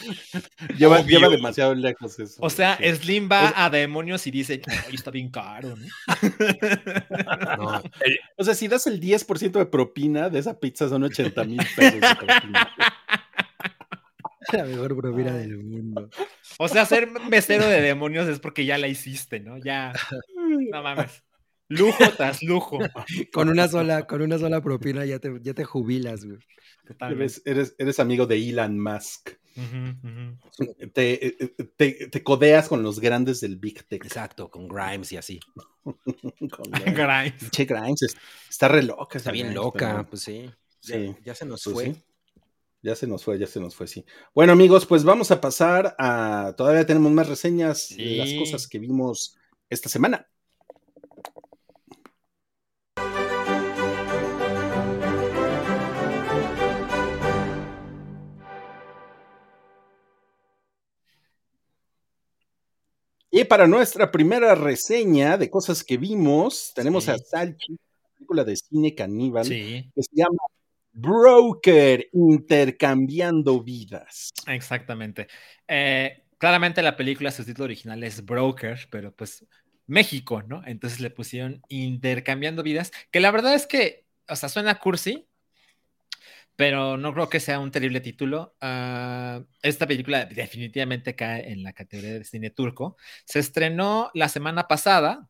Lleva, 0.77 1.01
demasiado 1.29 1.75
lejos 1.75 2.19
eso. 2.19 2.37
O 2.41 2.49
sea, 2.49 2.77
Sí. 2.77 2.95
Slim 2.95 3.29
va 3.31 3.53
a 3.55 3.69
Demonios 3.69 4.25
y 4.27 4.31
dice, 4.31 4.61
ay, 4.67 4.95
está 4.95 5.11
bien 5.11 5.29
caro, 5.29 5.75
¿no? 5.75 5.87
No, 7.57 7.81
O 8.37 8.43
sea, 8.43 8.53
si 8.53 8.67
das 8.67 8.87
el 8.87 8.99
10% 8.99 9.51
de 9.51 9.65
propina 9.65 10.29
de 10.29 10.39
esa 10.39 10.59
pizza 10.59 10.87
son 10.89 11.03
80 11.03 11.43
mil 11.45 11.61
pesos 11.75 12.01
de 12.01 12.15
propina. 12.15 12.69
la 14.53 14.63
mejor 14.63 14.95
propina 14.95 15.33
del 15.35 15.57
mundo. 15.57 16.09
O 16.57 16.67
sea, 16.67 16.85
ser 16.85 17.07
mesero 17.07 17.67
de 17.67 17.81
demonios 17.81 18.27
es 18.27 18.39
porque 18.39 18.65
ya 18.65 18.77
la 18.77 18.87
hiciste, 18.87 19.39
¿no? 19.39 19.57
Ya, 19.57 19.93
no 20.71 20.83
mames. 20.83 21.23
Lujo 21.67 22.03
tras 22.17 22.41
lujo. 22.41 22.79
Con 23.31 23.47
una 23.49 23.67
sola, 23.67 24.07
con 24.07 24.21
una 24.21 24.39
sola 24.39 24.61
propina 24.61 25.05
ya 25.05 25.19
te, 25.19 25.31
ya 25.41 25.53
te 25.53 25.63
jubilas, 25.63 26.25
güey. 26.25 26.39
Totalmente. 26.85 27.23
Eres, 27.23 27.41
eres, 27.45 27.75
eres 27.77 27.99
amigo 27.99 28.25
de 28.25 28.49
Elon 28.49 28.79
Musk. 28.79 29.38
Te, 30.93 31.27
eh, 31.27 31.55
te, 31.75 32.07
te 32.07 32.23
codeas 32.23 32.67
con 32.67 32.83
los 32.83 32.99
grandes 32.99 33.41
del 33.41 33.57
Big 33.57 33.83
Tech. 33.87 34.03
Exacto, 34.05 34.49
con 34.49 34.67
Grimes 34.67 35.11
y 35.11 35.17
así. 35.17 35.39
Con 35.83 36.71
Grimes. 36.71 37.49
Che, 37.51 37.65
Grimes 37.65 38.01
es- 38.03 38.17
está 38.49 38.67
re 38.67 38.83
loca. 38.83 39.17
Está 39.17 39.31
bien 39.31 39.47
Grimes, 39.47 39.63
loca, 39.63 39.91
pero- 39.91 40.09
pues 40.09 40.21
sí. 40.21 40.49
Sí. 40.81 40.93
Ya, 40.93 41.17
ya 41.25 41.35
se 41.35 41.45
nos 41.45 41.63
Pues 41.63 41.73
fue. 41.73 41.85
sí. 41.93 42.03
Ya 42.81 42.95
se 42.95 43.07
nos 43.07 43.23
fue, 43.25 43.37
ya 43.37 43.45
se 43.47 43.59
nos 43.59 43.75
fue, 43.75 43.87
sí. 43.87 44.05
Bueno, 44.33 44.53
amigos, 44.53 44.85
pues 44.85 45.03
vamos 45.03 45.31
a 45.31 45.41
pasar 45.41 45.95
a. 45.99 46.53
Todavía 46.55 46.85
tenemos 46.85 47.11
más 47.11 47.27
reseñas 47.27 47.89
de 47.89 48.15
las 48.15 48.33
cosas 48.35 48.67
que 48.67 48.79
vimos 48.79 49.35
esta 49.69 49.89
semana. 49.89 50.29
Y 63.39 63.45
para 63.45 63.67
nuestra 63.67 64.11
primera 64.11 64.55
reseña 64.55 65.37
de 65.37 65.49
cosas 65.49 65.83
que 65.83 65.97
vimos, 65.97 66.71
tenemos 66.75 67.05
Sí. 67.05 67.11
a 67.11 67.17
Salchi, 67.17 67.77
película 68.17 68.43
de 68.43 68.55
cine 68.57 68.93
caníbal 68.95 69.45
Sí, 69.45 69.89
que 69.95 70.03
se 70.03 70.11
llama 70.13 70.37
Broker 70.91 72.09
Intercambiando 72.13 73.63
Vidas. 73.63 74.31
exactamente. 74.47 75.27
Eh, 75.67 76.23
claramente 76.37 76.81
la 76.81 76.97
película, 76.97 77.31
su 77.31 77.45
título 77.45 77.65
original 77.65 78.03
es 78.03 78.25
Broker, 78.25 78.77
pero 78.91 79.13
pues 79.15 79.45
México, 79.87 80.41
¿no? 80.43 80.61
Entonces 80.65 80.99
le 80.99 81.09
pusieron 81.09 81.61
Intercambiando 81.69 82.61
Vidas, 82.63 82.91
que 83.11 83.19
la 83.21 83.31
verdad 83.31 83.53
es 83.55 83.65
que, 83.67 84.05
o 84.27 84.35
sea, 84.35 84.49
suena 84.49 84.79
cursi, 84.79 85.28
pero 86.59 86.97
no 86.97 87.13
creo 87.13 87.29
que 87.29 87.39
sea 87.39 87.57
un 87.61 87.71
terrible 87.71 88.01
título. 88.01 88.53
Ah, 88.59 89.41
esta 89.61 89.87
película 89.87 90.25
definitivamente 90.25 91.15
cae 91.15 91.49
en 91.53 91.63
la 91.63 91.71
categoría 91.71 92.15
de 92.15 92.25
cine 92.25 92.49
turco. 92.49 92.97
Se 93.23 93.39
estrenó 93.39 94.11
la 94.13 94.27
semana 94.27 94.67
pasada 94.67 95.29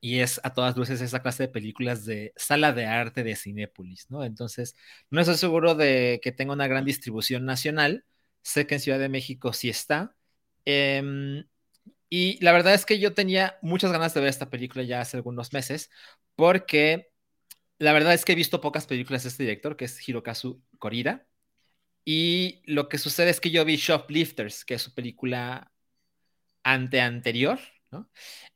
y 0.00 0.20
es 0.20 0.40
a 0.44 0.54
todas 0.54 0.76
luces 0.76 1.00
esa 1.02 1.22
clase 1.22 1.44
de 1.44 1.48
películas 1.50 2.06
de 2.06 2.32
sala 2.36 2.72
de 2.72 2.86
arte 2.86 3.24
de 3.24 3.36
Cinépolis, 3.36 4.10
¿no? 4.10 4.24
Entonces, 4.24 4.76
no 5.10 5.20
estoy 5.20 5.36
seguro 5.38 5.74
de 5.74 6.20
que 6.22 6.32
tenga 6.32 6.52
una 6.54 6.68
gran 6.68 6.84
distribución 6.86 7.44
nacional. 7.46 8.04
Sé 8.42 8.66
que 8.66 8.76
en 8.76 8.80
Ciudad 8.82 9.00
de 9.00 9.08
México 9.10 9.52
sí 9.52 9.70
está. 9.70 10.16
Em, 10.66 11.46
y 12.08 12.42
la 12.44 12.52
verdad 12.52 12.74
es 12.74 12.86
que 12.86 12.98
yo 12.98 13.14
tenía 13.14 13.58
muchas 13.62 13.92
ganas 13.92 14.14
de 14.14 14.20
ver 14.20 14.30
esta 14.30 14.50
película 14.50 14.84
ya 14.84 15.00
hace 15.00 15.16
algunos 15.16 15.52
meses, 15.52 15.90
porque 16.36 17.09
la 17.80 17.94
verdad 17.94 18.14
es 18.14 18.24
que 18.24 18.32
he 18.32 18.36
visto 18.36 18.60
pocas 18.60 18.86
películas 18.86 19.22
de 19.24 19.30
este 19.30 19.44
director, 19.44 19.76
que 19.76 19.86
es 19.86 20.08
Hirokazu 20.08 20.62
Korida. 20.78 21.26
Y 22.04 22.62
lo 22.66 22.88
que 22.88 22.98
sucede 22.98 23.30
es 23.30 23.40
que 23.40 23.50
yo 23.50 23.64
vi 23.64 23.76
Shoplifters, 23.76 24.64
que 24.64 24.74
es 24.74 24.82
su 24.82 24.94
película 24.94 25.72
ante 26.62 27.00
anterior, 27.00 27.58
¿no? 27.90 28.10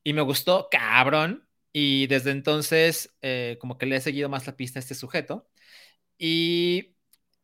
Y 0.05 0.13
me 0.13 0.23
gustó 0.23 0.69
cabrón. 0.71 1.49
Y 1.73 2.07
desde 2.09 2.33
entonces, 2.33 3.17
eh, 3.23 3.59
como 3.61 3.79
que 3.79 3.87
le 3.87 3.97
he 3.97 4.01
seguido 4.01 4.29
más 4.29 4.47
la 4.47 4.57
pista 4.57 4.79
a 4.79 4.83
este 4.83 4.95
sujeto. 4.95 5.49
Y 6.19 6.97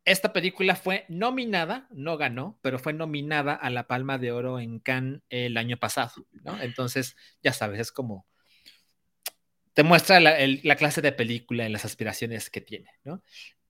esta 0.05 0.33
película 0.33 0.77
fue 0.77 1.07
nominada, 1.09 1.89
no 1.91 2.17
ganó, 2.19 2.59
pero 2.63 2.79
fue 2.79 2.93
nominada 2.93 3.55
a 3.55 3.71
la 3.71 3.87
Palma 3.87 4.19
de 4.19 4.33
Oro 4.33 4.61
en 4.61 4.81
Cannes 4.81 5.23
el 5.31 5.57
año 5.57 5.79
pasado, 5.79 6.27
¿no? 6.45 6.61
Entonces, 6.63 7.17
ya 7.43 7.53
sabes, 7.53 7.81
es 7.81 7.93
como 7.93 8.27
te 9.81 9.85
muestra 9.85 10.21
la, 10.21 10.39
el, 10.39 10.61
la 10.63 10.77
clase 10.77 11.01
de 11.01 11.11
película 11.11 11.67
y 11.67 11.73
las 11.73 11.87
aspiraciones 11.87 12.51
que 12.51 12.61
tiene, 12.61 12.91
¿no? 13.03 13.23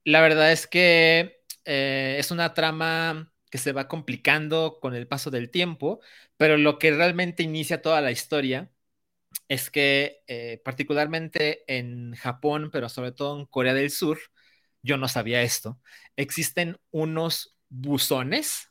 La 0.03 0.21
verdad 0.21 0.51
es 0.51 0.67
que 0.67 1.41
eh, 1.65 2.17
es 2.19 2.33
una 2.33 2.53
trama 2.53 3.33
que 3.49 3.59
se 3.59 3.71
va 3.71 3.87
complicando 3.87 4.81
con 4.83 4.97
el 4.97 5.07
paso 5.07 5.31
del 5.31 5.51
tiempo, 5.53 6.01
pero 6.37 6.57
lo 6.57 6.81
que 6.81 6.91
realmente 6.91 7.45
inicia 7.45 7.81
toda 7.81 8.01
la 8.01 8.11
historia 8.11 8.73
es 9.49 9.71
que 9.71 10.25
eh, 10.27 10.61
particularmente 10.65 11.63
en 11.73 12.17
Japón, 12.17 12.71
pero 12.73 12.89
sobre 12.89 13.13
todo 13.13 13.39
en 13.39 13.47
Corea 13.47 13.75
del 13.75 13.93
Sur, 13.93 14.19
yo 14.83 14.97
no 14.97 15.07
sabía 15.07 15.43
esto, 15.43 15.81
existen 16.17 16.77
unos 16.91 17.57
buzones 17.69 18.69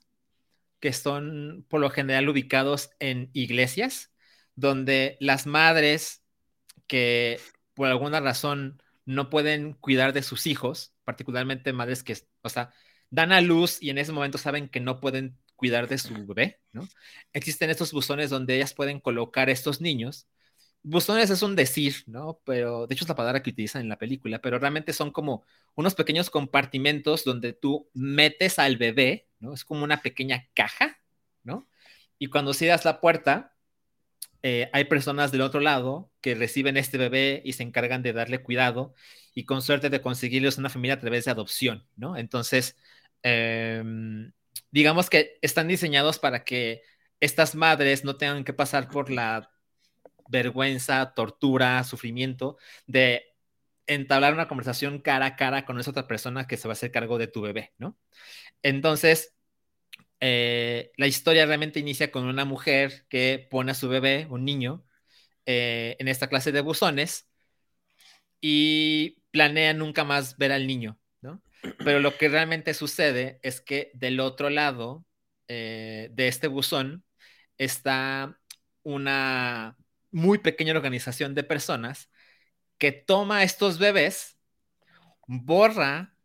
que 0.82 0.92
son 0.92 1.66
por 1.70 1.80
lo 1.80 1.90
general 1.90 2.28
ubicados 2.28 2.90
en 3.00 3.30
iglesias, 3.32 4.12
donde 4.56 5.16
las 5.22 5.48
madres 5.48 6.22
que 6.90 7.40
por 7.76 7.88
alguna 7.88 8.20
razón 8.20 8.84
no 9.06 9.30
pueden 9.30 9.74
cuidar 9.74 10.12
de 10.12 10.24
sus 10.24 10.48
hijos, 10.48 10.94
particularmente 11.06 11.72
madres 11.72 12.04
que, 12.04 12.18
o 12.42 12.50
sea, 12.50 12.74
dan 13.10 13.32
a 13.32 13.42
luz 13.42 13.82
y 13.82 13.90
en 13.92 14.00
ese 14.00 14.12
momento 14.12 14.38
saben 14.38 14.68
que 14.70 14.82
no 14.82 15.00
pueden 15.00 15.38
cuidar 15.56 15.88
de 15.88 15.98
su 15.98 16.14
bebé, 16.28 16.62
¿no? 16.74 16.88
Existen 17.34 17.70
estos 17.70 17.94
buzones 17.94 18.30
donde 18.30 18.56
ellas 18.56 18.74
pueden 18.74 19.00
colocar 19.00 19.50
estos 19.50 19.82
niños. 19.82 20.28
Buzones 20.84 21.30
es 21.30 21.42
un 21.42 21.56
decir, 21.56 22.04
¿no? 22.08 22.42
Pero 22.46 22.88
de 22.88 22.96
hecho 22.96 23.06
es 23.06 23.10
la 23.10 23.16
palabra 23.16 23.44
que 23.44 23.52
utilizan 23.52 23.82
en 23.82 23.90
la 23.90 23.98
película, 23.98 24.40
pero 24.42 24.60
realmente 24.60 24.94
son 24.94 25.12
como 25.12 25.44
unos 25.76 25.96
pequeños 25.96 26.30
compartimentos 26.30 27.24
donde 27.26 27.54
tú 27.54 27.90
metes 27.94 28.60
al 28.60 28.78
bebé, 28.78 29.28
¿no? 29.40 29.54
Es 29.54 29.66
como 29.66 29.84
una 29.84 30.02
pequeña 30.02 30.48
caja, 30.54 30.98
¿no? 31.44 31.68
Y 32.18 32.28
cuando 32.28 32.54
cierras 32.54 32.86
la 32.86 33.02
puerta, 33.02 33.56
eh, 34.44 34.70
hay 34.74 34.86
personas 34.86 35.32
del 35.32 35.42
otro 35.42 35.60
lado 35.60 36.12
que 36.22 36.36
reciben 36.36 36.78
este 36.78 36.98
bebé 36.98 37.42
y 37.46 37.54
se 37.54 37.64
encargan 37.64 38.02
de 38.04 38.14
darle 38.14 38.42
cuidado 38.42 38.94
y 39.34 39.46
con 39.46 39.62
suerte 39.62 39.90
de 39.90 40.02
conseguirles 40.02 40.58
una 40.58 40.70
familia 40.70 40.96
a 40.96 41.00
través 41.00 41.26
de 41.26 41.32
adopción, 41.32 41.88
¿no? 41.96 42.18
Entonces, 42.18 42.78
eh, 43.24 43.84
digamos 44.72 45.10
que 45.10 45.38
están 45.42 45.68
diseñados 45.68 46.20
para 46.20 46.44
que 46.44 46.82
estas 47.20 47.56
madres 47.56 48.04
no 48.06 48.18
tengan 48.18 48.44
que 48.44 48.54
pasar 48.54 48.90
por 48.90 49.10
la 49.12 49.52
vergüenza, 50.30 51.14
tortura, 51.16 51.84
sufrimiento 51.84 52.58
de 52.88 53.36
entablar 53.88 54.34
una 54.34 54.48
conversación 54.48 55.00
cara 55.00 55.26
a 55.26 55.36
cara 55.36 55.66
con 55.66 55.80
esa 55.80 55.92
otra 55.92 56.08
persona 56.08 56.48
que 56.48 56.58
se 56.58 56.68
va 56.68 56.74
a 56.74 56.74
hacer 56.74 56.92
cargo 56.92 57.18
de 57.18 57.28
tu 57.28 57.42
bebé, 57.42 57.74
¿no? 57.78 57.98
Entonces, 58.64 59.36
eh, 60.22 60.92
la 60.98 61.08
historia 61.08 61.46
realmente 61.46 61.80
inicia 61.80 62.12
con 62.12 62.26
una 62.26 62.46
mujer 62.46 63.06
que 63.10 63.48
pone 63.50 63.72
a 63.72 63.76
su 63.76 63.90
bebé, 63.90 64.28
un 64.30 64.46
niño, 64.46 64.86
eh, 65.46 65.96
en 66.00 66.08
esta 66.08 66.28
clase 66.30 66.52
de 66.52 66.62
buzones 66.62 67.28
y 68.42 69.22
planea 69.32 69.74
nunca 69.74 70.04
más 70.04 70.38
ver 70.38 70.52
al 70.52 70.68
niño, 70.68 71.00
¿no? 71.22 71.42
Pero 71.84 72.00
lo 72.00 72.18
que 72.18 72.30
realmente 72.30 72.74
sucede 72.74 73.40
es 73.44 73.62
que 73.62 73.92
del 73.94 74.20
otro 74.20 74.50
lado 74.50 75.06
eh, 75.48 76.10
de 76.14 76.28
este 76.28 76.48
buzón 76.48 77.04
está 77.58 78.38
una 78.84 79.78
muy 80.12 80.40
pequeña 80.40 80.74
organización 80.74 81.36
de 81.36 81.44
personas 81.44 82.10
que 82.78 82.92
toma 82.92 83.44
estos 83.44 83.80
bebés, 83.80 84.38
borra, 85.28 86.16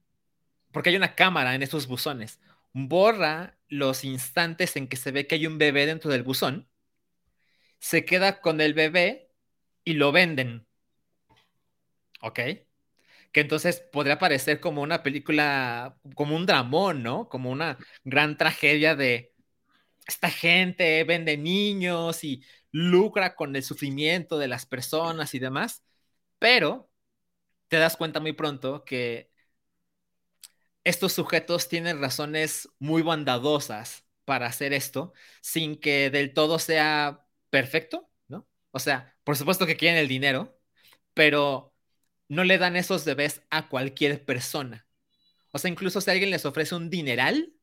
porque 0.72 0.90
hay 0.90 0.96
una 0.96 1.14
cámara 1.14 1.54
en 1.54 1.62
estos 1.62 1.86
buzones, 1.86 2.40
borra 2.74 3.58
los 3.68 4.04
instantes 4.04 4.76
en 4.76 4.88
que 4.88 4.96
se 4.96 5.12
ve 5.12 5.26
que 5.26 5.36
hay 5.36 5.46
un 5.46 5.58
bebé 5.58 5.86
dentro 5.86 6.10
del 6.10 6.22
buzón, 6.24 6.68
se 7.78 8.04
queda 8.04 8.40
con 8.40 8.60
el 8.60 8.74
bebé 8.74 9.30
y 9.84 9.94
lo 9.94 10.12
venden. 10.12 10.66
¿Ok? 12.20 12.40
Que 13.32 13.40
entonces 13.40 13.80
podría 13.92 14.18
parecer 14.18 14.60
como 14.60 14.82
una 14.82 15.02
película, 15.02 15.98
como 16.14 16.36
un 16.36 16.46
dramón, 16.46 17.02
¿no? 17.02 17.28
Como 17.28 17.50
una 17.50 17.78
gran 18.04 18.36
tragedia 18.38 18.94
de 18.96 19.34
esta 20.06 20.30
gente 20.30 21.04
vende 21.04 21.36
niños 21.38 22.24
y 22.24 22.44
lucra 22.72 23.36
con 23.36 23.56
el 23.56 23.62
sufrimiento 23.62 24.38
de 24.38 24.48
las 24.48 24.66
personas 24.66 25.34
y 25.34 25.38
demás, 25.38 25.84
pero 26.38 26.90
te 27.68 27.78
das 27.78 27.96
cuenta 27.96 28.20
muy 28.20 28.34
pronto 28.34 28.84
que 28.84 29.30
estos 30.84 31.12
sujetos 31.12 31.68
tienen 31.68 32.00
razones 32.00 32.68
muy 32.78 33.02
bondadosas 33.02 34.04
para 34.24 34.46
hacer 34.46 34.72
esto 34.72 35.12
sin 35.40 35.76
que 35.80 36.10
del 36.10 36.32
todo 36.34 36.58
sea 36.58 37.26
perfecto, 37.50 38.10
O 38.72 38.80
sea, 38.80 39.16
por 39.24 39.36
supuesto 39.36 39.66
que 39.66 39.76
quieren 39.76 39.98
el 39.98 40.08
dinero, 40.08 40.58
pero 41.14 41.74
no 42.28 42.44
le 42.44 42.58
dan 42.58 42.76
esos 42.76 43.04
bebés 43.04 43.42
a 43.50 43.68
cualquier 43.68 44.24
persona. 44.24 44.86
O 45.52 45.58
sea, 45.58 45.70
incluso 45.70 46.00
si 46.00 46.10
alguien 46.10 46.30
les 46.30 46.46
ofrece 46.46 46.74
un 46.74 46.90
dineral, 46.90 47.54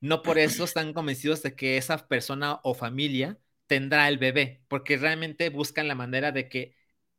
no 0.00 0.22
por 0.22 0.38
eso 0.38 0.64
están 0.64 0.92
convencidos 0.94 1.42
de 1.42 1.54
que 1.56 1.76
esa 1.76 2.08
persona 2.08 2.60
o 2.64 2.74
familia 2.74 3.38
tendrá 3.66 4.08
el 4.08 4.18
bebé, 4.18 4.64
porque 4.68 4.96
realmente 4.96 5.48
buscan 5.50 5.88
la 5.88 5.94
manera 5.94 6.32
de 6.32 6.48
que 6.48 6.76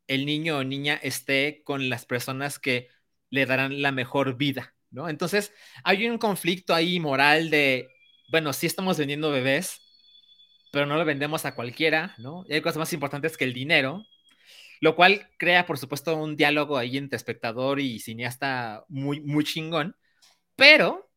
el 0.07 0.26
niño 0.26 0.57
o 0.57 0.64
niña 0.64 0.95
esté 1.02 1.64
con 1.64 1.90
las 1.90 2.06
personas 2.06 2.60
que 2.60 2.90
le 3.30 3.45
darán 3.45 3.82
la 3.82 3.91
mejor 3.91 4.38
vida, 4.38 4.73
¿no? 4.94 5.10
Entonces, 5.10 5.52
hay 5.84 6.07
un 6.07 6.18
conflicto 6.18 6.74
ahí 6.74 6.99
moral 6.99 7.49
de, 7.49 7.90
bueno, 8.30 8.53
sí 8.53 8.68
estamos 8.68 8.98
vendiendo 8.98 9.32
bebés, 9.32 9.82
pero 10.72 10.86
no 10.86 10.98
lo 10.98 11.06
vendemos 11.06 11.45
a 11.45 11.56
cualquiera, 11.56 12.15
¿no? 12.18 12.45
Y 12.48 12.53
hay 12.53 12.61
cosas 12.61 12.78
más 12.78 12.94
importantes 12.94 13.36
que 13.38 13.44
el 13.44 13.53
dinero, 13.53 14.06
lo 14.82 14.95
cual 14.95 15.30
crea, 15.38 15.65
por 15.65 15.78
supuesto, 15.78 16.15
un 16.15 16.36
diálogo 16.36 16.78
ahí 16.78 16.98
entre 16.98 17.18
espectador 17.18 17.80
y 17.80 17.99
cineasta 17.99 18.86
muy, 18.88 19.22
muy 19.22 19.44
chingón, 19.44 19.95
pero 20.56 21.11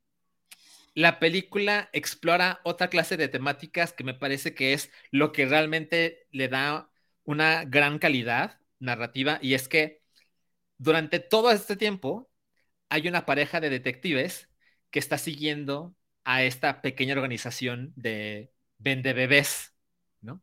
la 0.94 1.18
película 1.18 1.90
explora 1.92 2.60
otra 2.64 2.88
clase 2.88 3.16
de 3.18 3.28
temáticas 3.28 3.92
que 3.92 4.04
me 4.04 4.14
parece 4.14 4.54
que 4.54 4.72
es 4.72 4.90
lo 5.10 5.32
que 5.32 5.46
realmente 5.46 6.26
le 6.30 6.48
da 6.48 6.90
una 7.24 7.64
gran 7.64 7.98
calidad 7.98 8.58
narrativa 8.78 9.38
y 9.42 9.54
es 9.54 9.68
que 9.68 10.02
durante 10.78 11.18
todo 11.20 11.50
este 11.50 11.76
tiempo 11.76 12.30
hay 12.88 13.08
una 13.08 13.26
pareja 13.26 13.60
de 13.60 13.70
detectives 13.70 14.48
que 14.90 14.98
está 14.98 15.18
siguiendo 15.18 15.94
a 16.24 16.42
esta 16.42 16.82
pequeña 16.82 17.14
organización 17.14 17.92
de 17.96 18.52
vende 18.78 19.12
bebés, 19.12 19.74
¿no? 20.20 20.42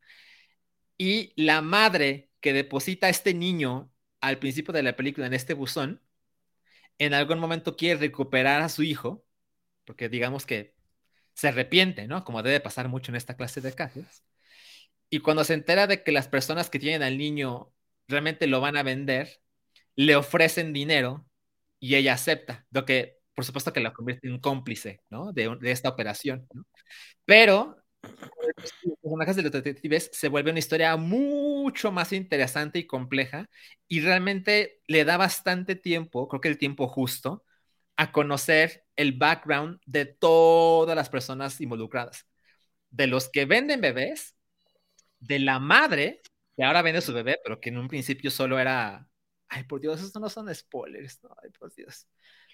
Y 0.97 1.33
la 1.35 1.61
madre 1.61 2.31
que 2.41 2.53
deposita 2.53 3.07
a 3.07 3.09
este 3.09 3.33
niño 3.33 3.91
al 4.21 4.39
principio 4.39 4.73
de 4.73 4.83
la 4.83 4.95
película 4.95 5.27
en 5.27 5.33
este 5.33 5.53
buzón, 5.53 6.01
en 6.99 7.13
algún 7.13 7.39
momento 7.39 7.75
quiere 7.75 7.99
recuperar 7.99 8.61
a 8.61 8.69
su 8.69 8.83
hijo, 8.83 9.25
porque 9.85 10.09
digamos 10.09 10.45
que 10.45 10.75
se 11.33 11.49
arrepiente, 11.49 12.07
¿no? 12.07 12.23
Como 12.23 12.43
debe 12.43 12.59
pasar 12.59 12.89
mucho 12.89 13.11
en 13.11 13.15
esta 13.17 13.35
clase 13.35 13.61
de 13.61 13.73
casos. 13.73 14.23
Y 15.09 15.19
cuando 15.19 15.43
se 15.43 15.53
entera 15.53 15.87
de 15.87 16.03
que 16.03 16.11
las 16.11 16.27
personas 16.27 16.69
que 16.69 16.79
tienen 16.79 17.03
al 17.03 17.17
niño 17.17 17.73
realmente 18.07 18.47
lo 18.47 18.61
van 18.61 18.77
a 18.77 18.83
vender, 18.83 19.41
le 19.95 20.15
ofrecen 20.15 20.73
dinero 20.73 21.25
y 21.83 21.95
ella 21.95 22.13
acepta, 22.13 22.65
lo 22.71 22.85
que 22.85 23.17
por 23.35 23.43
supuesto 23.43 23.73
que 23.73 23.81
la 23.81 23.93
convierte 23.93 24.29
en 24.29 24.39
cómplice, 24.39 25.01
¿no? 25.09 25.33
De, 25.33 25.57
de 25.59 25.71
esta 25.71 25.89
operación, 25.89 26.47
¿no? 26.53 26.65
Pero 27.25 27.75
los 28.01 28.71
personajes 29.01 29.35
de 29.35 29.43
los 29.43 29.51
detectives 29.51 30.09
se 30.13 30.29
vuelve 30.29 30.51
una 30.51 30.59
historia 30.59 30.95
mucho 30.95 31.91
más 31.91 32.13
interesante 32.13 32.79
y 32.79 32.87
compleja 32.87 33.49
y 33.89 33.99
realmente 33.99 34.81
le 34.87 35.03
da 35.03 35.17
bastante 35.17 35.75
tiempo, 35.75 36.29
creo 36.29 36.39
que 36.39 36.47
el 36.47 36.57
tiempo 36.57 36.87
justo, 36.87 37.43
a 37.97 38.13
conocer 38.13 38.85
el 38.95 39.13
background 39.13 39.81
de 39.85 40.05
todas 40.05 40.95
las 40.95 41.09
personas 41.09 41.59
involucradas, 41.59 42.27
de 42.91 43.07
los 43.07 43.29
que 43.29 43.45
venden 43.45 43.81
bebés, 43.81 44.35
de 45.19 45.39
la 45.39 45.59
madre 45.59 46.21
que 46.55 46.63
ahora 46.63 46.81
vende 46.81 47.01
su 47.01 47.13
bebé, 47.13 47.39
pero 47.43 47.59
que 47.59 47.69
en 47.69 47.77
un 47.77 47.89
principio 47.89 48.31
solo 48.31 48.59
era, 48.59 49.09
ay 49.53 49.63
por 49.63 49.81
Dios, 49.81 50.01
esto 50.01 50.19
no 50.19 50.29
son 50.29 50.53
spoilers, 50.53 51.21
no, 51.23 51.29
ay 51.43 51.51
por 51.51 51.73
Dios, 51.73 52.07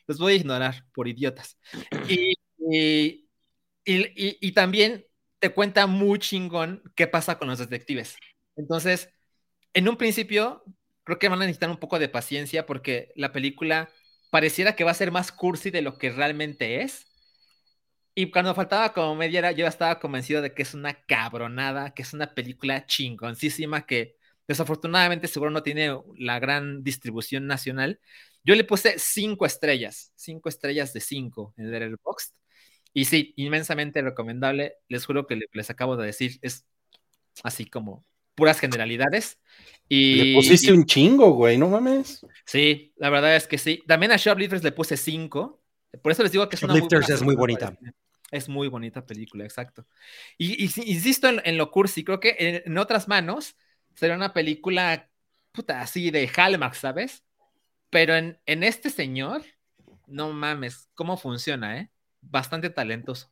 los 0.08 0.18
voy 0.20 0.34
a 0.34 0.36
ignorar 0.38 0.86
por 0.94 1.08
idiotas. 1.08 1.58
Y, 2.08 2.34
y, 2.58 3.28
y, 3.86 4.38
y 4.42 4.52
también 4.54 5.06
te 5.40 5.54
cuenta 5.54 5.88
muy 5.88 6.20
chingón 6.20 6.84
qué 6.96 7.08
pasa 7.08 7.38
con 7.38 7.48
los 7.48 7.60
detectives. 7.60 8.16
Entonces, 8.56 9.10
en 9.74 9.90
un 9.90 9.98
principio, 9.98 10.64
creo 11.04 11.20
que 11.20 11.30
van 11.30 11.42
a 11.42 11.46
necesitar 11.46 11.70
un 11.70 11.80
poco 11.80 12.00
de 12.00 12.10
paciencia 12.10 12.66
porque 12.66 13.12
la 13.16 13.32
película 13.32 13.90
pareciera 14.32 14.76
que 14.76 14.84
va 14.84 14.92
a 14.92 14.96
ser 14.96 15.12
más 15.12 15.32
cursi 15.32 15.72
de 15.72 15.82
lo 15.82 15.98
que 15.98 16.12
realmente 16.12 16.82
es. 16.84 17.08
Y 18.16 18.32
cuando 18.32 18.54
faltaba 18.54 18.94
como 18.94 19.16
media 19.16 19.40
hora, 19.40 19.52
yo 19.54 19.66
estaba 19.66 20.00
convencido 20.00 20.42
de 20.42 20.54
que 20.54 20.64
es 20.64 20.74
una 20.74 20.94
cabronada, 21.06 21.94
que 21.94 22.02
es 22.02 22.14
una 22.14 22.34
película 22.36 22.86
chingoncísima 22.86 23.86
que 23.86 24.18
desafortunadamente 24.50 25.28
seguro 25.28 25.52
no 25.52 25.62
tiene 25.62 25.96
la 26.18 26.40
gran 26.40 26.84
distribución 26.84 27.46
nacional. 27.46 28.00
Yo 28.44 28.56
le 28.56 28.64
puse 28.64 28.96
cinco 28.98 29.46
estrellas, 29.46 30.12
cinco 30.16 30.50
estrellas 30.50 30.92
de 30.92 31.02
cinco 31.02 31.54
en 31.56 31.72
el 31.72 31.98
box 32.04 32.34
y 32.92 33.06
sí, 33.06 33.34
inmensamente 33.38 34.02
recomendable. 34.02 34.74
Les 34.88 35.06
juro 35.06 35.28
que 35.28 35.40
les 35.54 35.70
acabo 35.70 35.98
de 35.98 36.08
decir, 36.08 36.40
es 36.42 36.66
así 37.44 37.68
como 37.68 38.04
puras 38.34 38.60
generalidades. 38.60 39.40
Y, 39.88 40.16
le 40.16 40.34
pusiste 40.34 40.74
un 40.74 40.86
chingo, 40.86 41.30
güey, 41.34 41.60
no 41.60 41.70
mames. 41.70 42.26
Sí, 42.44 42.92
la 42.98 43.12
verdad 43.12 43.36
es 43.36 43.46
que 43.46 43.60
sí. 43.60 43.84
También 43.88 44.12
a 44.12 44.18
Shoplifters 44.18 44.64
le 44.64 44.72
puse 44.72 44.98
cinco. 44.98 45.62
Por 46.02 46.12
eso 46.12 46.24
les 46.24 46.32
digo 46.32 46.50
que 46.50 46.56
es 46.56 46.64
una 46.64 46.74
muy 46.74 46.88
es 47.08 47.22
muy 47.22 47.36
bonita. 47.36 47.78
Es 48.32 48.50
muy 48.50 48.68
bonita 48.68 49.06
película, 49.06 49.44
exacto. 49.44 49.86
Y, 50.40 50.64
insisto 50.64 51.30
en, 51.30 51.58
lo 51.58 51.70
cursi, 51.70 52.04
creo 52.04 52.20
que 52.20 52.64
en, 52.66 52.78
otras 52.80 53.08
manos 53.08 53.56
sería 54.00 54.16
una 54.16 54.34
película 54.34 55.10
puta 55.52 55.82
así 55.82 56.10
de 56.10 56.32
Hallmark, 56.34 56.74
¿sabes? 56.74 57.26
Pero 57.90 58.16
en, 58.16 58.40
en 58.46 58.64
este 58.64 58.90
señor, 58.90 59.44
no 60.08 60.32
mames, 60.32 60.88
cómo 60.96 61.18
funciona, 61.18 61.80
¿eh? 61.80 61.90
bastante 62.22 62.70
talentoso. 62.70 63.30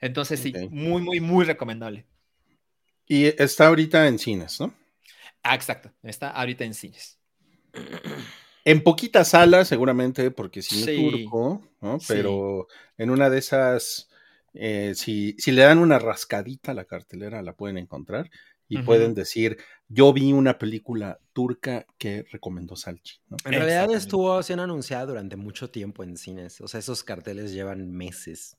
Entonces, 0.00 0.40
sí, 0.40 0.52
muy, 0.70 1.02
muy, 1.02 1.20
muy 1.20 1.44
recomendable. 1.44 2.04
Y 3.06 3.26
está 3.26 3.68
ahorita 3.68 4.08
en 4.08 4.18
cines, 4.18 4.60
¿no? 4.60 4.74
Ah, 5.42 5.54
exacto, 5.54 5.92
está 6.02 6.30
ahorita 6.30 6.64
en 6.64 6.74
cines. 6.74 7.18
En 8.64 8.82
poquitas 8.82 9.28
salas, 9.28 9.68
seguramente, 9.68 10.32
porque 10.32 10.62
si 10.62 10.80
no 10.80 11.10
turco, 11.10 11.68
¿no? 11.80 11.98
Pero 12.08 12.66
en 12.96 13.10
una 13.10 13.30
de 13.30 13.38
esas, 13.38 14.10
eh, 14.52 14.94
si, 14.96 15.36
si, 15.38 15.52
le 15.52 15.62
dan 15.62 15.78
una 15.78 15.98
rascadita 16.00 16.72
a 16.72 16.74
la 16.74 16.84
cartelera, 16.84 17.40
la 17.42 17.54
pueden 17.54 17.78
encontrar 17.78 18.30
y 18.68 18.78
pueden 18.78 19.14
decir, 19.14 19.58
yo 19.88 20.12
vi 20.12 20.32
una 20.32 20.58
película 20.58 21.18
turca 21.32 21.86
que 21.96 22.24
recomendó 22.30 22.76
Salchi. 22.76 23.20
En 23.44 23.52
realidad 23.52 23.90
estuvo 23.92 24.42
siendo 24.42 24.64
anunciada 24.64 25.06
durante 25.06 25.36
mucho 25.36 25.70
tiempo 25.70 26.04
en 26.04 26.16
cines, 26.16 26.60
o 26.60 26.68
sea, 26.68 26.80
esos 26.80 27.02
carteles 27.02 27.52
llevan 27.52 27.90
meses. 27.90 28.56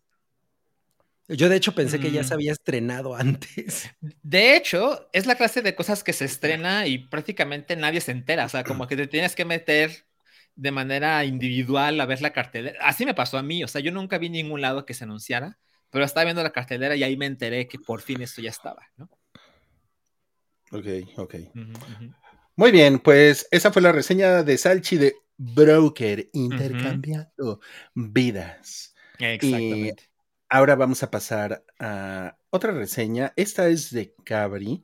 Yo 1.27 1.47
de 1.47 1.57
hecho 1.57 1.75
pensé 1.75 1.99
que 1.99 2.11
ya 2.11 2.23
se 2.23 2.33
mm. 2.33 2.37
había 2.37 2.51
estrenado 2.51 3.15
antes. 3.15 3.89
De 4.23 4.55
hecho, 4.55 5.07
es 5.13 5.27
la 5.27 5.35
clase 5.35 5.61
de 5.61 5.75
cosas 5.75 6.03
que 6.03 6.13
se 6.13 6.25
estrena 6.25 6.87
y 6.87 6.97
prácticamente 6.97 7.75
nadie 7.75 8.01
se 8.01 8.11
entera, 8.11 8.45
o 8.45 8.49
sea, 8.49 8.63
como 8.63 8.87
que 8.87 8.95
te 8.95 9.07
tienes 9.07 9.35
que 9.35 9.45
meter 9.45 10.05
de 10.55 10.71
manera 10.71 11.23
individual 11.25 12.01
a 12.01 12.05
ver 12.05 12.21
la 12.21 12.33
cartelera. 12.33 12.79
Así 12.81 13.05
me 13.05 13.13
pasó 13.13 13.37
a 13.37 13.43
mí, 13.43 13.63
o 13.63 13.67
sea, 13.67 13.79
yo 13.79 13.91
nunca 13.91 14.17
vi 14.17 14.29
ningún 14.29 14.61
lado 14.61 14.85
que 14.85 14.95
se 14.95 15.03
anunciara, 15.03 15.59
pero 15.91 16.03
estaba 16.03 16.25
viendo 16.25 16.41
la 16.41 16.51
cartelera 16.51 16.95
y 16.95 17.03
ahí 17.03 17.15
me 17.15 17.27
enteré 17.27 17.67
que 17.67 17.77
por 17.77 18.01
fin 18.01 18.21
esto 18.21 18.41
ya 18.41 18.49
estaba, 18.49 18.87
¿no? 18.97 19.09
Ok, 20.71 20.85
ok. 21.17 21.35
Muy 22.55 22.71
bien, 22.71 22.99
pues 22.99 23.47
esa 23.51 23.71
fue 23.71 23.81
la 23.81 23.91
reseña 23.91 24.43
de 24.43 24.57
Salchi 24.57 24.97
de 24.97 25.15
Broker, 25.37 26.29
intercambiando 26.33 27.61
vidas. 27.95 28.93
Exactamente. 29.17 30.03
Y 30.03 30.09
ahora 30.49 30.75
vamos 30.75 31.01
a 31.03 31.09
pasar 31.09 31.63
a 31.79 32.37
otra 32.49 32.71
reseña. 32.71 33.33
Esta 33.35 33.67
es 33.69 33.91
de 33.91 34.13
Cabri, 34.25 34.83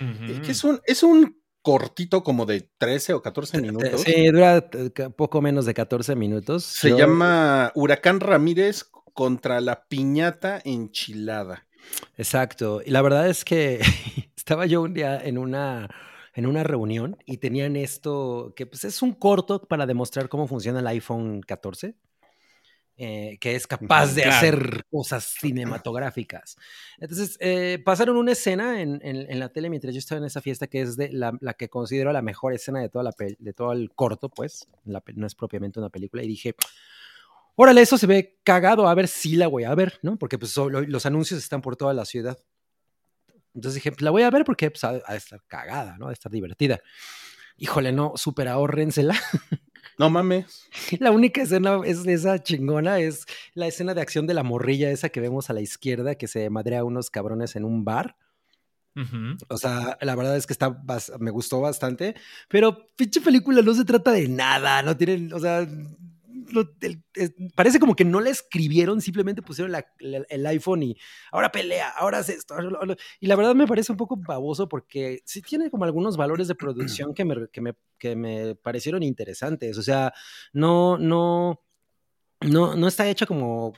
eh, 0.00 0.40
que 0.44 0.52
es 0.52 0.64
un, 0.64 0.80
es 0.84 1.02
un 1.02 1.40
cortito 1.62 2.24
como 2.24 2.44
de 2.44 2.68
13 2.78 3.14
o 3.14 3.22
14 3.22 3.60
minutos. 3.60 4.02
Sí, 4.02 4.26
dura 4.26 4.68
poco 5.16 5.40
menos 5.40 5.64
de 5.64 5.74
14 5.74 6.16
minutos. 6.16 6.64
Se 6.64 6.90
llama 6.90 7.70
Huracán 7.74 8.20
Ramírez 8.20 8.90
contra 9.14 9.60
la 9.60 9.86
piñata 9.86 10.60
enchilada. 10.64 11.66
Exacto. 12.16 12.82
Y 12.84 12.90
la 12.90 13.02
verdad 13.02 13.28
es 13.28 13.44
que 13.44 13.80
estaba 14.42 14.66
yo 14.66 14.82
un 14.82 14.92
día 14.92 15.20
en 15.24 15.38
una, 15.38 15.88
en 16.34 16.46
una 16.46 16.64
reunión 16.64 17.16
y 17.26 17.36
tenían 17.36 17.76
esto, 17.76 18.52
que 18.56 18.66
pues 18.66 18.82
es 18.82 19.00
un 19.00 19.12
corto 19.12 19.62
para 19.68 19.86
demostrar 19.86 20.28
cómo 20.28 20.48
funciona 20.48 20.80
el 20.80 20.86
iPhone 20.88 21.42
14. 21.42 21.94
Eh, 22.98 23.38
que 23.40 23.56
es 23.56 23.66
capaz 23.66 24.14
de 24.14 24.24
hacer 24.24 24.84
cosas 24.90 25.24
cinematográficas. 25.40 26.56
Entonces, 26.98 27.38
eh, 27.40 27.80
pasaron 27.82 28.16
una 28.16 28.32
escena 28.32 28.82
en, 28.82 29.00
en, 29.02 29.38
la 29.40 29.48
tele 29.48 29.70
mientras 29.70 29.94
yo 29.94 29.98
estaba 29.98 30.18
en 30.18 30.26
esa 30.26 30.42
fiesta, 30.42 30.66
que 30.66 30.82
es 30.82 30.96
de 30.96 31.10
la, 31.10 31.36
la 31.40 31.54
que 31.54 31.70
considero 31.70 32.12
la 32.12 32.20
mejor 32.20 32.52
escena 32.52 32.80
de, 32.80 32.90
toda 32.90 33.02
la 33.02 33.14
de 33.18 33.52
todo 33.54 33.72
el 33.72 33.92
corto, 33.94 34.28
pues, 34.28 34.68
no 34.84 35.26
es 35.26 35.34
propiamente 35.34 35.80
una 35.80 35.88
película, 35.88 36.22
y 36.22 36.28
dije, 36.28 36.54
órale, 37.56 37.80
eso 37.80 37.96
se 37.96 38.06
ve 38.06 38.38
cagado, 38.44 38.86
a 38.86 38.94
ver 38.94 39.08
si 39.08 39.36
la 39.36 39.48
voy 39.48 39.64
a 39.64 39.74
ver, 39.74 39.98
¿no? 40.02 40.18
Porque 40.18 40.38
pues 40.38 40.54
los 40.56 41.06
anuncios 41.06 41.40
están 41.40 41.62
por 41.62 41.76
toda 41.76 41.94
la 41.94 42.04
ciudad. 42.04 42.38
Entonces 43.54 43.74
dije, 43.76 43.90
pues 43.92 44.02
la 44.02 44.10
voy 44.10 44.22
a 44.22 44.30
ver 44.30 44.44
porque 44.44 44.70
pues, 44.70 44.82
ha, 44.84 44.92
de 44.92 45.02
estar 45.16 45.42
cagada, 45.46 45.96
¿no? 45.98 46.06
Ha 46.06 46.08
de 46.08 46.14
estar 46.14 46.32
divertida. 46.32 46.80
Híjole, 47.56 47.92
no, 47.92 48.12
súper 48.16 48.48
ahórrensela. 48.48 49.14
No 49.98 50.08
mames. 50.08 50.68
La 51.00 51.10
única 51.10 51.42
escena 51.42 51.80
es 51.84 52.06
esa 52.06 52.42
chingona, 52.42 52.98
es 52.98 53.26
la 53.52 53.66
escena 53.66 53.92
de 53.94 54.00
acción 54.00 54.26
de 54.26 54.32
la 54.32 54.42
morrilla 54.42 54.90
esa 54.90 55.10
que 55.10 55.20
vemos 55.20 55.50
a 55.50 55.52
la 55.52 55.60
izquierda 55.60 56.14
que 56.14 56.28
se 56.28 56.48
madrea 56.48 56.80
a 56.80 56.84
unos 56.84 57.10
cabrones 57.10 57.56
en 57.56 57.64
un 57.64 57.84
bar. 57.84 58.16
O 59.48 59.58
sea, 59.58 59.98
la 60.00 60.14
verdad 60.14 60.36
es 60.36 60.46
que 60.46 60.54
está 60.54 60.70
bas- 60.70 61.12
me 61.18 61.30
gustó 61.30 61.60
bastante, 61.60 62.14
pero 62.48 62.90
pinche 62.96 63.20
película 63.20 63.60
no 63.62 63.74
se 63.74 63.84
trata 63.84 64.12
de 64.12 64.28
nada, 64.28 64.82
no 64.82 64.96
tienen, 64.96 65.32
o 65.32 65.38
sea, 65.38 65.68
el- 66.80 67.02
es- 67.14 67.32
parece 67.54 67.80
como 67.80 67.96
que 67.96 68.04
no 68.04 68.20
la 68.20 68.30
escribieron, 68.30 69.00
simplemente 69.00 69.42
pusieron 69.42 69.72
la- 69.72 69.86
la- 69.98 70.24
el 70.28 70.46
iPhone 70.46 70.82
y 70.82 70.96
ahora 71.32 71.50
pelea, 71.50 71.88
ahora 71.90 72.18
hace 72.18 72.34
esto. 72.34 72.54
Y 73.20 73.26
la 73.26 73.36
verdad 73.36 73.54
me 73.54 73.66
parece 73.66 73.90
un 73.92 73.98
poco 73.98 74.16
baboso 74.16 74.68
porque 74.68 75.22
sí 75.24 75.42
tiene 75.42 75.70
como 75.70 75.84
algunos 75.84 76.16
valores 76.16 76.48
de 76.48 76.54
producción 76.54 77.14
que 77.14 77.24
me, 77.24 77.48
que 77.48 77.60
me, 77.60 77.74
que 77.98 78.16
me 78.16 78.54
parecieron 78.54 79.02
interesantes. 79.02 79.78
O 79.78 79.82
sea, 79.82 80.12
no, 80.52 80.98
no, 80.98 81.60
no, 82.40 82.74
no 82.74 82.88
está 82.88 83.08
hecha 83.08 83.24
como, 83.26 83.72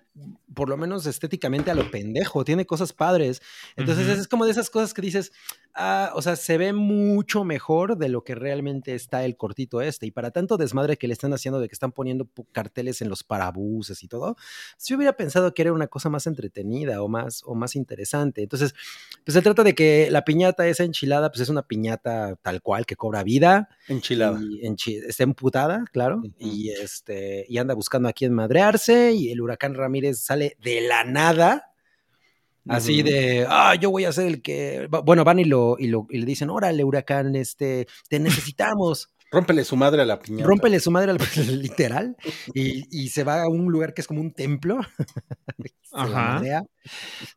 por 0.55 0.69
lo 0.71 0.77
menos 0.77 1.05
estéticamente 1.07 1.71
a 1.71 1.75
lo 1.75 1.91
pendejo, 1.91 2.45
tiene 2.45 2.65
cosas 2.65 2.93
padres. 2.93 3.43
Entonces 3.77 4.09
es 4.19 4.27
como 4.29 4.47
de 4.47 4.53
esas 4.53 4.71
cosas 4.71 4.95
que 4.95 5.03
dices, 5.03 5.33
ah, 5.75 6.13
o 6.15 6.23
sea, 6.23 6.37
se 6.37 6.57
ve 6.59 6.73
mucho 6.73 7.45
mejor 7.45 7.97
de 7.97 8.09
lo 8.09 8.25
que 8.25 8.35
realmente 8.35 8.95
está 8.95 9.25
el 9.25 9.37
cortito 9.37 9.81
este. 9.81 10.07
Y 10.07 10.11
para 10.11 10.31
tanto 10.31 10.57
desmadre 10.57 10.97
que 10.97 11.07
le 11.09 11.13
están 11.13 11.33
haciendo 11.33 11.61
de 11.61 11.69
que 11.69 11.75
están 11.75 11.93
poniendo 11.93 12.29
carteles 12.53 13.03
en 13.03 13.09
los 13.09 13.25
parabuses 13.25 14.03
y 14.03 14.09
todo, 14.09 14.37
yo 14.87 14.97
hubiera 14.97 15.17
pensado 15.17 15.53
que 15.55 15.63
era 15.63 15.73
una 15.73 15.87
cosa 15.87 16.09
más 16.11 16.27
entretenida 16.27 17.03
o 17.03 17.09
más, 17.09 17.43
o 17.45 17.55
más 17.55 17.77
interesante. 17.77 18.43
Entonces, 18.43 18.75
pues 19.25 19.35
se 19.35 19.43
trata 19.43 19.65
de 19.65 19.75
que 19.75 20.09
la 20.11 20.25
piñata 20.25 20.67
esa 20.69 20.85
enchilada, 20.85 21.31
pues 21.31 21.41
es 21.43 21.49
una 21.49 21.63
piñata 21.67 22.37
tal 22.43 22.63
cual 22.63 22.87
que 22.87 22.97
cobra 22.97 23.23
vida 23.23 23.69
Enchilada. 23.89 24.41
y 24.43 24.63
enchi- 24.67 25.03
está 25.07 25.25
emputada, 25.25 25.85
claro, 25.93 26.23
y 26.39 26.71
este 26.71 27.47
y 27.49 27.59
anda 27.59 27.75
buscando 27.75 28.09
a 28.09 28.13
quién 28.13 28.33
madrearse 28.33 29.13
y 29.13 29.31
el 29.31 29.41
huracán 29.41 29.75
Ramírez 29.75 30.19
sale 30.21 30.57
de 30.63 30.81
la 30.83 31.05
nada. 31.05 31.74
Así 32.69 33.03
de, 33.03 33.47
ah, 33.49 33.75
yo 33.75 33.91
voy 33.91 34.05
a 34.05 34.13
ser 34.13 34.27
el 34.27 34.43
que. 34.43 34.89
Bueno, 35.05 35.25
van 35.25 35.39
y, 35.39 35.45
lo, 35.45 35.77
y, 35.79 35.89
lo, 35.89 36.07
y 36.09 36.19
le 36.19 36.27
dicen, 36.27 36.51
órale, 36.51 36.85
huracán, 36.85 37.37
este, 37.37 37.87
te 38.09 38.19
necesitamos. 38.19 39.11
Rómpele 39.31 39.65
su 39.65 39.77
madre 39.77 40.03
a 40.03 40.05
la 40.05 40.21
piñata. 40.21 40.47
Rómpele 40.47 40.81
su 40.81 40.91
madre 40.91 41.11
al 41.11 41.19
literal. 41.61 42.17
Y, 42.55 42.87
y 42.91 43.09
se 43.09 43.25
va 43.25 43.43
a 43.43 43.49
un 43.49 43.71
lugar 43.71 43.93
que 43.93 44.01
es 44.01 44.07
como 44.07 44.21
un 44.21 44.33
templo. 44.33 44.79
Ajá. 45.93 46.41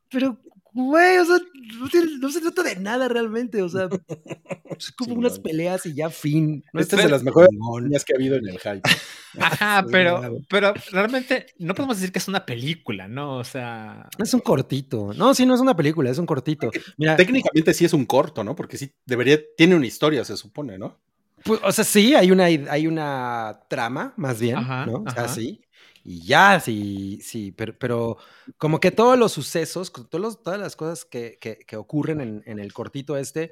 Pero, 0.10 0.38
güey, 0.86 1.18
o 1.18 1.26
sea, 1.26 1.38
no, 1.80 1.90
tiene- 1.90 2.18
no 2.20 2.30
se 2.30 2.42
trata 2.42 2.64
de 2.64 2.76
nada 2.78 3.08
realmente. 3.08 3.62
O 3.62 3.70
sea, 3.70 3.90
es 4.78 4.92
como 4.92 5.16
unas 5.16 5.40
peleas 5.40 5.86
y 5.86 5.94
ya 5.94 6.10
fin. 6.10 6.64
No 6.74 6.80
Esta 6.80 6.96
es 6.98 7.04
de 7.04 7.10
las 7.10 7.24
mejores 7.24 7.50
piñas 7.50 8.06
que 8.06 8.14
ha 8.14 8.16
habido 8.16 8.36
en 8.36 8.48
el 8.48 8.60
hype. 8.60 8.82
Ajá, 9.40 9.86
pero, 9.92 10.40
pero 10.50 10.74
realmente 10.92 11.48
no 11.60 11.76
podemos 11.76 11.98
decir 11.98 12.12
que 12.12 12.20
es 12.20 12.28
una 12.28 12.46
película, 12.46 13.08
¿no? 13.08 13.38
O 13.38 13.44
sea, 13.44 14.10
Es 14.18 14.34
un 14.34 14.40
cortito. 14.40 15.14
No, 15.14 15.34
sí, 15.36 15.46
no 15.46 15.54
es 15.54 15.62
una 15.62 15.76
película, 15.76 16.10
es 16.10 16.18
un 16.18 16.26
cortito. 16.26 16.72
Mira, 16.98 17.16
Técnicamente 17.16 17.74
sí 17.74 17.86
es 17.86 17.94
un 17.94 18.06
corto, 18.06 18.44
¿no? 18.44 18.56
Porque 18.56 18.78
sí 18.78 18.92
debería, 19.06 19.40
tiene 19.56 19.76
una 19.76 19.86
historia, 19.86 20.24
se 20.26 20.38
supone, 20.38 20.78
¿no? 20.78 20.98
pues, 21.44 21.60
o 21.64 21.72
sea, 21.72 21.84
sí, 21.84 22.16
hay 22.16 22.32
una, 22.32 22.46
hay 22.46 22.88
una 22.88 23.60
trama, 23.70 24.14
más 24.18 24.40
bien, 24.40 24.58
Ajá, 24.58 24.86
¿no? 24.86 25.04
O 25.06 25.10
sea, 25.12 25.24
ajá. 25.26 25.34
sí. 25.34 25.62
Y 26.10 26.26
ya, 26.26 26.60
sí, 26.62 27.20
sí, 27.22 27.52
pero, 27.52 27.78
pero 27.78 28.18
como 28.58 28.80
que 28.80 28.92
todos 28.92 29.20
los 29.20 29.34
sucesos, 29.34 29.92
todos 29.92 30.22
los- 30.22 30.42
todas 30.42 30.58
las 30.58 30.78
cosas 30.78 31.04
que, 31.04 31.38
que- 31.42 31.58
que 31.68 31.76
ocurren 31.76 32.22
en, 32.22 32.44
en 32.46 32.60
el 32.60 32.72
cortito 32.72 33.18
este, 33.18 33.52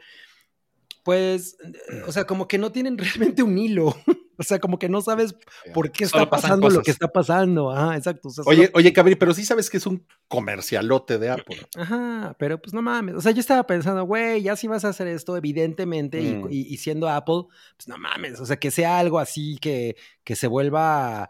pues, 1.03 1.57
eh, 1.91 2.01
o 2.07 2.11
sea, 2.11 2.23
como 2.27 2.47
que 2.47 2.57
no 2.57 2.71
tienen 2.71 2.97
realmente 2.97 3.43
un 3.43 3.57
hilo. 3.57 3.93
O 4.37 4.43
sea, 4.43 4.59
como 4.59 4.77
que 4.79 4.89
no 4.89 5.01
sabes 5.01 5.33
por 5.73 5.91
qué 5.93 6.03
está 6.03 6.29
pasan 6.29 6.59
pasando 6.59 6.69
lo 6.69 6.81
que 6.81 6.91
está 6.91 7.07
pasando. 7.07 7.71
Ajá, 7.71 7.95
exacto. 7.95 8.27
o 8.27 8.31
sea, 8.31 8.43
Oye, 8.47 8.65
solo- 8.65 8.71
oye, 8.79 8.91
Cabri, 8.91 9.15
pero 9.15 9.33
sí 9.33 9.45
sabes 9.45 9.69
que 9.69 9.77
es 9.77 9.85
un 9.85 10.05
comercialote 10.27 11.17
de 11.17 11.29
Apple. 11.29 11.57
Ajá, 11.77 12.35
pero 12.37 12.61
pues 12.61 12.73
no 12.73 12.81
mames. 12.81 13.15
O 13.15 13.21
sea, 13.21 13.31
yo 13.31 13.39
estaba 13.39 13.65
pensando, 13.65 14.03
güey, 14.03 14.41
ya 14.43 14.55
si 14.57 14.67
vas 14.67 14.83
a 14.83 14.89
hacer 14.89 15.07
esto, 15.07 15.37
evidentemente, 15.37 16.21
y- 16.21 16.35
Mm. 16.35 16.47
y, 16.51 16.73
y 16.73 16.77
siendo 16.77 17.07
Apple, 17.07 17.43
pues 17.77 17.87
no 17.87 17.97
mames. 17.97 18.39
O 18.41 18.45
sea, 18.45 18.57
que 18.57 18.71
sea 18.71 18.99
algo 18.99 19.19
así 19.19 19.57
que, 19.61 19.95
que 20.25 20.35
se 20.35 20.47
vuelva, 20.47 21.29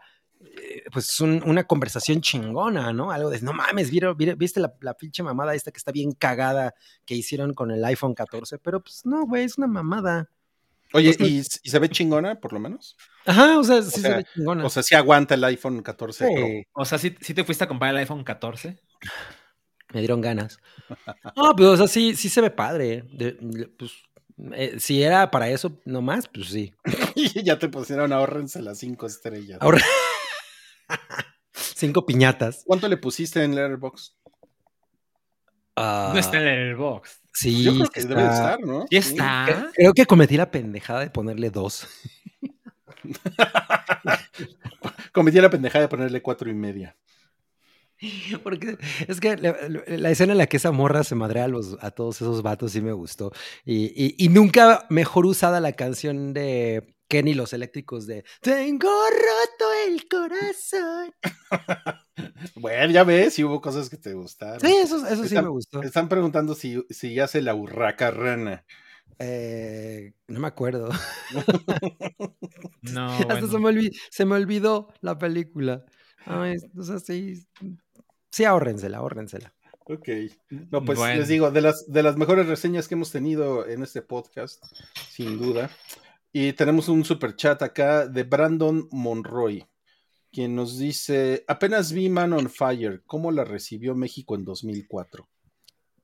pues, 0.92 1.20
un- 1.20 1.42
una 1.44 1.64
conversación 1.64 2.20
chingona, 2.20 2.92
¿no? 2.92 3.10
Algo 3.10 3.30
de, 3.30 3.40
no 3.40 3.52
mames, 3.52 3.90
¿vieron- 3.90 4.16
vieron- 4.16 4.38
¿viste 4.38 4.60
la, 4.60 4.74
la 4.80 4.94
pinche 4.94 5.22
mamada 5.22 5.54
esta 5.54 5.70
que 5.70 5.78
está 5.78 5.92
bien 5.92 6.12
cagada 6.12 6.74
que 7.04 7.14
hicieron 7.14 7.54
con 7.54 7.70
el 7.70 7.84
iPhone 7.84 8.14
14? 8.14 8.58
Pero 8.58 8.82
pues 8.82 9.04
no, 9.04 9.26
güey, 9.26 9.44
es 9.44 9.58
una 9.58 9.66
mamada. 9.66 10.30
Oye, 10.92 11.16
¿y, 11.18 11.38
y 11.38 11.42
se 11.42 11.78
ve 11.80 11.88
chingona, 11.88 12.40
por 12.40 12.52
lo 12.52 12.60
menos? 12.60 12.96
Ajá, 13.26 13.58
o 13.58 13.64
sea, 13.64 13.82
sí 13.82 13.90
se 13.90 14.00
sea, 14.02 14.16
ve 14.18 14.24
chingona. 14.34 14.64
O 14.64 14.70
sea, 14.70 14.82
sí 14.84 14.94
aguanta 14.94 15.34
el 15.34 15.42
iPhone 15.44 15.82
14 15.82 16.28
Pro. 16.32 16.46
Sí, 16.46 16.62
o 16.72 16.84
sea, 16.84 16.98
¿sí, 16.98 17.16
sí 17.20 17.34
te 17.34 17.42
fuiste 17.44 17.64
a 17.64 17.68
comprar 17.68 17.90
el 17.90 17.96
iPhone 17.98 18.22
14? 18.22 18.78
me 19.92 20.00
dieron 20.00 20.20
ganas. 20.20 20.58
No, 21.36 21.54
pero 21.56 21.72
o 21.72 21.76
sea, 21.76 21.88
sí, 21.88 22.14
sí 22.14 22.28
se 22.28 22.40
ve 22.40 22.50
padre. 22.50 23.02
De- 23.12 23.36
de- 23.40 23.66
pues, 23.68 23.92
eh, 24.54 24.76
si 24.78 25.02
era 25.02 25.30
para 25.30 25.48
eso 25.48 25.80
nomás, 25.84 26.28
pues 26.28 26.48
sí. 26.48 26.72
Y 27.16 27.42
ya 27.42 27.58
te 27.58 27.68
pusieron 27.68 28.12
ahorrense 28.12 28.62
las 28.62 28.78
cinco 28.78 29.06
estrellas. 29.06 29.58
Ahora. 29.60 29.82
Cinco 31.52 32.06
piñatas. 32.06 32.62
¿Cuánto 32.66 32.88
le 32.88 32.96
pusiste 32.96 33.42
en 33.42 33.54
Letterboxd? 33.54 34.14
No 35.76 36.16
está 36.18 36.40
en 36.40 36.46
el 36.48 36.76
box. 36.76 37.20
Sí, 37.34 37.62
Yo 37.62 37.72
creo 37.74 37.84
sí 37.84 37.90
que 37.92 38.00
está. 38.00 38.14
debe 38.14 38.22
de 38.28 38.34
estar, 38.34 38.60
¿no? 38.60 38.86
Creo 39.74 39.92
que 39.92 40.06
cometí 40.06 40.38
la 40.38 40.50
pendejada 40.50 41.00
de 41.00 41.10
ponerle 41.10 41.50
dos. 41.50 41.86
Cometí 45.12 45.40
la 45.40 45.50
pendejada 45.50 45.82
de 45.82 45.88
ponerle 45.88 46.22
cuatro 46.22 46.50
y 46.50 46.54
media. 46.54 46.96
Porque 48.42 48.76
es 49.08 49.20
que 49.20 49.36
la, 49.36 49.56
la 49.86 50.10
escena 50.10 50.32
en 50.32 50.38
la 50.38 50.46
que 50.46 50.56
esa 50.58 50.72
morra 50.72 51.04
se 51.04 51.14
madrea 51.14 51.44
a, 51.44 51.48
los, 51.48 51.76
a 51.80 51.90
todos 51.90 52.16
esos 52.20 52.42
vatos 52.42 52.72
sí 52.72 52.80
me 52.80 52.92
gustó. 52.92 53.32
Y, 53.64 53.86
y- 53.96 54.14
y 54.18 54.28
nunca 54.28 54.86
mejor 54.90 55.26
usada 55.26 55.60
la 55.60 55.72
canción 55.72 56.32
de 56.34 56.96
Kenny 57.08 57.34
los 57.34 57.52
eléctricos 57.52 58.06
de 58.06 58.24
Tengo 58.42 58.88
roto 58.88 59.72
el 59.88 60.08
corazón. 60.08 61.14
Bueno, 62.54 62.92
ya 62.92 63.04
ves, 63.04 63.34
si 63.34 63.44
hubo 63.44 63.60
cosas 63.60 63.90
que 63.90 63.98
te 63.98 64.14
gustaron. 64.14 64.58
Sí, 64.60 64.74
eso, 64.82 64.96
eso 65.06 65.16
sí 65.16 65.26
Están- 65.28 65.44
me 65.44 65.50
gustó. 65.50 65.82
Están 65.82 66.08
preguntando 66.08 66.54
si, 66.54 66.82
si 66.88 67.18
hace 67.20 67.42
la 67.42 67.54
urraca 67.54 68.10
rana. 68.10 68.64
Eh, 69.18 70.14
no 70.28 70.40
me 70.40 70.48
acuerdo. 70.48 70.88
No, 72.82 73.06
Hasta 73.12 73.26
bueno. 73.26 73.48
se, 73.48 73.58
me 73.58 73.68
olvi- 73.70 74.00
se 74.10 74.24
me 74.24 74.34
olvidó 74.36 74.88
la 75.00 75.18
película. 75.18 75.84
Ay, 76.24 76.56
o 76.76 76.82
sea, 76.82 76.98
sí, 76.98 77.46
sí, 78.36 78.44
ahórrensela, 78.44 78.98
ahórrensela. 78.98 79.52
Ok. 79.88 80.08
No, 80.50 80.84
pues 80.84 80.98
Bueno. 80.98 81.20
les 81.20 81.28
digo, 81.28 81.50
de 81.50 81.60
las, 81.60 81.90
de 81.90 82.02
las 82.02 82.16
mejores 82.16 82.46
reseñas 82.46 82.88
que 82.88 82.94
hemos 82.94 83.12
tenido 83.12 83.66
en 83.68 83.82
este 83.82 84.02
podcast, 84.02 84.62
sin 85.10 85.38
duda. 85.38 85.70
Y 86.32 86.52
tenemos 86.52 86.88
un 86.88 87.04
super 87.04 87.34
chat 87.36 87.62
acá 87.62 88.06
de 88.06 88.24
Brandon 88.24 88.88
Monroy, 88.90 89.64
quien 90.32 90.54
nos 90.56 90.76
dice: 90.78 91.44
Apenas 91.48 91.92
vi 91.92 92.08
Man 92.08 92.32
on 92.32 92.50
Fire, 92.50 93.02
¿cómo 93.06 93.30
la 93.30 93.44
recibió 93.44 93.94
México 93.94 94.34
en 94.34 94.44
2004? 94.44 95.28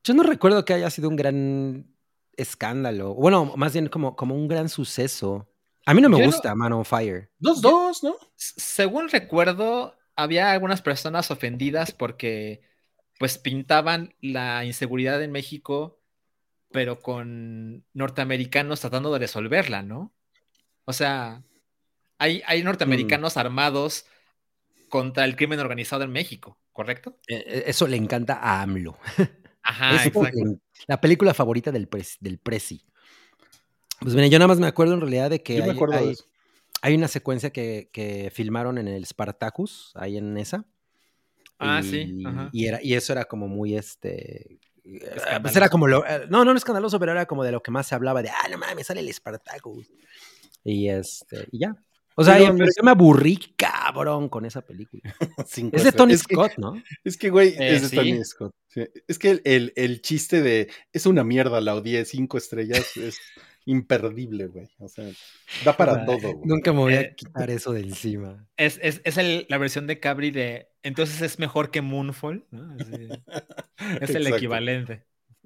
Yo 0.04 0.14
no 0.14 0.22
recuerdo 0.22 0.64
que 0.64 0.74
haya 0.74 0.88
sido 0.90 1.08
un 1.08 1.16
gran 1.16 1.94
escándalo. 2.36 3.14
Bueno, 3.14 3.52
más 3.56 3.72
bien 3.72 3.88
como, 3.88 4.16
como 4.16 4.34
un 4.34 4.48
gran 4.48 4.68
suceso. 4.68 5.48
A 5.84 5.92
mí 5.94 6.00
no 6.00 6.08
me 6.08 6.16
Yo 6.18 6.24
no- 6.24 6.30
gusta 6.30 6.54
Man 6.54 6.72
on 6.72 6.84
Fire. 6.84 7.30
Dos, 7.38 7.60
dos, 7.60 8.02
¿no? 8.04 8.14
Según 8.36 9.08
recuerdo, 9.08 9.94
había 10.16 10.52
algunas 10.52 10.82
personas 10.82 11.30
ofendidas 11.30 11.92
porque 11.92 12.60
pues 13.18 13.38
pintaban 13.38 14.14
la 14.20 14.64
inseguridad 14.64 15.22
en 15.22 15.32
México, 15.32 15.98
pero 16.70 17.00
con 17.00 17.84
norteamericanos 17.92 18.80
tratando 18.80 19.12
de 19.12 19.18
resolverla, 19.20 19.82
¿no? 19.82 20.12
O 20.84 20.92
sea, 20.92 21.42
hay, 22.18 22.42
hay 22.46 22.62
norteamericanos 22.62 23.36
armados 23.36 24.06
contra 24.88 25.24
el 25.24 25.36
crimen 25.36 25.60
organizado 25.60 26.02
en 26.04 26.12
México, 26.12 26.58
¿correcto? 26.72 27.18
Eh, 27.28 27.44
eh, 27.46 27.62
Eso 27.66 27.86
le 27.86 27.96
encanta 27.96 28.34
a 28.34 28.62
AMLO. 28.62 28.98
Ajá, 29.62 29.96
Eso 29.96 30.08
exacto. 30.08 30.38
le- 30.44 30.58
la 30.88 31.00
película 31.00 31.34
favorita 31.34 31.70
del, 31.70 31.88
pres- 31.88 32.18
del 32.20 32.38
Prezi. 32.38 32.84
Pues 34.00 34.14
mira, 34.14 34.26
yo 34.26 34.38
nada 34.38 34.48
más 34.48 34.58
me 34.58 34.66
acuerdo 34.66 34.94
en 34.94 35.00
realidad 35.00 35.30
de 35.30 35.42
que 35.42 35.56
Yo 35.56 35.62
me 35.64 35.70
hay, 35.70 35.76
acuerdo 35.76 35.94
de 36.04 36.10
eso. 36.10 36.24
Hay 36.82 36.94
una 36.94 37.08
secuencia 37.08 37.50
que, 37.50 37.88
que 37.92 38.30
filmaron 38.34 38.76
en 38.76 38.88
el 38.88 39.06
Spartacus, 39.06 39.92
ahí 39.94 40.18
en 40.18 40.36
esa. 40.36 40.66
Ah, 41.58 41.80
y, 41.82 41.88
sí, 41.88 42.22
ajá. 42.26 42.50
Y, 42.52 42.66
era, 42.66 42.80
y 42.82 42.94
eso 42.94 43.12
era 43.12 43.24
como 43.24 43.48
muy 43.48 43.76
este. 43.76 44.58
eh, 44.84 45.00
Pues 45.40 45.54
era 45.56 45.68
como 45.68 45.86
lo. 45.88 46.04
eh, 46.06 46.26
No, 46.28 46.44
no, 46.44 46.52
no 46.52 46.58
escandaloso, 46.58 46.98
pero 46.98 47.12
era 47.12 47.26
como 47.26 47.44
de 47.44 47.52
lo 47.52 47.62
que 47.62 47.70
más 47.70 47.86
se 47.86 47.94
hablaba 47.94 48.20
de, 48.22 48.30
ah, 48.30 48.48
no 48.50 48.58
mames, 48.58 48.86
sale 48.88 49.00
el 49.00 49.12
Spartacus. 49.14 49.86
Y 50.64 50.88
este, 50.88 51.46
y 51.52 51.60
ya. 51.60 51.76
O 52.14 52.22
sea, 52.24 52.38
yo- 52.38 52.54
pero 52.54 52.68
me 52.82 52.90
aburrí 52.90 53.38
cabrón 53.56 54.28
con 54.28 54.44
esa 54.44 54.60
película. 54.60 55.02
Es 55.72 55.84
de. 55.84 55.92
Tony 55.92 56.12
Es 56.14 56.24
que- 56.24 56.34
Scott, 56.34 56.52
¿no? 56.58 56.74
Es 57.04 57.16
que, 57.16 57.30
güey, 57.30 57.50
Eh, 57.50 57.76
es 57.76 57.82
de 57.82 57.88
sí. 57.88 57.96
Tony 57.96 58.24
Scott. 58.24 58.52
Sí. 58.68 58.82
Es 59.08 59.18
que 59.18 59.30
el, 59.30 59.42
el- 59.44 59.72
el 59.76 60.02
chiste 60.02 60.42
de 60.42 60.68
es 60.92 61.06
una 61.06 61.24
mierda, 61.24 61.60
la 61.60 61.74
odié 61.74 62.04
cinco 62.04 62.36
estrellas, 62.38 62.96
es 62.96 63.18
imperdible, 63.64 64.46
güey. 64.46 64.68
O 64.78 64.88
sea, 64.88 65.04
da 65.64 65.76
para 65.76 66.00
Ay, 66.00 66.06
todo, 66.06 66.32
güey. 66.34 66.44
Nunca 66.48 66.72
me 66.72 66.78
voy 66.78 66.94
a 66.94 67.00
Eh, 67.02 67.14
quitar 67.16 67.50
eso 67.50 67.72
de 67.72 67.80
encima. 67.80 68.46
Es, 68.56 68.78
es, 68.82 69.00
es 69.04 69.16
el- 69.18 69.46
la 69.48 69.58
versión 69.58 69.86
de 69.86 70.00
Cabri 70.00 70.30
de 70.30 70.68
entonces 70.82 71.20
es 71.22 71.38
mejor 71.38 71.70
que 71.70 71.80
Moonfall, 71.80 72.44
¿no? 72.50 72.74
Así, 72.80 72.92
es 74.02 74.10
el 74.10 74.22
Exacto. 74.22 74.36
equivalente. 74.36 75.04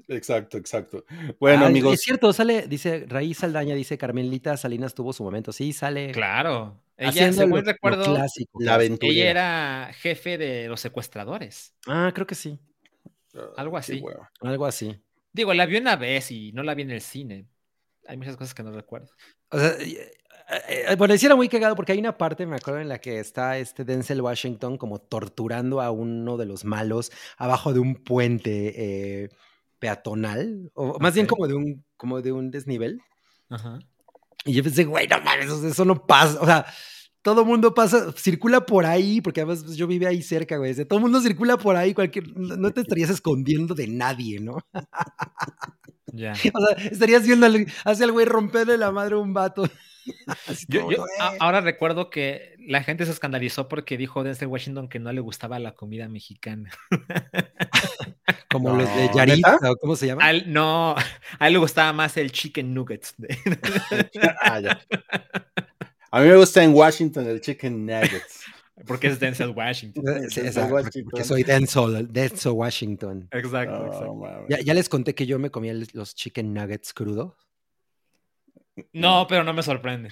Exacto, 0.08 0.56
exacto. 0.58 1.04
Bueno, 1.40 1.64
Ah, 1.64 1.68
amigos. 1.68 1.94
Es 1.94 2.02
cierto, 2.02 2.32
sale, 2.32 2.68
dice 2.68 3.06
Raíz 3.08 3.38
Saldaña, 3.38 3.74
dice 3.74 3.98
Carmelita 3.98 4.56
Salinas 4.56 4.94
tuvo 4.94 5.12
su 5.12 5.24
momento. 5.24 5.52
Sí, 5.52 5.72
sale. 5.72 6.12
Claro. 6.12 6.80
Ella, 6.96 7.08
haciendo 7.10 7.36
según 7.38 7.50
lo- 7.50 7.56
lo 7.62 7.72
recuerdo, 7.72 8.04
clásico. 8.04 8.58
La 8.62 8.74
aventura. 8.74 9.12
ella 9.12 9.30
era 9.30 9.90
jefe 9.94 10.38
de 10.38 10.68
los 10.68 10.80
secuestradores. 10.80 11.74
Ah, 11.86 12.12
creo 12.14 12.26
que 12.26 12.34
sí. 12.36 12.58
algo 13.56 13.76
así. 13.76 14.02
Algo 14.40 14.64
así. 14.64 14.96
Digo, 15.32 15.52
la 15.52 15.66
vi 15.66 15.76
una 15.76 15.96
vez 15.96 16.30
y 16.30 16.52
no 16.52 16.62
la 16.62 16.74
vi 16.74 16.82
en 16.82 16.90
el 16.92 17.00
cine. 17.02 17.46
Hay 18.08 18.16
muchas 18.16 18.36
cosas 18.36 18.54
que 18.54 18.62
no 18.62 18.72
recuerdo. 18.72 19.08
O 19.50 19.58
sea, 19.58 19.76
eh, 20.48 20.86
eh, 20.88 20.96
bueno, 20.96 21.16
sí 21.16 21.26
era 21.26 21.34
muy 21.34 21.48
cagado 21.48 21.74
porque 21.74 21.92
hay 21.92 21.98
una 21.98 22.16
parte, 22.16 22.46
me 22.46 22.56
acuerdo, 22.56 22.80
en 22.80 22.88
la 22.88 23.00
que 23.00 23.18
está 23.18 23.58
este 23.58 23.84
Denzel 23.84 24.20
Washington 24.20 24.78
como 24.78 25.00
torturando 25.00 25.80
a 25.80 25.90
uno 25.90 26.36
de 26.36 26.46
los 26.46 26.64
malos 26.64 27.10
abajo 27.36 27.72
de 27.72 27.80
un 27.80 27.96
puente 27.96 28.74
eh, 29.24 29.28
peatonal, 29.78 30.70
o 30.74 30.98
más 31.00 31.14
bien 31.14 31.26
como 31.26 31.48
de 31.48 31.54
un, 31.54 31.84
como 31.96 32.22
de 32.22 32.32
un 32.32 32.50
desnivel. 32.50 33.00
Ajá. 33.48 33.78
Y 34.44 34.52
yo 34.52 34.62
pensé, 34.62 34.84
güey, 34.84 35.08
no 35.08 35.20
mames, 35.20 35.50
eso 35.50 35.84
no 35.84 36.06
pasa. 36.06 36.40
O 36.40 36.46
sea, 36.46 36.66
todo 37.22 37.44
mundo 37.44 37.74
pasa, 37.74 38.12
circula 38.12 38.64
por 38.64 38.86
ahí, 38.86 39.20
porque 39.20 39.40
además 39.40 39.64
pues, 39.64 39.76
yo 39.76 39.88
vivía 39.88 40.10
ahí 40.10 40.22
cerca, 40.22 40.58
güey. 40.58 40.72
todo 40.84 41.00
mundo 41.00 41.20
circula 41.20 41.56
por 41.56 41.74
ahí, 41.74 41.92
cualquier, 41.92 42.28
no 42.36 42.56
no 42.56 42.70
te 42.70 42.82
estarías 42.82 43.10
escondiendo 43.10 43.74
de 43.74 43.88
nadie, 43.88 44.38
¿no? 44.38 44.58
Ya. 46.16 46.32
O 46.54 46.66
sea, 46.66 46.76
estarías 46.90 47.26
viendo 47.26 47.46
al- 47.46 47.66
hacia 47.84 48.04
el 48.06 48.12
güey 48.12 48.26
romperle 48.26 48.76
la 48.78 48.90
madre 48.90 49.14
a 49.14 49.18
un 49.18 49.32
vato. 49.34 49.68
Ahora 51.40 51.60
recuerdo 51.60 52.10
que 52.10 52.54
la 52.60 52.82
gente 52.82 53.04
se 53.06 53.10
escandalizó 53.12 53.68
porque 53.68 53.96
dijo 53.96 54.22
Denzel 54.22 54.48
Washington 54.48 54.88
que 54.88 54.98
no 55.00 55.12
le 55.12 55.20
gustaba 55.20 55.58
la 55.58 55.72
comida 55.74 56.08
mexicana. 56.08 56.70
Como 58.50 58.70
los 58.76 58.88
de 58.96 59.26
¿neta? 59.26 59.58
¿o 59.70 59.76
¿cómo 59.76 59.96
se 59.96 60.06
llama? 60.06 60.32
No, 60.46 60.94
a 61.38 61.46
él 61.46 61.52
le 61.52 61.58
gustaba 61.58 61.92
más 61.92 62.16
el 62.16 62.32
chicken 62.32 62.72
nuggets. 62.72 63.14
de- 63.18 63.36
Ah, 64.40 64.60
ya. 64.60 64.80
A 66.12 66.20
mí 66.20 66.28
me 66.28 66.36
gusta 66.36 66.62
en 66.62 66.72
Washington 66.72 67.26
el 67.26 67.40
chicken 67.40 67.84
nuggets. 67.84 68.44
Porque 68.86 69.06
es 69.06 69.18
Denzel 69.20 69.50
Washington. 69.50 70.04
Sí, 70.06 70.12
Denzel 70.20 70.46
exacto, 70.46 70.70
porque- 70.70 70.84
Washington. 70.88 71.10
porque 71.10 71.24
soy 71.24 71.42
Denzel, 71.44 72.12
Denzel 72.12 72.52
Washington. 72.52 73.28
Exacto, 73.30 73.86
exacto. 73.86 74.46
Ya, 74.48 74.60
ya 74.60 74.74
les 74.74 74.88
conté 74.88 75.14
que 75.14 75.26
yo 75.26 75.38
me 75.38 75.50
comía 75.50 75.72
los 75.92 76.14
chicken 76.14 76.52
nuggets 76.52 76.92
crudos. 76.92 77.34
No, 78.92 79.26
pero 79.28 79.42
no 79.44 79.54
me 79.54 79.62
sorprende. 79.62 80.10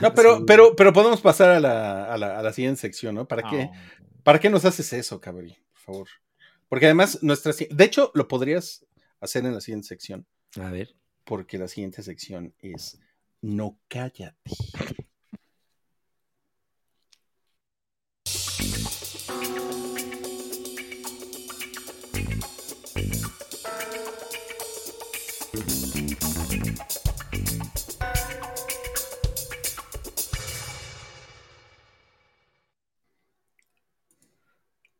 No, 0.00 0.14
pero, 0.14 0.38
Sí. 0.38 0.44
pero, 0.46 0.74
pero 0.76 0.92
podemos 0.92 1.20
pasar 1.20 1.50
a 1.50 1.60
la, 1.60 2.04
a 2.12 2.16
la, 2.16 2.38
a 2.38 2.42
la 2.42 2.52
siguiente 2.52 2.80
sección, 2.80 3.14
¿no? 3.14 3.26
¿Para 3.28 3.42
qué? 3.50 3.70
¿Para 4.22 4.38
qué 4.38 4.48
nos 4.48 4.64
haces 4.64 4.92
eso, 4.92 5.20
Cabri? 5.20 5.56
Por 5.72 5.80
favor. 5.80 6.08
Porque 6.68 6.86
además, 6.86 7.18
nuestra. 7.22 7.52
De 7.70 7.84
hecho, 7.84 8.10
lo 8.14 8.28
podrías 8.28 8.86
hacer 9.20 9.44
en 9.44 9.52
la 9.54 9.60
siguiente 9.60 9.88
sección, 9.88 10.26
A 10.60 10.70
ver. 10.70 10.94
porque 11.24 11.58
la 11.58 11.66
siguiente 11.68 12.02
sección 12.02 12.54
es 12.60 12.98
No 13.42 13.78
cállate. 13.88 14.36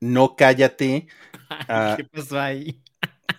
No 0.01 0.35
cállate. 0.37 1.07
Ah. 1.69 1.95
¿Qué 1.97 2.05
pasó 2.05 2.39
ahí? 2.41 2.81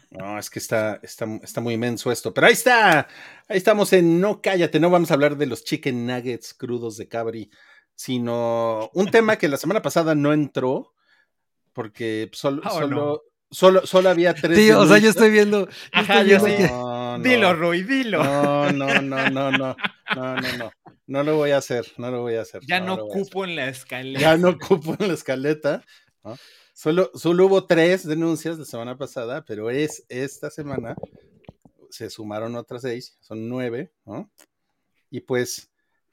No, 0.10 0.38
es 0.38 0.50
que 0.50 0.60
está, 0.60 1.00
está, 1.02 1.26
está 1.42 1.62
muy 1.62 1.76
inmenso 1.76 2.12
esto. 2.12 2.34
Pero 2.34 2.48
ahí 2.48 2.52
está. 2.54 3.08
Ahí 3.48 3.56
estamos 3.58 3.94
en 3.94 4.20
No 4.20 4.42
Cállate. 4.42 4.82
No 4.82 4.90
vamos 4.90 5.12
a 5.12 5.14
hablar 5.14 5.38
de 5.38 5.46
los 5.46 5.64
chicken 5.64 6.06
nuggets 6.06 6.54
crudos 6.54 6.98
de 6.98 7.08
Cabri, 7.08 7.50
sino 7.96 8.90
un 8.94 9.10
tema 9.10 9.38
que 9.38 9.48
la 9.48 9.56
semana 9.56 9.82
pasada 9.82 10.14
no 10.14 10.34
entró, 10.34 10.94
porque 11.72 12.30
solo, 12.34 12.62
Oh, 12.66 12.70
solo, 12.82 12.96
no. 12.98 13.20
solo, 13.50 13.86
solo 13.88 14.10
había 14.10 14.34
tres. 14.34 14.58
Sí, 14.58 14.72
o 14.72 14.86
sea, 14.86 14.98
yo 14.98 15.10
estoy 15.10 15.30
viendo. 15.32 15.68
yo 15.68 15.72
Ajá, 15.94 16.22
estoy 16.22 16.30
yo 16.32 16.44
viendo 16.44 16.48
sí. 16.48 16.56
que- 16.58 16.70
No. 16.74 17.20
Dilo, 17.20 17.54
Rui, 17.54 17.84
dilo. 17.84 18.22
No, 18.24 18.72
no, 18.74 19.02
no, 19.02 19.30
no, 19.30 19.52
no. 19.52 19.76
No, 20.16 20.36
no, 20.36 20.58
no. 20.58 20.72
No 21.08 21.24
lo 21.24 21.36
voy 21.36 21.52
a 21.52 21.58
hacer. 21.58 21.86
No 21.98 22.10
lo 22.12 22.22
voy 22.22 22.36
a 22.36 22.42
hacer. 22.42 22.62
ya 22.68 22.80
no 22.80 22.98
cupo 23.08 23.44
en 23.46 23.56
la 23.58 23.68
escalera. 23.70 24.20
Ya 24.20 24.38
no 24.38 24.58
cupo 24.58 24.96
en 25.00 25.08
la 25.10 25.14
escaleta. 25.14 25.84
Solo, 26.74 27.12
solo 27.14 27.46
hubo 27.46 27.66
tres 27.66 28.08
denuncias 28.08 28.58
la 28.58 28.66
semana 28.66 28.98
pasada, 28.98 29.44
pero 29.46 29.70
es 29.70 30.06
esta 30.10 30.50
semana 30.50 30.96
se 31.92 32.10
sumaron 32.10 32.56
otras 32.56 32.82
seis, 32.82 33.18
son 33.20 33.50
nueve, 33.50 33.92
¿no? 34.06 34.32
Y 35.10 35.22
pues, 35.22 35.72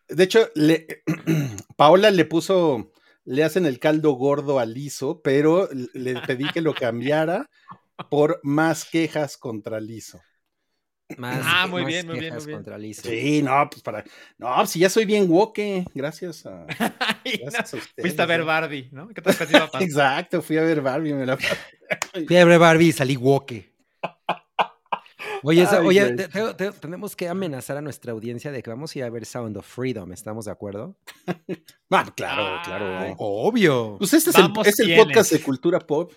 de 0.08 0.24
hecho, 0.24 0.50
Paola 1.76 2.10
le 2.10 2.24
puso, 2.24 2.92
le 3.24 3.44
hacen 3.44 3.64
el 3.64 3.78
caldo 3.78 4.12
gordo 4.12 4.58
al 4.58 4.74
liso, 4.74 5.20
pero 5.22 5.68
le 5.94 6.20
pedí 6.26 6.50
que 6.50 6.60
lo 6.60 6.74
cambiara 6.74 7.48
por 8.10 8.40
más 8.42 8.84
quejas 8.84 9.36
contra 9.36 9.80
liso. 9.80 10.20
Más, 11.16 11.40
Ah, 11.42 11.66
muy 11.66 11.82
más 11.82 11.88
bien, 11.88 12.06
muy 12.06 12.18
bien, 12.20 12.34
muy 12.34 12.44
bien. 12.44 12.56
contra. 12.58 12.78
Sí, 12.92 13.40
no, 13.42 13.68
pues 13.70 13.82
para, 13.82 14.04
no, 14.36 14.66
si 14.66 14.78
ya 14.78 14.90
soy 14.90 15.06
bien 15.06 15.26
woke, 15.30 15.84
gracias 15.94 16.44
a, 16.44 16.66
no. 16.66 16.66
gracias 17.24 17.74
a 17.74 17.76
ustedes. 17.78 17.92
Fuiste 17.96 18.20
a 18.22 18.26
ver. 18.26 18.44
Barbie, 18.44 18.88
¿no? 18.92 19.08
¿Qué 19.08 19.22
te 19.22 19.30
iba 19.30 19.64
a 19.64 19.66
pasar? 19.70 19.82
Exacto, 19.82 20.42
fui 20.42 20.58
a 20.58 20.62
ver 20.62 20.82
Barbie, 20.82 21.14
me 21.14 21.24
la 21.24 21.36
Fiebre 22.28 22.58
Barbie, 22.58 22.92
salí 22.92 23.16
woke. 23.16 23.72
Oye, 25.44 25.64
Ay, 25.70 25.86
oye 25.86 26.02
güey. 26.04 26.16
te- 26.16 26.28
te- 26.28 26.54
te- 26.54 26.72
tenemos 26.72 27.14
que 27.14 27.28
amenazar 27.28 27.76
a 27.76 27.80
nuestra 27.80 28.10
audiencia 28.12 28.50
de 28.50 28.60
que 28.62 28.70
vamos 28.70 28.94
a 28.94 28.98
ir 28.98 29.04
a 29.04 29.10
ver 29.10 29.24
Sound 29.24 29.56
of 29.56 29.66
Freedom, 29.66 30.12
¿estamos 30.12 30.46
de 30.46 30.50
acuerdo? 30.50 30.96
Claro, 32.16 32.60
claro. 32.64 33.14
Obvio. 33.18 33.96
Pues 33.98 34.12
este 34.14 34.30
es 34.30 34.36
el, 34.36 34.50
es 34.64 34.80
el 34.80 34.96
podcast 34.96 35.32
de 35.32 35.40
cultura 35.40 35.78
pop. 35.78 36.12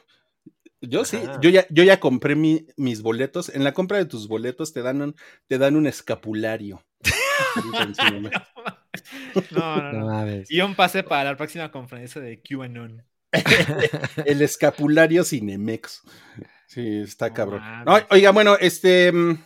Yo 0.82 1.06
sí, 1.06 1.20
yo 1.42 1.50
ya, 1.52 1.66
yo 1.70 1.84
ya 1.84 2.00
compré 2.00 2.36
mi- 2.36 2.66
mis 2.76 3.02
boletos. 3.04 3.50
En 3.50 3.64
la 3.64 3.74
compra 3.74 3.98
de 4.00 4.06
tus 4.06 4.28
boletos 4.28 4.74
te 4.74 4.82
dan 4.82 5.02
un, 5.02 5.16
te 5.48 5.58
dan 5.60 5.76
un 5.76 5.86
escapulario. 5.88 6.84
No, 9.52 9.92
no, 9.92 10.26
No. 10.26 10.44
Y 10.50 10.62
un 10.62 10.76
pase 10.76 11.04
para 11.04 11.32
la 11.32 11.38
próxima 11.38 11.72
conferencia 11.72 12.22
de 12.22 12.42
QAnon. 12.42 13.04
El 14.26 14.42
escapulario 14.42 15.24
Cinemex. 15.24 16.02
Sí, 16.68 17.00
está 17.02 17.30
No 17.30 17.34
cabrón. 17.34 17.62
No, 17.86 17.98
oiga, 18.10 18.32
bueno, 18.32 18.56
este. 18.60 19.12
mm, 19.12 19.38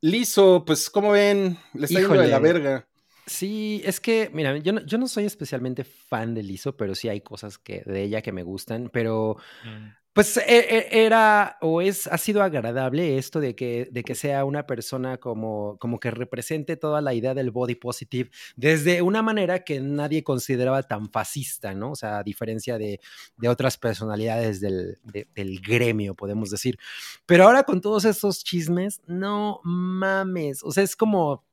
Liso, 0.00 0.64
pues, 0.66 0.90
¿cómo 0.90 1.12
ven? 1.12 1.56
Le 1.72 1.86
está 1.86 1.98
yendo 2.00 2.14
de 2.14 2.28
la 2.28 2.36
Híjole. 2.36 2.52
verga. 2.52 2.88
Sí, 3.26 3.80
es 3.86 4.00
que, 4.00 4.30
mira, 4.34 4.54
yo 4.58 4.74
no, 4.74 4.84
yo 4.84 4.98
no 4.98 5.08
soy 5.08 5.24
especialmente 5.24 5.82
fan 5.84 6.34
de 6.34 6.42
Lizo, 6.42 6.76
pero 6.76 6.94
sí 6.94 7.08
hay 7.08 7.22
cosas 7.22 7.56
que, 7.56 7.82
de 7.86 8.02
ella 8.02 8.20
que 8.20 8.32
me 8.32 8.42
gustan, 8.42 8.90
pero 8.92 9.36
Mm. 9.64 9.88
Pues 10.14 10.36
e- 10.36 10.42
e- 10.46 11.04
era 11.06 11.58
o 11.60 11.82
es, 11.82 12.06
ha 12.06 12.18
sido 12.18 12.42
agradable 12.42 13.18
esto 13.18 13.40
de 13.40 13.56
que, 13.56 13.88
de 13.90 14.04
que 14.04 14.14
sea 14.14 14.44
una 14.44 14.64
persona 14.64 15.16
como, 15.18 15.76
como 15.80 15.98
que 15.98 16.12
represente 16.12 16.76
toda 16.76 17.00
la 17.00 17.14
idea 17.14 17.34
del 17.34 17.50
body 17.50 17.74
positive 17.74 18.30
desde 18.56 19.02
una 19.02 19.22
manera 19.22 19.64
que 19.64 19.80
nadie 19.80 20.22
consideraba 20.22 20.84
tan 20.84 21.10
fascista, 21.10 21.74
¿no? 21.74 21.90
O 21.92 21.96
sea, 21.96 22.18
a 22.18 22.22
diferencia 22.22 22.78
de, 22.78 23.00
de 23.38 23.48
otras 23.48 23.76
personalidades 23.76 24.60
del, 24.60 24.98
de- 25.02 25.26
del 25.34 25.60
gremio, 25.60 26.14
podemos 26.14 26.48
decir. 26.50 26.78
Pero 27.26 27.44
ahora 27.44 27.64
con 27.64 27.80
todos 27.80 28.04
estos 28.04 28.44
chismes, 28.44 29.00
no 29.08 29.60
mames. 29.64 30.62
O 30.62 30.70
sea, 30.70 30.84
es 30.84 30.94
como 30.94 31.44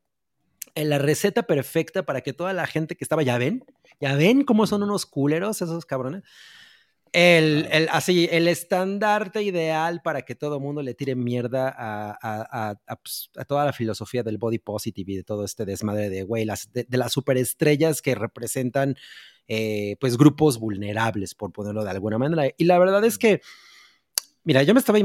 la 0.76 0.98
receta 1.00 1.44
perfecta 1.44 2.04
para 2.06 2.22
que 2.22 2.34
toda 2.34 2.54
la 2.54 2.68
gente 2.68 2.96
que 2.96 3.04
estaba, 3.04 3.24
ya 3.24 3.38
ven, 3.38 3.66
ya 4.00 4.16
ven 4.16 4.44
cómo 4.44 4.68
son 4.68 4.84
unos 4.84 5.06
culeros 5.06 5.62
esos 5.62 5.86
cabrones. 5.86 6.24
El, 7.14 7.68
el- 7.72 7.90
así, 7.92 8.30
el 8.32 8.48
estandarte 8.48 9.44
ideal 9.44 10.02
para 10.02 10.22
que 10.22 10.34
todo 10.36 10.62
mundo 10.62 10.82
le 10.82 10.94
tire 10.94 11.14
mierda 11.16 11.68
a, 11.68 12.12
a- 12.12 12.70
a- 12.72 12.80
a, 12.88 12.96
pues, 12.96 13.30
a 13.36 13.44
toda 13.44 13.66
la 13.66 13.74
filosofía 13.74 14.24
del 14.24 14.38
body 14.38 14.60
positive 14.60 15.12
y 15.12 15.16
de 15.18 15.24
todo 15.24 15.44
este 15.44 15.66
desmadre 15.66 16.10
de, 16.10 16.24
güey, 16.24 16.46
las, 16.46 16.72
de, 16.72 16.86
de 16.88 16.98
las 16.98 17.12
superestrellas 17.12 18.02
que 18.02 18.16
representan, 18.16 18.96
eh, 19.50 19.98
pues, 20.00 20.18
grupos 20.18 20.58
vulnerables, 20.58 21.36
por 21.36 21.52
ponerlo 21.52 21.84
de 21.84 21.90
alguna 21.90 22.18
manera. 22.18 22.50
Y 22.58 22.64
la 22.64 22.80
verdad 22.80 23.04
es 23.04 23.18
que, 23.18 23.42
mira, 24.44 24.64
yo 24.64 24.74
me 24.74 24.80
estaba, 24.80 25.00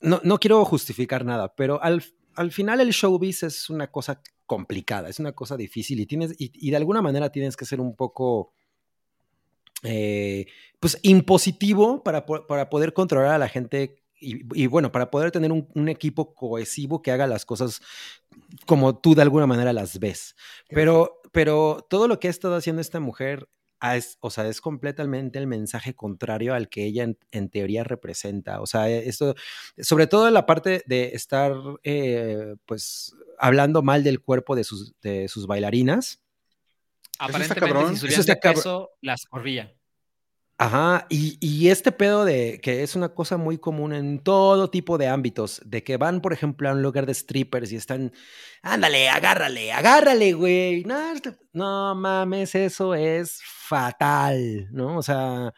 no, 0.00 0.20
no 0.24 0.38
quiero 0.38 0.64
justificar 0.64 1.24
nada, 1.24 1.54
pero 1.54 1.82
al, 1.82 2.02
al 2.34 2.50
final 2.50 2.80
el 2.80 2.90
showbiz 2.90 3.42
es 3.42 3.70
una 3.70 3.90
cosa 3.90 4.22
complicada, 4.46 5.08
es 5.08 5.18
una 5.18 5.32
cosa 5.32 5.56
difícil 5.56 6.00
y 6.00 6.06
tienes, 6.06 6.32
y, 6.38 6.50
y 6.54 6.70
de 6.70 6.76
alguna 6.76 7.02
manera 7.02 7.30
tienes 7.30 7.56
que 7.56 7.64
ser 7.64 7.80
un 7.80 7.94
poco 7.94 8.52
eh, 9.82 10.46
pues 10.80 10.98
impositivo 11.02 12.02
para, 12.02 12.26
para 12.26 12.70
poder 12.70 12.92
controlar 12.92 13.32
a 13.34 13.38
la 13.38 13.48
gente 13.48 14.02
y, 14.20 14.42
y 14.60 14.66
bueno, 14.66 14.92
para 14.92 15.10
poder 15.10 15.30
tener 15.32 15.50
un, 15.52 15.68
un 15.74 15.88
equipo 15.88 16.34
cohesivo 16.34 17.02
que 17.02 17.10
haga 17.10 17.26
las 17.26 17.44
cosas 17.44 17.80
como 18.66 18.98
tú 18.98 19.14
de 19.14 19.22
alguna 19.22 19.46
manera 19.46 19.72
las 19.72 19.98
ves. 19.98 20.36
Pero, 20.68 21.20
pero 21.32 21.86
todo 21.88 22.08
lo 22.08 22.20
que 22.20 22.28
ha 22.28 22.30
estado 22.30 22.56
haciendo 22.56 22.80
esta 22.80 23.00
mujer 23.00 23.48
es, 23.90 24.16
o 24.20 24.30
sea, 24.30 24.46
es 24.46 24.60
completamente 24.60 25.38
el 25.38 25.46
mensaje 25.46 25.94
contrario 25.94 26.54
al 26.54 26.68
que 26.68 26.84
ella 26.84 27.02
en, 27.04 27.18
en 27.32 27.48
teoría 27.48 27.82
representa. 27.84 28.60
O 28.60 28.66
sea, 28.66 28.88
esto, 28.88 29.34
sobre 29.78 30.06
todo 30.06 30.28
en 30.28 30.34
la 30.34 30.46
parte 30.46 30.82
de 30.86 31.10
estar, 31.14 31.52
eh, 31.82 32.54
pues, 32.64 33.14
hablando 33.38 33.82
mal 33.82 34.04
del 34.04 34.20
cuerpo 34.20 34.54
de 34.54 34.64
sus, 34.64 34.94
de 35.00 35.28
sus 35.28 35.46
bailarinas. 35.46 36.22
Aparentemente, 37.24 37.88
si 37.90 37.96
subían 37.96 38.12
Eso 38.12 38.20
está 38.32 38.48
de 38.48 38.54
peso, 38.54 38.90
las 39.00 39.26
corría. 39.26 39.72
Ajá, 40.58 41.06
y, 41.08 41.38
y 41.40 41.70
este 41.70 41.90
pedo 41.90 42.24
de 42.24 42.60
que 42.62 42.82
es 42.84 42.94
una 42.94 43.08
cosa 43.14 43.36
muy 43.36 43.58
común 43.58 43.92
en 43.92 44.20
todo 44.20 44.70
tipo 44.70 44.96
de 44.96 45.08
ámbitos, 45.08 45.60
de 45.64 45.82
que 45.82 45.96
van, 45.96 46.20
por 46.20 46.32
ejemplo, 46.32 46.68
a 46.68 46.72
un 46.72 46.82
lugar 46.82 47.04
de 47.04 47.14
strippers 47.14 47.72
y 47.72 47.76
están, 47.76 48.12
ándale, 48.62 49.08
agárrale, 49.08 49.72
agárrale, 49.72 50.34
güey. 50.34 50.84
No, 50.84 51.12
este- 51.12 51.36
no 51.52 51.94
mames, 51.96 52.54
eso 52.54 52.94
es 52.94 53.40
fatal, 53.44 54.68
¿no? 54.70 54.98
O 54.98 55.02
sea, 55.02 55.52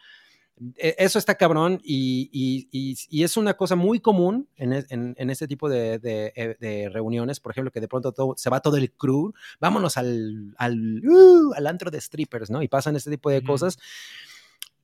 eso 0.77 1.19
está 1.19 1.35
cabrón 1.35 1.81
y, 1.83 2.29
y- 2.31 2.67
y- 2.71 2.95
y 3.09 3.23
es 3.23 3.35
una 3.35 3.55
cosa 3.55 3.75
muy 3.75 3.99
común 3.99 4.47
en, 4.55 4.71
en- 4.73 5.13
en 5.17 5.29
este 5.29 5.47
tipo 5.47 5.67
de, 5.67 5.99
de- 5.99 6.31
eh, 6.35 6.55
de 6.59 6.89
reuniones, 6.89 7.39
por 7.41 7.51
ejemplo, 7.51 7.71
que 7.71 7.81
de 7.81 7.87
pronto 7.89 8.13
todo- 8.13 8.35
se 8.37 8.49
va 8.49 8.61
todo 8.61 8.77
el 8.77 8.91
crew, 8.93 9.33
vámonos 9.59 9.97
al, 9.97 10.53
al, 10.57 11.05
uh, 11.05 11.53
al 11.55 11.67
antro 11.67 11.91
de 11.91 11.99
strippers, 11.99 12.49
¿no? 12.49 12.61
Y 12.61 12.67
pasan 12.69 12.95
este 12.95 13.09
tipo 13.11 13.29
de 13.29 13.41
cosas. 13.43 13.77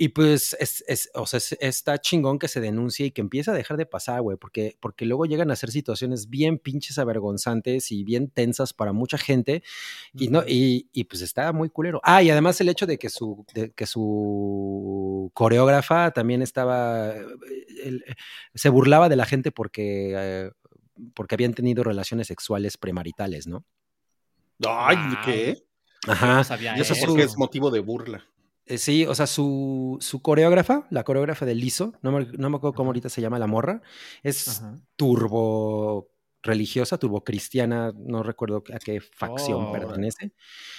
Y 0.03 0.09
pues, 0.09 0.55
es, 0.59 0.83
es- 0.87 1.11
o 1.13 1.27
sea, 1.27 1.37
es- 1.37 1.55
está 1.61 1.99
chingón 2.01 2.39
que 2.39 2.47
se 2.47 2.59
denuncie 2.59 3.05
y 3.05 3.11
que 3.11 3.21
empiece 3.21 3.51
a 3.51 3.53
dejar 3.53 3.77
de 3.77 3.85
pasar, 3.85 4.19
güey, 4.23 4.35
porque, 4.35 4.75
porque 4.79 5.05
luego 5.05 5.27
llegan 5.27 5.51
a 5.51 5.55
ser 5.55 5.69
situaciones 5.69 6.27
bien 6.27 6.57
pinches 6.57 6.97
avergonzantes 6.97 7.91
y 7.91 8.03
bien 8.03 8.27
tensas 8.27 8.73
para 8.73 8.93
mucha 8.93 9.19
gente 9.19 9.61
y, 10.15 10.29
no, 10.29 10.41
y, 10.47 10.89
y, 10.91 11.03
pues 11.03 11.21
está 11.21 11.53
muy 11.53 11.69
culero. 11.69 12.01
Ah, 12.03 12.23
y 12.23 12.31
además 12.31 12.59
el 12.61 12.69
hecho 12.69 12.87
de 12.87 12.97
que 12.97 13.09
su, 13.09 13.45
de 13.53 13.73
que 13.73 13.85
su 13.85 15.29
coreógrafa 15.35 16.09
también 16.09 16.41
estaba, 16.41 17.15
eh, 17.15 17.25
el- 17.83 18.03
se 18.55 18.69
burlaba 18.69 19.07
de 19.07 19.15
la 19.17 19.25
gente 19.25 19.51
porque, 19.51 20.13
eh, 20.17 20.51
porque 21.13 21.35
habían 21.35 21.53
tenido 21.53 21.83
relaciones 21.83 22.25
sexuales 22.25 22.75
premaritales, 22.77 23.45
¿no? 23.45 23.65
Ay. 24.67 24.97
¿qué? 25.25 25.63
Ajá. 26.07 26.37
no 26.37 26.43
sabía 26.43 26.75
Y 26.75 26.81
eso 26.81 26.93
eso. 26.93 27.05
porque 27.05 27.21
es 27.21 27.37
motivo 27.37 27.69
de 27.69 27.81
burla. 27.81 28.25
Eh, 28.65 28.77
Sí, 28.77 29.05
o 29.05 29.15
sea, 29.15 29.27
su, 29.27 29.97
su 30.01 30.21
coreógrafa, 30.21 30.87
la 30.89 31.03
coreógrafa 31.03 31.45
de 31.45 31.55
Liso, 31.55 31.93
no 32.01 32.11
me, 32.11 32.25
no 32.37 32.49
me 32.49 32.57
acuerdo 32.57 32.73
cómo 32.75 32.89
ahorita 32.89 33.09
se 33.09 33.21
llama 33.21 33.39
la 33.39 33.47
morra, 33.47 33.81
es 34.23 34.47
Ajá. 34.59 34.79
turbo 34.95 36.09
religiosa, 36.43 36.97
turbo 36.97 37.23
cristiana, 37.23 37.93
no 37.95 38.23
recuerdo 38.23 38.63
a 38.73 38.79
qué 38.79 38.99
facción 38.99 39.65
Oh. 39.65 39.71
pertenece. 39.71 40.31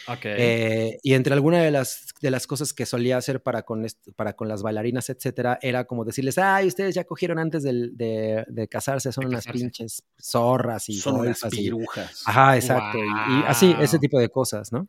Ok. 0.09 0.21
Eh, 0.25 0.99
y 1.03 1.15
entre 1.15 1.35
algunas 1.35 1.63
de 1.63 1.71
las, 1.71 2.07
de 2.21 2.31
las 2.33 2.47
cosas 2.49 2.73
que 2.73 2.85
solía 2.85 3.17
hacer 3.17 3.43
para 3.43 3.63
con, 3.63 3.87
para 4.17 4.33
con 4.35 4.49
las 4.49 4.63
bailarinas, 4.63 5.09
etcétera, 5.09 5.59
era 5.63 5.85
como 5.85 6.05
decirles, 6.05 6.39
ay, 6.39 6.67
ustedes 6.67 6.95
ya 6.97 7.05
cogieron 7.05 7.39
antes 7.39 7.63
de, 7.63 8.45
de 8.49 8.69
casarse, 8.69 9.13
son 9.13 9.23
De 9.23 9.29
unas 9.29 9.45
casarse. 9.45 9.61
pinches 9.65 10.03
zorras 10.21 10.89
y 10.89 10.95
Son 10.95 11.21
unas 11.21 11.43
y- 11.45 11.49
pirujas. 11.51 12.23
Ajá, 12.27 12.57
exacto. 12.57 12.99
y- 12.99 13.03
Y, 13.03 13.45
así, 13.47 13.75
ese 13.81 13.99
tipo 13.99 14.19
de 14.19 14.29
cosas, 14.29 14.73
¿no? 14.73 14.89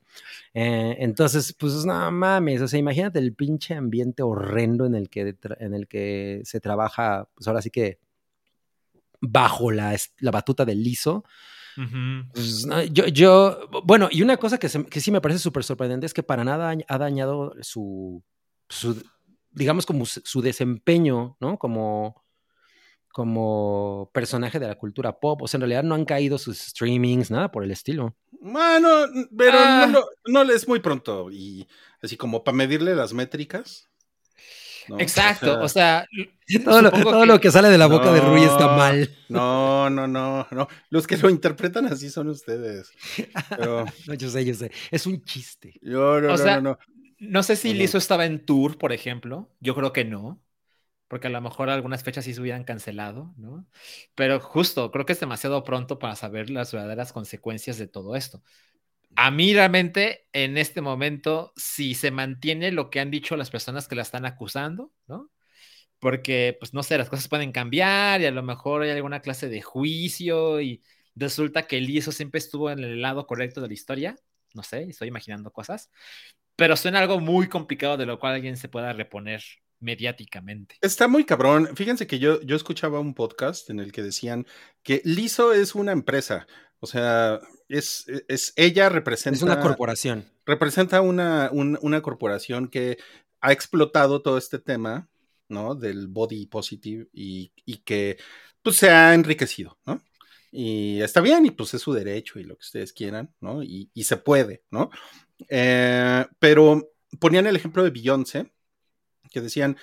Eh, 0.55 0.95
entonces, 0.99 1.53
pues 1.53 1.85
no 1.85 2.11
mames, 2.11 2.61
o 2.61 2.67
sea, 2.67 2.79
imagínate 2.79 3.19
el 3.19 3.33
pinche 3.33 3.75
ambiente 3.75 4.23
horrendo 4.23 4.85
en 4.85 4.95
el 4.95 5.09
que, 5.09 5.35
en 5.59 5.73
el 5.73 5.87
que 5.87 6.41
se 6.45 6.59
trabaja, 6.59 7.27
pues 7.35 7.47
ahora 7.47 7.61
sí 7.61 7.69
que 7.69 7.99
bajo 9.25 9.71
la, 9.71 9.97
la 10.19 10.31
batuta 10.31 10.65
del 10.65 10.83
liso. 10.83 11.23
Pues, 12.33 12.65
no, 12.67 12.83
yo, 12.83 13.07
yo, 13.07 13.67
bueno, 13.83 14.07
y 14.11 14.21
una 14.21 14.37
cosa 14.37 14.57
que, 14.59 14.69
se- 14.69 14.85
que 14.85 15.01
sí 15.01 15.09
me 15.11 15.21
parece 15.21 15.39
súper 15.39 15.63
sorprendente 15.63 16.05
es 16.05 16.13
que 16.13 16.21
para 16.21 16.43
nada 16.43 16.75
ha- 16.87 16.97
dañado 16.99 17.53
su, 17.61 18.23
su 18.69 19.01
digamos, 19.51 19.85
como 19.85 20.05
su 20.05 20.41
desempeño, 20.41 21.35
¿no? 21.39 21.57
Como, 21.57 22.23
como 23.11 24.09
personaje 24.13 24.59
de 24.59 24.67
la 24.67 24.75
cultura 24.77 25.19
pop. 25.19 25.41
O 25.41 25.47
sea, 25.47 25.57
en 25.57 25.61
realidad 25.61 25.83
no 25.83 25.95
han 25.95 26.05
caído 26.05 26.37
sus 26.37 26.57
streamings, 26.57 27.31
nada 27.31 27.51
por 27.51 27.63
el 27.63 27.71
estilo. 27.71 28.15
Bueno, 28.41 28.89
pero 29.37 29.57
Ah. 29.59 29.87
no, 29.89 30.03
no 30.25 30.43
le 30.43 30.53
es 30.55 30.67
muy 30.67 30.79
pronto. 30.79 31.31
Y 31.31 31.67
así 32.01 32.17
como 32.17 32.43
para 32.43 32.57
medirle 32.57 32.95
las 32.95 33.13
métricas. 33.13 33.87
¿No? 34.87 34.97
Exacto, 34.99 35.59
O 35.61 35.67
sea, 35.69 36.05
Todo, 36.65 36.81
lo, 36.81 36.91
todo 36.91 37.21
que- 37.21 37.25
lo 37.25 37.39
que 37.39 37.51
sale 37.51 37.69
de 37.69 37.77
la 37.77 37.87
boca 37.87 38.11
de 38.11 38.19
Rui 38.21 38.43
está 38.43 38.67
mal. 38.67 39.09
No, 39.29 39.89
no, 39.89 40.07
no, 40.07 40.47
no. 40.51 40.67
Los 40.89 41.07
que 41.07 41.17
lo 41.17 41.29
interpretan 41.29 41.85
así 41.87 42.09
son 42.09 42.27
ustedes. 42.29 42.91
Pero 43.55 43.85
No, 44.07 44.13
yo 44.15 44.29
sé, 44.29 44.45
yo 44.45 44.53
sé. 44.53 44.71
Es 44.91 45.05
un 45.05 45.23
chiste. 45.23 45.81
yo 45.81 46.19
no, 46.21 46.33
O 46.33 46.37
no, 46.37 46.43
sea, 46.43 46.55
no, 46.61 46.61
no. 46.61 46.77
No 47.19 47.43
sé 47.43 47.55
si 47.55 47.73
Ujú. 47.73 47.77
Lizzo 47.77 47.97
estaba 47.97 48.25
en 48.25 48.45
tour, 48.45 48.77
por 48.77 48.91
ejemplo. 48.91 49.49
Yo 49.59 49.75
creo 49.75 49.93
que 49.93 50.05
no. 50.05 50.41
Porque 51.07 51.27
a 51.27 51.29
lo 51.31 51.41
mejor 51.41 51.69
algunas 51.69 52.03
fechas 52.03 52.25
sí 52.25 52.33
se 52.33 52.41
hubieran 52.41 52.63
cancelado, 52.65 53.33
¿no? 53.37 53.67
Pero 54.15 54.39
justo, 54.39 54.91
creo 54.91 55.05
que 55.05 55.13
es 55.13 55.19
demasiado 55.19 55.63
pronto 55.63 55.99
para 55.99 56.15
saber 56.15 56.49
las 56.49 56.73
verdaderas 56.73 57.13
consecuencias 57.13 57.77
de 57.77 57.87
todo 57.87 58.15
esto. 58.15 58.43
A 59.15 59.31
mí 59.31 59.53
realmente, 59.53 60.27
en 60.33 60.57
este 60.57 60.81
momento, 60.81 61.53
si 61.55 61.93
se 61.93 62.11
mantiene 62.11 62.71
lo 62.71 62.89
que 62.89 62.99
han 62.99 63.11
dicho 63.11 63.37
las 63.37 63.51
personas 63.51 63.87
que 63.87 63.95
la 63.95 64.01
están 64.01 64.25
acusando, 64.25 64.91
¿no? 65.07 65.29
Porque, 65.99 66.57
pues 66.59 66.73
no 66.73 66.83
sé, 66.83 66.97
las 66.97 67.09
cosas 67.09 67.27
pueden 67.27 67.51
cambiar 67.51 68.21
y 68.21 68.25
a 68.25 68.31
lo 68.31 68.43
mejor 68.43 68.81
hay 68.81 68.89
alguna 68.89 69.21
clase 69.21 69.47
de 69.49 69.61
juicio 69.61 70.59
y 70.61 70.81
resulta 71.15 71.67
que 71.67 71.79
Lizzo 71.79 72.11
siempre 72.11 72.39
estuvo 72.39 72.69
en 72.71 72.79
el 72.79 73.01
lado 73.01 73.25
correcto 73.25 73.61
de 73.61 73.67
la 73.67 73.73
historia. 73.73 74.15
No 74.53 74.63
sé, 74.63 74.83
estoy 74.83 75.07
imaginando 75.07 75.51
cosas. 75.51 75.89
Pero 76.55 76.75
suena 76.75 76.99
algo 76.99 77.19
muy 77.19 77.47
complicado 77.47 77.97
de 77.97 78.05
lo 78.05 78.19
cual 78.19 78.35
alguien 78.35 78.57
se 78.57 78.69
pueda 78.69 78.93
reponer 78.93 79.43
mediáticamente. 79.79 80.77
Está 80.81 81.07
muy 81.07 81.25
cabrón. 81.25 81.75
Fíjense 81.75 82.07
que 82.07 82.19
yo, 82.19 82.41
yo 82.41 82.55
escuchaba 82.55 82.99
un 82.99 83.13
podcast 83.13 83.69
en 83.69 83.79
el 83.79 83.91
que 83.91 84.01
decían 84.01 84.45
que 84.81 85.01
Lizo 85.03 85.53
es 85.53 85.75
una 85.75 85.91
empresa. 85.91 86.47
O 86.83 86.85
sea, 86.85 87.39
es, 87.69 88.05
es 88.27 88.51
ella 88.57 88.89
representa. 88.89 89.37
Es 89.37 89.41
una 89.43 89.61
corporación. 89.61 90.25
representa 90.45 90.99
una, 90.99 91.49
un- 91.53 91.79
una 91.81 92.01
corporación 92.01 92.67
que 92.67 92.97
ha 93.39 93.53
explotado 93.53 94.21
todo 94.21 94.37
este 94.37 94.59
tema, 94.59 95.07
¿no? 95.47 95.75
Del 95.75 96.07
body 96.07 96.45
positive 96.47 97.07
y, 97.13 97.53
y 97.65 97.77
que 97.77 98.17
pues 98.61 98.75
se 98.75 98.89
ha 98.89 99.13
enriquecido, 99.13 99.77
¿no? 99.85 100.01
Y 100.51 100.99
está 101.01 101.21
bien, 101.21 101.45
y 101.45 101.51
pues 101.51 101.73
es 101.73 101.81
su 101.81 101.93
derecho 101.93 102.37
y 102.37 102.43
lo 102.43 102.55
que 102.57 102.63
ustedes 102.65 102.91
quieran, 102.91 103.33
¿no? 103.39 103.63
Y, 103.63 103.89
y 103.93 104.03
se 104.03 104.17
puede, 104.17 104.63
¿no? 104.69 104.89
Eh, 105.47 106.25
pero 106.37 106.91
ponían 107.17 107.47
el 107.47 107.55
ejemplo 107.55 107.81
de 107.85 107.91
Beyoncé, 107.91 108.51
que 109.31 109.39
decían, 109.39 109.77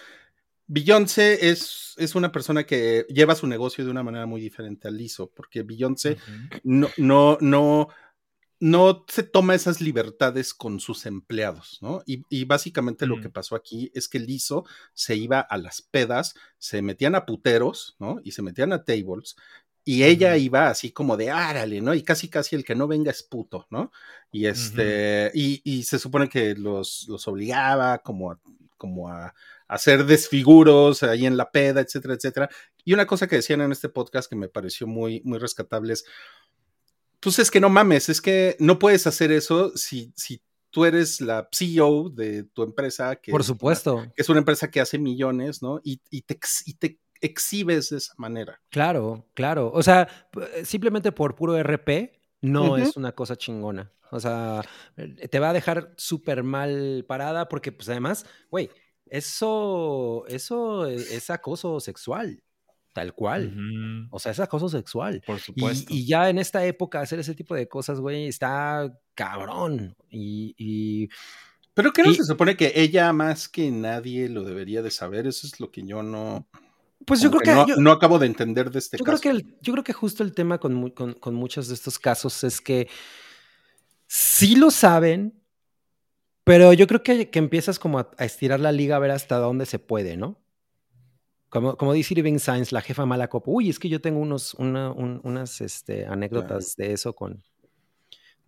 Beyoncé 0.73 1.51
es, 1.51 1.95
es 1.97 2.15
una 2.15 2.31
persona 2.31 2.65
que 2.65 3.05
lleva 3.09 3.35
su 3.35 3.49
negocio 3.49 3.85
de 3.85 3.91
una 3.91 4.05
manera 4.05 4.25
muy 4.27 4.41
diferente 4.41 4.87
al 4.87 4.97
Lizzo, 4.97 5.29
porque 5.35 5.65
Beyoncé 5.65 6.17
no, 6.63 6.89
no, 6.97 7.39
no, 7.41 7.89
no 8.61 9.05
se 9.09 9.25
toma 9.25 9.57
esas 9.57 9.81
libertades 9.81 10.55
con 10.55 10.79
sus 10.79 11.07
empleados, 11.07 11.79
¿no? 11.81 12.03
Y, 12.07 12.23
y 12.29 12.45
básicamente 12.45 13.07
lo 13.07 13.17
Mm. 13.17 13.21
que 13.23 13.31
pasó 13.31 13.57
aquí 13.57 13.91
es 13.95 14.07
que 14.07 14.21
Lizo 14.21 14.65
se 14.95 15.17
iba 15.17 15.41
a 15.41 15.59
las 15.59 15.83
pedas, 15.83 16.35
se 16.59 16.83
metían 16.83 17.17
a 17.17 17.27
puteros, 17.27 17.97
¿no? 17.99 18.21
Y 18.23 18.31
se 18.31 18.43
metían 18.43 18.73
a 18.73 18.85
tables. 18.85 19.35
Y 19.85 20.05
ella 20.05 20.37
iba 20.37 20.69
así 20.69 20.93
como 20.93 21.17
de 21.17 21.31
árale, 21.31 21.81
¿no? 21.81 21.95
Y 21.95 22.03
casi 22.03 22.29
casi 22.29 22.55
el 22.55 22.65
que 22.65 22.75
no 22.75 22.87
venga 22.87 23.11
es 23.11 23.23
puto, 23.23 23.67
¿no? 23.71 23.91
Y 24.31 24.47
este, 24.47 25.31
y, 25.35 25.61
y 25.65 25.83
se 25.85 25.99
supone 25.99 26.29
que 26.29 26.55
los, 26.55 27.07
los 27.09 27.27
obligaba 27.27 27.99
como 27.99 28.33
a, 28.33 28.41
como 28.77 29.09
a, 29.09 29.35
hacer 29.67 30.05
desfiguros 30.05 31.03
ahí 31.05 31.27
en 31.27 31.37
la 31.37 31.51
peda, 31.51 31.81
etcétera, 31.81 32.15
etcétera. 32.15 32.51
Y 32.85 32.93
una 32.93 33.07
cosa 33.07 33.27
que 33.29 33.37
decían 33.37 33.61
en 33.61 33.71
este 33.73 33.89
podcast 33.89 34.29
que 34.29 34.37
me 34.37 34.49
pareció 34.49 34.87
muy, 34.87 35.23
muy 35.25 35.39
rescatable 35.39 35.93
es, 35.93 36.05
pues 37.21 37.39
es 37.39 37.51
que 37.51 37.61
no 37.61 37.69
mames, 37.69 38.09
es 38.09 38.21
que 38.21 38.57
no 38.59 38.79
puedes 38.79 39.07
hacer 39.07 39.31
eso 39.31 39.77
si, 39.77 40.13
si 40.17 40.43
tú 40.71 40.85
eres 40.85 41.21
la 41.21 41.49
CEO 41.53 42.09
de 42.11 42.45
tu 42.45 42.63
empresa, 42.63 43.17
que, 43.17 43.31
Por 43.31 43.43
es 43.43 43.47
supuesto. 43.47 44.03
que 44.15 44.23
es 44.23 44.29
una 44.29 44.39
empresa 44.41 44.71
que 44.71 44.81
hace 44.81 44.99
millones, 44.99 45.63
¿no? 45.63 45.81
Y, 45.85 46.01
y, 46.11 46.23
te, 46.23 46.35
ex- 46.35 46.67
y 46.67 46.75
te 46.75 46.99
exhibes 47.21 47.91
de 47.91 47.99
esa 47.99 48.15
manera. 48.17 48.61
Claro, 48.71 49.29
claro. 49.35 49.71
O 49.75 49.83
sea, 49.83 50.09
simplemente 50.65 51.13
por 51.13 51.35
puro 51.35 51.57
RP 51.63 52.13
no 52.43 52.77
es 52.77 52.97
una 52.97 53.13
cosa 53.13 53.37
chingona. 53.37 53.93
O 54.13 54.19
sea, 54.19 54.63
eh, 54.97 55.29
te 55.29 55.39
va 55.39 55.51
a 55.51 55.53
dejar 55.53 55.95
súper 55.97 56.43
mal 56.43 57.05
parada 57.07 57.49
porque, 57.49 57.71
pues 57.73 57.89
además, 57.89 58.27
güey, 58.51 58.69
eso, 59.25 60.25
eso 60.29 60.87
es 60.87 61.11
es 61.13 61.31
acoso 61.31 61.79
sexual, 61.81 62.43
tal 62.93 63.15
cual. 63.15 63.55
O 64.11 64.19
sea, 64.19 64.33
es 64.33 64.41
acoso 64.41 64.69
sexual. 64.69 65.23
Por 65.27 65.37
Y, 65.37 65.41
supuesto. 65.41 65.95
y 65.95 66.07
ya 66.07 66.29
en 66.31 66.39
esta 66.39 66.65
época 66.65 67.01
hacer 67.01 67.19
ese 67.21 67.35
tipo 67.35 67.55
de 67.55 67.69
cosas, 67.69 68.01
güey, 68.01 68.27
está 68.27 68.93
cabrón. 69.15 69.95
Y, 70.11 70.55
y 70.59 71.09
Pero 71.75 71.93
que 71.93 72.03
no 72.03 72.11
Y- 72.11 72.15
se 72.17 72.25
supone 72.25 72.57
que 72.57 72.73
ella 72.75 73.13
más 73.13 73.49
que 73.49 73.71
nadie 73.71 74.29
lo 74.29 74.43
debería 74.45 74.83
de 74.83 74.91
saber, 74.91 75.27
eso 75.27 75.47
es 75.47 75.61
lo 75.61 75.71
que 75.71 75.85
yo 75.87 76.03
no, 76.03 76.49
pues 77.07 77.21
yo 77.21 77.31
creo 77.31 77.41
que, 77.43 77.53
no, 77.55 77.67
yo- 77.67 77.77
no 77.77 77.91
acabo 77.93 78.19
de 78.19 78.27
entender 78.27 78.71
de 78.71 78.79
este 78.79 78.97
Yo 78.99 79.05
caso. 79.05 79.21
creo, 79.21 79.33
que 79.35 79.39
el- 79.41 79.57
yo 79.61 79.73
creo 79.73 79.85
que 79.85 79.93
justo 79.93 80.23
el 80.23 80.33
tema 80.33 80.59
con, 80.59 80.91
con- 80.91 81.15
con 81.15 81.35
muchos 81.35 81.69
de 81.69 81.75
estos 81.75 81.99
casos 81.99 82.45
es 82.45 82.61
que 82.61 82.89
sí 84.07 84.57
lo 84.57 84.71
saben, 84.71 85.37
Pero 86.43 86.73
yo 86.73 86.87
creo 86.87 87.03
que, 87.03 87.31
que 87.31 87.39
empiezas 87.39 87.79
como 87.79 87.99
a, 87.99 88.11
a 88.17 88.25
estirar 88.25 88.59
la 88.61 88.73
liga 88.73 88.97
a 88.97 88.99
ver 88.99 89.11
hasta 89.13 89.37
dónde 89.37 89.67
se 89.67 89.79
puede, 89.79 90.17
¿no? 90.17 90.41
Como, 91.49 91.77
como 91.77 91.93
dice 91.93 92.15
Irving 92.15 92.39
Sainz, 92.39 92.73
la 92.73 92.81
jefa 92.81 93.05
mala 93.07 93.29
copa. 93.29 93.51
Uy, 93.51 93.69
es 93.69 93.79
que 93.79 93.89
yo 93.89 94.01
tengo 94.01 94.19
unos, 94.21 94.55
una- 94.55 94.91
un- 94.91 95.21
unas 95.23 95.61
este, 95.61 96.07
anécdotas 96.07 96.75
de 96.77 96.93
eso 96.93 97.15
con. 97.15 97.43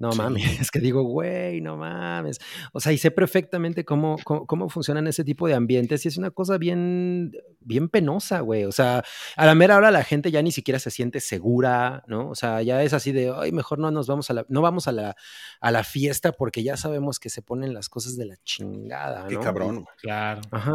No 0.03 0.11
Sí. 0.13 0.19
mames, 0.19 0.43
es 0.61 0.71
que 0.73 0.81
digo, 0.81 1.03
güey, 1.05 1.61
no 1.61 1.77
mames. 1.77 2.41
O 2.73 2.81
sea, 2.81 2.93
y 2.93 2.99
sé 2.99 3.13
perfectamente 3.13 3.85
cómo, 3.85 4.17
cómo, 4.25 4.47
cómo 4.47 4.69
funcionan 4.69 5.07
ese 5.07 5.23
tipo 5.23 5.47
de 5.47 5.55
ambientes 5.55 6.05
y 6.05 6.09
es 6.09 6.17
una 6.17 6.33
cosa 6.33 6.59
bien, 6.59 7.31
bien 7.61 7.89
penosa, 7.89 8.41
güey. 8.41 8.65
O 8.65 8.73
sea, 8.73 9.05
a 9.37 9.47
la 9.47 9.55
mera 9.55 9.77
hora 9.77 9.93
la 9.93 10.03
gente 10.03 10.33
ya 10.33 10.43
ni 10.43 10.51
siquiera 10.51 10.81
se 10.81 10.91
siente 10.91 11.21
segura, 11.21 12.03
¿no? 12.09 12.29
O 12.31 12.35
sea, 12.35 12.63
ya 12.63 12.83
es 12.83 12.93
así 12.95 13.13
de, 13.13 13.33
ay, 13.35 13.53
mejor 13.53 13.79
no 13.79 13.93
nos 13.93 14.09
vamos 14.09 14.29
a 14.29 14.35
la, 14.35 14.45
no 14.49 14.61
vamos 14.61 14.89
a 14.89 14.93
la, 14.93 15.15
a 15.61 15.71
la 15.71 15.85
fiesta 15.85 16.33
porque 16.33 16.65
ya 16.65 16.77
sabemos 16.77 17.21
que 17.21 17.31
se 17.31 17.41
ponen 17.41 17.73
las 17.73 17.89
cosas 17.89 18.17
de 18.17 18.27
la 18.27 18.37
chingada, 18.43 19.29
Qué 19.29 19.35
¿no? 19.37 19.41
cabrón. 19.41 19.75
güey. 19.77 19.87
Claro. 19.99 20.41
Ajá. 20.51 20.73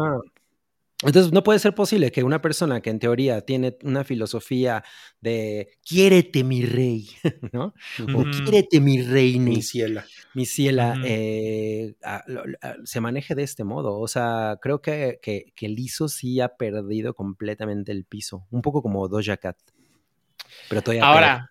Entonces, 1.02 1.32
no 1.32 1.44
puede 1.44 1.60
ser 1.60 1.76
posible 1.76 2.10
que 2.10 2.24
una 2.24 2.42
persona 2.42 2.80
que 2.80 2.90
en 2.90 2.98
teoría 2.98 3.40
tiene 3.42 3.76
una 3.84 4.02
filosofía 4.02 4.82
de 5.20 5.68
quiérete 5.86 6.42
mi 6.42 6.64
rey, 6.64 7.08
¿no? 7.52 7.72
O 8.14 8.24
quiérete 8.24 8.80
mi 8.80 9.00
reina, 9.00 9.44
Mi 9.50 9.62
ciela. 9.62 10.04
mi 10.34 10.44
ciela, 10.44 10.98
eh, 11.04 11.94
a- 12.02 12.24
a- 12.62 12.74
se 12.84 13.00
maneje 13.00 13.36
de 13.36 13.44
este 13.44 13.62
modo. 13.62 13.96
O 14.00 14.08
sea, 14.08 14.58
creo 14.60 14.82
que, 14.82 15.20
que, 15.22 15.52
que 15.54 15.68
Lizzo 15.68 16.08
sí 16.08 16.40
ha 16.40 16.56
perdido 16.56 17.14
completamente 17.14 17.92
el 17.92 18.04
piso. 18.04 18.48
Un 18.50 18.60
poco 18.62 18.82
como 18.82 19.06
Doja 19.06 19.36
Cat. 19.36 19.56
Pero 20.68 20.82
todavía. 20.82 21.04
Ahora, 21.04 21.50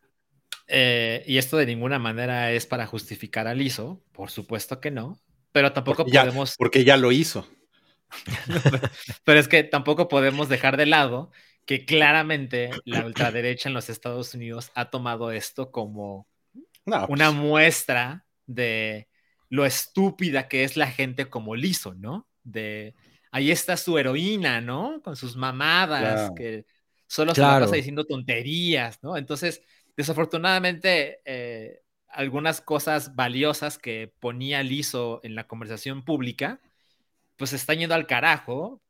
eh, 0.68 1.24
y 1.26 1.38
esto 1.38 1.56
de 1.56 1.66
ninguna 1.68 2.00
manera 2.00 2.52
es 2.52 2.66
para 2.66 2.86
justificar 2.86 3.48
al 3.48 3.62
ISO, 3.62 4.02
por 4.12 4.30
supuesto 4.30 4.82
que 4.82 4.92
no, 4.92 5.18
pero 5.54 5.72
tampoco 5.72 6.00
Porque 6.04 6.12
ya, 6.12 6.24
podemos, 6.24 6.56
porque 6.58 6.84
ya 6.84 6.98
lo 6.98 7.14
hizo. 7.14 7.48
pero 9.24 9.40
es 9.40 9.48
que 9.48 9.64
tampoco 9.64 10.08
podemos 10.08 10.50
dejar 10.50 10.78
de 10.78 10.86
lado 10.86 11.32
que 11.66 11.86
claramente 11.86 12.82
la 12.86 13.06
ultraderecha 13.06 13.70
en 13.70 13.76
los 13.76 13.90
Estados 13.90 14.34
Unidos 14.34 14.72
ha 14.76 14.90
tomado 14.90 15.32
esto 15.32 15.72
como 15.72 16.28
No, 16.86 17.08
una 17.08 17.32
pues, 17.32 17.32
muestra 17.32 18.26
de 18.46 19.10
lo 19.50 19.66
estúpida 19.66 20.48
que 20.48 20.64
es 20.64 20.78
la 20.78 20.88
gente 20.92 21.30
como 21.30 21.56
Lizo, 21.56 21.96
¿no? 21.96 22.28
De 22.44 22.96
ahí 23.32 23.52
está 23.52 23.78
su 23.78 23.98
heroína, 23.98 24.62
¿no? 24.62 25.02
Con 25.04 25.16
sus 25.16 25.36
mamadas, 25.36 26.32
Claro. 26.32 26.36
que 26.36 26.66
solo 27.08 27.36
se 27.36 27.46
la 27.46 27.58
Claro. 27.58 27.58
pasa 27.58 27.76
diciendo 27.76 28.06
tonterías, 28.06 29.00
¿no? 29.04 29.18
Entonces, 29.18 29.62
desafortunadamente, 29.98 31.22
eh, 31.26 31.82
algunas 32.10 32.62
cosas 32.62 33.16
valiosas 33.16 33.78
que 33.78 34.14
ponía 34.20 34.64
Lizo 34.64 35.22
en 35.24 35.36
la 35.36 35.48
conversación 35.48 36.04
pública, 36.06 36.62
pues 37.38 37.54
están 37.54 37.78
yendo 37.80 37.96
al 37.96 38.08
carajo 38.08 38.82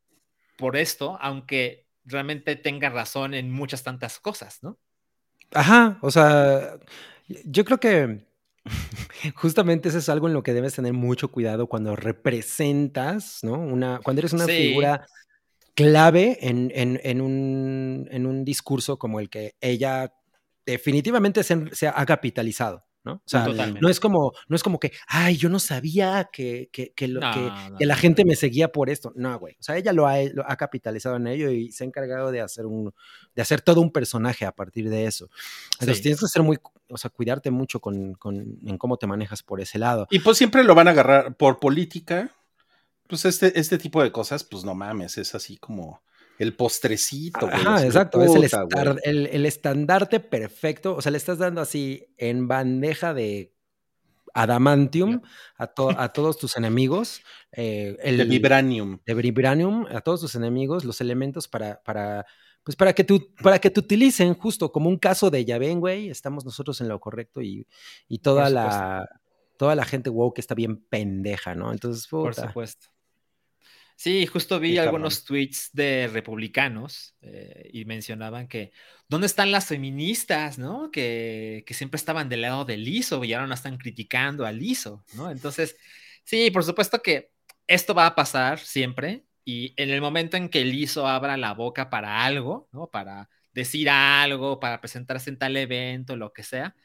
por 0.57 0.77
esto, 0.77 1.17
aunque 1.21 1.87
realmente 2.05 2.55
tenga 2.55 2.89
razón 2.89 3.33
en 3.33 3.51
muchas 3.51 3.83
tantas 3.83 4.19
cosas, 4.19 4.59
¿no? 4.63 4.79
Ajá, 5.53 5.99
o 6.01 6.11
sea, 6.11 6.77
yo 7.45 7.63
creo 7.65 7.79
que 7.79 8.25
justamente 9.35 9.89
eso 9.89 9.97
es 9.97 10.09
algo 10.09 10.27
en 10.27 10.33
lo 10.33 10.43
que 10.43 10.53
debes 10.53 10.75
tener 10.75 10.93
mucho 10.93 11.31
cuidado 11.31 11.67
cuando 11.67 11.95
representas, 11.95 13.39
¿no? 13.43 13.53
Una, 13.53 13.99
cuando 14.03 14.21
eres 14.21 14.33
una 14.33 14.47
Sí. 14.47 14.53
figura 14.67 15.07
clave 15.75 16.37
en, 16.41 16.71
en- 16.73 16.99
en 17.03 17.21
un, 17.21 18.07
en 18.11 18.25
un 18.25 18.43
discurso 18.45 18.97
como 18.97 19.19
el 19.19 19.29
que 19.29 19.55
ella 19.61 20.13
definitivamente 20.65 21.43
se, 21.43 21.75
se 21.75 21.87
ha 21.87 22.05
capitalizado, 22.05 22.85
¿no? 23.07 23.13
O 23.13 23.21
sea, 23.25 23.45
Totalmente. 23.45 23.81
no 23.81 23.89
es 23.89 23.99
como, 23.99 24.33
no 24.47 24.55
es 24.55 24.61
como 24.61 24.79
que, 24.79 24.91
ay, 25.07 25.37
yo 25.37 25.49
no 25.49 25.57
sabía 25.59 26.29
que, 26.31 26.69
que, 26.71 26.91
que 26.93 27.07
lo- 27.07 27.21
No, 27.21 27.33
que- 27.33 27.69
no, 27.71 27.77
que 27.77 27.85
la 27.85 27.95
gente 27.95 28.23
me 28.25 28.35
seguía 28.35 28.71
por 28.71 28.89
esto. 28.89 29.11
No, 29.15 29.39
güey. 29.39 29.55
O 29.59 29.63
sea, 29.63 29.77
ella 29.77 29.93
lo 29.93 30.05
ha, 30.07 30.17
lo 30.33 30.43
ha 30.47 30.55
capitalizado 30.57 31.15
en 31.15 31.27
ello 31.27 31.49
y 31.49 31.71
se 31.71 31.83
ha 31.83 31.87
encargado 31.87 32.31
de 32.31 32.41
hacer 32.41 32.65
un, 32.65 32.93
de 33.35 33.41
hacer 33.41 33.61
todo 33.61 33.81
un 33.81 33.91
personaje 33.91 34.45
a 34.45 34.51
partir 34.51 34.89
de 34.89 35.05
eso. 35.05 35.29
Entonces 35.73 35.97
Sí. 35.97 36.03
tienes 36.03 36.19
que 36.19 36.27
ser 36.27 36.43
muy, 36.43 36.59
o 36.89 36.97
sea, 36.97 37.09
cuidarte 37.09 37.49
mucho 37.49 37.79
con, 37.79 38.13
con- 38.13 38.59
en 38.65 38.77
cómo 38.77 38.97
te 38.97 39.07
manejas 39.07 39.41
por 39.41 39.61
ese 39.61 39.79
lado. 39.79 40.07
Y 40.11 40.19
pues 40.19 40.37
siempre 40.37 40.63
lo 40.63 40.75
van 40.75 40.87
a 40.89 40.91
agarrar 40.91 41.35
por 41.35 41.59
política. 41.59 42.31
Pues 43.07 43.23
este, 43.23 43.57
este 43.57 43.77
tipo 43.77 44.03
de 44.03 44.11
cosas, 44.11 44.43
pues 44.43 44.65
no 44.65 44.75
mames, 44.75 45.17
es 45.17 45.33
así 45.33 45.55
como 45.57 46.01
el 46.39 46.55
postrecito. 46.55 47.47
Ajá, 47.51 47.83
exacto. 47.85 48.21
Es 48.23 48.35
el, 48.35 48.49
güey. 48.67 48.97
el, 49.03 49.27
el 49.27 49.45
estandarte 49.45 50.19
perfecto. 50.19 50.95
O 50.95 51.01
sea, 51.01 51.11
le 51.11 51.17
estás 51.17 51.37
dando 51.37 51.61
así 51.61 52.05
en 52.17 52.47
bandeja 52.47 53.13
de 53.13 53.53
adamantium 54.33 55.21
a, 55.57 55.67
to- 55.67 55.97
a 55.99 56.11
todos 56.13 56.37
tus 56.37 56.57
enemigos. 56.57 57.21
eh, 57.51 57.97
el, 58.01 58.17
De 58.17 58.25
Vibranium. 58.25 58.99
de 59.05 59.13
vibranium 59.13 59.85
a 59.89 60.01
todos 60.01 60.21
tus 60.21 60.35
enemigos 60.35 60.85
los 60.85 61.01
elementos 61.01 61.47
para, 61.47 61.81
para, 61.83 62.25
pues 62.63 62.75
para 62.75 62.93
que 62.93 63.03
tú, 63.03 63.33
para 63.41 63.59
que 63.59 63.69
te 63.71 63.79
utilicen 63.79 64.33
justo 64.35 64.71
como 64.71 64.89
un 64.89 64.97
caso 64.97 65.31
de 65.31 65.43
ya 65.45 65.57
ven, 65.57 65.79
güey, 65.79 66.09
estamos 66.09 66.45
nosotros 66.45 66.79
en 66.81 66.87
lo 66.89 66.99
correcto 66.99 67.41
y, 67.41 67.65
y 68.07 68.19
toda 68.19 68.49
la 68.49 69.07
toda 69.57 69.73
la 69.75 69.85
gente 69.85 70.11
wow 70.11 70.31
que 70.35 70.41
está 70.41 70.53
bien 70.53 70.85
pendeja, 70.87 71.55
¿no? 71.55 71.71
Entonces, 71.71 72.05
Por 72.07 72.35
supuesto. 72.35 72.89
Sí, 73.99 74.27
justo 74.27 74.59
vi 74.59 74.77
algunos 74.77 75.23
tweets 75.23 75.71
de 75.73 76.07
republicanos 76.07 77.15
eh, 77.21 77.67
y 77.73 77.83
mencionaban 77.85 78.47
que 78.47 78.71
¿dónde 79.07 79.25
están 79.25 79.51
las 79.51 79.65
feministas, 79.65 80.59
no? 80.59 80.91
Que, 80.91 81.63
que 81.65 81.73
siempre 81.73 81.97
estaban 81.97 82.29
del 82.29 82.41
lado 82.41 82.63
del 82.63 82.87
ISO 82.87 83.23
y 83.23 83.33
ahora 83.33 83.47
no 83.47 83.55
están 83.55 83.77
criticando 83.77 84.45
al 84.45 84.61
ISO, 84.61 85.03
¿no? 85.15 85.31
Entonces, 85.31 85.77
sí, 86.23 86.51
por 86.51 86.63
supuesto 86.63 87.01
que 87.01 87.31
esto 87.65 87.95
va 87.95 88.05
a 88.05 88.15
pasar 88.15 88.59
siempre 88.59 89.25
y 89.43 89.73
en 89.81 89.89
el 89.89 90.01
momento 90.01 90.37
en 90.37 90.49
que 90.49 90.61
el 90.61 90.75
ISO 90.75 91.07
abra 91.07 91.35
la 91.35 91.55
boca 91.55 91.89
para 91.89 92.23
algo, 92.23 92.69
¿no? 92.71 92.91
Para 92.91 93.29
decir 93.51 93.89
algo, 93.89 94.59
para 94.59 94.79
presentarse 94.79 95.31
en 95.31 95.39
tal 95.39 95.57
evento, 95.57 96.15
lo 96.15 96.33
que 96.33 96.43
sea, 96.43 96.75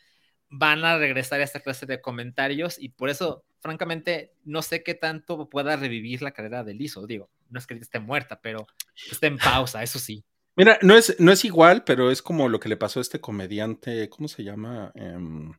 van 0.49 0.85
a 0.85 0.97
regresar 0.97 1.41
a 1.41 1.45
esta 1.45 1.61
clase 1.61 1.85
de 1.87 2.01
comentarios 2.01 2.79
y 2.79 2.89
por 2.91 3.11
eso, 3.11 3.45
francamente, 3.63 4.35
no 4.45 4.61
sé 4.61 4.83
qué 4.83 4.95
tanto 4.95 5.49
pueda 5.49 5.77
revivir 5.77 6.21
la 6.21 6.33
carrera 6.33 6.65
de 6.65 6.75
Lizo. 6.75 7.07
Digo, 7.07 7.31
no 7.49 7.59
es 7.59 7.67
que 7.67 7.75
esté 7.75 8.01
muerta, 8.01 8.41
pero 8.43 8.67
está 9.11 9.29
en 9.29 9.39
pausa, 9.39 9.83
eso 9.83 9.99
sí. 9.99 10.25
Mira, 10.57 10.79
no 10.83 10.97
es, 10.97 11.19
no 11.19 11.33
es 11.33 11.45
igual, 11.47 11.85
pero 11.85 12.11
es 12.11 12.21
como 12.21 12.49
lo 12.49 12.61
que 12.61 12.69
le 12.69 12.77
pasó 12.77 13.01
a 13.01 13.03
este 13.03 13.21
comediante, 13.21 14.11
¿cómo 14.11 14.29
se 14.29 14.45
llama? 14.45 14.93
Em, 14.95 15.51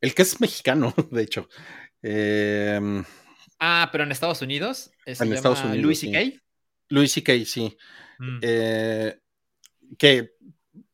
el 0.00 0.14
que 0.14 0.22
es 0.22 0.40
mexicano, 0.40 0.92
de 1.12 1.22
hecho. 1.22 1.48
Em, 2.02 3.04
Ah, 3.58 3.88
pero 3.90 4.04
en 4.04 4.12
Estados 4.12 4.42
Unidos 4.42 4.90
eh, 5.06 5.14
se 5.14 5.22
En 5.22 5.30
llama 5.30 5.36
Estados 5.36 5.64
Unidos, 5.64 5.82
Louis 5.82 5.98
sí. 5.98 6.12
C.K. 6.12 6.42
Luis 6.90 7.12
C.K., 7.12 7.32
sí. 7.46 7.76
Mm. 8.18 8.38
Eh, 8.42 9.18
que, 9.96 10.34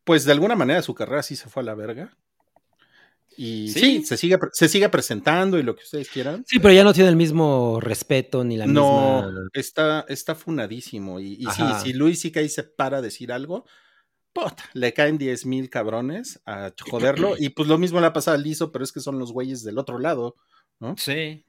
pues 0.04 0.24
de 0.24 0.32
alguna 0.32 0.54
manera 0.54 0.82
su 0.82 0.94
carrera 0.94 1.22
sí 1.22 1.36
se 1.36 1.48
fue 1.48 1.62
a 1.62 1.66
la 1.66 1.74
verga. 1.74 2.16
Y 3.36 3.68
sí, 3.68 3.80
Sí. 3.80 4.04
se, 4.04 4.16
sigue, 4.16 4.38
se 4.52 4.68
sigue 4.68 4.88
presentando 4.88 5.58
y 5.58 5.62
lo 5.62 5.74
que 5.74 5.84
ustedes 5.84 6.08
quieran. 6.10 6.44
Sí, 6.46 6.58
pero 6.58 6.74
ya 6.74 6.84
no 6.84 6.92
tiene 6.92 7.08
el 7.08 7.16
mismo 7.16 7.80
respeto 7.80 8.44
ni 8.44 8.56
la 8.56 8.66
no, 8.66 9.22
misma. 9.22 9.48
está, 9.52 10.04
está 10.08 10.34
funadísimo. 10.34 11.20
Y, 11.20 11.34
y 11.40 11.46
sí, 11.46 11.62
si 11.82 11.92
Luis 11.92 12.20
C.K. 12.20 12.46
se 12.48 12.64
para 12.64 12.98
a 12.98 13.02
decir 13.02 13.32
algo, 13.32 13.64
puta, 14.32 14.64
le 14.74 14.92
caen 14.92 15.16
10 15.18 15.46
mil 15.46 15.70
cabrones 15.70 16.40
a 16.44 16.72
joderlo. 16.88 17.34
y 17.38 17.50
pues 17.50 17.68
lo 17.68 17.78
mismo 17.78 18.00
le 18.00 18.06
ha 18.06 18.12
pasado 18.12 18.36
a 18.36 18.40
Lizo, 18.40 18.72
pero 18.72 18.84
es 18.84 18.92
que 18.92 19.00
son 19.00 19.18
los 19.18 19.32
güeyes 19.32 19.62
del 19.64 19.78
otro 19.78 19.98
lado, 19.98 20.36
¿no? 20.78 20.96
Sí. 20.98 21.44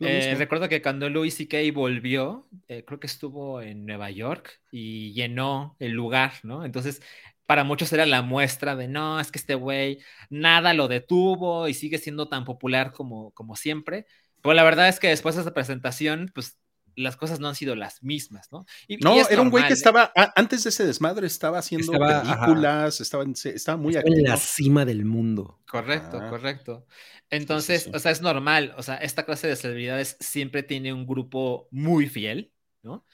Eh, 0.00 0.34
recuerdo 0.38 0.68
que 0.68 0.80
cuando 0.80 1.08
Louis 1.10 1.34
C.K. 1.34 1.58
volvió, 1.74 2.46
eh, 2.68 2.84
creo 2.86 3.00
que 3.00 3.08
estuvo 3.08 3.60
en 3.62 3.84
Nueva 3.84 4.10
York 4.12 4.60
y 4.70 5.12
llenó 5.12 5.74
el 5.80 5.90
lugar, 5.92 6.34
¿no? 6.44 6.64
Entonces, 6.64 7.02
para 7.48 7.64
muchos 7.64 7.90
era 7.94 8.04
la 8.04 8.20
muestra 8.20 8.76
de, 8.76 8.88
no, 8.88 9.18
es 9.20 9.32
que 9.32 9.38
este 9.38 9.54
güey 9.54 10.00
nada 10.28 10.74
lo 10.74 10.86
detuvo 10.86 11.66
y 11.66 11.72
sigue 11.72 11.96
siendo 11.96 12.28
tan 12.28 12.44
popular 12.44 12.92
como, 12.92 13.30
como 13.30 13.56
siempre. 13.56 14.04
Pero 14.42 14.52
la 14.52 14.64
verdad 14.64 14.86
es 14.88 15.00
que 15.00 15.08
después 15.08 15.34
de 15.34 15.40
esa 15.40 15.54
presentación, 15.54 16.30
pues 16.34 16.58
las 16.94 17.16
cosas 17.16 17.40
no 17.40 17.48
han 17.48 17.54
sido 17.54 17.74
las 17.74 18.02
mismas, 18.02 18.52
¿no? 18.52 18.66
Y- 18.86 18.98
No, 18.98 19.16
era 19.30 19.40
un 19.40 19.48
güey 19.48 19.64
que 19.64 19.70
¿eh? 19.70 19.72
estaba, 19.72 20.12
a- 20.14 20.32
antes 20.36 20.62
de 20.64 20.68
ese 20.68 20.84
desmadre, 20.84 21.26
estaba 21.26 21.56
haciendo 21.58 21.90
Estaba, 21.94 22.20
ajá. 22.20 22.40
películas, 22.44 23.00
estaba, 23.00 23.24
estaba 23.32 23.78
muy 23.78 23.96
Está 23.96 24.06
en 24.10 24.24
la 24.24 24.36
cima 24.36 24.84
del 24.84 25.06
mundo. 25.06 25.58
Correcto, 25.70 26.20
Ah. 26.22 26.28
correcto. 26.28 26.86
Entonces, 27.30 27.84
sí. 27.84 27.90
o 27.94 27.98
sea, 27.98 28.10
es 28.12 28.20
normal, 28.20 28.74
o 28.76 28.82
sea, 28.82 28.96
esta 28.96 29.24
clase 29.24 29.48
de 29.48 29.56
celebridades 29.56 30.18
siempre 30.20 30.62
tiene 30.62 30.92
un 30.92 31.06
grupo 31.06 31.66
muy 31.70 32.08
fiel, 32.08 32.52
¿no? 32.82 33.06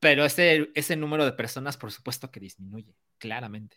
Pero 0.00 0.24
ese, 0.24 0.70
ese 0.74 0.96
número 0.96 1.24
de 1.24 1.32
personas, 1.32 1.76
por 1.76 1.92
supuesto 1.92 2.30
que 2.30 2.40
disminuye, 2.40 2.96
claramente, 3.18 3.76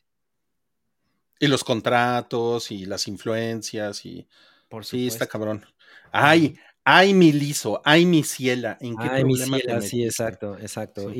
Y 1.39 1.47
los 1.47 1.63
contratos 1.63 2.71
y 2.71 2.85
las 2.85 3.07
influencias 3.07 4.05
y 4.05 4.27
por 4.69 4.85
sí, 4.85 5.07
está 5.07 5.25
supuesto. 5.25 5.31
cabrón. 5.31 5.65
Ay, 6.11 6.57
ay 6.85 7.13
mi 7.13 7.31
liso, 7.33 7.81
ay 7.83 8.05
mi 8.05 8.23
ciela, 8.23 8.77
¿en 8.79 8.95
qué 8.97 9.09
Ay, 9.09 9.25
mi 9.25 9.35
ciela, 9.35 9.81
sí, 9.81 10.03
exacto, 10.03 10.57
exacto. 10.57 11.09
Sí. 11.09 11.15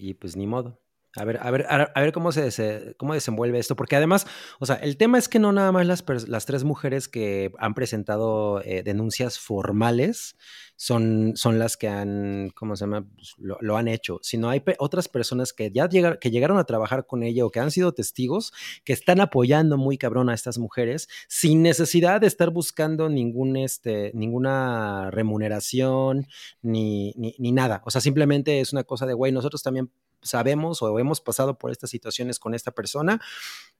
Y, 0.00 0.10
y 0.10 0.14
pues 0.14 0.36
ni 0.36 0.46
modo. 0.46 0.80
A 1.16 1.24
ver, 1.24 1.38
a 1.40 1.50
ver, 1.50 1.66
a 1.68 2.00
ver 2.00 2.12
cómo 2.12 2.32
se, 2.32 2.94
cómo 2.98 3.14
desenvuelve 3.14 3.58
esto, 3.58 3.76
porque 3.76 3.96
además, 3.96 4.26
o 4.60 4.66
sea, 4.66 4.76
el 4.76 4.98
tema 4.98 5.16
es 5.16 5.28
que 5.28 5.38
no 5.38 5.52
nada 5.52 5.72
más 5.72 5.86
las, 5.86 6.04
las 6.28 6.44
tres 6.44 6.64
mujeres 6.64 7.08
que 7.08 7.50
han 7.58 7.72
presentado 7.74 8.60
eh, 8.62 8.82
denuncias 8.82 9.38
formales 9.38 10.36
son, 10.76 11.32
son 11.34 11.58
las 11.58 11.76
que 11.78 11.88
han, 11.88 12.50
¿cómo 12.54 12.76
se 12.76 12.84
llama? 12.84 13.06
Pues, 13.16 13.34
lo, 13.38 13.76
han 13.76 13.88
hecho, 13.88 14.20
sino 14.22 14.50
hay 14.50 14.62
otras 14.78 15.08
personas 15.08 15.52
que 15.54 15.72
ya 15.72 15.88
llegar, 15.88 16.18
que 16.18 16.30
llegaron 16.30 16.58
a 16.58 16.64
trabajar 16.64 17.06
con 17.06 17.22
ella 17.22 17.44
o 17.44 17.50
que 17.50 17.60
han 17.60 17.70
sido 17.70 17.92
testigos 17.92 18.52
que 18.84 18.92
están 18.92 19.20
apoyando 19.20 19.78
muy 19.78 19.96
cabrón 19.96 20.28
a 20.28 20.34
estas 20.34 20.58
mujeres 20.58 21.08
sin 21.26 21.62
necesidad 21.62 22.20
de 22.20 22.26
estar 22.26 22.50
buscando 22.50 23.08
ningún, 23.08 23.56
este, 23.56 24.12
ninguna 24.14 25.10
remuneración 25.10 26.26
ni, 26.60 27.12
ni, 27.16 27.34
ni 27.38 27.50
nada. 27.50 27.82
O 27.86 27.90
sea, 27.90 28.00
simplemente 28.00 28.60
es 28.60 28.72
una 28.72 28.84
cosa 28.84 29.06
de, 29.06 29.14
güey, 29.14 29.32
nosotros 29.32 29.62
también 29.62 29.90
sabemos 30.22 30.82
o 30.82 30.98
hemos 30.98 31.20
pasado 31.20 31.58
por 31.58 31.70
estas 31.70 31.90
situaciones 31.90 32.38
con 32.38 32.54
esta 32.54 32.70
persona, 32.70 33.20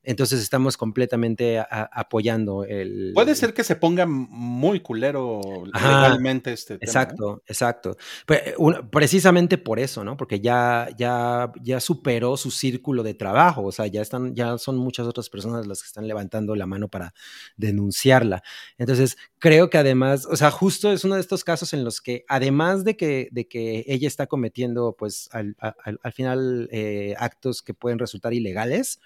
entonces 0.02 0.40
estamos 0.40 0.76
completamente 0.76 1.58
a, 1.58 1.66
a, 1.70 1.82
apoyando 2.00 2.64
el... 2.64 3.12
Puede 3.14 3.34
ser 3.34 3.52
que 3.52 3.64
se 3.64 3.76
ponga 3.76 4.06
muy 4.06 4.80
culero 4.80 5.40
Ajá, 5.72 6.02
legalmente 6.02 6.52
este 6.52 6.78
tema. 6.78 6.88
Exacto, 6.88 7.38
¿eh? 7.38 7.42
exacto. 7.48 7.96
Pero, 8.26 8.58
un, 8.58 8.88
precisamente 8.90 9.58
por 9.58 9.78
eso, 9.78 10.04
¿no? 10.04 10.16
Porque 10.16 10.40
ya, 10.40 10.88
ya, 10.96 11.52
ya 11.62 11.80
superó 11.80 12.36
su 12.36 12.50
círculo 12.50 13.02
de 13.02 13.14
trabajo, 13.14 13.64
o 13.64 13.72
sea, 13.72 13.86
ya, 13.86 14.00
están, 14.00 14.34
ya 14.34 14.56
son 14.58 14.76
muchas 14.76 15.06
otras 15.06 15.28
personas 15.28 15.66
las 15.66 15.82
que 15.82 15.88
están 15.88 16.06
levantando 16.06 16.54
la 16.54 16.66
mano 16.66 16.88
para 16.88 17.12
denunciarla. 17.56 18.42
Entonces, 18.78 19.16
creo 19.38 19.70
que 19.70 19.78
además, 19.78 20.26
o 20.26 20.36
sea, 20.36 20.50
justo 20.50 20.92
es 20.92 21.04
uno 21.04 21.14
de 21.14 21.20
estos 21.20 21.44
casos 21.44 21.72
en 21.72 21.84
los 21.84 22.00
que, 22.00 22.24
además 22.28 22.84
de 22.84 22.96
que, 22.96 23.28
de 23.30 23.46
que 23.48 23.84
ella 23.86 24.08
está 24.08 24.26
cometiendo, 24.26 24.94
pues, 24.98 25.28
al, 25.32 25.56
al, 25.58 26.00
al 26.02 26.12
final, 26.12 26.68
eh, 26.72 27.14
actos 27.18 27.62
que 27.62 27.74
pueden 27.74 27.98
resultar 27.98 28.32
ilegales, 28.32 29.00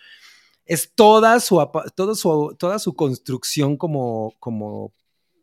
es 0.64 0.92
toda 0.94 1.40
su, 1.40 1.64
toda 1.94 2.14
su, 2.14 2.56
toda 2.58 2.78
su 2.78 2.94
construcción 2.94 3.76
como, 3.76 4.34
como 4.38 4.92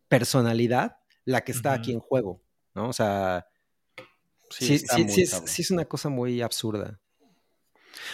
personalidad 0.08 0.98
la 1.26 1.42
que 1.42 1.52
está 1.52 1.70
uh 1.70 1.74
-huh. 1.74 1.78
aquí 1.78 1.92
en 1.92 2.00
juego, 2.00 2.42
¿no? 2.74 2.90
O 2.90 2.94
sea, 2.94 3.48
sí, 4.50 4.80
sí, 4.80 4.86
sí, 4.88 5.10
sí, 5.10 5.22
es, 5.22 5.60
es, 5.60 5.72
una 5.72 5.86
cosa 5.86 6.10
muy 6.10 6.42
absurda. 6.42 7.00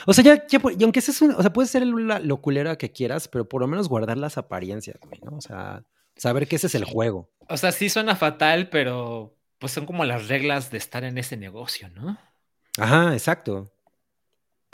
O 0.06 0.14
sea, 0.14 0.24
ya, 0.24 0.48
ya 0.48 0.60
y 0.78 0.84
aunque 0.84 1.02
seas 1.02 1.22
un, 1.22 1.32
o 1.32 1.42
sea, 1.42 1.54
puedes 1.54 1.72
ser 1.72 1.86
la 1.86 2.20
loculera 2.20 2.78
que 2.78 2.92
quieras, 2.92 3.28
pero 3.28 3.48
por 3.48 3.62
lo 3.62 3.68
menos 3.68 3.88
guardar 3.88 4.18
las 4.18 4.38
apariencias, 4.38 4.98
¿no? 5.24 5.38
O 5.38 5.42
sea, 5.42 5.86
saber 6.16 6.48
que 6.48 6.56
ese 6.58 6.68
es 6.68 6.76
el 6.76 6.86
juego. 6.86 7.30
O 7.50 7.58
sea, 7.58 7.72
sí 7.72 7.90
suena 7.90 8.16
fatal, 8.16 8.70
pero 8.70 9.36
pues 9.60 9.72
son 9.72 9.86
como 9.86 10.06
las 10.06 10.28
reglas 10.28 10.72
de 10.72 10.78
estar 10.78 11.04
en 11.04 11.18
ese 11.18 11.38
negocio, 11.38 11.90
¿no? 11.90 12.18
Ajá, 12.78 13.14
exacto 13.14 13.72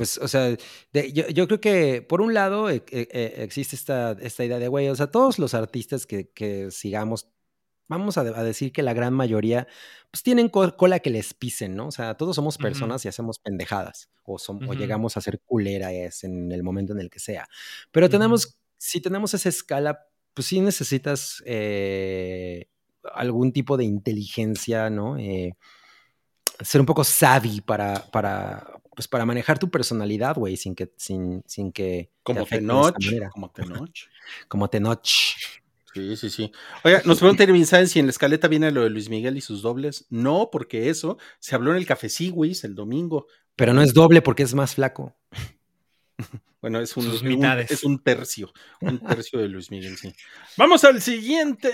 pues, 0.01 0.17
o 0.17 0.27
sea, 0.27 0.57
de, 0.93 1.13
yo, 1.13 1.27
yo, 1.27 1.47
creo 1.47 1.61
que 1.61 2.01
por 2.01 2.21
un 2.21 2.33
lado 2.33 2.71
eh, 2.71 2.83
eh, 2.89 3.33
existe 3.37 3.75
esta, 3.75 4.13
esta 4.13 4.43
idea 4.43 4.57
de, 4.57 4.67
güey, 4.67 4.89
o 4.89 4.95
sea, 4.95 5.05
todos 5.11 5.37
los 5.37 5.53
artistas 5.53 6.07
que, 6.07 6.31
que 6.31 6.71
sigamos, 6.71 7.27
vamos 7.87 8.17
a, 8.17 8.21
a, 8.21 8.43
decir 8.43 8.71
que 8.71 8.81
la 8.81 8.95
gran 8.95 9.13
mayoría, 9.13 9.67
pues 10.09 10.23
tienen 10.23 10.49
cola 10.49 10.99
que 11.01 11.11
les 11.11 11.35
pisen, 11.35 11.75
¿no? 11.75 11.85
O 11.85 11.91
sea, 11.91 12.15
todos 12.15 12.35
somos 12.35 12.57
personas 12.57 13.01
uh 13.01 13.03
-huh. 13.03 13.05
y 13.05 13.09
hacemos 13.09 13.37
pendejadas, 13.37 14.09
o, 14.23 14.39
son, 14.39 14.55
uh 14.55 14.59
-huh. 14.61 14.69
o, 14.71 14.73
llegamos 14.73 15.17
a 15.17 15.21
ser 15.21 15.39
culeras 15.45 16.23
en 16.23 16.51
el 16.51 16.63
momento 16.63 16.93
en 16.93 16.99
el 16.99 17.11
que 17.11 17.19
sea. 17.19 17.47
Pero 17.91 18.07
uh 18.07 18.09
-huh. 18.09 18.11
tenemos, 18.11 18.57
si 18.79 19.01
tenemos 19.01 19.35
esa 19.35 19.49
escala, 19.49 20.07
pues 20.33 20.47
sí 20.47 20.61
necesitas 20.61 21.43
eh, 21.45 22.67
algún 23.13 23.51
tipo 23.51 23.77
de 23.77 23.85
inteligencia, 23.85 24.89
¿no? 24.89 25.17
Eh, 25.17 25.55
ser 26.59 26.81
un 26.81 26.87
poco 26.87 27.03
savvy 27.03 27.61
para, 27.61 28.05
para, 28.11 28.81
pues 28.95 29.07
para 29.07 29.25
manejar 29.25 29.59
tu 29.59 29.69
personalidad, 29.69 30.35
güey, 30.35 30.57
sin 30.57 30.75
que, 30.75 30.91
sin, 30.97 31.43
sin 31.45 31.71
que. 31.71 32.11
Como 32.23 32.45
te 32.45 32.57
Tenoch. 32.57 32.95
Como 33.31 33.51
Tenoch. 33.51 33.99
como 34.47 34.69
Tenoch. 34.69 35.35
Sí, 35.93 36.15
sí, 36.15 36.29
sí. 36.29 36.51
Oiga, 36.83 37.01
nos 37.03 37.19
pregunta 37.19 37.43
Irving 37.43 37.65
Sáenz 37.65 37.91
si 37.91 37.99
en 37.99 38.05
la 38.05 38.11
escaleta 38.11 38.47
viene 38.47 38.71
lo 38.71 38.83
de 38.83 38.89
Luis 38.89 39.09
Miguel 39.09 39.35
y 39.37 39.41
sus 39.41 39.61
dobles. 39.61 40.05
No, 40.09 40.49
porque 40.51 40.89
eso 40.89 41.17
se 41.39 41.55
habló 41.55 41.71
en 41.71 41.77
el 41.77 41.85
Café 41.85 42.07
Sigüis 42.07 42.63
el 42.63 42.75
domingo. 42.75 43.27
Pero 43.57 43.73
no 43.73 43.81
es 43.81 43.93
doble 43.93 44.21
porque 44.21 44.43
es 44.43 44.53
más 44.53 44.75
flaco. 44.75 45.17
Bueno, 46.61 46.79
es 46.79 46.95
un, 46.95 47.07
un, 47.07 47.45
es 47.69 47.83
un 47.83 47.99
tercio, 47.99 48.51
un 48.81 48.99
tercio 49.07 49.39
de 49.39 49.47
Luis 49.47 49.71
Miguel, 49.71 49.97
sí. 49.97 50.13
Vamos 50.57 50.83
al 50.83 51.01
siguiente 51.01 51.71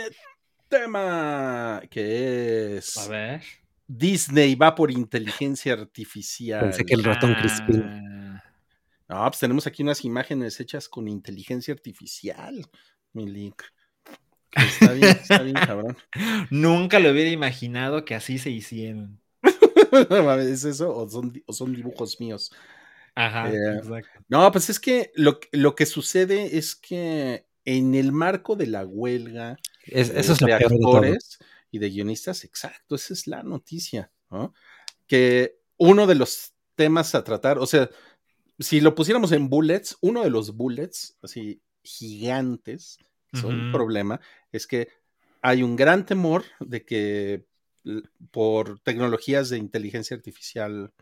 tema, 0.70 1.82
que 1.90 2.78
es... 2.78 2.98
A 2.98 3.08
ver. 3.08 3.42
Disney 3.88 4.56
va 4.56 4.76
por 4.76 4.92
inteligencia 4.92 5.74
artificial. 5.74 6.62
Pensé 6.62 6.86
que 6.86 6.94
el 6.94 7.04
ratón 7.04 7.34
ah. 7.36 7.40
Crispin. 7.40 8.42
No, 9.10 9.24
pues 9.30 9.40
tenemos 9.40 9.66
aquí 9.66 9.84
unas 9.84 10.04
imágenes 10.04 10.60
hechas 10.60 10.90
con 10.90 11.08
inteligencia 11.08 11.74
artificial, 11.74 12.66
mi 13.14 13.26
link. 13.26 13.62
Está 14.52 14.92
bien, 14.92 15.10
está 15.10 15.42
bien, 15.42 15.56
cabrón. 15.56 15.98
Nunca 16.50 17.00
lo 17.00 17.12
hubiera 17.12 17.30
imaginado 17.30 18.04
que 18.04 18.16
así 18.16 18.38
se 18.38 18.50
hicieron. 18.50 19.22
¿Es 20.42 20.66
eso? 20.66 20.94
¿O 20.94 21.08
son, 21.10 21.42
o 21.46 21.54
son 21.54 21.74
dibujos 21.74 22.20
míos? 22.20 22.52
Ajá, 23.18 23.52
eh, 23.52 23.78
exacto. 23.78 24.20
No, 24.30 24.52
pues 24.52 24.70
es 24.70 24.80
que 24.80 25.12
lo, 25.16 25.40
lo, 25.52 25.74
que 25.74 25.88
sucede 25.88 26.56
es 26.56 26.76
que 26.76 27.48
en 27.66 27.96
el 27.96 28.12
marco 28.12 28.56
de 28.56 28.68
la 28.68 28.86
huelga 28.86 29.58
es, 29.86 30.12
eso 30.12 30.34
es 30.34 30.40
de 30.40 30.54
actores, 30.54 31.40
y 31.72 31.80
de 31.80 31.90
guionistas, 31.90 32.44
exacto, 32.44 32.94
esa 32.94 33.14
es 33.14 33.26
la 33.26 33.42
noticia, 33.42 34.12
¿no? 34.30 34.54
Que 35.08 35.58
uno 35.78 36.06
de 36.06 36.14
los 36.14 36.54
temas 36.76 37.16
a 37.16 37.24
tratar, 37.24 37.58
o 37.58 37.66
sea, 37.66 37.90
si 38.60 38.82
lo 38.82 38.94
pusiéramos 38.94 39.32
en 39.32 39.50
bullets, 39.50 39.98
uno 40.02 40.24
de 40.24 40.30
los 40.30 40.56
bullets, 40.56 41.18
así 41.24 41.62
gigantes, 41.84 43.00
son 43.34 43.46
uh 43.46 43.58
-huh. 43.58 43.66
un 43.66 43.72
problema, 43.72 44.22
es 44.52 44.68
que 44.68 44.90
hay 45.42 45.64
un 45.64 45.76
gran 45.76 46.06
temor 46.06 46.44
de 46.60 46.86
que 46.86 47.46
por 48.30 48.80
tecnologías 48.82 49.50
de 49.50 49.58
inteligencia 49.58 50.16
artificial 50.16 50.94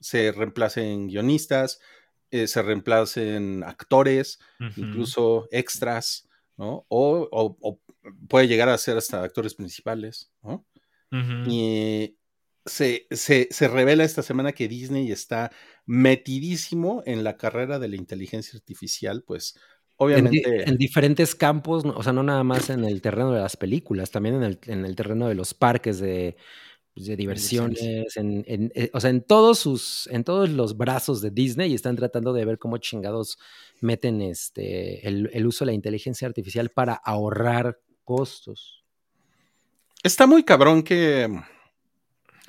se 0.00 0.32
reemplacen 0.32 1.08
guionistas, 1.08 1.80
eh, 2.30 2.46
se 2.46 2.62
reemplacen 2.62 3.64
actores, 3.64 4.38
uh 4.60 4.64
-huh. 4.64 4.72
incluso 4.76 5.48
extras, 5.50 6.28
¿no? 6.56 6.84
O, 6.88 7.28
o, 7.30 7.56
o, 7.60 7.80
puede 8.28 8.48
llegar 8.48 8.68
a 8.68 8.78
ser 8.78 8.96
hasta 8.98 9.22
actores 9.22 9.54
principales, 9.54 10.30
¿no? 10.42 10.66
Uh 11.10 11.16
-huh. 11.16 11.44
Y 11.48 12.18
se, 12.66 13.06
se, 13.10 13.48
se, 13.50 13.68
revela 13.68 14.04
esta 14.04 14.22
semana 14.22 14.52
que 14.52 14.68
Disney 14.68 15.10
está 15.10 15.50
metidísimo 15.86 17.02
en 17.06 17.24
la 17.24 17.38
carrera 17.38 17.78
de 17.78 17.88
la 17.88 17.96
inteligencia 17.96 18.58
artificial, 18.58 19.24
pues 19.26 19.58
obviamente... 19.96 20.62
En, 20.62 20.68
en, 20.68 20.76
diferentes 20.76 21.34
campos, 21.34 21.84
o 21.86 22.02
sea, 22.02 22.12
no 22.12 22.22
nada 22.22 22.44
más 22.44 22.68
en 22.68 22.84
el 22.84 23.00
terreno 23.00 23.32
de 23.32 23.40
las 23.40 23.56
películas, 23.56 24.10
también 24.10 24.34
en 24.36 24.42
el, 24.42 24.58
en 24.66 24.84
el 24.84 24.94
terreno 24.96 25.28
de 25.28 25.34
los 25.34 25.54
parques 25.54 25.98
de, 25.98 26.36
pues, 26.98 27.06
de 27.06 27.16
diversiones, 27.16 28.16
en, 28.16 28.44
en, 28.48 28.72
eh, 28.74 28.90
o 28.92 28.98
sea, 28.98 29.10
en 29.10 29.22
todos 29.22 29.60
sus, 29.60 30.08
en 30.08 30.24
todos 30.24 30.50
los 30.50 30.76
brazos 30.76 31.20
de 31.20 31.30
Disney 31.30 31.72
están 31.72 31.94
tratando 31.94 32.32
de 32.32 32.44
ver 32.44 32.58
cómo 32.58 32.78
chingados 32.78 33.38
meten 33.80 34.20
este, 34.20 35.06
el, 35.06 35.30
el 35.32 35.46
uso 35.46 35.64
de 35.64 35.66
la 35.66 35.74
inteligencia 35.74 36.26
artificial 36.26 36.70
para 36.70 36.94
ahorrar 36.94 37.78
costos. 38.02 38.84
Está 40.02 40.26
muy 40.26 40.42
cabrón 40.42 40.82
que 40.82 41.28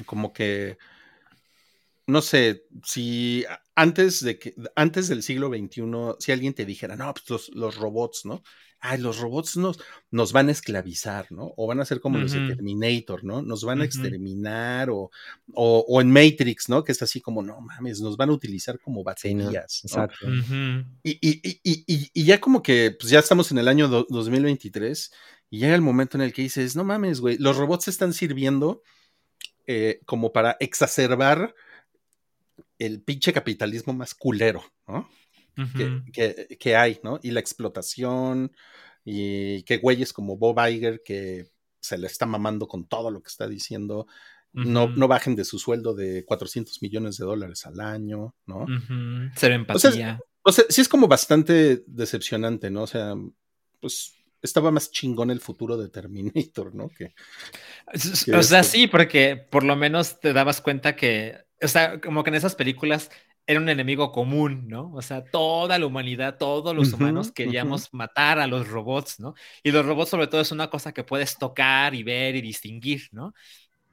como 0.08 0.34
que 0.34 0.80
no 2.08 2.24
sé, 2.24 2.64
si 2.84 3.46
antes 3.76 4.24
de 4.24 4.40
que 4.40 4.56
antes 4.76 5.10
del 5.10 5.22
siglo 5.22 5.50
XXI, 5.50 5.84
si 6.18 6.32
alguien 6.32 6.56
te 6.56 6.66
dijera, 6.66 6.96
no, 6.96 7.14
pues 7.14 7.30
los, 7.30 7.50
los 7.50 7.76
robots, 7.76 8.26
¿no? 8.26 8.42
Ay, 8.82 9.00
los 9.00 9.20
robots 9.20 9.58
nos, 9.58 9.80
nos 10.10 10.32
van 10.32 10.48
a 10.50 10.52
esclavizar, 10.52 11.32
¿no? 11.32 11.54
O 11.58 11.68
van 11.68 11.80
a 11.82 11.86
ser 11.86 12.00
como 12.00 12.18
uh 12.18 12.20
-huh. 12.20 12.24
los 12.24 12.32
de 12.32 12.48
Terminator, 12.48 13.24
¿no? 13.24 13.42
Nos 13.42 13.64
van 13.64 13.80
a 13.80 13.82
uh 13.82 13.84
-huh. 13.84 13.88
exterminar, 13.88 14.90
o, 14.90 15.12
o, 15.54 15.86
o, 15.88 16.02
en 16.02 16.10
Matrix, 16.12 16.70
¿no? 16.70 16.84
Que 16.84 16.94
es 16.94 17.02
así 17.02 17.20
como, 17.20 17.42
no 17.42 17.60
mames, 17.60 18.00
nos 18.00 18.16
van 18.16 18.30
a 18.30 18.34
utilizar 18.34 18.80
como 18.80 19.04
baterías. 19.04 19.72
Sí, 19.74 19.88
no, 19.88 20.04
Exacto. 20.04 20.28
Uh 20.28 20.30
-huh. 20.30 20.86
y, 21.04 21.12
y, 21.22 21.62
y, 21.64 22.12
y, 22.14 22.24
ya 22.24 22.40
como 22.40 22.62
que, 22.62 22.96
pues 22.98 23.12
ya 23.12 23.20
estamos 23.20 23.52
en 23.52 23.58
el 23.58 23.68
año 23.68 23.88
do, 23.88 24.06
2023, 24.10 25.12
y 25.50 25.60
llega 25.60 25.76
el 25.76 25.82
momento 25.82 26.18
en 26.18 26.22
el 26.22 26.32
que 26.32 26.44
dices, 26.44 26.76
no 26.76 26.84
mames, 26.84 27.20
güey, 27.20 27.38
los 27.38 27.58
robots 27.58 27.88
están 27.88 28.14
sirviendo 28.14 28.82
eh, 29.68 30.00
como 30.06 30.32
para 30.32 30.58
exacerbar 30.60 31.54
el 32.80 33.02
pinche 33.02 33.34
capitalismo 33.34 33.94
más 33.94 34.16
culero, 34.16 34.64
¿no? 34.88 35.10
Uh 35.60 35.64
-huh. 35.64 36.04
que, 36.06 36.46
que, 36.48 36.58
que, 36.58 36.76
hay, 36.76 37.00
¿no? 37.04 37.20
Y 37.22 37.32
la 37.32 37.42
explotación, 37.42 38.52
y 39.04 39.64
que 39.64 39.78
güeyes 39.78 40.14
como 40.14 40.38
Bob 40.38 40.58
Iger, 40.68 41.02
que 41.04 41.48
se 41.82 41.98
le 41.98 42.08
está 42.08 42.26
mamando 42.26 42.68
con 42.68 42.88
todo 42.88 43.12
lo 43.12 43.22
que 43.22 43.28
está 43.28 43.48
diciendo, 43.48 44.08
uh 44.54 44.62
-huh. 44.62 44.66
no, 44.66 44.88
no, 44.88 45.08
bajen 45.08 45.36
de 45.36 45.44
su 45.44 45.60
sueldo 45.60 45.94
de 45.94 46.24
400 46.26 46.82
millones 46.82 47.18
de 47.18 47.26
dólares 47.26 47.66
al 47.66 47.80
año, 47.82 48.36
¿no? 48.46 48.60
Uh 48.60 48.68
-huh. 48.68 49.38
Ser 49.38 49.52
empatía. 49.52 49.90
O 49.90 49.92
sea, 49.92 50.20
o 50.44 50.52
sea, 50.52 50.66
sí 50.70 50.82
es 50.82 50.88
como 50.88 51.08
bastante 51.08 51.84
decepcionante, 51.88 52.70
¿no? 52.72 52.84
O 52.84 52.88
sea, 52.88 53.16
pues 53.82 54.14
estaba 54.42 54.72
más 54.72 54.92
chingón 54.92 55.32
el 55.32 55.42
futuro 55.42 55.76
de 55.76 55.90
Terminator, 55.90 56.74
¿no? 56.74 56.88
Que, 56.88 57.14
que 58.26 58.34
o 58.34 58.44
sea, 58.44 58.62
esto. 58.62 58.72
sí, 58.72 58.88
porque 58.88 59.36
por 59.36 59.64
lo 59.66 59.76
menos 59.76 60.22
te 60.22 60.32
dabas 60.32 60.62
cuenta 60.62 60.96
que 60.96 61.36
o 61.62 61.68
sea, 61.68 62.00
como 62.00 62.24
que 62.24 62.30
en 62.30 62.36
esas 62.36 62.56
películas 62.56 63.12
era 63.50 63.60
un 63.60 63.68
enemigo 63.68 64.12
común, 64.12 64.68
¿no? 64.68 64.92
O 64.94 65.02
sea, 65.02 65.26
toda 65.26 65.80
la 65.80 65.88
humanidad, 65.88 66.38
todos 66.38 66.76
los 66.76 66.94
humanos 66.94 67.32
queríamos 67.32 67.92
matar 67.96 68.38
a 68.38 68.46
los 68.46 68.68
robots, 68.68 69.20
¿no? 69.20 69.34
Y 69.64 69.72
los 69.72 69.84
robots 69.88 70.12
sobre 70.12 70.28
todo 70.28 70.40
es 70.40 70.52
una 70.52 70.70
cosa 70.70 70.94
que 70.94 71.04
puedes 71.04 71.36
tocar 71.36 71.96
y 71.96 72.04
ver 72.04 72.36
y 72.36 72.42
distinguir, 72.42 73.10
¿no? 73.12 73.34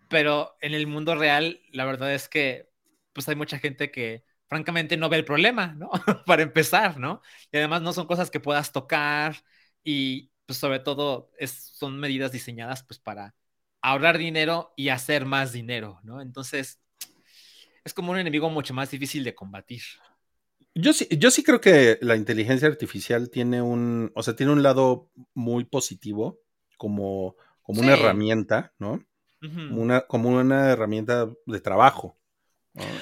Pero 0.09 0.57
en 0.61 0.75
el 0.75 0.87
mundo 0.87 1.15
real, 1.15 1.63
la 1.73 1.87
verdad 1.87 2.13
es 2.13 2.29
que 2.29 2.69
pues 3.15 3.31
hay 3.31 3.35
mucha 3.35 3.59
gente 3.59 3.91
que 3.91 4.25
francamente 4.47 4.99
no 4.99 5.09
ve 5.09 5.17
el 5.17 5.25
problema, 5.25 5.69
¿no? 5.69 5.91
Para 6.27 6.43
empezar, 6.43 6.99
¿no? 6.99 7.23
Y 7.51 7.57
además 7.57 7.81
no 7.81 7.95
son 7.95 8.07
cosas 8.07 8.31
que 8.31 8.41
puedas 8.41 8.73
tocar 8.73 9.37
y 9.83 10.33
pues 10.45 10.59
sobre 10.59 10.81
todo 10.81 11.33
es, 11.39 11.53
son 11.53 11.99
medidas 11.99 12.31
diseñadas 12.31 12.83
pues 12.83 12.99
para 13.01 13.35
ahorrar 13.81 14.19
dinero 14.19 14.75
y 14.77 14.91
hacer 14.91 15.25
más 15.25 15.53
dinero, 15.53 15.99
¿no? 16.03 16.21
Entonces 16.21 16.79
es 17.87 17.95
como 17.95 18.11
un 18.13 18.19
enemigo 18.19 18.51
mucho 18.51 18.75
más 18.75 18.91
difícil 18.91 19.23
de 19.25 19.35
combatir. 19.35 19.81
Yo 20.75 20.93
sí, 20.93 21.07
yo 21.11 21.31
sí 21.31 21.43
creo 21.43 21.61
que 21.61 21.99
la 22.03 22.17
inteligencia 22.17 22.69
artificial 22.69 23.31
tiene 23.31 23.63
un, 23.63 24.11
o 24.15 24.23
sea, 24.23 24.37
tiene 24.37 24.53
un 24.53 24.63
lado 24.63 25.09
muy 25.33 25.65
positivo 25.65 26.39
como, 26.77 27.37
como 27.63 27.81
una 27.81 27.95
herramienta, 27.95 28.75
¿no? 28.79 29.03
Ujú. 29.43 29.81
Una, 29.81 30.01
como 30.03 30.29
una 30.31 30.71
herramienta 30.73 31.31
de 31.47 31.61
trabajo. 31.61 32.19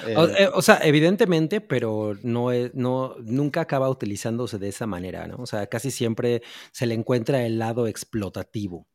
Eh, 0.07 0.15
eh, 0.37 0.49
o 0.53 0.61
sea, 0.61 0.79
evidentemente, 0.83 1.59
pero 1.59 2.15
no, 2.23 2.51
es- 2.53 2.73
no 2.75 3.15
nunca 3.23 3.61
acaba 3.61 3.89
utilizándose 3.89 4.57
de 4.57 4.69
esa 4.69 4.87
manera, 4.87 5.27
¿no? 5.27 5.37
O 5.39 5.45
sea, 5.45 5.67
casi 5.67 5.91
siempre 5.91 6.43
se 6.71 6.85
le 6.85 6.93
encuentra 6.93 7.45
el 7.45 7.59
lado 7.59 7.87
explotativo 7.87 8.87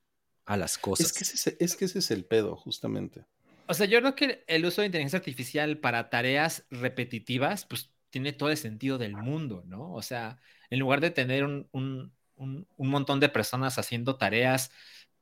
a 0.46 0.56
las 0.56 0.78
cosas. 0.78 1.06
es, 1.08 1.12
que 1.12 1.24
ese, 1.24 1.34
es- 1.50 1.56
es 1.60 1.76
que 1.76 1.84
ese 1.84 1.98
es 1.98 2.10
el 2.12 2.24
pedo, 2.24 2.56
justamente. 2.56 3.26
O 3.70 3.74
sea, 3.74 3.86
yo 3.86 4.00
creo 4.00 4.16
que 4.16 4.44
el 4.48 4.64
uso 4.66 4.80
de 4.82 4.86
inteligencia 4.88 5.18
artificial 5.20 5.78
para 5.78 6.10
tareas 6.10 6.66
repetitivas, 6.70 7.66
pues 7.66 7.92
tiene 8.10 8.32
todo 8.32 8.50
el 8.50 8.56
sentido 8.56 8.98
del 8.98 9.16
mundo, 9.16 9.62
¿no? 9.66 9.92
O 9.92 10.02
sea, 10.02 10.38
en 10.70 10.80
lugar 10.80 11.00
de 11.00 11.10
tener 11.12 11.44
un, 11.44 11.68
un- 11.72 12.12
un- 12.36 12.66
montón 12.78 13.20
de 13.20 13.28
personas 13.28 13.78
haciendo 13.78 14.16
tareas, 14.18 14.72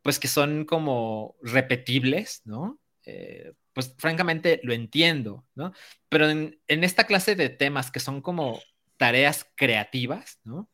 pues 0.02 0.18
que 0.18 0.28
son 0.28 0.64
como 0.64 1.36
repetibles, 1.42 2.40
¿no? 2.46 2.80
Eh, 3.04 3.52
pues 3.74 3.94
francamente 3.98 4.60
lo 4.64 4.72
entiendo, 4.72 5.46
¿no? 5.54 5.72
Pero 6.08 6.30
en, 6.30 6.58
en 6.68 6.84
esta 6.84 7.04
clase 7.04 7.34
de 7.36 7.50
temas 7.50 7.90
que 7.90 8.00
son 8.00 8.22
como 8.22 8.60
tareas 8.96 9.46
creativas, 9.56 10.40
¿no? 10.44 10.70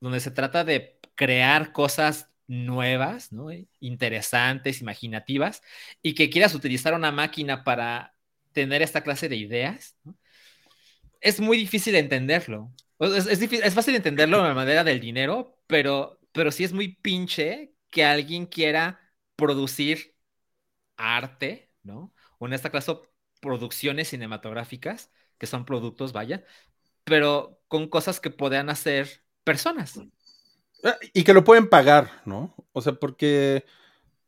Donde 0.00 0.20
se 0.20 0.30
trata 0.30 0.64
de 0.64 0.98
crear 1.16 1.72
cosas 1.72 2.30
nuevas, 2.48 3.32
¿no? 3.32 3.48
Interesantes, 3.80 4.80
imaginativas, 4.80 5.62
y 6.02 6.14
que 6.16 6.30
quieras 6.30 6.54
utilizar 6.54 6.94
una 6.94 7.12
máquina 7.12 7.64
para 7.64 8.16
tener 8.52 8.82
esta 8.82 9.02
clase 9.02 9.28
de 9.28 9.36
ideas, 9.36 9.96
es 11.20 11.40
muy 11.40 11.56
difícil 11.56 11.94
entenderlo. 11.96 12.72
Es, 13.00 13.26
es 13.26 13.74
fácil 13.74 13.94
entenderlo 13.94 14.42
de 14.42 14.48
la 14.48 14.54
manera 14.54 14.84
del 14.84 15.00
dinero, 15.00 15.58
pero, 15.66 16.20
pero 16.32 16.50
sí 16.50 16.64
es 16.64 16.72
muy 16.72 16.96
pinche 16.96 17.74
que 17.90 18.04
alguien 18.04 18.46
quiera 18.46 19.00
producir 19.36 20.16
arte, 20.96 21.70
¿no? 21.82 22.12
O 22.38 22.46
en 22.46 22.54
esta 22.54 22.70
clase 22.70 22.94
producciones 23.40 24.08
cinematográficas, 24.08 25.12
que 25.38 25.46
son 25.46 25.64
productos, 25.64 26.12
vaya, 26.12 26.44
pero 27.04 27.60
con 27.68 27.88
cosas 27.88 28.20
que 28.20 28.30
puedan 28.30 28.70
hacer 28.70 29.24
personas. 29.44 30.00
Ah, 30.84 30.96
Y 31.12 31.24
que 31.24 31.34
lo 31.34 31.44
pueden 31.44 31.68
pagar, 31.68 32.10
¿no? 32.24 32.54
O 32.72 32.80
sea, 32.80 32.92
porque, 32.94 33.64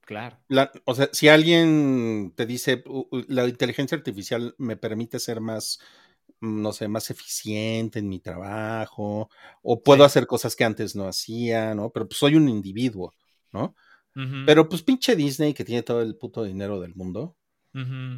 Claro. 0.02 0.39
la- 0.48 0.72
o 0.85 0.94
sea, 0.94 1.09
si 1.12 1.28
alguien 1.28 2.32
te 2.36 2.47
dice, 2.47 2.82
"U- 2.86 3.06
u- 3.10 3.24
la 3.28 3.47
inteligencia 3.47 3.97
artificial 3.97 4.55
me 4.59 4.77
permite 4.77 5.18
ser 5.20 5.40
más, 5.40 5.78
mm, 6.40 6.62
no 6.62 6.72
sé, 6.72 6.89
más 6.89 7.10
eficiente 7.10 7.98
en 8.01 8.09
mi 8.09 8.18
trabajo, 8.20 9.31
o 9.62 9.82
puedo 9.82 10.02
Sí. 10.05 10.06
hacer 10.06 10.27
cosas 10.27 10.56
que 10.56 10.64
antes 10.64 10.97
no 10.97 11.06
hacía, 11.06 11.74
¿no? 11.74 11.90
Pero 11.90 12.09
pues 12.09 12.18
soy 12.18 12.35
un 12.36 12.48
individuo, 12.48 13.12
¿no? 13.52 13.74
Pero 14.47 14.68
pues 14.68 14.82
pinche 14.82 15.14
Disney 15.16 15.55
que 15.55 15.64
tiene 15.64 15.82
todo 15.85 16.02
el 16.02 16.16
puto 16.16 16.43
dinero 16.44 16.81
del 16.81 16.94
mundo 16.97 17.36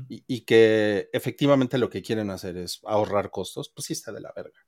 y, 0.09 0.25
y 0.27 0.41
que 0.43 1.11
efectivamente 1.13 1.79
lo 1.79 1.91
que 1.91 2.03
quieren 2.03 2.31
hacer 2.31 2.57
es 2.57 2.81
ahorrar 2.85 3.31
costos, 3.31 3.69
pues 3.75 3.87
sí 3.87 3.93
está 3.93 4.11
de 4.13 4.21
la 4.23 4.33
verga, 4.35 4.59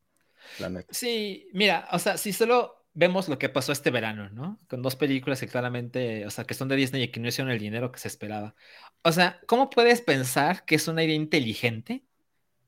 la 0.59 0.69
neta. 0.69 0.93
Sí, 0.93 1.49
mira, 1.55 1.89
o 1.93 1.99
sea, 1.99 2.19
si 2.19 2.33
solo 2.33 2.84
vemos 2.95 3.29
lo 3.29 3.39
que 3.39 3.49
pasó 3.49 3.73
este 3.73 3.91
verano, 3.91 4.31
¿no? 4.31 4.61
Con 4.69 4.81
dos 4.81 4.97
películas 4.97 5.41
que 5.41 5.49
claramente, 5.49 6.25
o 6.27 6.31
sea, 6.31 6.45
que 6.45 6.55
son 6.55 6.69
de 6.69 6.77
Disney 6.77 7.03
y 7.03 7.09
que 7.09 7.21
no 7.21 7.29
hicieron 7.29 7.53
el 7.53 7.59
dinero 7.59 7.93
que 7.93 7.99
se 7.99 8.09
esperaba. 8.09 8.55
O 9.03 9.13
sea, 9.13 9.41
¿cómo 9.47 9.69
puedes 9.69 10.01
pensar 10.01 10.65
que 10.65 10.77
es 10.77 10.89
una 10.89 11.03
idea 11.03 11.17
inteligente 11.17 12.05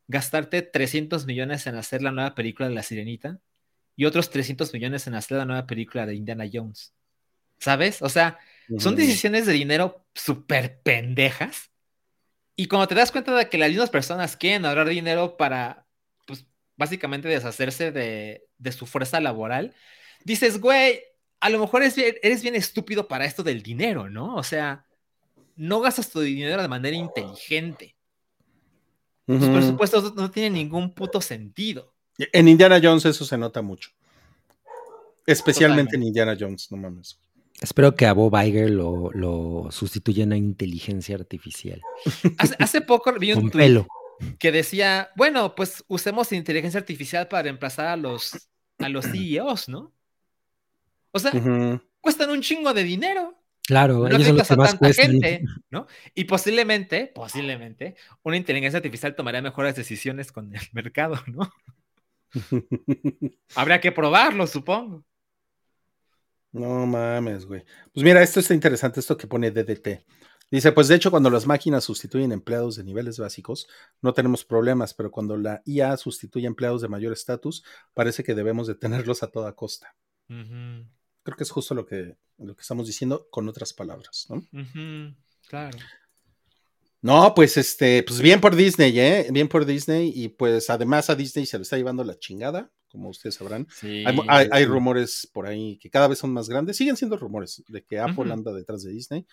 gastarte 0.09 0.63
300 0.63 1.27
millones 1.27 1.67
en 1.67 1.77
hacer 1.77 2.03
la 2.03 2.13
nueva 2.13 2.35
película 2.35 2.69
de 2.69 2.75
La 2.75 2.83
Sirenita 2.83 3.41
y 3.95 4.05
otros 4.05 4.31
300 4.31 4.73
millones 4.73 5.07
en 5.07 5.15
hacer 5.15 5.39
la 5.39 5.45
nueva 5.45 5.67
película 5.67 6.07
de 6.07 6.17
Indiana 6.17 6.45
Jones? 6.53 6.93
¿Sabes? 7.59 8.03
O 8.03 8.09
sea, 8.09 8.39
son 8.79 8.97
decisiones 8.97 9.47
de 9.47 9.53
dinero 9.53 10.05
súper 10.15 10.81
pendejas. 10.83 11.71
Y 12.57 12.67
cuando 12.67 12.89
te 12.89 12.95
das 12.95 13.13
cuenta 13.13 13.35
de 13.35 13.49
que 13.49 13.59
las 13.59 13.71
mismas 13.71 13.91
personas 13.91 14.37
quieren 14.37 14.65
ahorrar 14.65 14.89
dinero 14.89 15.37
para, 15.37 15.87
pues, 16.27 16.47
básicamente 16.77 17.29
deshacerse 17.29 17.93
de, 17.93 18.45
de 18.59 18.73
su 18.73 18.87
fuerza 18.87 19.21
laboral, 19.21 19.75
dices, 20.27 20.61
güey, 20.61 21.01
a 21.41 21.49
lo 21.51 21.61
mejor 21.61 21.83
eres 21.83 21.95
bien, 21.95 22.17
eres 22.23 22.43
bien 22.43 22.57
estúpido 22.57 23.07
para 23.07 23.25
esto 23.25 23.43
del 23.45 23.63
dinero, 23.63 24.11
¿no? 24.11 24.35
O 24.35 24.43
sea, 24.43 24.85
no 25.55 25.81
gastas 25.81 26.11
tu 26.11 26.21
dinero 26.21 26.61
de 26.61 26.69
manera 26.69 26.97
inteligente. 26.97 27.95
Tus 29.27 29.43
Ujú. 29.45 29.53
presupuestos 29.53 30.15
no 30.17 30.31
tienen 30.31 30.55
ningún 30.55 30.93
puto 30.95 31.21
sentido. 31.21 31.95
En 32.19 32.49
Indiana 32.49 32.81
Jones 32.83 33.05
eso 33.05 33.25
se 33.25 33.39
nota 33.39 33.63
mucho. 33.63 33.91
Especialmente 35.27 35.93
Totalmente. 35.93 35.97
en 35.97 36.03
Indiana 36.03 36.37
Jones, 36.39 36.71
no 36.73 36.77
mames. 36.79 37.19
Espero 37.61 37.95
que 37.95 38.07
a 38.07 38.13
Bob 38.13 38.35
Iger 38.37 38.71
lo, 38.71 39.11
lo 39.13 39.69
sustituyan 39.71 40.33
a 40.33 40.37
inteligencia 40.37 41.17
artificial. 41.17 41.81
Hace, 42.39 42.55
hace 42.59 42.81
poco 42.83 43.13
vi 43.15 43.33
un 43.33 43.43
Con 43.43 43.51
tweet 43.51 43.65
pelo. 43.65 43.87
que 44.39 44.53
decía, 44.53 45.11
bueno, 45.17 45.55
pues 45.55 45.85
usemos 45.89 46.33
inteligencia 46.33 46.79
artificial 46.81 47.29
para 47.29 47.45
reemplazar 47.45 47.87
a 47.87 47.97
los, 47.97 48.49
a 48.79 48.89
los 48.89 49.07
CEOs, 49.07 49.69
¿no? 49.69 49.93
O 51.17 51.19
sea, 51.19 51.33
cuestan 52.01 52.31
un 52.31 52.41
chingo 52.43 52.73
de 52.75 52.85
dinero. 52.85 53.43
Claro, 53.67 53.99
No 53.99 54.07
ellos 54.09 54.27
son 54.27 54.37
los 54.37 54.47
necesitas 54.47 54.49
que 54.49 54.55
a 54.55 54.57
más 54.57 54.71
tanta 54.71 54.87
cuestan. 54.87 55.11
gente, 55.11 55.45
¿no? 55.71 55.87
Y 56.15 56.25
posiblemente, 56.25 57.11
posiblemente, 57.13 57.97
una 58.23 58.37
inteligencia 58.37 58.79
artificial 58.79 59.17
tomaría 59.17 59.43
mejores 59.43 59.75
decisiones 59.75 60.31
con 60.31 60.55
el 60.55 60.63
mercado, 60.73 61.17
¿no? 61.27 61.51
Habría 63.57 63.81
que 63.81 63.93
probarlo, 63.93 64.47
supongo. 64.47 65.05
No 66.53 66.87
mames, 66.87 67.45
güey. 67.45 67.65
Pues 67.93 68.05
mira, 68.05 68.23
esto 68.23 68.41
está 68.41 68.55
interesante, 68.55 69.01
esto 69.01 69.17
que 69.17 69.27
pone 69.27 69.51
DDT. 69.51 70.05
Dice, 70.51 70.71
pues 70.73 70.87
de 70.89 70.95
hecho, 70.95 71.11
cuando 71.11 71.29
las 71.29 71.47
máquinas 71.47 71.85
sustituyen 71.85 72.31
empleados 72.31 72.77
de 72.77 72.85
niveles 72.85 73.19
básicos, 73.19 73.67
no 74.01 74.15
tenemos 74.15 74.45
problemas, 74.45 74.95
pero 74.95 75.11
cuando 75.11 75.37
la 75.37 75.61
IA 75.65 75.97
sustituye 75.97 76.47
empleados 76.47 76.83
de 76.83 76.89
mayor 76.89 77.13
estatus, 77.13 77.65
parece 77.95 78.23
que 78.23 78.35
debemos 78.35 78.69
detenerlos 78.69 79.23
a 79.25 79.31
toda 79.31 79.55
costa. 79.55 79.97
Ujú, 80.31 80.87
Creo 81.27 81.37
que 81.37 81.43
es 81.45 81.51
justo 81.51 81.75
lo 81.75 81.85
que, 81.85 82.17
lo 82.39 82.55
que 82.55 82.63
estamos 82.63 82.87
diciendo 82.87 83.27
con 83.31 83.49
otras 83.49 83.73
palabras, 83.75 84.27
¿no? 84.31 84.43
claro. 85.49 85.77
No, 87.03 87.35
pues 87.35 87.57
este, 87.57 88.03
pues 88.03 88.21
bien 88.21 88.41
por 88.41 88.57
Disney, 88.57 88.99
¿eh? 88.99 89.27
Bien 89.31 89.49
por 89.49 89.65
Disney. 89.67 90.13
Y 90.15 90.29
pues 90.29 90.71
además 90.71 91.11
a 91.11 91.15
Disney 91.15 91.47
se 91.47 91.59
le 91.59 91.63
está 91.63 91.77
llevando 91.77 92.03
la 92.05 92.19
chingada, 92.19 92.71
como 92.89 93.11
ustedes 93.11 93.35
sabrán. 93.37 93.67
Sí. 93.73 94.03
Hay, 94.07 94.17
hay- 94.29 94.49
hay 94.51 94.65
rumores 94.65 95.29
por 95.33 95.47
ahí 95.47 95.77
que 95.79 95.91
cada 95.91 96.09
vez 96.09 96.19
son 96.19 96.33
más 96.33 96.49
grandes. 96.49 96.77
Siguen 96.77 96.97
siendo 96.97 97.17
rumores 97.17 97.63
de 97.69 97.83
que 97.85 97.99
Apple 97.99 98.33
anda 98.33 98.53
detrás 98.53 98.83
de 98.83 98.93
Disney. 98.93 99.27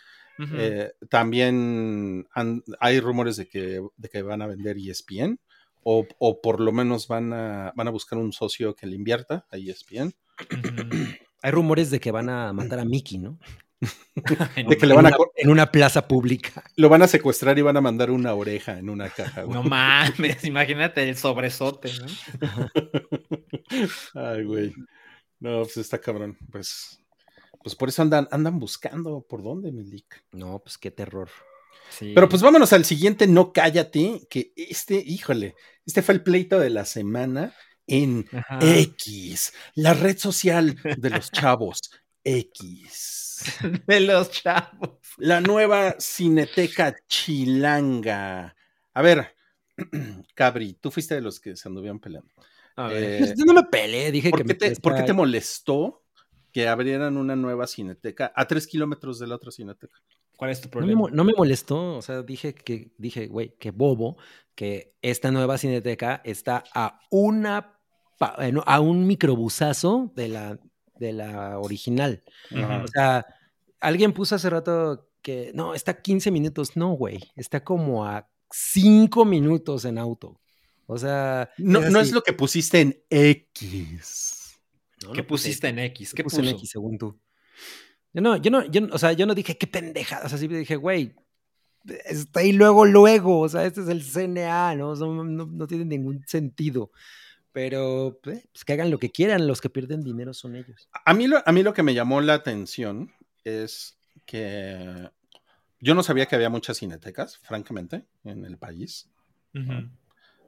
Eh, 0.56 0.92
también 1.10 2.28
han- 2.34 2.64
hay 2.80 3.00
rumores 3.00 3.38
de 3.38 3.48
que, 3.48 3.82
de 3.98 4.10
que 4.10 4.22
van 4.22 4.42
a 4.42 4.48
vender 4.48 4.78
ESPN. 4.78 5.40
O, 5.86 6.06
o 6.20 6.42
por 6.42 6.60
lo 6.62 6.72
menos 6.72 7.08
van 7.10 7.34
a, 7.34 7.74
van 7.76 7.88
a 7.88 7.92
buscar 7.92 8.18
un 8.18 8.32
socio 8.32 8.74
que 8.76 8.88
le 8.88 8.96
invierta 8.96 9.46
a 9.50 9.58
ESPN. 9.58 10.14
ujú. 10.52 11.08
Hay 11.44 11.52
rumores 11.52 11.92
de 11.92 12.00
que 12.00 12.10
van 12.10 12.30
a 12.30 12.54
matar 12.54 12.80
a 12.80 12.86
Mickey, 12.86 13.18
¿no? 13.18 13.38
De 14.56 14.78
que 14.78 14.86
le 14.86 14.96
van 14.96 15.08
en, 15.08 15.14
a, 15.14 15.18
en 15.36 15.50
una 15.50 15.70
plaza 15.70 16.08
pública. 16.08 16.64
lo 16.78 16.88
van 16.88 17.02
a 17.02 17.08
secuestrar 17.08 17.60
y 17.60 17.62
van 17.62 17.76
a 17.76 17.82
mandar 17.82 18.12
una 18.12 18.34
oreja 18.34 18.80
en 18.80 18.90
una 18.90 19.10
caja. 19.10 19.44
güey. 19.44 19.54
No 19.54 19.62
mames, 19.62 20.46
imagínate 20.46 21.08
el 21.10 21.18
sobresote, 21.18 21.90
¿no? 22.00 22.70
Ay, 24.16 24.46
güey. 24.46 24.74
No, 25.42 25.64
pues 25.64 25.76
está 25.76 26.00
cabrón. 26.00 26.38
Pues, 26.50 27.04
pues 27.62 27.76
por 27.76 27.90
eso 27.90 28.02
andan, 28.02 28.26
andan 28.32 28.58
buscando 28.58 29.20
por 29.28 29.44
dónde, 29.44 29.74
Milik. 29.74 30.24
No, 30.32 30.60
pues 30.60 30.78
qué 30.78 30.92
terror. 30.92 31.30
Sí. 31.90 32.14
Pero 32.16 32.30
pues 32.30 32.42
vámonos 32.42 32.72
al 32.72 32.86
siguiente, 32.86 33.28
no 33.28 33.52
cállate, 33.52 34.22
que 34.30 34.54
este, 34.56 34.96
híjole, 34.96 35.56
este 35.86 36.02
fue 36.02 36.14
el 36.16 36.24
pleito 36.24 36.58
de 36.58 36.70
la 36.70 36.86
semana 36.86 37.54
en 37.88 38.26
Ajá. 38.32 38.60
X, 38.62 39.54
la 39.76 39.94
red 39.94 40.18
social 40.18 40.76
de 40.98 41.10
los 41.10 41.32
chavos, 41.32 41.80
X. 42.24 43.24
de 43.88 44.00
los 44.00 44.32
chavos. 44.32 45.00
La 45.18 45.42
nueva 45.42 45.96
cineteca 46.00 46.96
chilanga. 47.08 48.56
A 48.94 49.02
ver, 49.02 49.36
Cabri, 50.36 50.74
tú 50.76 50.92
fuiste 50.92 51.16
de 51.16 51.22
los 51.22 51.40
que 51.40 51.56
se 51.56 51.68
anduvieron 51.68 52.00
peleando. 52.00 52.32
A 52.76 52.88
ver. 52.88 53.04
Eh, 53.04 53.34
Yo 53.38 53.46
no 53.46 53.54
me 53.54 53.64
peleé, 53.64 54.12
dije 54.12 54.30
¿por, 54.30 54.40
que 54.40 54.44
qué 54.44 54.54
me 54.54 54.76
te, 54.76 54.82
por 54.82 54.96
qué 54.96 55.04
te 55.04 55.14
molestó 55.14 56.04
que 56.52 56.68
abrieran 56.68 57.18
una 57.18 57.36
nueva 57.36 57.68
cineteca 57.68 58.32
a 58.36 58.48
tres 58.48 58.68
kilómetros 58.68 59.20
de 59.20 59.28
la 59.28 59.36
otra 59.36 59.52
cineteca? 59.52 60.00
¿Cuál 60.38 60.52
es 60.52 60.62
tu 60.62 60.68
No 60.80 60.86
me, 60.86 60.94
problema? 60.94 61.16
no 61.16 61.24
me 61.24 61.34
molestó, 61.38 61.96
o 61.98 62.02
sea, 62.02 62.22
dije 62.24 62.54
que, 62.54 62.92
dije, 62.98 63.28
güey, 63.28 63.56
qué 63.60 63.72
bobo, 63.72 64.18
que 64.56 64.96
esta 65.02 65.32
nueva 65.32 65.58
cineteca 65.58 66.22
está 66.26 66.64
a 66.74 67.00
una, 67.12 67.78
eh, 68.40 68.52
no, 68.52 68.64
a 68.66 68.80
un 68.80 69.06
microbusazo 69.08 70.12
de 70.16 70.28
la, 70.30 70.60
de 70.96 71.14
la 71.14 71.60
original. 71.60 72.24
O 72.52 72.88
sea, 72.88 73.26
alguien 73.80 74.14
puso 74.14 74.36
hace 74.36 74.50
rato 74.50 75.10
que, 75.22 75.52
no, 75.54 75.74
está 75.76 75.92
a 75.92 76.02
15 76.02 76.32
minutos, 76.32 76.76
no, 76.76 76.92
güey, 76.94 77.20
está 77.36 77.64
como 77.64 78.06
a 78.06 78.28
5 78.52 79.26
minutos 79.26 79.86
en 79.86 79.98
auto. 79.98 80.40
O 80.86 80.98
sea, 80.98 81.50
No, 81.58 81.80
no 81.80 82.00
así. 82.00 82.10
es 82.10 82.14
lo 82.14 82.22
que 82.24 82.34
pusiste 82.34 82.82
en 82.82 83.02
X. 83.10 84.60
No, 85.04 85.14
¿Qué 85.14 85.22
no 85.22 85.28
pusiste 85.28 85.68
en 85.70 85.80
X? 85.80 86.14
¿Qué 86.14 86.24
puse 86.24 86.38
puso? 86.38 86.50
en 86.50 86.56
X 86.56 86.70
según 86.72 86.98
tú. 86.98 87.20
Yo 88.14 88.22
no, 88.22 88.38
yo 88.38 88.52
no, 88.52 88.66
yo, 88.66 88.82
no- 88.82 88.94
o 88.94 88.98
sea, 88.98 89.14
yo 89.14 89.26
no 89.26 89.34
dije 89.36 89.58
qué 89.58 89.68
pendeja, 89.68 90.22
o 90.24 90.30
sea, 90.30 90.38
sí 90.38 90.48
dije, 90.48 90.76
güey, 90.76 91.16
está 92.06 92.42
ahí 92.42 92.52
luego, 92.52 92.86
luego, 92.86 93.40
o 93.42 93.50
sea, 93.50 93.66
este 93.66 93.82
es 93.82 93.88
el 93.88 94.04
CNA, 94.04 94.76
¿no? 94.76 94.90
O 94.90 94.96
sea, 94.96 95.08
no, 95.08 95.24
no- 95.24 95.48
no 95.48 95.68
tiene 95.68 95.86
ningún 95.86 96.24
sentido. 96.28 96.92
Pero, 97.52 98.20
eh, 98.26 98.44
pues 98.52 98.66
que 98.66 98.74
hagan 98.74 98.90
lo 98.90 98.98
que 99.00 99.12
quieran, 99.12 99.48
los 99.48 99.62
que 99.62 99.70
pierden 99.70 100.04
dinero 100.04 100.34
son 100.34 100.56
ellos. 100.56 100.90
A 101.06 101.14
mí, 101.14 101.28
lo, 101.28 101.42
a 101.46 101.52
mí 101.52 101.62
lo 101.64 101.74
que 101.74 101.84
me 101.84 101.94
llamó 101.94 102.20
la 102.22 102.34
atención 102.34 103.12
es 103.44 103.98
que 104.26 105.10
yo 105.80 105.94
no 105.94 106.02
sabía 106.02 106.26
que 106.26 106.36
había 106.36 106.50
muchas 106.50 106.80
cinetecas, 106.80 107.38
francamente, 107.40 108.06
en 108.24 108.46
el 108.46 108.58
país. 108.58 109.10
Ujú. 109.54 109.90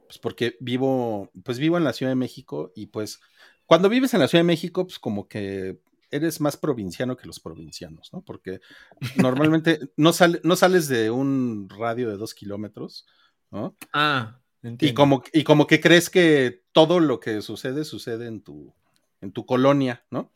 Pues 0.06 0.18
porque 0.18 0.56
vivo, 0.60 1.30
pues 1.44 1.58
vivo 1.58 1.76
en 1.76 1.84
la 1.84 1.92
Ciudad 1.92 2.10
de 2.10 2.16
México 2.16 2.72
y 2.74 2.86
pues 2.86 3.20
cuando 3.66 3.88
vives 3.88 4.14
en 4.14 4.20
la 4.20 4.28
Ciudad 4.28 4.40
de 4.40 4.46
México, 4.48 4.84
pues 4.86 4.98
como 4.98 5.28
que 5.28 5.78
eres 6.10 6.40
más 6.40 6.56
provinciano 6.56 7.16
que 7.16 7.26
los 7.26 7.40
provincianos, 7.40 8.10
¿no? 8.12 8.22
Porque 8.22 8.60
normalmente 9.16 9.80
no, 9.96 10.12
sale- 10.12 10.40
no 10.44 10.56
sales 10.56 10.88
de 10.88 11.10
un 11.10 11.68
radio 11.68 12.08
de 12.08 12.16
dos 12.16 12.34
kilómetros, 12.34 13.06
¿no? 13.50 13.76
Ah, 13.92 14.40
Y 14.62 14.68
entiendo. 14.68 14.94
como, 14.94 15.22
y 15.32 15.44
como 15.44 15.66
que 15.66 15.80
crees 15.80 16.10
que 16.10 16.62
todo 16.72 17.00
lo 17.00 17.20
que 17.20 17.40
sucede, 17.42 17.84
sucede 17.84 18.26
en 18.26 18.42
tu, 18.42 18.74
en 19.20 19.32
tu 19.32 19.46
colonia, 19.46 20.04
¿no? 20.10 20.30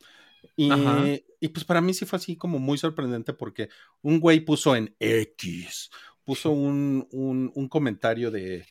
Y, 0.57 1.23
y 1.39 1.47
pues 1.49 1.65
para 1.65 1.81
mí 1.81 1.93
sí 1.93 2.05
fue 2.05 2.17
así 2.17 2.35
como 2.35 2.59
muy 2.59 2.77
sorprendente 2.77 3.33
porque 3.33 3.69
un 4.01 4.19
güey 4.19 4.41
puso 4.41 4.75
en 4.75 4.95
X, 4.99 5.89
puso 6.23 6.51
un, 6.51 7.07
un- 7.11 7.51
un 7.55 7.69
comentario 7.69 8.31
de, 8.31 8.65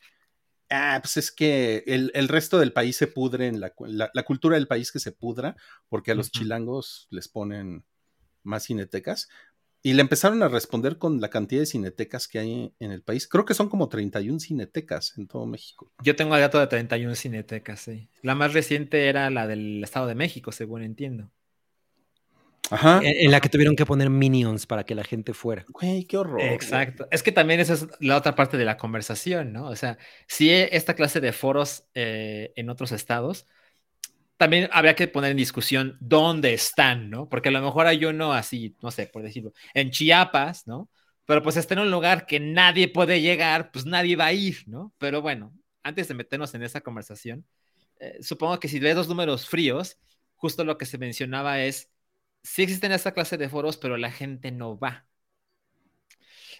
ah, 0.71 0.99
pues 1.01 1.17
es 1.17 1.31
que 1.31 1.83
el, 1.85 2.11
el 2.15 2.27
resto 2.27 2.59
del 2.59 2.73
país 2.73 2.95
se 2.97 3.07
pudre 3.07 3.47
en 3.47 3.59
la, 3.59 3.73
la, 3.79 4.09
la 4.13 4.23
cultura 4.23 4.55
del 4.55 4.67
país 4.67 4.91
que 4.91 4.99
se 4.99 5.11
pudra 5.11 5.55
porque 5.89 6.11
a 6.11 6.15
los 6.15 6.31
chilangos 6.31 7.07
les 7.11 7.27
ponen 7.27 7.85
más 8.43 8.63
cinetecas. 8.65 9.29
Y 9.83 9.93
le 9.93 10.01
empezaron 10.01 10.43
a 10.43 10.47
responder 10.47 10.99
con 10.99 11.19
la 11.21 11.29
cantidad 11.29 11.61
de 11.61 11.65
cinetecas 11.65 12.27
que 12.27 12.37
hay 12.37 12.75
en 12.79 12.91
el 12.91 13.01
país. 13.01 13.27
Creo 13.27 13.45
que 13.45 13.55
son 13.55 13.67
como 13.67 13.89
31 13.89 14.39
cinetecas 14.39 15.17
en 15.17 15.27
todo 15.27 15.47
México. 15.47 15.91
Yo 16.03 16.15
tengo 16.15 16.35
el 16.35 16.41
dato 16.41 16.59
de 16.59 16.67
31 16.67 17.15
cinetecas, 17.15 17.79
sí. 17.79 18.07
La 18.21 18.35
más 18.35 18.53
reciente 18.53 19.09
era 19.09 19.31
la 19.31 19.47
del 19.47 19.83
Estado 19.83 20.05
de 20.05 20.13
México, 20.13 20.51
según 20.51 20.83
entiendo. 20.83 21.31
Ajá. 22.71 22.99
En, 23.03 23.25
en 23.25 23.31
la 23.31 23.39
que 23.41 23.49
tuvieron 23.49 23.75
que 23.75 23.85
poner 23.85 24.09
minions 24.09 24.65
para 24.65 24.83
que 24.85 24.95
la 24.95 25.03
gente 25.03 25.33
fuera. 25.33 25.65
Güey, 25.69 26.05
qué 26.05 26.17
horror. 26.17 26.39
güey. 26.39 26.53
Exacto. 26.53 27.07
Es 27.11 27.21
que 27.21 27.31
también 27.31 27.59
esa 27.59 27.73
es 27.73 27.87
la 27.99 28.17
otra 28.17 28.35
parte 28.35 28.57
de 28.57 28.65
la 28.65 28.77
conversación, 28.77 29.51
¿no? 29.53 29.67
O 29.67 29.75
sea, 29.75 29.97
si 30.27 30.49
e- 30.49 30.69
esta 30.75 30.93
clase 30.95 31.19
de 31.19 31.33
foros 31.33 31.85
eh, 31.93 32.53
en 32.55 32.69
otros 32.69 32.91
estados, 32.91 33.45
también 34.37 34.69
habría 34.71 34.95
que 34.95 35.07
poner 35.07 35.31
en 35.31 35.37
discusión 35.37 35.97
dónde 35.99 36.53
están, 36.53 37.09
¿no? 37.11 37.29
Porque 37.29 37.49
a 37.49 37.51
lo 37.51 37.61
mejor 37.61 37.85
hay 37.85 38.05
uno 38.05 38.33
así, 38.33 38.75
no 38.81 38.89
sé, 38.89 39.05
por 39.05 39.21
decirlo, 39.21 39.53
en 39.75 39.91
Chiapas, 39.91 40.65
¿no? 40.65 40.89
Pero 41.25 41.43
pues 41.43 41.57
está 41.57 41.75
en 41.75 41.81
un 41.81 41.91
lugar 41.91 42.25
que 42.25 42.39
nadie 42.39 42.87
puede 42.87 43.21
llegar, 43.21 43.69
pues 43.71 43.85
nadie 43.85 44.15
va 44.15 44.25
a 44.25 44.33
ir, 44.33 44.63
¿no? 44.65 44.93
Pero 44.97 45.21
bueno, 45.21 45.53
antes 45.83 46.07
de 46.07 46.15
meternos 46.15 46.55
en 46.55 46.63
esa 46.63 46.81
conversación, 46.81 47.45
eh, 47.99 48.17
supongo 48.21 48.59
que 48.59 48.67
si 48.67 48.79
ves 48.79 48.95
los 48.95 49.07
números 49.07 49.47
fríos, 49.47 49.99
justo 50.35 50.63
lo 50.63 50.75
que 50.79 50.87
se 50.87 50.97
mencionaba 50.97 51.61
es, 51.61 51.90
sí 52.43 52.63
existen 52.63 52.91
esta 52.91 53.13
clase 53.13 53.37
de 53.37 53.49
foros, 53.49 53.77
pero 53.77 53.97
la 53.97 54.11
gente 54.11 54.51
no 54.51 54.77
va. 54.77 55.07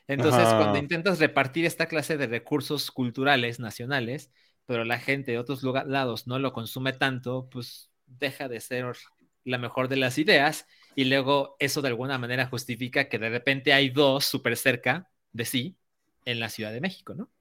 Entonces, 0.08 0.54
Ajá. 0.54 0.54
cuando 0.54 0.78
intentas 0.78 1.20
repartir 1.20 1.66
esta 1.66 1.88
clase 1.88 2.18
de 2.18 2.28
recursos 2.28 2.92
culturales 2.92 3.60
nacionales, 3.60 4.32
pero 4.66 4.84
la 4.86 5.00
gente 5.00 5.32
de 5.32 5.40
otros 5.40 5.64
lugar- 5.64 5.88
lados 5.88 6.28
no 6.28 6.40
lo 6.40 6.54
consume 6.54 6.94
tanto, 6.94 7.50
pues 7.50 7.92
deja 8.06 8.48
de 8.50 8.60
ser 8.62 8.86
la 9.44 9.58
mejor 9.58 9.88
de 9.88 9.96
las 9.98 10.18
ideas 10.18 10.66
y 10.96 11.06
luego 11.06 11.56
eso 11.60 11.82
de 11.82 11.88
alguna 11.90 12.18
manera 12.18 12.46
justifica 12.48 13.10
que 13.10 13.18
de 13.20 13.30
repente 13.30 13.74
hay 13.74 13.90
dos 13.90 14.26
súper 14.26 14.56
cerca 14.58 15.10
de 15.32 15.46
sí 15.46 15.78
en 16.26 16.40
la 16.40 16.50
Ciudad 16.50 16.72
de 16.72 16.82
México, 16.82 17.16
¿no? 17.16 17.32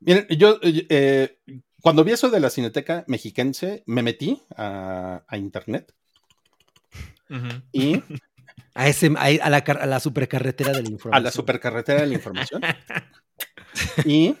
Miren, 0.00 0.26
yo 0.38 0.58
eh, 0.62 1.38
cuando 1.80 2.04
vi 2.04 2.12
eso 2.12 2.30
de 2.30 2.40
la 2.40 2.50
Cineteca 2.50 3.04
Mexiquense, 3.06 3.82
me 3.86 4.02
metí 4.02 4.42
a, 4.56 5.24
a 5.26 5.36
internet 5.36 5.92
y 7.72 8.02
A, 8.74 8.88
ese, 8.88 9.12
a, 9.16 9.24
a 9.46 9.50
la, 9.50 9.64
car- 9.64 9.80
a 9.82 9.86
la 9.86 10.00
supercarretera 10.00 10.72
de 10.72 10.82
la 10.82 10.88
información. 10.90 11.14
a 11.14 11.20
la 11.24 11.30
supercarretera 11.30 12.00
de 12.02 12.06
la 12.06 12.14
información 12.14 12.62
y 14.04 14.36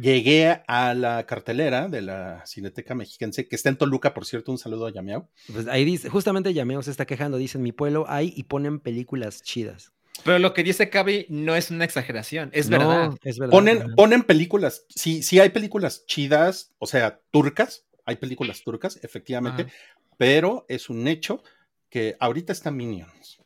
llegué 0.00 0.62
a 0.66 0.94
la 0.94 1.24
cartelera 1.26 1.88
de 1.88 2.02
la 2.02 2.44
Cineteca 2.46 2.94
Mexiquense, 2.94 3.48
que 3.48 3.56
está 3.56 3.68
en 3.68 3.76
Toluca, 3.76 4.14
por 4.14 4.26
cierto, 4.26 4.52
un 4.52 4.58
saludo 4.58 4.86
a 4.86 4.92
Yameao. 4.92 5.28
Pues 5.52 5.66
ahí 5.68 5.84
dice, 5.84 6.08
justamente 6.08 6.52
Yameo 6.52 6.82
se 6.82 6.90
está 6.90 7.06
quejando, 7.06 7.38
dice, 7.38 7.58
en 7.58 7.62
mi 7.64 7.72
pueblo 7.72 8.04
hay 8.08 8.32
y 8.36 8.44
ponen 8.44 8.80
películas 8.80 9.42
chidas. 9.42 9.92
Pero 10.24 10.38
lo 10.38 10.54
que 10.54 10.62
dice 10.62 10.88
Cavi 10.88 11.26
no 11.28 11.54
es 11.56 11.70
una 11.70 11.84
exageración, 11.84 12.50
es 12.52 12.70
No, 12.70 12.78
verdad. 12.78 13.18
Es 13.22 13.38
verdad. 13.38 13.50
Ponen, 13.52 13.94
ponen 13.94 14.22
películas, 14.22 14.84
sí, 14.88 15.22
sí 15.22 15.40
hay 15.40 15.50
películas 15.50 16.04
chidas, 16.06 16.72
o 16.78 16.86
sea, 16.86 17.20
turcas, 17.30 17.84
hay 18.06 18.16
películas 18.16 18.62
turcas, 18.64 18.98
efectivamente, 19.02 19.62
Ajá. 19.64 19.72
pero 20.16 20.64
es 20.68 20.88
un 20.88 21.06
hecho 21.06 21.42
que 21.88 22.16
ahorita 22.20 22.52
está 22.52 22.70
Minions, 22.70 23.38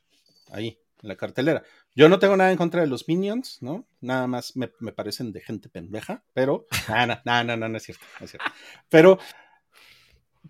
ahí, 0.50 0.78
en 1.02 1.08
la 1.08 1.16
cartelera. 1.16 1.62
Yo 1.94 2.08
no 2.08 2.18
tengo 2.18 2.36
nada 2.36 2.50
en 2.50 2.56
contra 2.56 2.80
de 2.80 2.86
los 2.86 3.08
Minions, 3.08 3.58
¿no? 3.62 3.86
Nada 4.00 4.26
más 4.26 4.56
me, 4.56 4.70
me 4.80 4.92
parecen 4.92 5.32
de 5.32 5.40
gente 5.40 5.68
pendeja, 5.68 6.24
pero, 6.32 6.66
no, 6.88 7.06
no, 7.06 7.20
no, 7.24 7.44
no, 7.44 7.56
no, 7.56 7.68
no 7.68 7.76
es 7.76 7.82
cierto, 7.82 8.04
no 8.18 8.24
es 8.24 8.30
cierto. 8.30 8.50
Pero 8.88 9.18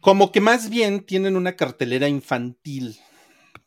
como 0.00 0.32
que 0.32 0.40
más 0.40 0.70
bien 0.70 1.04
tienen 1.04 1.36
una 1.36 1.56
cartelera 1.56 2.08
infantil, 2.08 2.98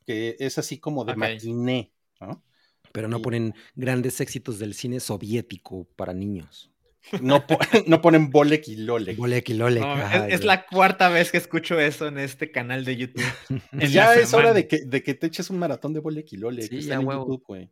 que 0.06 0.36
es 0.40 0.58
así 0.58 0.80
como 0.80 1.06
de 1.06 1.14
Ok. 1.14 1.18
matiné, 1.18 1.94
¿no? 2.20 2.44
Pero 2.92 3.08
no 3.08 3.20
y- 3.20 3.22
ponen 3.22 3.54
grandes 3.76 4.22
éxitos 4.22 4.60
del 4.60 4.74
cine 4.74 5.00
soviético 5.00 5.86
para 5.96 6.14
niños. 6.14 6.72
No, 7.22 7.46
po- 7.46 7.60
no 7.88 8.02
ponen 8.02 8.30
Bolek 8.32 8.68
y 8.70 8.76
Lolek. 8.78 9.18
Bolek 9.18 9.50
y 9.50 9.54
Lolek. 9.54 9.84
No, 9.84 10.26
es, 10.28 10.44
la 10.44 10.66
cuarta 10.66 11.10
vez 11.10 11.32
que 11.32 11.38
escucho 11.38 11.80
eso 11.80 12.08
en 12.08 12.18
este 12.18 12.52
canal 12.52 12.86
de 12.86 12.96
YouTube. 12.98 13.24
Pues 13.72 13.92
ya 13.92 14.16
es 14.16 14.34
hora 14.34 14.54
de 14.54 14.68
que, 14.68 14.86
de 14.86 15.04
que 15.04 15.14
te 15.14 15.28
eches 15.28 15.50
un 15.50 15.60
maratón 15.60 15.94
de 15.94 16.00
Bolek 16.00 16.32
y 16.34 16.38
Lolek. 16.38 16.64
Sí, 16.64 16.70
que 16.70 16.78
está 16.80 16.96
ya 16.96 17.00
en 17.02 17.08
huevo. 17.08 17.26
YouTube, 17.28 17.44
güey. 17.48 17.70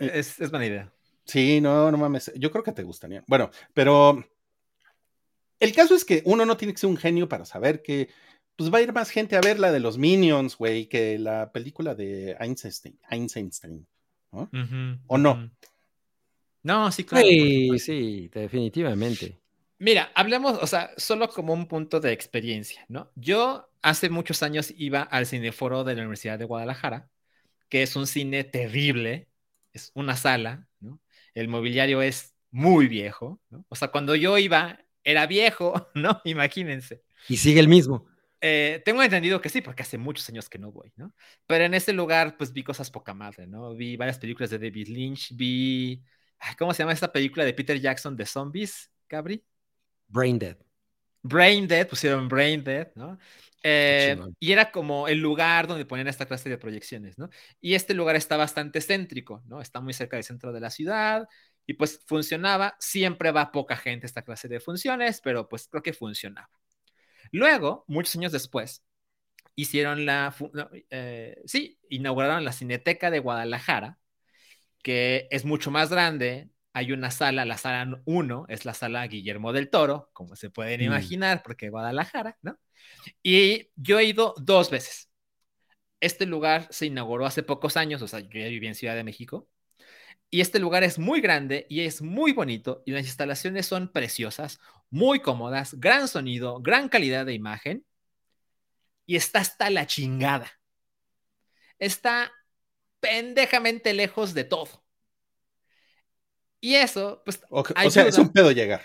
Es, 0.00 0.40
es 0.40 0.50
buena 0.50 0.66
idea. 0.66 0.92
Sí, 1.24 1.60
no, 1.60 1.90
no 1.90 1.98
mames. 1.98 2.32
Yo 2.36 2.50
creo 2.50 2.64
que 2.64 2.72
te 2.72 2.82
gustaría. 2.82 3.22
Bueno, 3.26 3.50
pero 3.74 4.24
el 5.60 5.72
caso 5.72 5.94
es 5.94 6.04
que 6.04 6.22
uno 6.24 6.44
no 6.44 6.56
tiene 6.56 6.72
que 6.74 6.80
ser 6.80 6.90
un 6.90 6.96
genio 6.96 7.28
para 7.28 7.44
saber 7.44 7.82
que 7.82 8.08
pues 8.56 8.72
va 8.72 8.78
a 8.78 8.82
ir 8.82 8.92
más 8.92 9.10
gente 9.10 9.36
a 9.36 9.40
ver 9.40 9.58
la 9.58 9.72
de 9.72 9.80
los 9.80 9.98
Minions, 9.98 10.56
güey, 10.56 10.86
que 10.86 11.18
la 11.18 11.52
película 11.52 11.94
de 11.94 12.36
Einstein. 12.40 12.98
Einstein. 13.08 13.86
¿no? 14.32 14.50
¿O 15.06 15.18
no? 15.18 15.50
No, 16.62 16.90
sí, 16.92 17.04
claro. 17.04 17.26
Sí, 17.26 17.78
sí, 17.78 18.30
definitivamente. 18.32 19.38
Mira, 19.78 20.12
hablemos, 20.14 20.58
o 20.62 20.66
sea, 20.66 20.92
solo 20.96 21.28
como 21.28 21.52
un 21.52 21.66
punto 21.66 21.98
de 21.98 22.12
experiencia, 22.12 22.84
¿no? 22.88 23.10
Yo 23.16 23.68
hace 23.82 24.10
muchos 24.10 24.42
años 24.44 24.72
iba 24.76 25.02
al 25.02 25.26
cineforo 25.26 25.82
de 25.82 25.96
la 25.96 26.02
Universidad 26.02 26.38
de 26.38 26.44
Guadalajara, 26.44 27.08
que 27.68 27.82
es 27.82 27.96
un 27.96 28.06
cine 28.06 28.44
terrible, 28.44 29.28
es 29.72 29.90
una 29.94 30.16
sala, 30.16 30.68
¿no? 30.80 31.00
El 31.34 31.48
mobiliario 31.48 32.00
es 32.00 32.34
muy 32.52 32.86
viejo, 32.86 33.40
¿no? 33.50 33.64
O 33.68 33.74
sea, 33.74 33.88
cuando 33.88 34.14
yo 34.14 34.38
iba, 34.38 34.78
era 35.02 35.26
viejo, 35.26 35.88
¿no? 35.94 36.20
Imagínense. 36.24 37.02
Y 37.28 37.36
sigue 37.36 37.58
el 37.58 37.68
mismo. 37.68 38.06
Eh, 38.40 38.82
tengo 38.84 39.02
entendido 39.02 39.40
que 39.40 39.48
sí, 39.48 39.62
porque 39.62 39.82
hace 39.82 39.98
muchos 39.98 40.28
años 40.28 40.48
que 40.48 40.58
no 40.58 40.72
voy, 40.72 40.92
¿no? 40.96 41.14
Pero 41.46 41.64
en 41.64 41.74
ese 41.74 41.92
lugar, 41.92 42.36
pues 42.36 42.52
vi 42.52 42.64
cosas 42.64 42.90
poca 42.90 43.14
madre, 43.14 43.46
¿no? 43.46 43.74
Vi 43.74 43.96
varias 43.96 44.18
películas 44.18 44.50
de 44.50 44.58
David 44.58 44.88
Lynch, 44.88 45.34
vi. 45.34 46.02
¿Cómo 46.58 46.74
se 46.74 46.82
llama 46.82 46.92
esta 46.92 47.12
película 47.12 47.44
de 47.44 47.54
Peter 47.54 47.80
Jackson 47.80 48.16
de 48.16 48.26
zombies, 48.26 48.90
Cabri? 49.06 49.44
Brain 50.08 50.38
Dead. 50.38 50.56
Brain 51.22 51.68
Dead, 51.68 51.86
pusieron 51.88 52.28
Brain 52.28 52.64
Dead, 52.64 52.90
¿no? 52.96 53.18
Eh, 53.62 54.16
y 54.40 54.50
era 54.52 54.72
como 54.72 55.06
el 55.06 55.18
lugar 55.20 55.68
donde 55.68 55.86
ponían 55.86 56.08
esta 56.08 56.26
clase 56.26 56.48
de 56.48 56.58
proyecciones, 56.58 57.16
¿no? 57.16 57.28
Y 57.60 57.74
este 57.74 57.94
lugar 57.94 58.16
está 58.16 58.36
bastante 58.36 58.80
céntrico, 58.80 59.42
¿no? 59.46 59.60
Está 59.60 59.80
muy 59.80 59.92
cerca 59.92 60.16
del 60.16 60.24
centro 60.24 60.52
de 60.52 60.60
la 60.60 60.70
ciudad 60.70 61.28
Y 61.66 61.74
pues 61.74 62.00
funcionaba, 62.06 62.76
siempre 62.80 63.30
va 63.30 63.52
poca 63.52 63.76
gente 63.76 64.06
a 64.06 64.08
esta 64.08 64.22
clase 64.22 64.48
de 64.48 64.58
funciones, 64.60 65.20
pero 65.20 65.48
pues 65.48 65.68
creo 65.68 65.82
que 65.82 65.92
funcionaba. 65.92 66.50
Luego, 67.32 67.84
muchos 67.88 68.16
años 68.16 68.32
después, 68.32 68.84
hicieron 69.56 70.06
la, 70.06 70.34
eh, 70.90 71.42
sí, 71.46 71.78
inauguraron 71.90 72.44
la 72.44 72.52
Cineteca 72.52 73.10
de 73.10 73.20
Guadalajara, 73.20 73.98
que 74.82 75.28
es 75.30 75.44
mucho 75.44 75.70
más 75.70 75.90
grande. 75.90 76.50
Hay 76.74 76.92
una 76.92 77.10
sala, 77.10 77.44
la 77.44 77.58
sala 77.58 78.00
1 78.06 78.46
es 78.48 78.64
la 78.64 78.74
sala 78.74 79.06
Guillermo 79.06 79.52
del 79.52 79.70
Toro, 79.70 80.10
como 80.12 80.36
se 80.36 80.50
pueden 80.50 80.80
Mm. 80.80 80.84
imaginar, 80.84 81.42
porque 81.44 81.70
Guadalajara, 81.70 82.38
¿no? 82.42 82.58
Y 83.22 83.70
yo 83.76 83.98
he 84.00 84.04
ido 84.04 84.34
dos 84.38 84.70
veces. 84.70 85.10
Este 86.00 86.26
lugar 86.26 86.66
se 86.70 86.86
inauguró 86.86 87.26
hace 87.26 87.42
pocos 87.42 87.76
años, 87.76 88.02
o 88.02 88.08
sea, 88.08 88.20
yo 88.20 88.40
ya 88.40 88.48
viví 88.48 88.66
en 88.66 88.74
Ciudad 88.74 88.96
de 88.96 89.04
México. 89.04 89.48
Y 90.30 90.40
este 90.40 90.58
lugar 90.58 90.82
es 90.84 90.98
muy 90.98 91.20
grande 91.20 91.66
y 91.70 91.82
es 91.82 92.02
muy 92.02 92.32
bonito 92.32 92.82
y 92.86 92.92
las 92.92 93.06
instalaciones 93.06 93.66
son 93.66 93.92
preciosas, 93.92 94.60
muy 94.90 95.20
cómodas, 95.20 95.74
gran 95.80 96.08
sonido, 96.08 96.60
gran 96.60 96.88
calidad 96.88 97.26
de 97.26 97.34
imagen 97.34 97.84
y 99.06 99.16
está 99.16 99.40
hasta 99.40 99.70
la 99.70 99.86
chingada. 99.86 100.50
Está 101.78 102.32
pendejamente 103.02 103.94
lejos 103.94 104.34
de 104.34 104.44
todo. 104.44 104.84
Y 106.60 106.76
eso, 106.76 107.22
pues, 107.24 107.42
O, 107.50 107.62
o 107.84 107.90
sea, 107.90 108.06
es 108.06 108.18
un 108.18 108.32
pedo 108.32 108.50
llegar. 108.52 108.82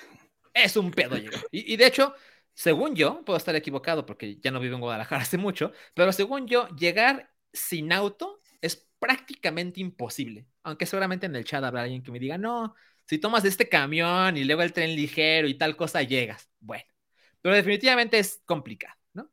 es 0.53 0.76
un 0.77 0.91
pedo 0.91 1.18
llegar. 1.18 1.45
Y, 1.52 1.73
y 1.73 1.77
de 1.77 1.88
hecho, 1.88 2.14
según 2.53 2.95
yo, 2.95 3.23
puedo 3.26 3.38
estar 3.38 3.56
equivocado 3.56 4.06
porque 4.06 4.38
ya 4.39 4.52
no 4.52 4.60
vivo 4.60 4.76
en 4.76 4.81
Guadalajara 4.81 5.22
hace 5.23 5.38
mucho, 5.38 5.72
pero 5.94 6.11
según 6.11 6.48
yo, 6.48 6.68
llegar 6.76 7.31
sin 7.53 7.91
auto 7.94 8.41
es 8.61 8.88
prácticamente 8.99 9.80
imposible. 9.81 10.48
Aunque 10.64 10.85
seguramente 10.85 11.26
en 11.27 11.35
el 11.35 11.45
chat 11.45 11.64
habrá 11.64 11.84
alguien 11.84 12.03
que 12.03 12.11
me 12.11 12.19
diga, 12.19 12.38
no, 12.38 12.76
si 13.06 13.19
tomas 13.19 13.45
este 13.45 13.69
camión 13.69 14.38
y 14.38 14.44
luego 14.44 14.64
el 14.64 14.73
tren 14.73 14.95
ligero 14.95 15.48
y 15.48 15.57
tal 15.57 15.76
cosa, 15.77 16.02
llegas. 16.03 16.49
Bueno, 16.60 16.84
pero 17.41 17.56
definitivamente 17.56 18.19
es 18.19 18.41
complicado, 18.45 18.95
¿no? 19.14 19.31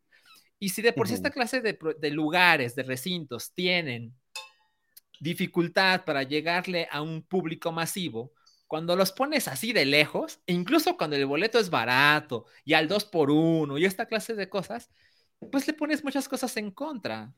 Y 0.59 0.71
si 0.71 0.83
de 0.83 0.93
por 0.93 1.09
sí 1.09 1.15
esta 1.15 1.31
clase 1.31 1.61
de 1.63 2.11
lugares, 2.11 2.75
de 2.77 2.85
recintos, 2.85 3.53
tienen 3.55 4.15
dificultad 5.21 6.05
para 6.05 6.23
llegarle 6.23 6.89
a 6.91 7.03
un 7.03 7.23
público 7.23 7.73
masivo, 7.73 8.33
cuando 8.67 8.97
los 8.97 9.13
pones 9.13 9.47
así 9.49 9.73
de 9.73 9.85
lejos, 9.85 10.41
e 10.47 10.53
incluso 10.53 10.97
cuando 10.97 11.17
el 11.17 11.27
boleto 11.27 11.59
es 11.59 11.71
barato 11.71 12.47
y 12.65 12.75
al 12.75 12.89
2 12.89 13.05
por 13.07 13.31
1 13.31 13.79
y 13.79 13.85
esta 13.85 14.07
clase 14.07 14.35
de 14.35 14.49
cosas, 14.49 14.91
pues 15.53 15.67
le 15.67 15.75
pones 15.75 16.03
muchas 16.03 16.29
cosas 16.29 16.57
en 16.57 16.71
contra. 16.71 17.35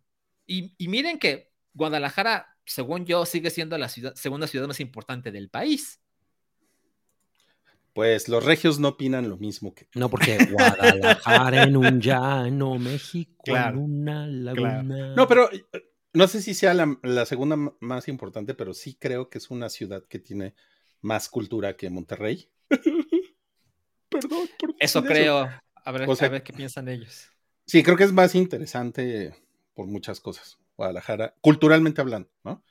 Y, 0.46 0.74
y 0.78 0.88
miren 0.88 1.18
que 1.18 1.50
Guadalajara, 1.74 2.56
según 2.64 3.04
yo, 3.04 3.26
sigue 3.26 3.50
siendo 3.50 3.76
la 3.76 3.88
ciudad, 3.88 4.14
segunda 4.14 4.46
ciudad 4.46 4.66
más 4.66 4.80
importante 4.80 5.30
del 5.30 5.50
país. 5.50 6.00
Pues 7.92 8.28
los 8.28 8.44
regios 8.44 8.78
no 8.78 8.88
opinan 8.88 9.28
lo 9.28 9.38
mismo 9.38 9.74
que. 9.74 9.88
No, 9.94 10.08
porque 10.08 10.38
Guadalajara 10.52 11.64
en 11.64 11.76
un 11.76 12.00
llano, 12.00 12.78
México 12.78 13.42
Claro, 13.44 13.78
en 13.78 13.84
una 13.84 14.26
laguna. 14.26 15.14
No, 15.14 15.26
pero 15.26 15.48
no 16.16 16.28
sé 16.28 16.40
si 16.40 16.54
sea 16.54 16.72
la, 16.72 16.98
la 17.02 17.26
segunda 17.26 17.56
más 17.80 18.08
importante, 18.08 18.54
pero 18.54 18.72
sí 18.72 18.96
creo 18.98 19.28
que 19.28 19.36
es 19.38 19.50
una 19.50 19.68
ciudad 19.68 20.02
que 20.08 20.18
tiene 20.18 20.54
más 21.02 21.28
cultura 21.28 21.76
que 21.76 21.90
Monterrey. 21.90 22.48
Perdón. 24.08 24.48
por 24.58 24.74
Eso 24.80 25.04
creo. 25.04 25.48
A 25.84 25.92
ver, 25.92 26.08
O 26.08 26.16
sea- 26.16 26.28
a 26.28 26.30
ver 26.30 26.42
qué 26.42 26.52
piensan 26.52 26.88
ellos. 26.88 27.28
Sí, 27.66 27.82
creo 27.82 27.96
que 27.96 28.04
es 28.04 28.12
más 28.12 28.34
interesante 28.34 29.34
por 29.74 29.86
muchas 29.86 30.20
cosas. 30.20 30.58
Guadalajara, 30.76 31.34
culturalmente 31.40 32.00
hablando, 32.00 32.30
¿no? 32.44 32.62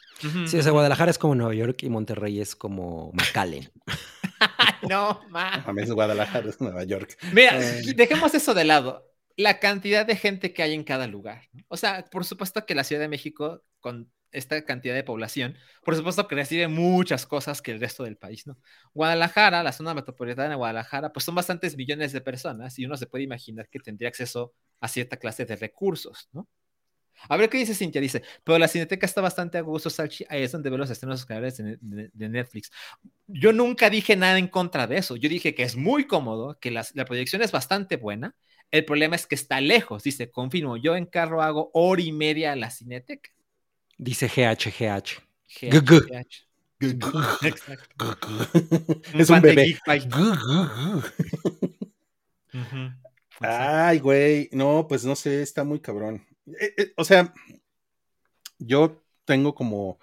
Sí, 0.47 0.57
o 0.57 0.61
sea, 0.63 0.71
Guadalajara 0.71 1.11
es 1.11 1.17
como 1.17 1.35
Nueva 1.35 1.53
York 1.55 1.83
y 1.83 1.89
Monterrey 1.89 2.39
es 2.39 2.55
como 2.55 3.11
McAllen. 3.13 3.71
no, 4.89 5.21
ma. 5.29 5.55
A 5.65 5.73
es 5.77 5.91
Guadalajara, 5.91 6.49
es 6.49 6.61
Nueva 6.61 6.83
York. 6.83 7.17
Mira, 7.33 7.59
dejemos 7.95 8.33
eso 8.33 8.53
de 8.53 8.63
lado. 8.63 9.11
La 9.37 9.59
cantidad 9.59 10.05
de 10.05 10.15
gente 10.15 10.53
que 10.53 10.63
hay 10.63 10.73
en 10.73 10.83
cada 10.83 11.07
lugar. 11.07 11.43
O 11.67 11.75
sea, 11.77 12.05
por 12.05 12.23
supuesto 12.25 12.65
que 12.65 12.75
la 12.75 12.83
Ciudad 12.85 13.01
de 13.01 13.09
México, 13.09 13.63
con 13.81 14.09
esta 14.31 14.63
cantidad 14.65 14.95
de 14.95 15.03
población, 15.03 15.57
por 15.83 15.95
supuesto 15.95 16.27
que 16.27 16.35
recibe 16.35 16.67
muchas 16.69 17.25
cosas 17.25 17.61
que 17.61 17.71
el 17.71 17.79
resto 17.81 18.03
del 18.03 18.17
país, 18.17 18.47
¿no? 18.47 18.57
Guadalajara, 18.93 19.61
la 19.63 19.71
zona 19.73 19.93
metropolitana 19.93 20.49
de 20.49 20.55
Guadalajara, 20.55 21.11
pues 21.11 21.25
son 21.25 21.35
bastantes 21.35 21.75
millones 21.77 22.13
de 22.13 22.21
personas 22.21 22.77
y 22.79 22.85
uno 22.85 22.95
se 22.97 23.07
puede 23.07 23.23
imaginar 23.25 23.67
que 23.69 23.79
tendría 23.79 24.09
acceso 24.09 24.53
a 24.79 24.87
cierta 24.87 25.17
clase 25.17 25.45
de 25.45 25.55
recursos, 25.57 26.29
¿no? 26.31 26.47
A 27.29 27.37
ver 27.37 27.49
qué 27.49 27.57
dice 27.57 27.73
Cintia, 27.73 28.01
dice, 28.01 28.21
pero 28.43 28.59
la 28.59 28.67
Cineteca 28.67 29.05
está 29.05 29.21
bastante 29.21 29.57
a 29.57 29.61
gusto, 29.61 29.89
Salchi, 29.89 30.25
ahí 30.29 30.43
es 30.43 30.51
donde 30.51 30.69
ve 30.69 30.77
los 30.77 30.89
estrenos 30.89 31.25
canales 31.25 31.57
de, 31.57 31.77
de- 31.81 32.09
de 32.13 32.29
Netflix. 32.29 32.69
Yo 33.27 33.53
nunca 33.53 33.89
dije 33.89 34.15
nada 34.15 34.37
en 34.37 34.47
contra 34.47 34.87
de 34.87 34.97
eso, 34.97 35.15
yo 35.15 35.29
dije 35.29 35.55
que 35.55 35.63
es 35.63 35.75
muy 35.75 36.05
cómodo, 36.07 36.59
que 36.59 36.71
las- 36.71 36.95
la 36.95 37.05
proyección 37.05 37.41
es 37.41 37.51
bastante 37.51 37.97
buena, 37.97 38.35
el 38.71 38.85
problema 38.85 39.15
es 39.15 39.27
que 39.27 39.35
está 39.35 39.61
lejos, 39.61 40.03
dice, 40.03 40.31
confirmo, 40.31 40.77
yo 40.77 40.95
en 40.95 41.05
carro 41.05 41.41
hago 41.41 41.71
hora 41.73 42.01
y 42.01 42.11
media 42.11 42.51
a 42.51 42.55
la 42.55 42.69
Cineteca. 42.69 43.29
Dice 43.97 44.27
GH, 44.27 44.71
GH, 44.77 45.21
Gugu. 45.71 46.01
GH. 46.07 46.45
Exacto. 47.43 48.17
es 49.13 49.29
un 49.29 49.41
bebé. 49.41 49.79
Ujú. 52.53 52.91
Ay, 53.39 53.99
güey, 53.99 54.49
no, 54.51 54.87
pues 54.87 55.05
no 55.05 55.15
sé, 55.15 55.41
está 55.41 55.63
muy 55.63 55.79
cabrón. 55.79 56.25
Eh, 56.47 56.73
eh, 56.77 56.93
o 56.95 57.03
sea, 57.03 57.33
yo 58.59 59.03
tengo 59.25 59.55
como, 59.55 59.99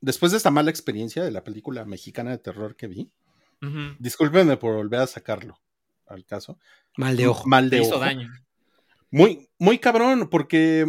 después 0.00 0.32
de 0.32 0.38
esta 0.38 0.50
mala 0.50 0.70
experiencia 0.70 1.22
de 1.22 1.30
la 1.30 1.44
película 1.44 1.84
mexicana 1.84 2.30
de 2.30 2.38
terror 2.38 2.76
que 2.76 2.86
vi, 2.88 3.10
discúlpenme 3.98 4.56
por 4.56 4.76
volver 4.76 5.00
a 5.00 5.06
sacarlo 5.06 5.60
al 6.06 6.24
caso. 6.24 6.58
Mal 6.98 7.16
de 7.16 7.26
ojo. 7.28 7.48
Mal 7.48 7.70
Te 7.70 7.76
de 7.76 7.82
hizo 7.82 7.92
ojo. 7.96 8.00
daño. 8.04 8.28
Muy, 9.10 9.48
muy 9.58 9.78
cabrón, 9.78 10.28
porque, 10.30 10.84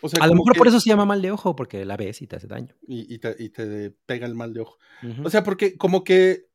o 0.00 0.08
sea, 0.08 0.24
A 0.24 0.26
lo 0.26 0.32
mejor 0.34 0.54
que- 0.54 0.58
por 0.58 0.66
eso 0.66 0.80
se 0.80 0.88
llama 0.90 1.04
mal 1.04 1.22
de 1.22 1.30
ojo, 1.30 1.54
porque 1.54 1.84
la 1.84 1.96
ves 1.96 2.20
y 2.20 2.26
te 2.26 2.34
hace 2.36 2.48
daño. 2.48 2.74
Y, 2.88 3.14
y 3.14 3.18
te, 3.18 3.36
y 3.38 3.50
te 3.50 3.92
pega 4.06 4.26
el 4.26 4.34
mal 4.34 4.52
de 4.52 4.60
ojo. 4.62 4.76
O 5.22 5.30
sea, 5.30 5.44
porque 5.44 5.76
como 5.76 6.02
que, 6.02 6.46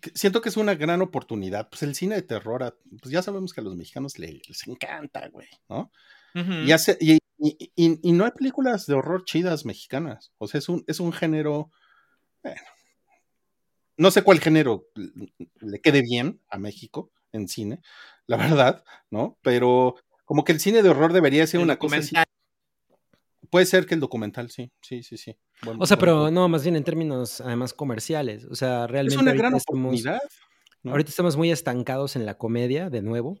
que 0.00 0.10
siento 0.14 0.40
que 0.40 0.48
es 0.48 0.56
una 0.56 0.74
gran 0.74 1.02
oportunidad. 1.02 1.68
Pues 1.68 1.82
el 1.82 1.94
cine 1.94 2.14
de 2.14 2.22
terror, 2.22 2.78
pues 3.02 3.12
ya 3.12 3.20
sabemos 3.22 3.52
que 3.52 3.60
a 3.60 3.64
los 3.64 3.76
mexicanos 3.76 4.18
le- 4.18 4.40
les 4.48 4.66
encanta, 4.66 5.28
güey, 5.28 5.48
¿no? 5.68 5.90
Y, 6.34 6.72
hace, 6.72 6.96
y, 7.00 7.18
y- 7.38 7.70
y- 7.76 7.98
y 8.02 8.12
no 8.12 8.24
hay 8.24 8.30
películas 8.30 8.86
de 8.86 8.94
horror 8.94 9.24
chidas 9.24 9.64
mexicanas. 9.66 10.32
O 10.38 10.46
sea, 10.48 10.58
es 10.58 10.68
un, 10.68 10.82
es 10.86 10.98
un 11.00 11.12
género. 11.12 11.70
Bueno, 12.42 12.60
no 13.98 14.10
sé 14.10 14.22
cuál 14.22 14.40
género 14.40 14.86
le- 14.94 15.32
le 15.60 15.80
quede 15.80 16.02
bien 16.02 16.40
a 16.50 16.58
México 16.58 17.10
en 17.36 17.48
cine, 17.48 17.80
la 18.26 18.36
verdad, 18.36 18.84
¿no? 19.10 19.38
Pero 19.42 19.96
como 20.24 20.44
que 20.44 20.52
el 20.52 20.60
cine 20.60 20.82
de 20.82 20.88
horror 20.88 21.12
debería 21.12 21.46
ser 21.46 21.60
El 21.60 21.64
una 21.64 21.78
cosa 21.78 21.96
así. 21.98 22.14
Puede 23.50 23.66
ser 23.66 23.86
que 23.86 23.94
el 23.94 24.00
documental, 24.00 24.50
sí, 24.50 24.72
sí, 24.82 25.02
sí, 25.04 25.16
sí. 25.16 25.36
Buen- 25.62 25.80
O 25.80 25.86
sea, 25.86 25.96
pero 25.98 26.16
punto. 26.24 26.30
no, 26.32 26.48
más 26.48 26.62
bien 26.64 26.74
en 26.76 26.82
términos 26.84 27.40
además 27.40 27.72
comerciales. 27.72 28.44
O 28.46 28.54
sea, 28.56 28.84
es 28.84 28.90
realmente 28.90 29.18
una 29.22 29.30
ahorita, 29.30 29.42
gran 29.48 29.54
estamos, 29.56 29.78
oportunidad. 29.84 30.20
¿no? 30.82 30.90
ahorita 30.92 31.10
estamos 31.10 31.36
muy 31.36 31.50
estancados 31.52 32.16
en 32.16 32.26
la 32.26 32.36
comedia, 32.38 32.90
de 32.90 33.02
nuevo. 33.02 33.40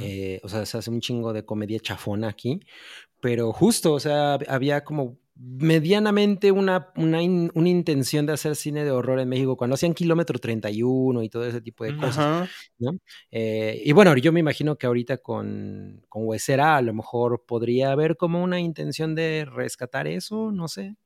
Eh, 0.00 0.40
o 0.44 0.48
sea, 0.48 0.66
se 0.66 0.76
hace 0.76 0.90
un 0.90 1.00
chingo 1.00 1.32
de 1.32 1.44
comedia 1.46 1.80
chafona 1.80 2.28
aquí, 2.28 2.60
pero 3.22 3.50
justo, 3.52 3.94
o 3.94 4.00
sea, 4.00 4.34
hab- 4.38 4.44
había 4.48 4.84
como 4.84 5.16
medianamente 5.36 6.52
una, 6.52 6.92
una, 6.96 7.22
in- 7.22 7.50
una 7.54 7.68
intención 7.68 8.24
de 8.26 8.32
hacer 8.34 8.54
cine 8.56 8.84
de 8.84 8.90
horror 8.90 9.18
en 9.20 9.28
México 9.28 9.56
cuando 9.56 9.74
hacían 9.74 9.94
Kilómetro 9.94 10.38
31 10.38 11.22
y 11.22 11.28
todo 11.28 11.44
ese 11.46 11.60
tipo 11.60 11.84
de 11.84 11.90
Ujú. 11.92 12.00
cosas. 12.00 12.48
Eh, 13.30 13.82
y 13.84 13.92
bueno, 13.92 14.16
yo 14.16 14.32
me 14.32 14.40
imagino 14.40 14.76
que 14.76 14.86
ahorita 14.86 15.18
con, 15.18 16.04
con 16.08 16.26
Huesera 16.26 16.76
a 16.76 16.82
lo 16.82 16.94
mejor 16.94 17.44
podría 17.46 17.92
haber 17.92 18.16
como 18.16 18.42
una 18.42 18.60
intención 18.60 19.14
de 19.14 19.44
rescatar 19.44 20.06
eso, 20.06 20.52
no 20.52 20.68
sé. 20.68 20.96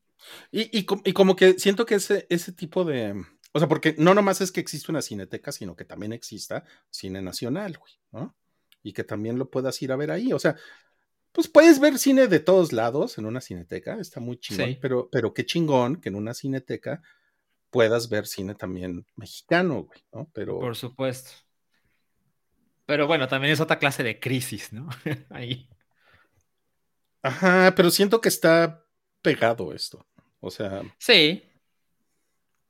Y, 0.50 0.62
y, 0.76 0.86
y 1.04 1.12
como 1.12 1.36
que 1.36 1.58
siento 1.58 1.86
que 1.86 1.94
ese, 1.94 2.26
ese 2.28 2.52
tipo 2.52 2.84
de. 2.84 3.14
O 3.52 3.58
sea, 3.58 3.68
porque 3.68 3.94
no 3.98 4.14
nomás 4.14 4.40
es 4.40 4.52
que 4.52 4.60
existe 4.60 4.92
una 4.92 5.00
cineteca, 5.00 5.52
sino 5.52 5.74
que 5.74 5.84
también 5.84 6.12
exista 6.12 6.64
cine 6.90 7.22
nacional, 7.22 7.78
güey, 7.78 7.92
¿no? 8.12 8.34
Y 8.82 8.92
que 8.92 9.04
también 9.04 9.38
lo 9.38 9.50
puedas 9.50 9.80
ir 9.80 9.90
a 9.90 9.96
ver 9.96 10.10
ahí. 10.10 10.32
O 10.32 10.38
sea, 10.38 10.56
pues 11.38 11.46
puedes 11.46 11.78
ver 11.78 12.00
cine 12.00 12.26
de 12.26 12.40
todos 12.40 12.72
lados 12.72 13.16
en 13.16 13.24
una 13.24 13.40
cineteca, 13.40 14.00
está 14.00 14.18
muy 14.18 14.38
chingón, 14.40 14.70
Sí. 14.70 14.78
pero, 14.82 15.08
pero 15.08 15.32
qué 15.32 15.46
chingón 15.46 16.00
que 16.00 16.08
en 16.08 16.16
una 16.16 16.34
cineteca 16.34 17.00
puedas 17.70 18.08
ver 18.08 18.26
cine 18.26 18.56
también 18.56 19.06
mexicano, 19.14 19.84
güey, 19.84 20.00
¿no? 20.12 20.28
Pero. 20.32 20.58
Por 20.58 20.74
supuesto. 20.74 21.30
Pero 22.86 23.06
bueno, 23.06 23.28
también 23.28 23.52
es 23.52 23.60
otra 23.60 23.78
clase 23.78 24.02
de 24.02 24.18
crisis, 24.18 24.72
¿no? 24.72 24.88
Ahí. 25.30 25.68
Ajá, 27.22 27.72
pero 27.76 27.92
siento 27.92 28.20
que 28.20 28.28
está 28.30 28.84
pegado 29.22 29.72
esto. 29.72 30.04
O 30.40 30.50
sea, 30.50 30.82
Sí. 30.98 31.44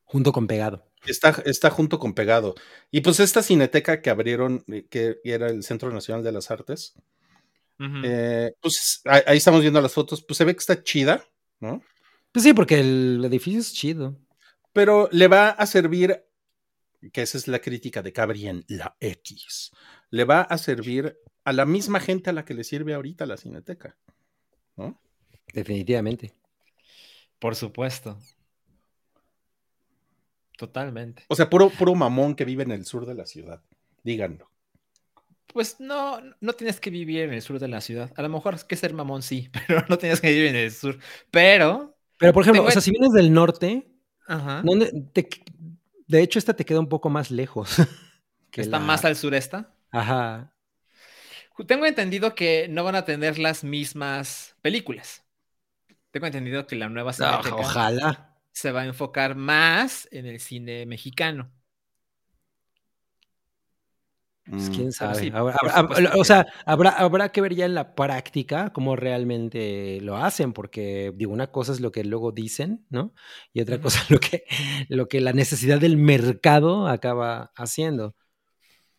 Junto 0.05 0.31
con 0.31 0.47
Pegado. 0.47 0.85
Está, 1.07 1.31
está 1.47 1.71
junto 1.71 1.99
con 1.99 2.13
Pegado. 2.13 2.55
Y 2.91 3.01
pues 3.01 3.19
esta 3.19 3.43
cineteca 3.43 4.03
que 4.03 4.11
abrieron, 4.11 4.63
eh, 4.69 4.87
que 4.91 5.21
era 5.25 5.49
el 5.49 5.63
Centro 5.63 5.91
Nacional 5.91 6.23
de 6.23 6.33
las 6.33 6.51
Artes, 6.51 6.93
Eh, 8.03 8.53
pues 8.61 9.01
ahí, 9.05 9.23
ahí 9.27 9.37
estamos 9.39 9.61
viendo 9.61 9.81
las 9.81 9.93
fotos, 9.95 10.25
pues 10.25 10.37
se 10.37 10.45
ve 10.45 10.53
que 10.55 10.59
está 10.61 10.83
chida, 10.83 11.25
¿no? 11.61 11.81
Pues 12.33 12.43
sí, 12.45 12.53
porque 12.53 12.81
el 12.81 13.25
edificio 13.25 13.61
es 13.61 13.73
chido. 13.73 14.17
pero 14.73 15.09
le 15.13 15.29
va 15.29 15.51
a 15.51 15.67
servir, 15.67 16.25
que 17.13 17.23
esa 17.23 17.39
es 17.39 17.49
la 17.49 17.61
crítica 17.61 18.03
de 18.03 18.13
Cabri 18.13 18.49
en 18.49 18.65
la 18.69 18.97
X, 19.01 19.71
le 20.11 20.25
va 20.25 20.43
a 20.43 20.59
servir 20.59 21.19
a 21.45 21.53
la 21.53 21.65
misma 21.65 22.01
gente 22.01 22.31
a 22.31 22.33
la 22.33 22.45
que 22.45 22.55
le 22.55 22.65
sirve 22.65 22.95
ahorita 22.95 23.27
la 23.27 23.37
Cineteca. 23.37 23.97
¿no? 24.77 25.01
Definitivamente. 25.53 26.33
Por 27.39 27.55
supuesto. 27.57 28.19
Totalmente. 30.57 31.25
O 31.29 31.37
sea, 31.37 31.49
puro, 31.49 31.71
puro 31.71 31.95
mamón 31.95 32.35
que 32.35 32.45
vive 32.45 32.65
en 32.65 32.73
el 32.73 32.85
sur 32.85 33.07
de 33.07 33.15
la 33.15 33.27
ciudad. 33.27 33.63
Díganlo. 34.03 34.51
Pues 35.53 35.81
no, 35.81 36.21
no 36.41 36.53
tienes 36.53 36.79
que 36.81 36.91
vivir 36.91 37.21
en 37.23 37.33
el 37.33 37.43
sur 37.43 37.59
de 37.59 37.69
la 37.69 37.81
ciudad. 37.81 38.13
A 38.17 38.23
lo 38.23 38.29
mejor 38.29 38.55
es 38.55 38.65
que 38.65 38.77
ser 38.77 38.93
mamón 38.95 39.23
sí, 39.23 39.51
pero 39.67 39.85
no 39.89 39.99
tienes 39.99 40.21
que 40.21 40.29
vivir 40.29 40.47
en 40.49 40.57
el 40.57 40.71
sur. 40.73 40.99
Pero. 41.31 41.97
Pero, 42.19 42.33
por 42.33 42.43
ejemplo, 42.43 42.65
o 42.65 42.71
sea, 42.71 42.81
si 42.83 42.91
vienes 42.91 43.13
del 43.13 43.33
norte, 43.33 43.89
Ajá. 44.27 44.63
¿dónde 44.65 44.93
te- 45.13 45.29
de 46.07 46.23
hecho, 46.23 46.39
esta 46.39 46.55
te 46.55 46.65
queda 46.65 46.81
un 46.81 46.89
poco 46.89 47.11
más 47.11 47.31
lejos. 47.31 47.77
que 48.51 48.61
está 48.63 48.79
la- 48.79 48.85
más 48.85 49.05
al 49.05 49.17
sureste. 49.17 49.65
Ajá. 49.91 50.53
Tengo 51.67 51.87
entendido 51.87 52.35
que 52.35 52.69
no 52.69 52.85
van 52.85 52.95
a 52.95 53.05
tener 53.05 53.39
las 53.39 53.65
mismas 53.65 54.55
películas. 54.63 55.25
Tengo 56.11 56.27
entendido 56.27 56.67
que 56.67 56.77
la 56.77 56.89
nueva 56.89 57.13
No, 57.13 57.15
Cineteca 57.17 57.57
ojalá. 57.57 58.37
se 58.53 58.73
va 58.73 58.83
a 58.83 58.87
enfocar 58.87 59.35
más 59.37 60.09
en 60.13 60.27
el 60.27 60.41
cine 60.41 60.87
mexicano. 60.87 61.51
Pues, 64.51 64.71
Mm. 64.71 64.75
quién 64.75 64.93
sabe. 64.93 65.15
sí, 65.21 65.31
Habrá- 65.33 65.57
por 65.59 65.71
habrá- 65.71 65.81
supuesto 65.97 66.21
o 66.21 66.25
sea, 66.25 66.47
habrá, 66.65 66.91
habrá 66.91 67.29
que 67.31 67.41
ver 67.41 67.55
ya 67.55 67.67
en 67.67 67.75
la 67.75 67.95
práctica 67.95 68.73
cómo 68.73 68.97
realmente 68.97 70.01
lo 70.01 70.17
hacen, 70.17 70.53
porque 70.53 71.13
digo, 71.15 71.33
una 71.33 71.49
cosa 71.49 71.73
es 71.73 71.81
lo 71.81 71.93
que 71.93 72.05
luego 72.05 72.33
dicen, 72.33 72.87
¿no? 72.91 73.13
Y 73.53 73.61
otra 73.61 73.81
cosa 73.81 74.01
es 74.03 74.11
lo 74.11 74.19
que, 74.21 74.45
lo 74.89 75.09
que 75.09 75.21
la 75.21 75.33
necesidad 75.33 75.79
del 75.81 75.97
mercado 75.97 76.89
acaba 76.89 77.53
haciendo. 77.57 78.15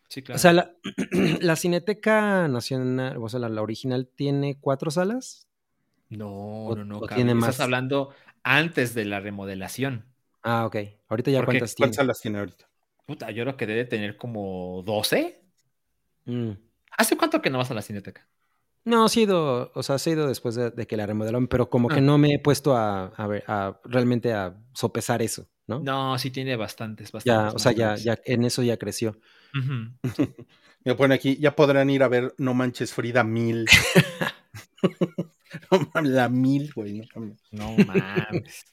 Sí, 0.08 0.22
claro. 0.22 0.36
O 0.36 0.38
sea, 0.40 0.52
la, 0.52 0.72
la 1.40 1.56
Cineteca 1.56 2.48
Nacional, 2.48 3.16
o 3.20 3.28
sea, 3.28 3.40
la, 3.40 3.48
la 3.48 3.62
original 3.62 4.08
tiene 4.14 4.58
cuatro 4.60 4.90
salas. 4.90 5.46
no, 6.08 6.66
o- 6.66 6.76
no, 6.76 6.84
no. 6.84 7.04
Estás 7.06 7.60
hablando 7.60 8.10
antes 8.42 8.94
de 8.94 9.04
la 9.04 9.20
remodelación. 9.20 10.06
Ah, 10.42 10.64
ok. 10.66 10.76
Ahorita 11.08 11.30
ya 11.30 11.38
Porque 11.40 11.58
cuántas 11.58 11.74
tiene. 11.74 11.86
¿Cuántas 11.88 11.96
salas 11.96 12.20
tiene 12.20 12.38
ahorita? 12.38 12.68
Puta, 13.06 13.30
yo 13.30 13.42
creo 13.44 13.56
que 13.56 13.66
debe 13.66 13.84
tener 13.84 14.16
como 14.16 14.82
12. 14.84 15.39
Mm. 16.26 16.50
¿Hace 16.98 17.16
cuánto 17.16 17.40
que 17.42 17.50
no 17.50 17.58
vas 17.58 17.70
a 17.70 17.74
la 17.74 17.82
cineteca? 17.82 18.26
No, 18.84 19.08
sí 19.08 19.20
he 19.20 19.22
ido, 19.24 19.70
o 19.74 19.82
sea, 19.82 19.98
sí 19.98 20.10
he 20.10 20.12
ido 20.14 20.26
después 20.26 20.54
de, 20.54 20.70
de 20.70 20.86
que 20.86 20.96
la 20.96 21.06
remodelaron, 21.06 21.48
pero 21.48 21.68
como 21.68 21.88
que 21.88 21.96
Ah. 21.98 22.00
no 22.00 22.16
me 22.18 22.34
he 22.34 22.38
puesto 22.38 22.76
a, 22.76 23.08
a 23.08 23.26
ver, 23.26 23.44
a 23.46 23.78
realmente 23.84 24.32
a 24.32 24.56
sopesar 24.72 25.20
eso, 25.22 25.48
¿no? 25.66 25.80
No, 25.80 26.18
sí 26.18 26.30
tiene 26.30 26.56
bastantes, 26.56 27.10
ya, 27.24 27.36
bastantes. 27.36 27.54
o 27.54 27.58
sea, 27.58 27.72
ya, 27.72 27.94
ya, 27.96 28.18
en 28.24 28.44
eso 28.44 28.62
ya 28.62 28.76
creció. 28.78 29.18
Me 30.84 30.94
pone 30.96 31.14
aquí, 31.14 31.36
ya 31.36 31.54
podrán 31.54 31.90
ir 31.90 32.02
a 32.02 32.08
ver 32.08 32.34
No 32.38 32.54
Manches 32.54 32.92
Frida 32.92 33.22
mil. 33.24 33.66
No 35.70 35.90
mames, 35.92 36.10
la 36.12 36.28
mil, 36.28 36.72
güey. 36.72 37.02
No. 37.16 37.36
No 37.50 37.76
mames. 37.84 38.64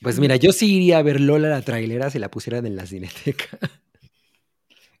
Pues 0.00 0.18
mira, 0.18 0.36
yo 0.36 0.52
sí 0.52 0.76
iría 0.76 0.98
a 0.98 1.02
ver 1.02 1.20
Lola 1.20 1.48
la 1.50 1.60
trailera 1.62 2.08
si 2.10 2.18
la 2.18 2.30
pusieran 2.30 2.64
en 2.66 2.76
la 2.76 2.86
cineteca. 2.86 3.58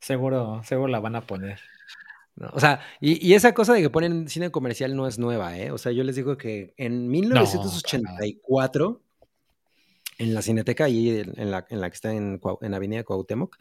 Seguro, 0.06 0.62
seguro 0.64 0.88
la 0.88 1.00
van 1.00 1.16
a 1.16 1.20
poner. 1.26 1.58
¿no? 2.36 2.50
O 2.52 2.60
sea, 2.60 2.80
y, 3.00 3.26
y 3.26 3.34
esa 3.34 3.52
cosa 3.54 3.72
de 3.72 3.82
que 3.82 3.90
ponen 3.90 4.28
cine 4.28 4.50
comercial 4.50 4.94
no 4.94 5.06
es 5.06 5.18
nueva, 5.18 5.58
¿eh? 5.58 5.70
O 5.70 5.78
sea, 5.78 5.92
yo 5.92 6.04
les 6.04 6.16
digo 6.16 6.36
que 6.36 6.74
en 6.76 7.08
1984, 7.08 9.00
en 10.18 10.34
la 10.34 10.42
cineteca, 10.42 10.84
ahí 10.84 11.18
en 11.20 11.38
en 11.40 11.50
la, 11.50 11.66
en 11.68 11.80
la 11.80 11.90
que 11.90 11.94
está 11.94 12.12
en, 12.12 12.40
en 12.60 12.74
Avenida 12.74 13.04
Cuauhtémoc, 13.04 13.56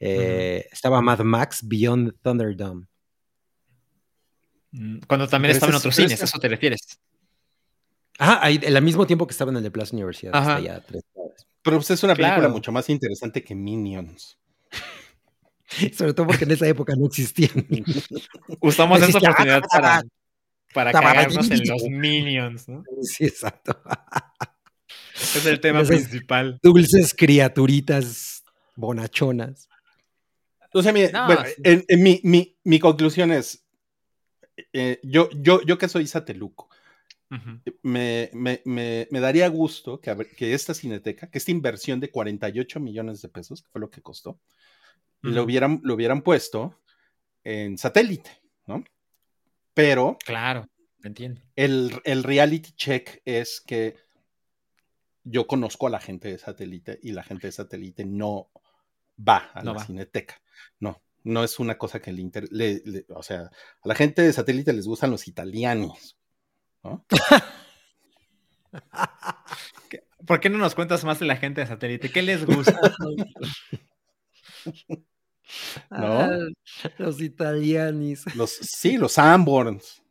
eh, 0.00 0.66
estaba 0.70 1.00
Mad 1.00 1.20
Max 1.20 1.60
Beyond 1.66 2.14
Thunderdome. 2.22 2.86
Mm, 4.72 4.98
Cuando 5.06 5.26
también 5.28 5.50
Pero 5.50 5.56
estaba 5.56 5.70
en 5.72 5.76
otros 5.78 5.94
cines, 5.94 6.20
¿a 6.20 6.24
eso 6.24 6.38
te 6.38 6.48
refieres? 6.48 6.98
Ajá, 8.18 8.38
ahí, 8.44 8.60
al 8.66 8.82
mismo 8.82 9.06
tiempo 9.06 9.26
que 9.26 9.32
estaba 9.32 9.50
en 9.50 9.58
el 9.58 9.62
de 9.62 9.70
Plaza 9.70 9.94
Universidad, 9.94 10.32
que 10.32 10.38
Ajá. 10.38 10.58
está 10.58 10.60
ya 10.66 10.76
a 10.76 10.80
tres. 10.80 11.02
Pero 11.62 11.76
pues, 11.78 11.90
es 11.90 12.02
una 12.02 12.14
película 12.14 12.36
Claro. 12.38 12.50
mucho 12.52 12.72
más 12.72 12.88
interesante 12.88 13.42
que 13.44 13.54
Minions. 13.54 14.38
Sobre 15.96 16.14
todo 16.14 16.26
porque 16.26 16.44
en 16.44 16.52
esa 16.52 16.66
época 16.68 16.94
no 16.96 17.06
existían. 17.06 17.50
Usamos 18.60 18.98
esa 18.98 19.06
Existe- 19.08 19.18
oportunidad 19.26 19.62
para, 19.70 20.02
para 20.74 20.90
Estaba 20.90 21.12
cagarnos 21.12 21.50
en 21.50 21.68
los 21.68 21.82
minions, 21.84 22.68
¿no? 22.68 22.84
sí, 23.02 23.24
exacto. 23.26 23.78
Es 25.14 25.46
el 25.46 25.60
tema 25.60 25.80
Entonces- 25.80 26.08
principal. 26.08 26.58
Dulces 26.62 27.14
criaturitas 27.14 28.44
bonachonas. 28.76 29.68
O 30.72 30.82
sea, 30.82 30.92
mire, 30.92 31.10
No, 31.10 31.26
bueno, 31.26 31.42
sí. 31.46 31.54
en- 31.64 31.84
en 31.88 32.02
mi, 32.02 32.20
mi- 32.22 32.56
mi 32.64 32.78
conclusión 32.78 33.32
es, 33.32 33.64
eh, 34.74 35.00
yo, 35.02 35.30
yo, 35.34 35.62
yo 35.62 35.78
que 35.78 35.88
soy 35.88 36.06
sateluco, 36.06 36.68
me, 37.82 38.30
me- 38.34 38.60
me- 38.64 39.08
me 39.10 39.20
daría 39.20 39.48
gusto 39.48 40.00
que, 40.00 40.14
que 40.36 40.54
esta 40.54 40.74
cineteca, 40.74 41.28
que 41.30 41.38
esta 41.38 41.50
inversión 41.50 41.98
de 41.98 42.10
48 42.10 42.78
millones 42.78 43.20
de 43.22 43.28
pesos, 43.28 43.62
que 43.62 43.68
fue 43.70 43.80
lo 43.80 43.90
que 43.90 44.00
costó, 44.02 44.38
lo, 45.22 45.42
hubieran, 45.42 45.80
lo 45.82 45.94
hubieran 45.94 46.22
puesto 46.22 46.78
en 47.44 47.78
satélite, 47.78 48.30
¿no? 48.66 48.84
Pero 49.74 50.16
Claro, 50.24 50.68
entiendo. 51.02 51.40
el, 51.54 52.00
el 52.04 52.22
reality 52.24 52.72
check 52.72 53.20
es 53.24 53.60
que 53.60 53.96
yo 55.24 55.46
conozco 55.46 55.86
a 55.86 55.90
la 55.90 56.00
gente 56.00 56.28
de 56.28 56.38
satélite 56.38 56.98
y 57.02 57.12
la 57.12 57.22
gente 57.24 57.48
de 57.48 57.52
satélite 57.52 58.04
no 58.04 58.50
va 59.18 59.50
a 59.54 59.62
No 59.62 59.72
la 59.72 59.78
va. 59.80 59.86
cineteca. 59.86 60.40
No, 60.80 61.02
no 61.24 61.42
es 61.44 61.58
una 61.58 61.76
cosa 61.78 62.00
que 62.00 62.12
le, 62.12 62.20
inter- 62.22 62.48
le- 62.52 62.82
le- 62.84 63.06
O 63.08 63.22
sea, 63.22 63.42
a 63.42 63.88
la 63.88 63.94
gente 63.94 64.22
de 64.22 64.32
satélite 64.32 64.72
les 64.72 64.86
gustan 64.86 65.10
los 65.10 65.26
italianos. 65.28 66.16
¿no? 66.84 67.04
¿Por 70.26 70.40
qué 70.40 70.50
no 70.50 70.58
nos 70.58 70.74
cuentas 70.74 71.04
más 71.04 71.20
de 71.20 71.26
la 71.26 71.36
gente 71.36 71.60
de 71.60 71.66
satélite? 71.66 72.10
¿Qué 72.10 72.22
les 72.22 72.44
gusta? 72.44 72.78
¿No? 75.90 76.20
Ah, 76.20 76.38
los 76.98 77.20
italianis. 77.20 78.24
Los, 78.34 78.50
sí, 78.50 78.96
los 78.96 79.12
Sanborns. 79.12 80.02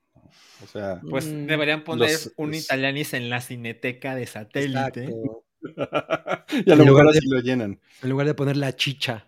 O 0.63 0.67
sea, 0.67 1.01
Pues 1.09 1.25
Mm, 1.27 1.45
deberían 1.47 1.83
poner 1.83 2.09
los- 2.11 2.31
un 2.37 2.51
los- 2.51 2.63
italianis 2.63 3.13
en 3.13 3.29
la 3.29 3.41
cineteca 3.41 4.15
de 4.15 4.25
satélite. 4.25 5.03
Exacto. 5.05 5.43
y 6.65 6.71
a 6.71 6.75
lo 6.75 6.83
En 6.83 6.87
lugar 6.89 7.05
mejor 7.05 7.11
de- 7.13 7.17
así 7.19 7.27
lo 7.29 7.39
llenan. 7.41 7.79
En 8.01 8.09
lugar 8.09 8.27
de 8.27 8.33
poner 8.33 8.55
la 8.57 8.75
chicha. 8.75 9.27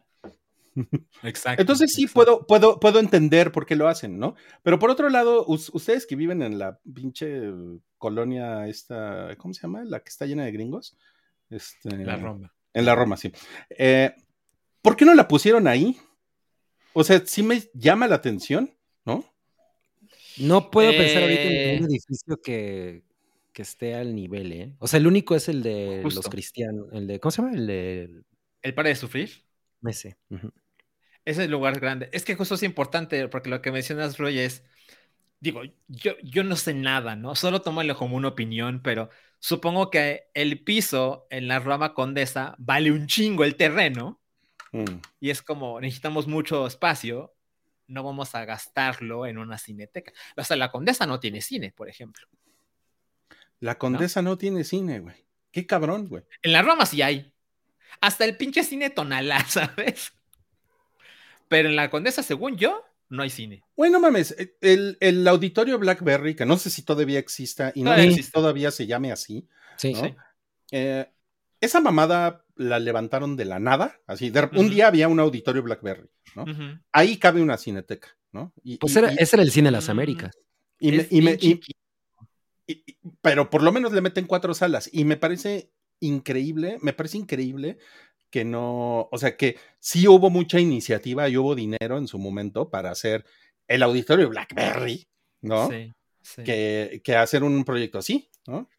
Exacto. 1.24 1.60
Entonces 1.62 1.92
sí 1.92 2.04
exacto. 2.04 2.46
puedo, 2.46 2.48
puedo, 2.48 2.80
puedo 2.80 3.00
entender 3.00 3.52
por 3.52 3.66
qué 3.66 3.76
lo 3.76 3.88
hacen, 3.88 4.20
¿no? 4.20 4.36
Pero 4.64 4.78
por 4.80 4.90
otro 4.92 5.10
lado, 5.10 5.44
us- 5.48 5.72
ustedes 5.74 6.06
que 6.06 6.16
viven 6.16 6.42
en 6.44 6.60
la 6.60 6.80
pinche 6.94 7.52
colonia 7.98 8.68
esta, 8.68 9.36
¿cómo 9.38 9.54
se 9.56 9.62
llama? 9.64 9.84
La 9.84 10.00
que 10.02 10.10
está 10.10 10.26
llena 10.28 10.46
de 10.46 10.52
gringos. 10.52 10.96
Este, 11.50 11.98
La 12.06 12.16
Roma. 12.16 12.54
En 12.74 12.86
la 12.86 12.94
Roma, 12.94 13.18
sí. 13.18 13.32
Eh, 13.72 14.14
¿Por 14.88 14.96
qué 14.96 15.04
no 15.04 15.14
la 15.16 15.28
pusieron 15.28 15.68
ahí? 15.68 15.98
O 16.94 17.04
sea, 17.04 17.22
sí 17.26 17.44
me 17.44 17.62
llama 17.74 18.08
la 18.08 18.16
atención, 18.16 18.74
¿no? 19.04 19.26
No 20.38 20.72
puedo 20.72 20.92
pensar 20.92 21.24
ahorita 21.24 21.42
en 21.42 21.52
Eh. 21.52 21.72
ningún 21.74 21.90
edificio 21.92 22.40
que, 22.42 23.04
que 23.52 23.64
esté 23.64 23.96
al 23.96 24.16
nivel, 24.16 24.54
¿eh? 24.54 24.76
O 24.80 24.88
sea, 24.88 25.00
el 25.00 25.08
único 25.08 25.36
es 25.36 25.50
el 25.50 25.62
de 25.62 26.02
los 26.04 26.30
cristianos. 26.30 26.88
El 26.94 27.06
de, 27.06 27.20
¿cómo 27.20 27.32
se 27.32 27.42
llama? 27.42 27.54
El 27.54 27.68
de 27.68 28.24
El 28.62 28.74
para 28.74 28.88
de 28.88 28.96
sufrir. 28.96 29.30
Mese. 29.82 30.16
Ujú. 30.30 30.54
Ese 31.26 31.42
es 31.42 31.46
el 31.48 31.52
lugar 31.52 31.82
grande. 31.82 32.10
Es 32.14 32.24
que 32.24 32.36
justo 32.36 32.56
es 32.56 32.64
importante, 32.64 33.28
porque 33.28 33.50
lo 33.50 33.62
que 33.62 33.74
mencionas, 33.74 34.18
Roy, 34.18 34.40
es. 34.40 34.64
Digo, 35.42 35.64
yo, 35.90 36.14
yo 36.24 36.46
no 36.46 36.56
sé 36.56 36.74
nada, 36.74 37.18
¿no? 37.18 37.36
Solo 37.36 37.62
tómalo 37.62 37.98
como 37.98 38.16
una 38.16 38.30
opinión, 38.30 38.82
pero 38.82 39.10
supongo 39.40 39.92
que 39.92 40.30
el 40.34 40.64
piso 40.64 41.28
en 41.30 41.50
la 41.50 41.60
Roma 41.60 41.94
Condesa 41.94 42.56
vale 42.58 42.90
un 42.94 43.08
chingo 43.08 43.44
el 43.44 43.58
terreno. 43.58 44.22
Mm. 44.72 45.00
Y 45.20 45.30
es 45.30 45.42
como 45.42 45.80
necesitamos 45.80 46.28
mucho 46.28 46.68
espacio, 46.68 47.34
no 47.88 48.04
vamos 48.04 48.36
a 48.36 48.46
gastarlo 48.46 49.26
en 49.26 49.38
una 49.38 49.58
cineteca. 49.58 50.12
O 50.36 50.44
sea, 50.44 50.58
la 50.58 50.72
Condesa 50.72 51.06
no 51.06 51.20
tiene 51.20 51.42
cine, 51.42 51.72
por 51.72 51.90
ejemplo. 51.90 52.28
La 53.60 53.78
condesa 53.78 54.22
no, 54.22 54.38
tiene 54.38 54.64
cine, 54.64 55.00
güey. 55.00 55.16
Qué 55.52 55.66
cabrón, 55.66 56.08
güey. 56.08 56.24
En 56.44 56.52
la 56.54 56.62
Roma 56.62 56.86
sí 56.86 57.02
hay. 57.02 57.34
Hasta 58.02 58.26
el 58.26 58.38
pinche 58.38 58.64
cine 58.64 58.90
tonalá, 58.90 59.44
¿sabes? 59.48 60.14
Pero 61.48 61.70
en 61.70 61.76
la 61.76 61.90
Condesa, 61.90 62.22
según 62.22 62.58
yo, 62.58 62.86
no 63.10 63.24
hay 63.24 63.30
cine. 63.30 63.64
Bueno, 63.76 64.00
mames, 64.00 64.36
eh, 64.38 64.56
el, 64.62 64.98
el 65.00 65.28
auditorio 65.28 65.80
Blackberry, 65.80 66.36
que 66.36 66.46
no 66.46 66.58
sé 66.58 66.70
si 66.70 66.84
todavía 66.84 67.20
exista 67.20 67.72
y 67.74 67.82
no 67.82 67.92
Todavía 67.92 68.12
sé 68.16 68.24
si 68.24 68.32
todavía 68.32 68.72
se 68.72 68.86
llame 68.86 69.12
así, 69.12 69.48
Sí. 69.78 69.94
¿no? 69.94 70.04
Sí. 70.04 70.16
Eh, 70.72 71.10
esa 71.62 71.80
mamada 71.82 72.46
la 72.56 72.80
levantaron 72.80 73.36
de 73.36 73.46
la 73.46 73.60
nada, 73.60 74.00
así, 74.08 74.30
de- 74.30 74.50
un 74.56 74.70
día 74.70 74.88
había 74.88 75.08
un 75.08 75.20
auditorio 75.20 75.64
Blackberry, 75.64 76.10
¿no? 76.36 76.46
Ahí 76.92 77.18
cabe 77.18 77.42
una 77.42 77.58
cineteca, 77.58 78.10
¿no? 78.32 78.54
Y, 78.64 78.78
Pues 78.78 78.96
y- 78.96 79.00
era, 79.00 79.14
y- 79.14 79.18
ese 79.20 79.36
era 79.36 79.44
el 79.44 79.52
cine 79.52 79.68
de 79.68 79.72
las 79.74 79.88
Mm. 79.88 79.92
Américas. 79.92 80.38
y 80.80 80.92
me- 80.92 80.98
Es 80.98 81.12
y 81.12 81.22
me- 81.22 81.36
bien 81.36 81.38
y- 81.42 81.54
chiquito. 81.60 81.80
y- 82.68 82.84
y- 82.86 82.98
pero 83.22 83.50
por 83.50 83.64
lo 83.64 83.72
menos 83.72 83.92
le 83.94 84.02
meten 84.02 84.26
cuatro 84.28 84.54
salas 84.54 84.90
y 84.94 85.06
me 85.06 85.18
parece 85.18 85.72
increíble, 86.00 86.78
me 86.82 86.94
parece 86.94 87.18
increíble 87.18 87.78
que 88.30 88.44
no, 88.46 89.08
o 89.12 89.18
sea, 89.18 89.36
que 89.38 89.58
sí 89.80 90.08
hubo 90.08 90.30
mucha 90.30 90.60
iniciativa 90.60 91.28
y 91.30 91.38
hubo 91.38 91.56
dinero 91.56 91.98
en 91.98 92.08
su 92.08 92.20
momento 92.20 92.70
para 92.70 92.92
hacer 92.92 93.26
el 93.68 93.82
auditorio 93.84 94.30
BlackBerry, 94.30 95.08
¿no? 95.42 95.70
Sí, 95.70 95.94
sí. 96.22 96.44
Que, 96.44 97.02
que 97.04 97.16
hacer 97.16 97.44
un 97.44 97.64
proyecto 97.64 97.98
así, 98.00 98.30
¿no? 98.46 98.70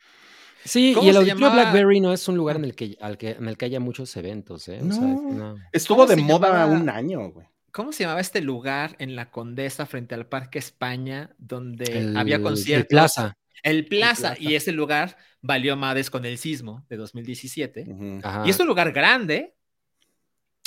Sí, 0.69 0.93
¿Cómo 0.95 1.07
y 1.07 1.11
el 1.11 1.17
auditorio 1.17 1.47
llamaba? 1.49 1.63
BlackBerry 1.71 2.01
no 2.01 2.13
es 2.13 2.29
un 2.29 2.37
lugar 2.37 2.57
en 2.57 2.65
el 2.65 2.75
que, 2.75 2.97
al 3.01 3.17
que, 3.19 3.31
en 3.31 3.49
el 3.49 3.57
que 3.57 3.65
haya 3.65 3.81
muchos 3.81 4.15
eventos, 4.17 4.69
¿eh? 4.69 4.81
O 4.87 4.93
sea, 4.93 5.03
No. 5.03 5.57
Estuvo 5.73 5.99
¿Cómo 5.99 6.09
de 6.09 6.17
moda 6.17 6.49
llamaba? 6.49 6.67
un 6.73 6.89
año, 6.91 7.31
güey. 7.31 7.47
¿Cómo 7.73 7.93
se 7.93 8.03
llamaba 8.05 8.21
este 8.21 8.41
lugar 8.41 8.97
en 8.99 9.15
la 9.17 9.31
Condesa 9.31 9.87
frente 9.87 10.15
al 10.15 10.27
Parque 10.27 10.59
España 10.59 11.31
donde 11.39 11.85
El- 11.85 12.17
había 12.17 12.37
el 12.37 12.43
conciertos? 12.43 12.89
Plaza. 12.89 13.37
El 13.63 13.87
Plaza. 13.87 14.35
Plaza. 14.35 14.37
Y 14.41 14.55
ese 14.55 14.73
lugar 14.73 15.17
valió 15.43 15.77
madres 15.77 16.11
con 16.11 16.25
el 16.25 16.39
sismo 16.39 16.85
de 16.89 16.97
2017. 16.97 17.85
Ujú. 17.89 18.21
Ajá. 18.23 18.43
Y 18.47 18.51
es 18.51 18.59
un 18.61 18.67
lugar 18.67 18.93
grande. 18.93 19.55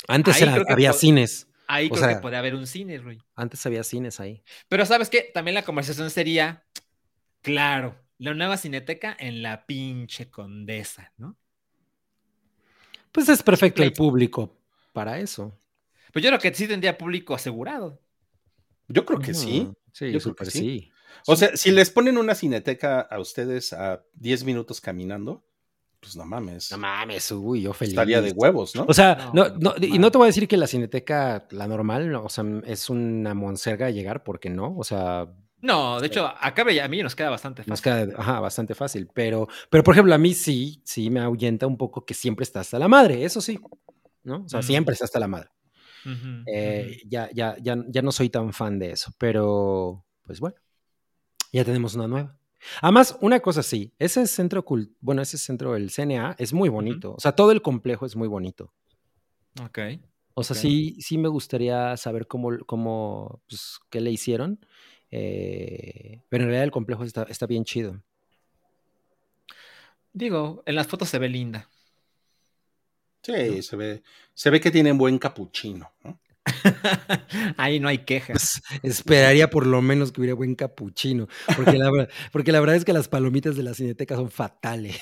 Antes 0.08 0.40
era- 0.40 0.62
había 0.68 0.92
cines. 0.92 1.48
Ahí 1.68 1.88
O 1.90 1.94
creo 1.94 2.08
que 2.08 2.16
podría 2.16 2.40
haber 2.40 2.54
un 2.54 2.66
cine, 2.66 2.98
Rui. 2.98 3.22
Antes 3.34 3.64
había 3.66 3.82
cines 3.84 4.20
ahí. 4.20 4.42
Pero 4.68 4.84
¿sabes 4.84 5.08
qué? 5.08 5.30
También 5.32 5.54
la 5.54 5.62
conversación 5.62 6.10
sería, 6.10 6.64
claro, 7.40 7.94
la 8.22 8.34
nueva 8.34 8.56
cineteca 8.56 9.16
en 9.18 9.42
la 9.42 9.66
pinche 9.66 10.30
Condesa, 10.30 11.12
¿no? 11.16 11.36
Pues 13.10 13.28
es 13.28 13.42
perfecto 13.42 13.82
el 13.82 13.92
público 13.92 14.56
para 14.92 15.18
eso. 15.18 15.58
Pues 16.12 16.22
yo 16.22 16.30
creo 16.30 16.40
que 16.40 16.54
sí 16.54 16.68
tendría 16.68 16.96
público 16.96 17.34
asegurado. 17.34 18.00
Yo 18.86 19.04
creo 19.04 19.18
que 19.18 19.34
sí. 19.34 19.68
Sí, 19.92 20.12
Yo 20.12 20.20
creo 20.20 20.36
que 20.36 20.46
sí. 20.46 20.58
sí. 20.58 20.92
O 21.26 21.36
sea, 21.36 21.56
si 21.56 21.72
les 21.72 21.90
ponen 21.90 22.16
una 22.16 22.34
cineteca 22.34 23.00
a 23.00 23.18
ustedes 23.18 23.72
a 23.72 24.02
10 24.14 24.44
minutos 24.44 24.80
caminando, 24.80 25.44
pues 26.00 26.16
no 26.16 26.24
mames. 26.24 26.70
No 26.70 26.78
mames, 26.78 27.30
uy, 27.32 27.62
yo 27.62 27.72
feliz. 27.72 27.92
Estaría 27.92 28.22
de 28.22 28.30
huevos, 28.30 28.74
¿no? 28.76 28.86
O 28.88 28.94
sea, 28.94 29.30
No, 29.34 29.48
no, 29.48 29.74
no, 29.74 29.74
y 29.80 29.98
no 29.98 30.10
te 30.10 30.18
voy 30.18 30.26
a 30.26 30.28
decir 30.28 30.46
que 30.46 30.56
la 30.56 30.66
cineteca, 30.68 31.46
la 31.50 31.66
normal, 31.66 32.10
no, 32.10 32.24
o 32.24 32.28
sea, 32.28 32.44
es 32.66 32.88
una 32.88 33.34
monserga 33.34 33.90
llegar, 33.90 34.22
porque 34.22 34.48
no, 34.48 34.76
o 34.76 34.84
sea, 34.84 35.28
No, 35.62 36.00
de 36.00 36.08
hecho, 36.08 36.26
acá 36.26 36.62
a 36.62 36.88
mí 36.88 37.02
nos 37.02 37.14
queda 37.14 37.30
bastante 37.30 37.62
nos 37.66 37.80
fácil. 37.80 38.08
queda 38.10 38.20
ajá, 38.20 38.40
bastante 38.40 38.74
fácil, 38.74 39.08
pero, 39.14 39.48
pero 39.70 39.84
por 39.84 39.94
ejemplo, 39.94 40.12
a 40.14 40.18
mí 40.18 40.34
sí, 40.34 40.82
sí 40.84 41.08
me 41.08 41.20
ahuyenta 41.20 41.66
un 41.66 41.76
poco 41.78 42.04
que 42.04 42.14
siempre 42.14 42.42
está 42.42 42.60
hasta 42.60 42.78
la 42.78 42.88
madre, 42.88 43.24
eso 43.24 43.40
sí, 43.40 43.58
¿no? 44.24 44.42
O 44.44 44.48
sea, 44.48 44.60
Mm. 44.60 44.64
siempre 44.64 44.92
está 44.94 45.04
hasta 45.04 45.20
la 45.20 45.28
madre. 45.28 45.48
Eh, 46.46 47.00
ya, 47.06 47.30
ya, 47.32 47.56
ya, 47.62 47.76
ya 47.88 48.02
no 48.02 48.10
soy 48.10 48.28
tan 48.28 48.52
fan 48.52 48.78
de 48.80 48.90
eso, 48.90 49.12
pero 49.18 50.04
pues 50.22 50.40
bueno, 50.40 50.56
ya 51.52 51.64
tenemos 51.64 51.94
una 51.94 52.08
nueva. 52.08 52.36
Además, 52.80 53.16
una 53.20 53.38
cosa 53.40 53.62
sí, 53.62 53.92
ese 54.00 54.26
centro, 54.26 54.64
cult- 54.64 54.92
bueno, 55.00 55.22
ese 55.22 55.38
centro, 55.38 55.76
el 55.76 55.90
CNA, 55.90 56.34
es 56.38 56.52
muy 56.52 56.68
bonito, 56.68 57.14
o 57.16 57.20
sea, 57.20 57.32
todo 57.32 57.52
el 57.52 57.62
complejo 57.62 58.04
es 58.06 58.16
muy 58.16 58.26
bonito. 58.28 58.72
Ok. 59.62 59.78
O 60.34 60.42
sea, 60.42 60.56
sí, 60.56 60.96
sí 60.98 61.18
me 61.18 61.28
gustaría 61.28 61.96
saber 61.96 62.26
cómo, 62.26 62.50
cómo 62.66 63.42
pues, 63.48 63.78
qué 63.90 64.00
le 64.00 64.10
hicieron. 64.10 64.58
Eh, 65.12 66.20
pero 66.28 66.42
en 66.42 66.48
realidad 66.48 66.64
el 66.64 66.70
complejo 66.72 67.04
está, 67.04 67.22
está 67.24 67.46
bien 67.46 67.64
chido. 67.64 68.02
Digo, 70.12 70.62
en 70.66 70.74
las 70.74 70.88
fotos 70.88 71.08
se 71.08 71.18
ve 71.18 71.28
linda. 71.28 71.68
Sí, 73.22 73.62
se 73.62 73.76
ve, 73.76 74.02
se 74.34 74.50
ve 74.50 74.60
que 74.60 74.70
tienen 74.72 74.98
buen 74.98 75.18
capuchino, 75.18 75.92
¿no? 76.02 76.18
Ahí 77.56 77.78
no 77.78 77.86
hay 77.88 77.98
quejas. 77.98 78.60
Pues, 78.80 78.82
esperaría 78.98 79.48
por 79.48 79.66
lo 79.66 79.80
menos 79.80 80.10
que 80.10 80.20
hubiera 80.20 80.34
buen 80.34 80.56
capuchino. 80.56 81.28
Porque 81.54 81.78
la, 81.78 81.90
ver- 81.90 82.10
porque 82.32 82.50
la 82.50 82.58
verdad 82.60 82.76
es 82.76 82.84
que 82.84 82.92
las 82.92 83.08
palomitas 83.08 83.56
de 83.56 83.62
la 83.62 83.74
cineteca 83.74 84.16
son 84.16 84.30
fatales. 84.30 85.00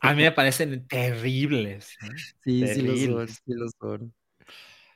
A 0.00 0.14
mí 0.14 0.22
me 0.22 0.32
parecen 0.32 0.86
terribles. 0.86 1.96
¿no? 2.02 2.08
Sí, 2.44 2.66
sí 2.68 2.82
lo 2.82 2.96
son, 2.96 3.28
sí 3.28 3.40
lo 3.46 3.66
son. 3.80 4.14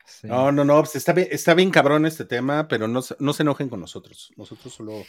Sí. 0.06 0.26
No, 0.26 0.52
no, 0.52 0.64
no, 0.64 0.80
pues 0.82 0.96
está 0.96 1.12
bien, 1.12 1.28
está 1.30 1.54
bien 1.54 1.70
cabrón 1.70 2.06
este 2.06 2.24
tema, 2.24 2.68
pero 2.68 2.86
no, 2.88 3.02
se- 3.02 3.16
no 3.18 3.32
se 3.32 3.42
enojen 3.42 3.68
con 3.68 3.80
nosotros. 3.80 4.32
Nosotros 4.36 4.72
solo, 4.74 5.02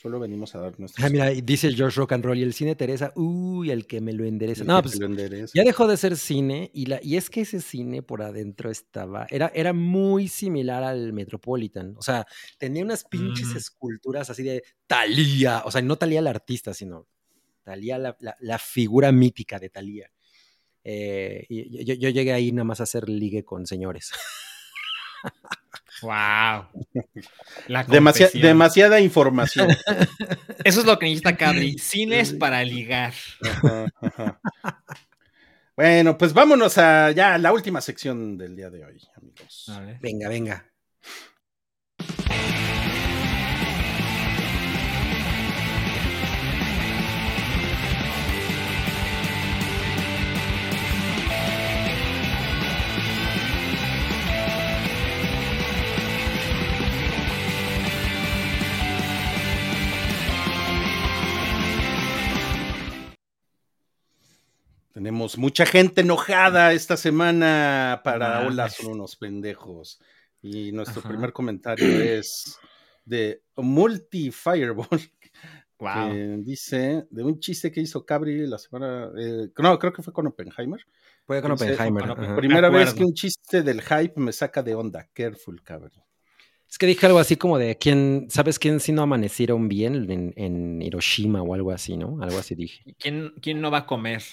solo 0.00 0.18
venimos 0.20 0.54
a 0.54 0.60
dar 0.60 0.78
nuestras 0.80 1.06
Ah, 1.06 1.10
mira, 1.10 1.26
dice 1.26 1.72
George 1.72 1.96
Rock 1.98 2.12
and 2.12 2.24
Roll 2.24 2.38
y 2.38 2.42
el 2.42 2.54
cine 2.54 2.74
Teresa, 2.74 3.12
uy, 3.16 3.70
el 3.70 3.86
que 3.86 4.00
me 4.00 4.12
lo 4.12 4.24
endereza. 4.24 4.62
el 4.62 4.68
No, 4.68 4.80
pues 4.80 4.94
te 4.94 5.00
lo 5.00 5.06
endereza. 5.06 5.52
Ya 5.54 5.64
dejó 5.64 5.86
de 5.86 5.96
ser 5.96 6.16
cine 6.16 6.70
y, 6.72 6.86
la, 6.86 6.98
y 7.02 7.16
es 7.16 7.28
que 7.30 7.42
ese 7.42 7.60
cine 7.60 8.02
por 8.02 8.22
adentro 8.22 8.70
estaba, 8.70 9.26
era, 9.30 9.50
era 9.54 9.72
muy 9.72 10.28
similar 10.28 10.82
al 10.82 11.12
Metropolitan. 11.12 11.94
O 11.98 12.02
sea, 12.02 12.26
tenía 12.58 12.82
unas 12.84 13.04
pinches 13.04 13.48
Mm. 13.48 13.56
esculturas 13.56 14.30
así 14.30 14.42
de 14.42 14.62
Talía, 14.86 15.62
o 15.66 15.70
sea, 15.70 15.82
no 15.82 15.96
Talía 15.96 16.22
la 16.22 16.30
artista, 16.30 16.72
sino 16.74 17.06
Talía 17.64 17.98
la, 17.98 18.16
la- 18.20 18.36
la 18.40 18.58
figura 18.58 19.12
mítica 19.12 19.58
de 19.58 19.68
Talía. 19.68 20.10
Eh, 20.84 21.44
y 21.48 21.84
yo, 21.84 21.94
yo 21.94 22.08
llegué 22.10 22.32
ahí 22.32 22.52
nada 22.52 22.64
más 22.64 22.80
a 22.80 22.84
hacer 22.84 23.08
ligue 23.08 23.44
con 23.44 23.66
señores. 23.66 24.10
Wow. 26.00 26.10
La 27.66 27.84
Demasi- 27.86 28.18
confesión. 28.20 28.42
demasiada 28.42 29.00
información. 29.00 29.68
Eso 30.64 30.80
es 30.80 30.86
lo 30.86 30.98
que 30.98 31.06
necesita 31.06 31.36
Cabri. 31.36 31.76
Cines 31.78 32.32
para 32.34 32.62
ligar. 32.62 33.12
Ajá, 33.42 33.86
ajá. 34.00 34.40
Bueno, 35.76 36.16
pues 36.16 36.32
vámonos 36.32 36.78
a 36.78 37.10
ya 37.12 37.36
la 37.38 37.52
última 37.52 37.80
sección 37.80 38.36
del 38.38 38.54
día 38.56 38.70
de 38.70 38.84
hoy, 38.84 39.00
amigos. 39.16 39.68
A 39.68 39.80
ver. 39.80 39.98
Venga, 40.00 40.28
venga. 40.28 40.70
Tenemos 64.98 65.38
mucha 65.38 65.64
gente 65.64 66.00
enojada 66.00 66.72
esta 66.72 66.96
semana 66.96 68.00
para. 68.02 68.44
Hola, 68.44 68.68
son 68.68 68.94
unos 68.94 69.14
pendejos. 69.14 70.00
Y 70.42 70.72
nuestro 70.72 70.98
Ajá. 70.98 71.08
primer 71.10 71.32
comentario 71.32 71.86
es 72.02 72.58
de 73.04 73.44
Multi 73.56 74.32
Fireball, 74.32 74.88
Wow. 75.78 76.10
que 76.10 76.36
dice 76.40 77.06
de 77.10 77.22
un 77.22 77.38
chiste 77.38 77.70
que 77.70 77.80
hizo 77.80 78.04
Cabri 78.04 78.44
la 78.48 78.58
semana. 78.58 79.12
eh, 79.16 79.50
no, 79.58 79.78
creo 79.78 79.92
que 79.92 80.02
fue 80.02 80.12
con 80.12 80.26
Oppenheimer. 80.26 80.84
Fue 81.24 81.40
con 81.42 81.52
Dice, 81.52 81.74
Oppenheimer. 81.74 82.16
con. 82.16 82.34
Primera 82.34 82.68
vez 82.68 82.92
que 82.92 83.04
un 83.04 83.14
chiste 83.14 83.62
del 83.62 83.80
hype 83.82 84.14
me 84.20 84.32
saca 84.32 84.64
de 84.64 84.74
onda. 84.74 85.08
Careful, 85.12 85.62
Cabri. 85.62 86.02
Es 86.68 86.76
que 86.76 86.86
dije 86.86 87.06
algo 87.06 87.20
así 87.20 87.36
como 87.36 87.56
de 87.56 87.78
quién, 87.78 88.26
¿sabes 88.30 88.58
quién 88.58 88.80
si 88.80 88.90
no 88.90 89.02
amanecieron 89.02 89.68
bien 89.68 90.10
en, 90.10 90.34
en 90.36 90.82
Hiroshima 90.82 91.40
o 91.40 91.54
algo 91.54 91.70
así, 91.70 91.96
¿no? 91.96 92.20
Algo 92.20 92.36
así 92.38 92.56
dije. 92.56 92.96
¿Quién, 92.98 93.32
¿Quién 93.40 93.60
no 93.60 93.70
va 93.70 93.78
a 93.78 93.86
comer? 93.86 94.24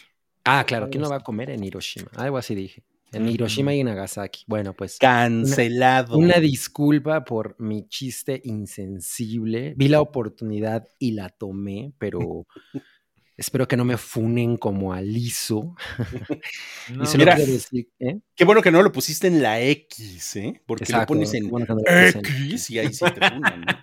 Ah, 0.45 0.63
claro, 0.65 0.89
¿quién 0.89 1.01
no 1.01 1.09
va 1.09 1.17
a 1.17 1.21
comer 1.21 1.49
en 1.49 1.63
Hiroshima? 1.63 2.09
Algo 2.15 2.37
así 2.37 2.53
dije. 2.55 2.83
En. 3.11 3.27
Hiroshima 3.29 3.73
y 3.73 3.83
Nagasaki. 3.83 4.43
Bueno, 4.47 4.73
pues 4.73 4.97
Cancelado. 4.99 6.17
una 6.17 6.39
disculpa 6.39 7.23
por 7.23 7.55
mi 7.59 7.87
chiste 7.87 8.41
insensible. 8.43 9.73
Vi 9.77 9.87
la 9.87 10.01
oportunidad 10.01 10.85
y 10.99 11.11
la 11.11 11.29
tomé, 11.29 11.93
pero 11.97 12.45
espero 13.37 13.67
que 13.67 13.77
no 13.77 13.85
me 13.85 13.97
funen 13.97 14.57
como 14.57 14.93
a 14.93 15.01
Lizo. 15.01 15.75
No, 16.93 17.03
y 17.11 17.17
mira. 17.17 17.35
quiero 17.35 17.51
decir, 17.51 17.89
¿eh? 17.99 18.19
Qué 18.35 18.45
bueno 18.45 18.61
que 18.61 18.69
no 18.71 18.83
lo 18.83 18.91
pusiste 18.91 19.25
en 19.27 19.41
la 19.41 19.59
X, 19.61 20.35
¿eh? 20.35 20.61
Porque 20.67 20.83
lo 20.83 20.97
Exacto, 20.97 21.13
pones 21.13 21.31
qué 21.31 21.37
en 21.37 21.49
bueno 21.49 21.65
que 21.65 21.73
no 21.73 21.79
lo 21.79 21.85
puse 21.85 22.19
en 22.19 22.25
X 22.25 22.69
y 22.69 22.79
ahí 22.79 22.93
sí 22.93 23.05
te 23.05 23.27
funan, 23.29 23.61
¿no? 23.61 23.73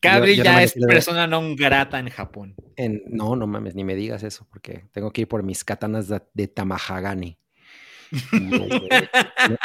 Cabri 0.00 0.36
Yo- 0.36 0.42
yo 0.42 0.44
ya 0.44 0.52
no 0.52 0.58
es 0.60 0.74
persona 0.74 1.26
non 1.26 1.56
grata 1.56 1.98
en 1.98 2.08
Japón. 2.08 2.54
En- 2.76 3.02
no, 3.10 3.34
no 3.34 3.46
mames, 3.46 3.74
ni 3.74 3.82
me 3.84 3.96
digas 3.96 4.22
eso, 4.22 4.46
porque 4.50 4.86
tengo 4.92 5.10
que 5.12 5.22
ir 5.22 5.28
por 5.28 5.42
mis 5.42 5.64
katanas 5.64 6.06
de, 6.08 6.22
de 6.34 6.46
Tamahagane. 6.48 7.38
Y, 8.32 8.40
no, 8.40 8.58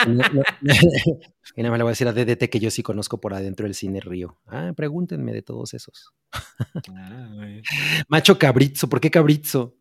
no, 0.07 0.23
no, 0.33 0.43
y 1.55 1.61
nada 1.61 1.69
más 1.69 1.77
le 1.77 1.83
voy 1.83 1.89
a 1.91 1.95
decir 1.95 2.07
a 2.07 2.13
DDT 2.13 2.49
que 2.49 2.59
yo 2.59 2.69
sí 2.71 2.83
conozco 2.83 3.21
por 3.21 3.33
adentro 3.33 3.65
el 3.67 3.73
cine 3.75 4.01
Río. 4.01 4.39
Ah, 4.47 4.73
pregúntenme 4.75 5.31
de 5.33 5.41
todos 5.43 5.73
esos. 5.73 6.13
Ah. 6.33 7.29
Macho 8.09 8.37
cabrizo, 8.39 8.89
¿por 8.89 8.99
qué 8.99 9.09
cabrizo? 9.11 9.75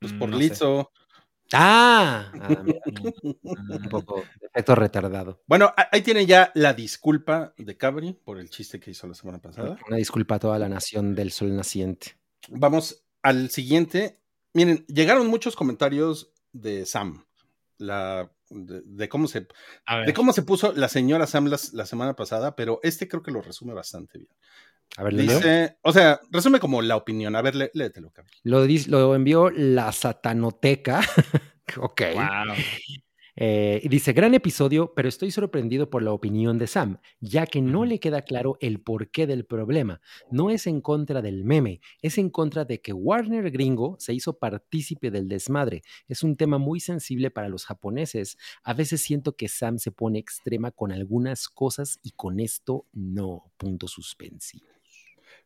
Pues 0.00 0.12
Mm, 0.12 0.18
por 0.18 0.28
no 0.28 0.36
sé. 0.38 0.42
Ah, 1.52 2.32
ah, 2.40 2.48
un 3.22 3.88
poco 3.88 4.22
de 4.40 4.46
efecto 4.46 4.74
retardado. 4.74 5.42
Bueno, 5.46 5.72
ahí 5.92 6.02
tienen 6.02 6.26
ya 6.26 6.50
la 6.54 6.74
disculpa 6.74 7.54
de 7.56 7.76
Cabri 7.76 8.12
por 8.12 8.38
el 8.38 8.50
chiste 8.50 8.80
que 8.80 8.90
hizo 8.90 9.06
la 9.06 9.14
semana 9.14 9.38
pasada. 9.38 9.78
Una 9.86 9.96
disculpa 9.96 10.36
a 10.36 10.38
toda 10.38 10.58
la 10.58 10.68
nación 10.68 11.14
del 11.14 11.30
sol 11.30 11.54
naciente. 11.54 12.16
Vamos 12.48 13.04
al 13.22 13.50
siguiente. 13.50 14.20
Miren, 14.54 14.84
llegaron 14.86 15.28
muchos 15.28 15.54
comentarios 15.54 16.32
de 16.52 16.86
Sam, 16.86 17.26
la, 17.78 18.30
de, 18.50 18.82
de 18.82 19.08
cómo 19.08 19.28
se, 19.28 19.46
de 20.06 20.14
cómo 20.14 20.32
se 20.32 20.42
puso 20.42 20.72
la 20.72 20.88
señora 20.88 21.26
Sam 21.26 21.46
la, 21.72 21.86
semana 21.86 22.14
pasada, 22.14 22.56
pero 22.56 22.80
este 22.82 23.08
creo 23.08 23.22
que 23.22 23.30
lo 23.30 23.42
resume 23.42 23.74
bastante 23.74 24.18
bien. 24.18 24.30
A 24.96 25.02
ver. 25.04 25.14
Dice, 25.16 25.76
o 25.82 25.92
sea, 25.92 26.20
resume 26.30 26.58
como 26.60 26.80
la 26.82 26.96
opinión. 26.96 27.36
A 27.36 27.42
ver, 27.42 27.54
lé- 27.54 27.70
léetelo, 27.74 28.10
cabrón. 28.10 28.32
Lo, 28.42 28.64
lo 28.66 29.14
envió 29.14 29.50
la 29.50 29.92
Satanoteca. 29.92 31.00
ok. 31.78 32.02
Wow. 32.14 32.54
Eh, 33.38 33.82
y 33.84 33.88
dice, 33.88 34.14
gran 34.14 34.32
episodio, 34.32 34.94
pero 34.96 35.10
estoy 35.10 35.30
sorprendido 35.30 35.90
por 35.90 36.02
la 36.02 36.12
opinión 36.12 36.56
de 36.56 36.66
Sam, 36.66 36.98
ya 37.20 37.46
que 37.46 37.60
no 37.60 37.84
le 37.84 38.00
queda 38.00 38.22
claro 38.22 38.56
el 38.60 38.80
porqué 38.80 39.26
del 39.26 39.44
problema. 39.44 40.00
No 40.30 40.48
es 40.48 40.66
en 40.66 40.80
contra 40.80 41.20
del 41.20 41.44
meme, 41.44 41.82
es 42.00 42.16
en 42.16 42.30
contra 42.30 42.64
de 42.64 42.80
que 42.80 42.94
Warner 42.94 43.50
Gringo 43.50 43.96
se 43.98 44.14
hizo 44.14 44.38
partícipe 44.38 45.10
del 45.10 45.28
desmadre. 45.28 45.82
Es 46.08 46.22
un 46.22 46.36
tema 46.38 46.56
muy 46.56 46.80
sensible 46.80 47.30
para 47.30 47.50
los 47.50 47.66
japoneses. 47.66 48.38
A 48.62 48.72
veces 48.72 49.02
siento 49.02 49.36
que 49.36 49.48
Sam 49.48 49.78
se 49.78 49.90
pone 49.92 50.18
extrema 50.18 50.70
con 50.70 50.90
algunas 50.90 51.50
cosas 51.50 51.98
y 52.02 52.12
con 52.12 52.40
esto 52.40 52.86
no. 52.94 53.52
Punto 53.58 53.86
suspensivo. 53.86 54.64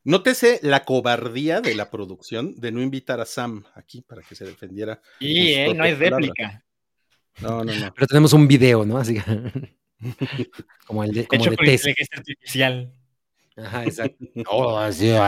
Nótese 0.05 0.61
la 0.63 0.85
cobardía 0.85 1.61
de 1.61 1.75
la 1.75 1.91
producción 1.91 2.55
de 2.59 2.73
no 2.73 2.81
invitar 2.81 3.21
a 3.21 3.27
Sam 3.27 3.65
aquí 3.75 4.01
para 4.03 4.23
que 4.23 4.35
se 4.35 4.45
defendiera. 4.45 5.01
Y 5.19 5.53
eh, 5.53 5.75
no 5.75 5.85
hay 5.85 5.95
réplica. 5.95 6.65
No, 7.41 7.65
no, 7.65 7.73
no. 7.75 7.95
Pero 7.95 8.07
tenemos 8.07 8.33
un 8.33 8.49
video, 8.49 8.85
¿no? 8.85 8.99
Así 8.99 9.15
que... 9.15 9.77
como 10.87 11.05
el 11.05 11.13
de, 11.13 11.27
como 11.27 11.43
Hecho 11.43 11.51
de 11.51 11.57
por 11.57 11.67
test. 11.67 11.85
inteligencia 11.87 12.19
artificial. 12.19 12.93
Ajá, 13.57 13.85
exacto. 13.85 14.25
Oh, 14.51 14.91
sí. 14.93 15.13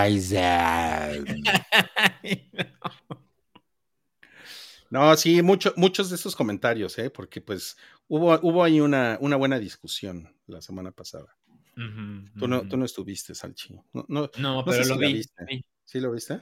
No, 4.91 5.17
sí, 5.17 5.41
mucho- 5.41 5.73
muchos 5.77 6.11
de 6.11 6.17
esos 6.17 6.37
comentarios, 6.37 6.99
¿eh? 6.99 7.09
porque 7.09 7.41
pues 7.41 7.79
hubo, 8.09 8.39
hubo 8.43 8.63
ahí 8.63 8.79
una, 8.79 9.17
una 9.23 9.37
buena 9.37 9.59
discusión 9.59 10.37
la 10.47 10.61
semana 10.61 10.91
pasada. 10.93 11.35
Tú 11.75 12.49
no, 12.49 12.63
tú 12.63 12.77
no 12.77 12.85
estuviste, 12.85 13.35
Salchi. 13.35 13.79
No, 13.93 14.31
no, 14.39 14.65
pero 14.65 14.85
sé 14.85 14.89
lo 14.89 14.97
si 14.97 15.13
vi. 15.13 15.23
Sí. 15.23 15.65
¿Sí 15.85 16.01
lo 16.01 16.13
viste? 16.13 16.41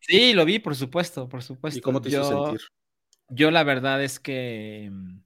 Sí, 0.00 0.32
lo 0.32 0.44
vi, 0.44 0.58
por 0.58 0.74
supuesto, 0.74 1.28
por 1.28 1.42
supuesto. 1.42 1.78
¿Y 1.78 1.82
cómo 1.82 2.00
te 2.00 2.08
hizo 2.08 2.24
sentir? 2.24 2.60
Yo 3.28 3.50
la 3.50 3.64
verdad 3.64 4.02
es 4.02 4.18
que 4.18 4.90
mm, 4.92 5.18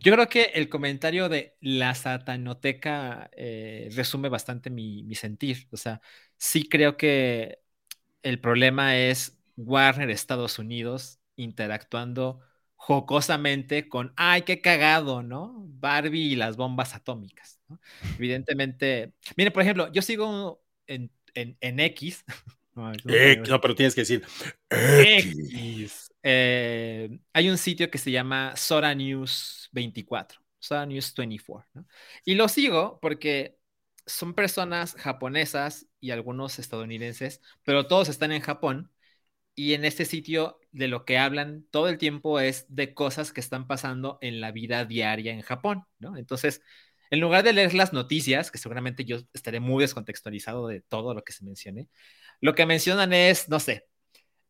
yo 0.00 0.12
creo 0.12 0.28
que 0.28 0.42
el 0.54 0.68
comentario 0.68 1.28
de 1.28 1.56
la 1.60 1.94
satanoteca 1.94 3.30
eh, 3.36 3.88
resume 3.94 4.28
bastante 4.28 4.70
mi, 4.70 5.02
mi 5.04 5.14
sentir. 5.14 5.68
O 5.70 5.76
sea, 5.76 6.00
sí 6.36 6.68
creo 6.68 6.96
que 6.96 7.60
el 8.22 8.40
problema 8.40 8.96
es 8.96 9.38
Warner 9.56 10.10
Estados 10.10 10.58
Unidos 10.58 11.20
interactuando 11.36 12.40
jocosamente 12.76 13.88
con, 13.88 14.12
ay, 14.16 14.42
qué 14.42 14.60
cagado, 14.60 15.22
¿no? 15.22 15.64
Barbie 15.68 16.32
y 16.32 16.36
las 16.36 16.56
bombas 16.56 16.94
atómicas. 16.94 17.60
¿no? 17.68 17.80
Evidentemente, 18.16 19.12
mire, 19.36 19.50
por 19.50 19.62
ejemplo, 19.62 19.90
yo 19.92 20.02
sigo 20.02 20.62
en, 20.86 21.10
en, 21.34 21.56
en 21.60 21.80
X. 21.80 22.24
Ay, 22.76 22.98
¿cómo 23.02 23.14
se 23.14 23.32
Eh, 23.32 23.36
no, 23.48 23.60
pero 23.60 23.74
tienes 23.74 23.94
que 23.94 24.02
decir. 24.02 24.24
X. 24.70 26.12
Eh, 26.22 27.18
hay 27.32 27.48
un 27.48 27.58
sitio 27.58 27.90
que 27.90 27.98
se 27.98 28.10
llama 28.10 28.54
Sora 28.56 28.94
News 28.94 29.68
24, 29.72 30.40
Sora 30.58 30.84
News 30.84 31.14
24, 31.16 31.70
¿no? 31.74 31.86
Y 32.24 32.34
lo 32.34 32.48
sigo 32.48 32.98
porque 33.00 33.58
son 34.06 34.34
personas 34.34 34.94
japonesas 34.94 35.86
y 36.00 36.10
algunos 36.10 36.58
estadounidenses, 36.58 37.40
pero 37.64 37.86
todos 37.86 38.08
están 38.08 38.32
en 38.32 38.42
Japón. 38.42 38.90
Y 39.54 39.74
en 39.74 39.84
este 39.86 40.04
sitio 40.04 40.60
de 40.76 40.88
lo 40.88 41.04
que 41.04 41.18
hablan 41.18 41.64
todo 41.70 41.88
el 41.88 41.96
tiempo 41.96 42.38
es 42.38 42.66
de 42.68 42.92
cosas 42.92 43.32
que 43.32 43.40
están 43.40 43.66
pasando 43.66 44.18
en 44.20 44.40
la 44.40 44.52
vida 44.52 44.84
diaria 44.84 45.32
en 45.32 45.40
Japón, 45.40 45.84
¿no? 45.98 46.16
Entonces, 46.18 46.60
en 47.10 47.20
lugar 47.20 47.44
de 47.44 47.54
leer 47.54 47.72
las 47.74 47.92
noticias, 47.94 48.50
que 48.50 48.58
seguramente 48.58 49.04
yo 49.04 49.18
estaré 49.32 49.60
muy 49.60 49.82
descontextualizado 49.82 50.68
de 50.68 50.82
todo 50.82 51.14
lo 51.14 51.24
que 51.24 51.32
se 51.32 51.44
mencione, 51.44 51.88
lo 52.40 52.54
que 52.54 52.66
mencionan 52.66 53.14
es, 53.14 53.48
no 53.48 53.58
sé, 53.58 53.86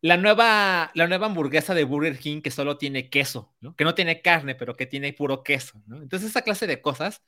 la 0.01 0.17
nueva, 0.17 0.91
la 0.95 1.07
nueva 1.07 1.27
hamburguesa 1.27 1.73
de 1.73 1.85
Burger 1.85 2.19
King 2.19 2.41
que 2.41 2.51
solo 2.51 2.77
tiene 2.77 3.09
queso, 3.09 3.55
¿no? 3.61 3.75
que 3.75 3.85
no 3.85 3.95
tiene 3.95 4.21
carne, 4.21 4.55
pero 4.55 4.75
que 4.75 4.85
tiene 4.85 5.13
puro 5.13 5.43
queso. 5.43 5.81
¿no? 5.87 6.01
Entonces, 6.01 6.29
esa 6.29 6.41
clase 6.41 6.67
de 6.67 6.81
cosas 6.81 7.23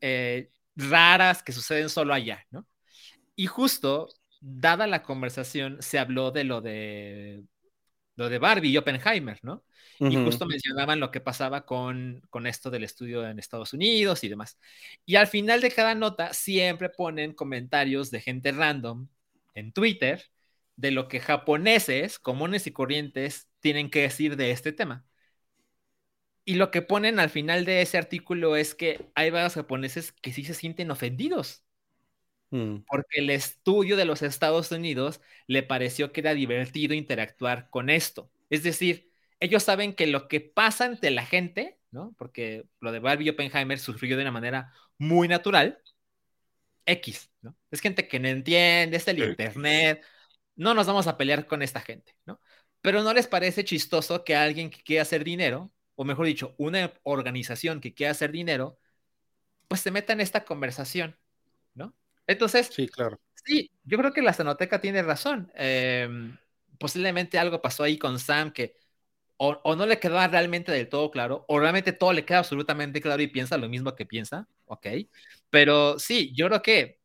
eh, 0.00 0.50
raras 0.74 1.42
que 1.42 1.52
suceden 1.52 1.88
solo 1.88 2.14
allá. 2.14 2.46
¿no? 2.50 2.66
Y 3.36 3.46
justo, 3.46 4.08
dada 4.40 4.86
la 4.86 5.02
conversación, 5.02 5.78
se 5.80 5.98
habló 5.98 6.30
de 6.32 6.44
lo 6.44 6.60
de, 6.60 7.44
lo 8.20 8.28
de 8.30 8.38
Barbie 8.38 8.70
y 8.70 8.76
Oppenheimer, 8.78 9.38
¿no? 9.42 9.64
Y 10.06 10.16
Ujú. 10.16 10.18
justo 10.18 10.46
mencionaban 10.46 11.00
lo 11.00 11.10
que 11.10 11.20
pasaba 11.20 11.64
con, 11.66 12.22
con 12.30 12.46
esto 12.46 12.70
del 12.70 12.84
estudio 12.84 13.26
en 13.28 13.38
Estados 13.38 13.72
Unidos 13.72 14.24
y 14.24 14.28
demás. 14.28 14.58
Y 15.06 15.16
al 15.16 15.26
final 15.28 15.60
de 15.60 15.70
cada 15.72 15.94
nota 15.94 16.32
siempre 16.34 16.90
ponen 16.90 17.34
comentarios 17.34 18.10
de 18.10 18.20
gente 18.20 18.52
random 18.52 19.08
en 19.54 19.72
Twitter 19.72 20.24
de 20.76 20.90
lo 20.92 21.08
que 21.08 21.20
japoneses 21.20 22.18
comunes 22.18 22.66
y 22.66 22.72
corrientes 22.72 23.48
tienen 23.60 23.90
que 23.90 24.02
decir 24.02 24.36
de 24.36 24.50
este 24.52 24.72
tema. 24.72 25.04
Y 26.44 26.54
lo 26.56 26.70
que 26.70 26.82
ponen 26.82 27.20
al 27.20 27.30
final 27.30 27.64
de 27.64 27.82
ese 27.82 27.98
artículo 27.98 28.56
es 28.56 28.74
que 28.74 29.10
hay 29.14 29.30
varios 29.30 29.54
japoneses 29.54 30.12
que 30.12 30.32
sí 30.32 30.44
se 30.44 30.54
sienten 30.54 30.90
ofendidos 30.90 31.64
Mm. 32.50 32.78
porque 32.88 33.20
el 33.20 33.30
estudio 33.30 33.96
de 33.96 34.04
los 34.04 34.22
Estados 34.22 34.72
Unidos 34.72 35.20
le 35.46 35.62
pareció 35.62 36.10
que 36.12 36.20
era 36.20 36.34
divertido 36.34 36.94
interactuar 36.94 37.70
con 37.70 37.90
esto. 37.90 38.30
Es 38.50 38.64
decir, 38.64 39.12
ellos 39.38 39.62
saben 39.62 39.94
que 39.94 40.06
lo 40.08 40.26
que 40.28 40.40
pasa 40.40 40.84
ante 40.86 41.10
la 41.10 41.24
gente, 41.24 41.78
¿no? 41.92 42.14
Porque 42.18 42.66
lo 42.80 42.92
de 42.92 42.98
Barbie 42.98 43.30
Oppenheimer 43.30 43.78
surgió 43.78 44.16
de 44.16 44.22
una 44.22 44.32
manera 44.32 44.72
muy 44.98 45.28
natural. 45.28 45.80
X, 46.86 47.30
¿no? 47.42 47.56
Es 47.70 47.80
gente 47.80 48.08
que 48.08 48.18
no 48.18 48.28
entiende, 48.28 48.96
es 48.96 49.06
el 49.08 49.18
internet. 49.20 50.02
No 50.56 50.74
nos 50.74 50.86
vamos 50.86 51.06
a 51.06 51.16
pelear 51.16 51.46
con 51.46 51.62
esta 51.62 51.80
gente, 51.80 52.16
¿no? 52.26 52.40
Pero 52.80 53.02
no 53.02 53.14
les 53.14 53.26
parece 53.26 53.64
chistoso 53.64 54.24
que 54.24 54.34
alguien 54.36 54.70
que 54.70 54.82
quiera 54.82 55.02
hacer 55.02 55.24
dinero, 55.24 55.72
o 55.94 56.04
mejor 56.04 56.26
dicho, 56.26 56.54
una 56.58 56.92
organización 57.04 57.80
que 57.80 57.94
quiera 57.94 58.12
hacer 58.12 58.32
dinero, 58.32 58.78
pues 59.68 59.80
se 59.82 59.90
meta 59.90 60.12
en 60.12 60.20
esta 60.20 60.44
conversación, 60.44 61.16
¿no? 61.74 61.94
Entonces, 62.26 62.70
Sí, 62.72 62.88
claro. 62.88 63.20
Sí, 63.44 63.70
yo 63.84 63.98
creo 63.98 64.12
que 64.12 64.22
la 64.22 64.32
Sanoteca 64.32 64.80
tiene 64.80 65.02
razón. 65.02 65.50
Eh, 65.56 66.08
posiblemente 66.78 67.38
algo 67.38 67.62
pasó 67.62 67.84
ahí 67.84 67.98
con 67.98 68.18
Sam 68.18 68.52
que 68.52 68.74
o, 69.38 69.58
o, 69.64 69.76
no 69.76 69.86
le 69.86 70.00
quedaba 70.00 70.28
realmente 70.28 70.72
del 70.72 70.88
todo 70.88 71.10
claro, 71.10 71.46
o 71.48 71.58
realmente 71.60 71.92
todo 71.92 72.12
le 72.12 72.24
queda 72.26 72.38
absolutamente 72.40 73.00
claro 73.00 73.22
y 73.22 73.28
piensa 73.28 73.58
lo 73.58 73.68
mismo 73.70 73.94
que 73.96 74.06
piensa, 74.06 74.48
ok. 74.66 74.86
Pero 75.50 75.98
sí, 75.98 76.32
yo 76.34 76.48
creo 76.48 76.62
que 76.62 77.00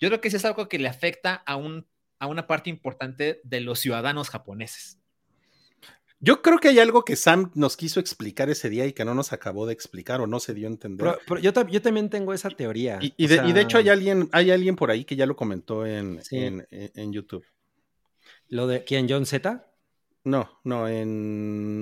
yo 0.00 0.08
creo 0.10 0.22
que 0.22 0.30
sí 0.30 0.36
es 0.36 0.46
algo 0.46 0.68
que 0.68 0.78
le 0.80 0.88
afecta 0.88 1.34
a, 1.46 1.56
un, 1.56 1.88
a 2.20 2.28
una 2.28 2.46
parte 2.48 2.70
importante 2.70 3.40
de 3.44 3.60
los 3.62 3.80
ciudadanos 3.80 4.30
japoneses. 4.30 4.99
Yo 6.22 6.42
creo 6.42 6.58
que 6.58 6.68
hay 6.68 6.78
algo 6.78 7.02
que 7.02 7.16
Sam 7.16 7.50
nos 7.54 7.78
quiso 7.78 7.98
explicar 7.98 8.50
ese 8.50 8.68
día 8.68 8.84
y 8.84 8.92
que 8.92 9.06
no 9.06 9.14
nos 9.14 9.32
acabó 9.32 9.66
de 9.66 9.72
explicar 9.72 10.20
o 10.20 10.26
no 10.26 10.38
se 10.38 10.52
dio 10.52 10.68
a 10.68 10.70
entender. 10.70 11.06
Pero, 11.06 11.18
pero 11.26 11.40
yo, 11.40 11.68
yo, 11.68 11.80
también 11.80 12.10
tengo 12.10 12.34
esa 12.34 12.50
teoría. 12.50 12.98
Y, 13.00 13.14
y, 13.16 13.26
de, 13.26 13.36
sea... 13.36 13.48
y, 13.48 13.52
de, 13.54 13.62
hecho 13.62 13.78
hay 13.78 13.88
alguien, 13.88 14.28
hay 14.32 14.50
alguien 14.50 14.76
por 14.76 14.90
ahí 14.90 15.04
que 15.04 15.16
ya 15.16 15.24
lo 15.24 15.34
comentó 15.34 15.86
en, 15.86 16.22
sí. 16.22 16.36
en, 16.36 16.66
en, 16.70 16.90
en, 16.94 17.12
YouTube. 17.12 17.44
¿Lo 18.48 18.66
de 18.66 18.84
quién? 18.84 19.06
¿John 19.08 19.24
Z? 19.24 19.66
No, 20.24 20.60
no, 20.64 20.86
en 20.88 21.08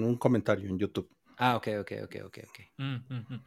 un 0.05 0.17
comentario 0.17 0.71
en 0.71 0.79
YouTube. 0.79 1.11
Ah, 1.37 1.57
ok, 1.57 1.69
ok, 1.81 1.93
ok, 2.05 2.17
ok. 2.27 2.39
okay. 2.49 2.67
Mm, 2.77 2.95
mm, 3.09 3.27
mm. 3.29 3.45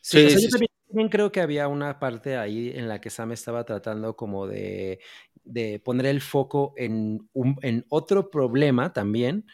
Sí, 0.00 0.18
sí, 0.20 0.26
o 0.26 0.30
sea, 0.30 0.38
sí, 0.38 0.44
yo 0.44 0.50
también, 0.50 0.70
también, 0.88 1.08
creo 1.10 1.32
que 1.32 1.40
había 1.42 1.68
una 1.68 1.98
parte 1.98 2.36
ahí 2.38 2.72
en 2.74 2.88
la 2.88 3.00
que 3.00 3.10
Sam 3.10 3.32
estaba 3.32 3.64
tratando 3.64 4.16
como 4.16 4.46
de, 4.46 5.00
de 5.44 5.80
poner 5.80 6.06
el 6.06 6.22
foco 6.22 6.72
en, 6.76 7.28
un, 7.34 7.56
en 7.62 7.84
otro 7.90 8.30
problema 8.30 8.92
también, 8.92 9.46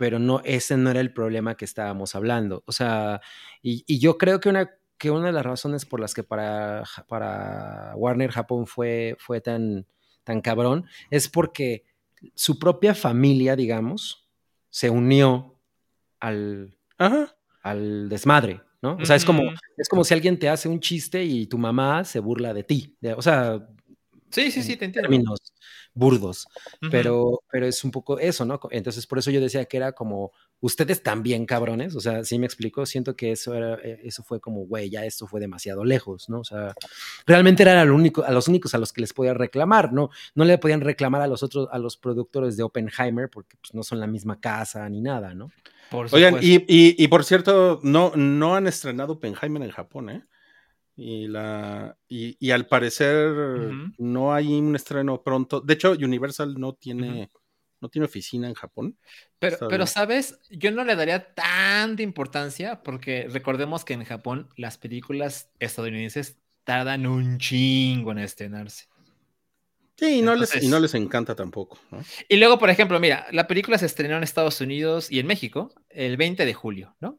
pero 0.00 0.18
no, 0.18 0.40
ese 0.46 0.78
no 0.78 0.88
era 0.90 1.00
el 1.00 1.12
problema 1.12 1.58
que 1.58 1.66
estábamos 1.66 2.14
hablando. 2.14 2.62
O 2.64 2.72
sea, 2.72 3.20
y, 3.60 3.84
y 3.86 3.98
yo 3.98 4.16
creo 4.16 4.40
que 4.40 4.48
una, 4.48 4.70
que 4.96 5.10
una 5.10 5.26
de 5.26 5.32
las 5.32 5.44
razones 5.44 5.84
por 5.84 6.00
las 6.00 6.14
que 6.14 6.22
para, 6.22 6.84
para 7.06 7.92
Warner 7.96 8.30
Japón 8.30 8.66
fue, 8.66 9.14
fue 9.18 9.42
tan, 9.42 9.86
tan 10.24 10.40
cabrón 10.40 10.86
es 11.10 11.28
porque 11.28 11.84
su 12.34 12.58
propia 12.58 12.94
familia, 12.94 13.56
digamos, 13.56 14.26
se 14.70 14.88
unió 14.88 15.60
al, 16.18 16.78
Ajá. 16.96 17.36
al 17.62 18.08
desmadre, 18.08 18.62
¿no? 18.80 18.96
O 19.02 19.04
sea, 19.04 19.16
es 19.16 19.26
como, 19.26 19.42
es 19.76 19.86
como 19.90 20.02
si 20.02 20.14
alguien 20.14 20.38
te 20.38 20.48
hace 20.48 20.66
un 20.70 20.80
chiste 20.80 21.22
y 21.22 21.44
tu 21.46 21.58
mamá 21.58 22.04
se 22.04 22.20
burla 22.20 22.54
de 22.54 22.64
ti. 22.64 22.96
De, 23.02 23.12
o 23.12 23.20
sea, 23.20 23.68
sí, 24.30 24.50
sí, 24.50 24.62
sí, 24.62 24.78
te 24.78 24.86
entiendo. 24.86 25.36
Burdos, 26.00 26.48
uh 26.82 26.86
-huh. 26.86 26.90
pero, 26.90 27.42
pero 27.52 27.66
es 27.66 27.84
un 27.84 27.92
poco 27.92 28.18
eso, 28.18 28.44
¿no? 28.44 28.58
Entonces, 28.70 29.06
por 29.06 29.18
eso 29.18 29.30
yo 29.30 29.40
decía 29.40 29.66
que 29.66 29.76
era 29.76 29.92
como, 29.92 30.32
ustedes 30.60 31.02
también 31.02 31.46
cabrones, 31.46 31.94
o 31.94 32.00
sea, 32.00 32.24
sí 32.24 32.38
me 32.38 32.46
explico, 32.46 32.84
siento 32.86 33.14
que 33.14 33.32
eso, 33.32 33.54
era, 33.54 33.74
eso 33.76 34.22
fue 34.24 34.40
como, 34.40 34.66
güey, 34.66 34.90
ya 34.90 35.04
esto 35.04 35.26
fue 35.26 35.40
demasiado 35.40 35.84
lejos, 35.84 36.28
¿no? 36.28 36.40
O 36.40 36.44
sea, 36.44 36.74
realmente 37.26 37.62
eran 37.62 37.78
al 37.78 37.90
único, 37.90 38.24
a 38.24 38.32
los 38.32 38.48
únicos 38.48 38.74
a 38.74 38.78
los 38.78 38.92
que 38.92 39.02
les 39.02 39.12
podía 39.12 39.34
reclamar, 39.34 39.92
¿no? 39.92 40.10
No 40.34 40.44
le 40.44 40.58
podían 40.58 40.80
reclamar 40.80 41.22
a 41.22 41.26
los 41.26 41.42
otros, 41.42 41.68
a 41.70 41.78
los 41.78 41.96
productores 41.96 42.56
de 42.56 42.62
Oppenheimer, 42.62 43.30
porque 43.30 43.56
pues, 43.60 43.74
no 43.74 43.82
son 43.82 44.00
la 44.00 44.06
misma 44.06 44.40
casa 44.40 44.88
ni 44.88 45.00
nada, 45.00 45.34
¿no? 45.34 45.50
Por 45.90 46.06
Oigan, 46.12 46.36
y, 46.40 46.56
y, 46.68 47.02
y, 47.02 47.08
por 47.08 47.24
cierto, 47.24 47.80
no, 47.82 48.12
no 48.14 48.54
han 48.54 48.66
estrenado 48.66 49.14
Oppenheimer 49.14 49.62
en 49.62 49.70
Japón, 49.70 50.10
¿eh? 50.10 50.24
Y, 51.02 51.28
la, 51.28 51.96
y, 52.08 52.36
y 52.38 52.50
al 52.50 52.66
parecer 52.66 53.32
no 53.96 54.34
hay 54.34 54.52
un 54.52 54.76
estreno 54.76 55.22
pronto. 55.22 55.62
De 55.62 55.72
hecho, 55.72 55.92
Universal 55.92 56.56
no 56.58 56.74
tiene, 56.74 57.30
no 57.80 57.88
tiene 57.88 58.04
oficina 58.04 58.46
en 58.46 58.52
Japón. 58.52 58.98
Pero, 59.38 59.54
Está 59.54 59.68
pero. 59.68 59.86
¿sabes? 59.86 60.38
Yo 60.50 60.70
no 60.72 60.84
le 60.84 60.96
daría 60.96 61.32
tanta 61.32 62.02
importancia 62.02 62.82
porque 62.82 63.28
recordemos 63.30 63.86
que 63.86 63.94
en 63.94 64.04
Japón 64.04 64.50
las 64.58 64.76
películas 64.76 65.50
estadounidenses 65.58 66.36
tardan 66.64 67.06
un 67.06 67.38
chingo 67.38 68.12
en 68.12 68.18
estrenarse. 68.18 68.84
Sí, 69.96 70.18
y 70.18 70.22
no, 70.22 70.34
les, 70.34 70.62
y 70.62 70.68
no 70.68 70.78
les 70.80 70.92
encanta 70.92 71.34
tampoco. 71.34 71.78
¿no? 71.90 72.04
Y 72.28 72.36
luego, 72.36 72.58
por 72.58 72.68
ejemplo, 72.68 73.00
mira, 73.00 73.26
la 73.32 73.46
película 73.46 73.78
se 73.78 73.86
estrenó 73.86 74.18
en 74.18 74.22
Estados 74.22 74.60
Unidos 74.60 75.10
y 75.10 75.18
en 75.18 75.26
México 75.26 75.72
el 75.88 76.18
20 76.18 76.44
de 76.44 76.52
julio, 76.52 76.94
¿no? 77.00 77.18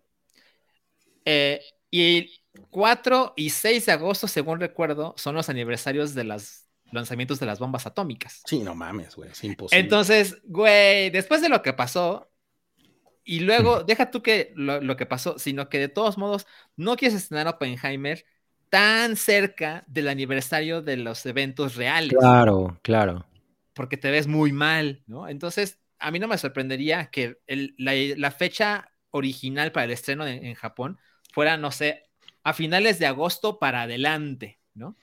Eh, 1.25 1.61
y 1.91 2.17
el 2.17 2.31
4 2.71 3.33
y 3.37 3.51
6 3.51 3.85
de 3.87 3.93
agosto, 3.93 4.27
según 4.27 4.59
recuerdo, 4.59 5.13
son 5.17 5.35
los 5.35 5.49
aniversarios 5.49 6.15
de 6.15 6.23
los 6.25 6.65
lanzamientos 6.91 7.39
de 7.39 7.45
las 7.47 7.59
bombas 7.59 7.85
atómicas. 7.85 8.41
Sí, 8.45 8.59
no 8.59 8.75
mames, 8.75 9.15
güey, 9.15 9.31
es 9.31 9.43
imposible. 9.43 9.81
Entonces, 9.83 10.41
güey, 10.45 11.09
después 11.11 11.41
de 11.41 11.49
lo 11.49 11.61
que 11.61 11.73
pasó, 11.73 12.31
y 13.23 13.41
luego, 13.41 13.83
deja 13.83 14.11
tú 14.11 14.23
que 14.23 14.53
lo, 14.55 14.81
lo 14.81 14.97
que 14.97 15.05
pasó, 15.05 15.39
sino 15.39 15.69
que 15.69 15.79
de 15.79 15.89
todos 15.89 16.17
modos, 16.17 16.47
no 16.75 16.95
quieres 16.97 17.17
estrenar 17.17 17.47
Oppenheimer 17.47 18.25
tan 18.69 19.15
cerca 19.15 19.83
del 19.87 20.07
aniversario 20.09 20.81
de 20.81 20.97
los 20.97 21.25
eventos 21.25 21.75
reales, 21.75 22.13
Claro, 22.17 22.77
claro. 22.83 23.25
porque 23.73 23.97
te 23.97 24.11
ves 24.11 24.27
muy 24.27 24.51
mal, 24.51 25.03
¿no? 25.07 25.27
Entonces, 25.27 25.79
a 25.99 26.11
mí 26.11 26.19
no 26.19 26.27
me 26.27 26.37
sorprendería 26.37 27.09
que 27.11 27.39
el- 27.47 27.75
la, 27.77 27.93
la 28.17 28.31
fecha 28.31 28.91
original 29.11 29.71
para 29.71 29.85
el 29.85 29.91
estreno 29.91 30.25
en, 30.27 30.45
en 30.45 30.55
Japón 30.55 30.99
fuera, 31.31 31.57
no 31.57 31.71
sé, 31.71 32.03
a 32.43 32.53
finales 32.53 32.99
de 32.99 33.05
agosto 33.07 33.59
para 33.59 33.83
adelante, 33.83 34.59
¿no? 34.73 34.95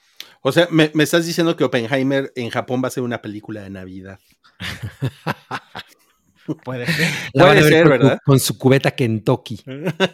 O 0.43 0.53
sea, 0.53 0.69
me, 0.71 0.91
me 0.95 1.05
estás 1.05 1.27
diciendo 1.27 1.57
que 1.57 1.65
Oppenheimer 1.65 2.33
en 2.37 2.51
Japón 2.51 2.81
va 2.83 2.89
a 2.89 2.93
ser 2.93 3.03
una 3.03 3.21
película 3.23 3.63
de 3.63 3.71
Navidad. 3.71 4.19
Puede 6.65 6.87
ser. 6.87 7.11
La 7.35 7.45
van 7.45 7.59
a 7.59 7.61
Puede 7.61 7.63
ver 7.63 7.73
ser, 7.73 7.83
con, 7.83 7.91
¿verdad? 7.91 8.19
Con 8.25 8.41
su 8.41 8.57
cubeta 8.57 8.91
Kentucky. 8.93 9.61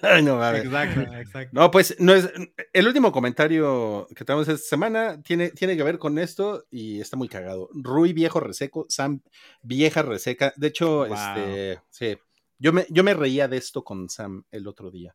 Ay, 0.03 0.23
no 0.25 0.37
mames. 0.37 0.65
Exacto, 0.65 1.01
exacto. 1.01 1.51
No, 1.53 1.71
pues 1.71 1.95
no 2.01 2.13
es. 2.13 2.29
El 2.73 2.89
último 2.89 3.13
comentario 3.13 4.09
que 4.17 4.25
tenemos 4.25 4.49
esta 4.49 4.67
semana 4.69 5.23
tiene, 5.23 5.51
tiene 5.51 5.77
que 5.77 5.85
ver 5.85 5.99
con 5.99 6.19
esto 6.19 6.65
y 6.73 7.01
está 7.01 7.17
muy 7.17 7.29
cagado. 7.29 7.69
Rui 7.73 8.13
viejo 8.13 8.41
reseco, 8.41 8.85
Sam 8.89 9.21
vieja 9.63 10.03
reseca. 10.03 10.53
De 10.57 10.67
hecho, 10.67 11.07
Wow. 11.07 11.15
este, 11.15 11.81
sí. 11.91 12.19
Yo 12.59 12.73
me, 12.73 12.85
yo 12.91 13.05
me 13.05 13.15
reía 13.15 13.47
de 13.47 13.57
esto 13.57 13.85
con 13.85 14.09
Sam 14.09 14.43
el 14.51 14.67
otro 14.67 14.91
día. 14.91 15.15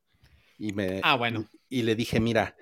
Y 0.60 0.73
me 0.73 0.99
Ah, 1.03 1.15
bueno. 1.15 1.49
y 1.69 1.81
le 1.84 1.95
dije, 1.95 2.19
mira, 2.19 2.56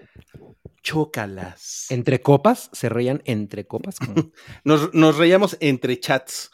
chócalas. 0.84 1.88
Entre 1.90 2.22
copas, 2.22 2.70
se 2.72 2.90
reían 2.90 3.22
entre 3.26 3.66
copas. 3.68 3.98
Nos, 4.64 4.94
nos 4.94 5.18
reíamos 5.18 5.58
entre 5.60 6.00
chats 6.00 6.52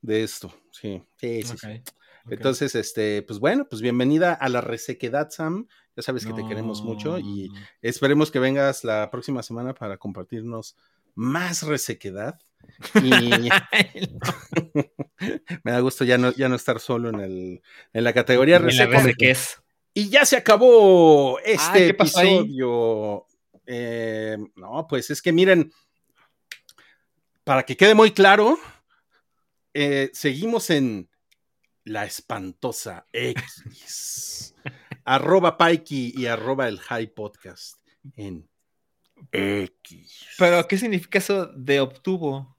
de 0.00 0.22
esto. 0.22 0.52
Sí, 0.72 1.02
sí, 1.16 1.42
sí. 1.42 1.82
Entonces, 2.28 2.74
este, 2.74 3.22
pues 3.22 3.38
bueno, 3.38 3.66
pues 3.68 3.80
bienvenida 3.82 4.32
a 4.34 4.48
la 4.48 4.60
resequedad, 4.60 5.30
Sam. 5.30 5.68
Ya 5.94 6.02
sabes 6.02 6.26
que 6.26 6.32
te 6.32 6.46
queremos 6.46 6.82
mucho 6.82 7.18
y 7.18 7.50
esperemos 7.82 8.30
que 8.30 8.38
vengas 8.40 8.82
la 8.84 9.10
próxima 9.10 9.42
semana 9.42 9.74
para 9.74 9.96
compartirnos 9.96 10.76
más 11.14 11.62
resequedad. 11.62 12.38
Y 13.02 13.10
me 15.64 15.72
da 15.72 15.80
gusto 15.80 16.04
ya 16.04 16.18
no, 16.18 16.32
ya 16.32 16.48
no 16.48 16.56
estar 16.56 16.80
solo 16.80 17.10
en, 17.10 17.20
el, 17.20 17.62
en 17.92 18.04
la 18.04 18.12
categoría 18.12 18.56
En 18.56 18.62
la 18.62 18.68
reseca. 18.68 18.98
resequez. 18.98 19.62
Y 19.98 20.10
ya 20.10 20.26
se 20.26 20.36
acabó 20.36 21.38
este 21.38 21.78
Ay, 21.78 21.86
¿qué 21.86 21.94
pasó 21.94 22.18
ahí? 22.18 22.36
episodio. 22.36 23.26
Eh, 23.64 24.36
no, 24.54 24.86
pues 24.86 25.08
es 25.08 25.22
que 25.22 25.32
miren, 25.32 25.72
para 27.44 27.62
que 27.62 27.78
quede 27.78 27.94
muy 27.94 28.10
claro, 28.10 28.58
eh, 29.72 30.10
seguimos 30.12 30.68
en 30.68 31.08
la 31.84 32.04
espantosa 32.04 33.06
X. 33.10 34.54
arroba 35.06 35.56
Pikey 35.56 36.12
y 36.14 36.26
arroba 36.26 36.68
el 36.68 36.78
High 36.78 37.14
Podcast 37.14 37.78
en 38.16 38.46
X. 39.32 40.26
Pero, 40.36 40.68
¿qué 40.68 40.76
significa 40.76 41.20
eso 41.20 41.46
de 41.46 41.80
obtuvo? 41.80 42.55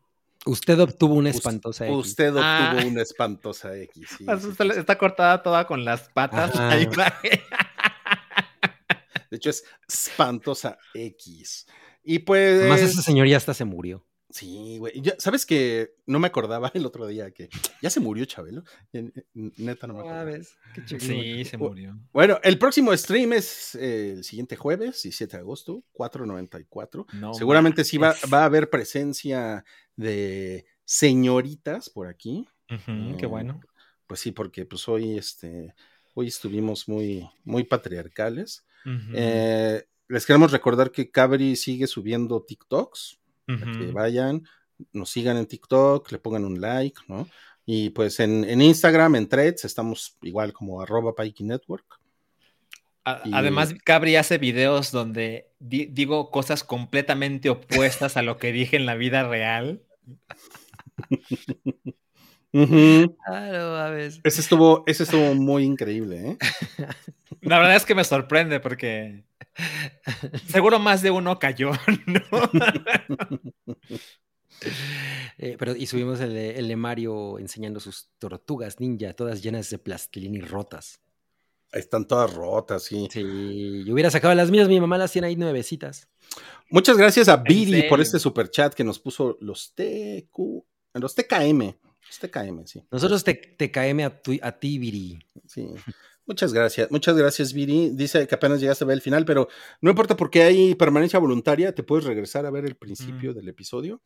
Usted 0.47 0.79
obtuvo 0.79 1.13
una 1.15 1.29
espantosa 1.29 1.85
X. 1.87 1.97
Usted 1.97 2.29
obtuvo 2.29 2.43
Ah. 2.43 2.83
una 2.85 3.01
espantosa 3.01 3.75
X. 3.77 4.07
sí, 4.09 4.15
sí, 4.17 4.23
está, 4.23 4.39
sí, 4.39 4.53
sí. 4.73 4.79
está 4.79 4.97
cortada 4.97 5.43
toda 5.43 5.67
con 5.67 5.83
las 5.85 6.09
patas. 6.09 6.55
Ajá. 6.55 6.69
la 6.69 6.81
imagen. 6.81 7.39
De 9.29 9.37
hecho, 9.37 9.49
es 9.49 9.63
espantosa 9.89 10.77
X. 10.93 11.67
Y 12.03 12.19
pues. 12.19 12.61
Además, 12.61 12.79
ese 12.81 13.01
señor 13.01 13.27
ya 13.27 13.37
hasta 13.37 13.53
se 13.53 13.65
murió. 13.65 14.05
Sí, 14.37 14.77
güey. 14.77 15.01
Ya- 15.01 15.15
¿Sabes 15.17 15.47
que 15.47 15.95
no 16.05 16.19
me 16.19 16.27
acordaba 16.27 16.71
el 16.75 16.85
otro 16.85 17.07
día 17.07 17.31
que 17.31 17.49
ya 17.81 17.89
se 17.89 17.99
murió 17.99 18.23
Chabelo? 18.25 18.63
Eh, 18.93 19.09
eh, 19.15 19.23
Neta, 19.33 19.87
no 19.87 19.95
me 19.95 20.01
acordaba. 20.01 20.31
Sí, 20.85 21.43
se 21.45 21.57
murió. 21.57 21.97
Bueno, 22.13 22.39
el 22.43 22.59
próximo 22.59 22.95
stream 22.95 23.33
es 23.33 23.73
eh, 23.73 24.11
el 24.11 24.23
siguiente 24.23 24.55
jueves, 24.55 25.01
17 25.01 25.37
de 25.37 25.41
agosto, 25.41 25.83
4.94. 25.93 27.05
No 27.13 27.33
Seguramente 27.33 27.83
sí 27.83 27.97
va, 27.97 28.15
a 28.31 28.45
haber 28.45 28.69
presencia 28.69 29.65
de 29.95 30.65
señoritas 30.85 31.89
por 31.89 32.07
aquí. 32.07 32.47
Qué 33.17 33.25
bueno. 33.25 33.59
Pues 34.05 34.19
sí, 34.19 34.31
porque 34.31 34.65
pues 34.65 34.87
hoy, 34.87 35.17
este, 35.17 35.73
hoy 36.13 36.27
estuvimos 36.27 36.87
muy, 36.87 37.27
muy 37.43 37.63
patriarcales. 37.63 38.65
Eh, 39.15 39.83
les 40.07 40.25
queremos 40.27 40.51
recordar 40.51 40.91
que 40.91 41.09
Cabri 41.09 41.55
sigue 41.55 41.87
subiendo 41.87 42.43
TikToks. 42.43 43.19
Para 43.47 43.71
que 43.71 43.91
vayan, 43.91 44.43
nos 44.93 45.09
sigan 45.09 45.37
en 45.37 45.45
TikTok, 45.45 46.11
le 46.11 46.19
pongan 46.19 46.45
un 46.45 46.59
like, 46.61 47.01
¿no? 47.07 47.27
Y 47.65 47.89
pues 47.89 48.19
en, 48.19 48.43
en 48.43 48.61
Instagram, 48.61 49.15
en 49.15 49.27
threads, 49.27 49.65
estamos 49.65 50.17
igual 50.21 50.53
como 50.53 50.81
arroba 50.81 51.13
Pikey 51.15 51.45
Network. 51.45 51.85
Y- 53.25 53.31
Además, 53.33 53.73
Cabri 53.85 54.17
hace 54.17 54.37
videos 54.37 54.91
donde 54.91 55.47
di- 55.59 55.85
digo 55.85 56.29
cosas 56.29 56.63
completamente 56.65 57.49
opuestas 57.49 58.17
a 58.17 58.21
lo 58.21 58.37
que 58.37 58.51
dije 58.51 58.75
en 58.75 58.85
la 58.85 58.95
vida 58.95 59.27
real. 59.27 59.81
Ujú. 62.53 63.15
Claro, 63.25 63.75
a 63.75 63.89
ver. 63.89 64.13
Ese 64.23 64.41
estuvo, 64.41 64.83
ese 64.87 65.03
estuvo 65.03 65.35
muy 65.35 65.63
increíble, 65.63 66.31
¿eh? 66.31 66.37
La 67.41 67.59
verdad 67.59 67.75
es 67.75 67.85
que 67.85 67.95
me 67.95 68.03
sorprende 68.03 68.59
porque 68.59 69.23
seguro 70.47 70.79
más 70.79 71.01
de 71.01 71.11
uno 71.11 71.37
cayó, 71.39 71.71
¿no? 72.07 72.21
Eh, 75.37 75.55
pero, 75.59 75.75
y 75.75 75.85
subimos 75.85 76.19
el, 76.19 76.33
de- 76.33 76.55
el 76.57 76.67
de 76.67 76.75
Mario 76.75 77.37
enseñando 77.37 77.79
sus 77.79 78.09
tortugas 78.17 78.79
ninja, 78.79 79.13
todas 79.13 79.43
llenas 79.43 79.69
de 79.69 79.77
plastilina 79.77 80.37
y 80.39 80.41
rotas. 80.41 80.99
Están 81.71 82.07
todas 82.07 82.33
rotas, 82.33 82.81
sí. 82.83 83.07
Sí, 83.11 83.83
yo 83.85 83.93
hubiera 83.93 84.09
sacado 84.09 84.33
las 84.33 84.49
mías, 84.49 84.67
mi 84.67 84.79
mamá 84.79 84.97
las 84.97 85.11
tiene 85.11 85.27
ahí 85.27 85.35
nuevecitas. 85.35 86.07
Muchas 86.71 86.97
gracias 86.97 87.27
a 87.27 87.37
Bidi 87.37 87.83
por 87.83 88.01
este 88.01 88.17
super 88.19 88.49
chat 88.49 88.73
que 88.73 88.83
nos 88.83 88.97
puso 88.99 89.37
los 89.41 89.73
TQ, 89.75 90.65
los 90.93 91.13
TKM, 91.13 91.61
los 92.07 92.19
TKM, 92.19 92.65
sí. 92.65 92.83
Nosotros 92.89 93.23
te, 93.23 93.35
te 93.35 93.69
caeme 93.69 94.05
a, 94.05 94.21
tu- 94.21 94.39
a 94.41 94.51
ti, 94.53 94.79
Viri. 94.79 95.19
Sí. 95.45 95.67
Muchas 96.27 96.53
gracias, 96.53 96.91
muchas 96.91 97.15
gracias, 97.17 97.53
Viri. 97.53 97.89
Dice 97.93 98.27
que 98.27 98.35
apenas 98.35 98.59
llegaste 98.59 98.83
a 98.83 98.87
ver 98.87 98.95
el 98.95 99.01
final, 99.01 99.23
pero 99.25 99.47
no 99.81 99.89
importa 99.89 100.15
porque 100.15 100.43
hay 100.43 100.75
permanencia 100.75 101.17
voluntaria, 101.19 101.73
te 101.73 101.83
puedes 101.83 102.05
regresar 102.05 102.45
a 102.45 102.51
ver 102.51 102.65
el 102.65 102.75
principio 102.75 103.31
Mm. 103.31 103.35
del 103.35 103.47
episodio. 103.49 104.01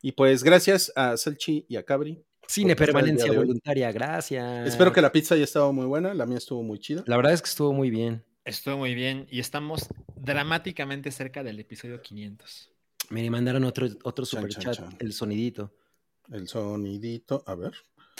Y 0.00 0.12
pues 0.12 0.42
gracias 0.42 0.90
a 0.96 1.16
Salchi 1.16 1.66
y 1.68 1.76
a 1.76 1.82
Cabri. 1.84 2.24
Cine 2.46 2.74
permanencia 2.74 3.30
voluntaria, 3.32 3.92
gracias. 3.92 4.66
Espero 4.66 4.92
que 4.92 5.02
la 5.02 5.12
pizza 5.12 5.34
haya 5.34 5.44
estado 5.44 5.70
muy 5.74 5.84
buena, 5.84 6.14
la 6.14 6.24
mía 6.24 6.38
estuvo 6.38 6.62
muy 6.62 6.78
chida. 6.78 7.04
La 7.06 7.16
verdad 7.18 7.34
es 7.34 7.42
que 7.42 7.50
estuvo 7.50 7.72
muy 7.74 7.90
bien. 7.90 8.24
Estuvo 8.46 8.78
muy 8.78 8.94
bien 8.94 9.26
y 9.30 9.40
estamos 9.40 9.88
dramáticamente 10.16 11.10
cerca 11.10 11.42
del 11.42 11.60
episodio 11.60 12.00
500. 12.00 12.70
Me 13.10 13.28
mandaron 13.28 13.64
otro, 13.64 13.86
otro 14.04 14.24
Chan, 14.24 14.40
super 14.40 14.50
chan, 14.50 14.62
chat, 14.62 14.74
chan. 14.76 14.96
el 15.00 15.12
sonidito. 15.12 15.74
El 16.32 16.48
sonidito, 16.48 17.42
a 17.46 17.54
ver. 17.54 17.72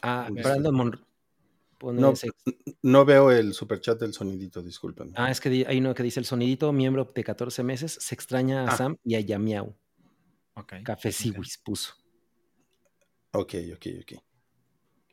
Ah. 0.02 0.28
Brandon 0.30 0.74
Mon- 0.74 1.00
pone 1.78 2.00
No. 2.00 2.10
ese- 2.12 2.30
No 2.82 3.04
veo 3.04 3.30
el 3.30 3.54
super 3.54 3.80
chat 3.80 3.98
del 4.00 4.12
sonidito, 4.12 4.62
disculpen. 4.62 5.12
Ah, 5.16 5.30
es 5.30 5.40
que 5.40 5.48
di- 5.50 5.64
hay 5.64 5.78
uno 5.78 5.94
que 5.94 6.02
dice 6.02 6.20
el 6.20 6.26
sonidito, 6.26 6.72
miembro 6.72 7.10
de 7.14 7.24
14 7.24 7.62
meses, 7.62 7.96
se 8.00 8.14
extraña 8.14 8.64
a 8.64 8.72
Ah. 8.72 8.76
Sam 8.76 8.96
y 9.04 9.14
a 9.14 9.20
Yamiau. 9.20 9.74
Ok. 10.54 10.74
Café. 10.84 11.12
Siwis 11.12 11.58
puso. 11.58 11.94
Ok, 13.32 13.54
ok, 13.74 13.86
ok. 14.02 14.22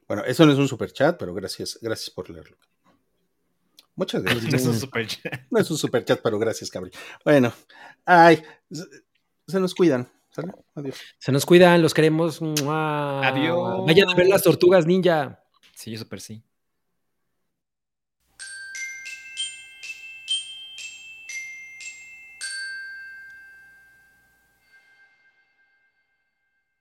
Bueno, 0.08 0.24
eso 0.26 0.45
no 0.45 0.52
es 0.52 0.58
un 0.58 0.68
super 0.68 0.92
chat, 0.92 1.18
pero 1.18 1.34
gracias, 1.34 1.80
gracias 1.82 2.10
por 2.10 2.30
leerlo. 2.30 2.58
Muchas 3.95 4.24
gracias. 4.24 4.53
Es 4.53 4.66
un. 4.66 4.90
No 5.50 5.60
es 5.60 5.72
un 5.72 5.77
super 5.77 6.03
chat, 6.03 6.19
pero 6.22 6.38
gracias, 6.38 6.69
Cabri. 6.69 6.92
Bueno, 7.24 7.53
ay, 8.06 8.42
se- 9.48 9.60
nos 9.60 9.74
cuidan. 9.74 10.08
¿Sale? 10.32 10.52
Adiós. 10.76 10.98
Se 11.18 11.32
nos 11.32 11.45
cuidan, 11.45 11.82
los 11.82 11.94
queremos. 11.94 12.42
¡Mua! 12.42 13.26
Adiós. 13.26 13.85
Vayan 13.88 14.10
a 14.10 14.16
ver 14.16 14.27
las 14.27 14.44
tortugas 14.44 14.85
ninja. 14.85 15.42
Sí, 15.74 15.95
super 15.95 16.19
sí. 16.19 16.44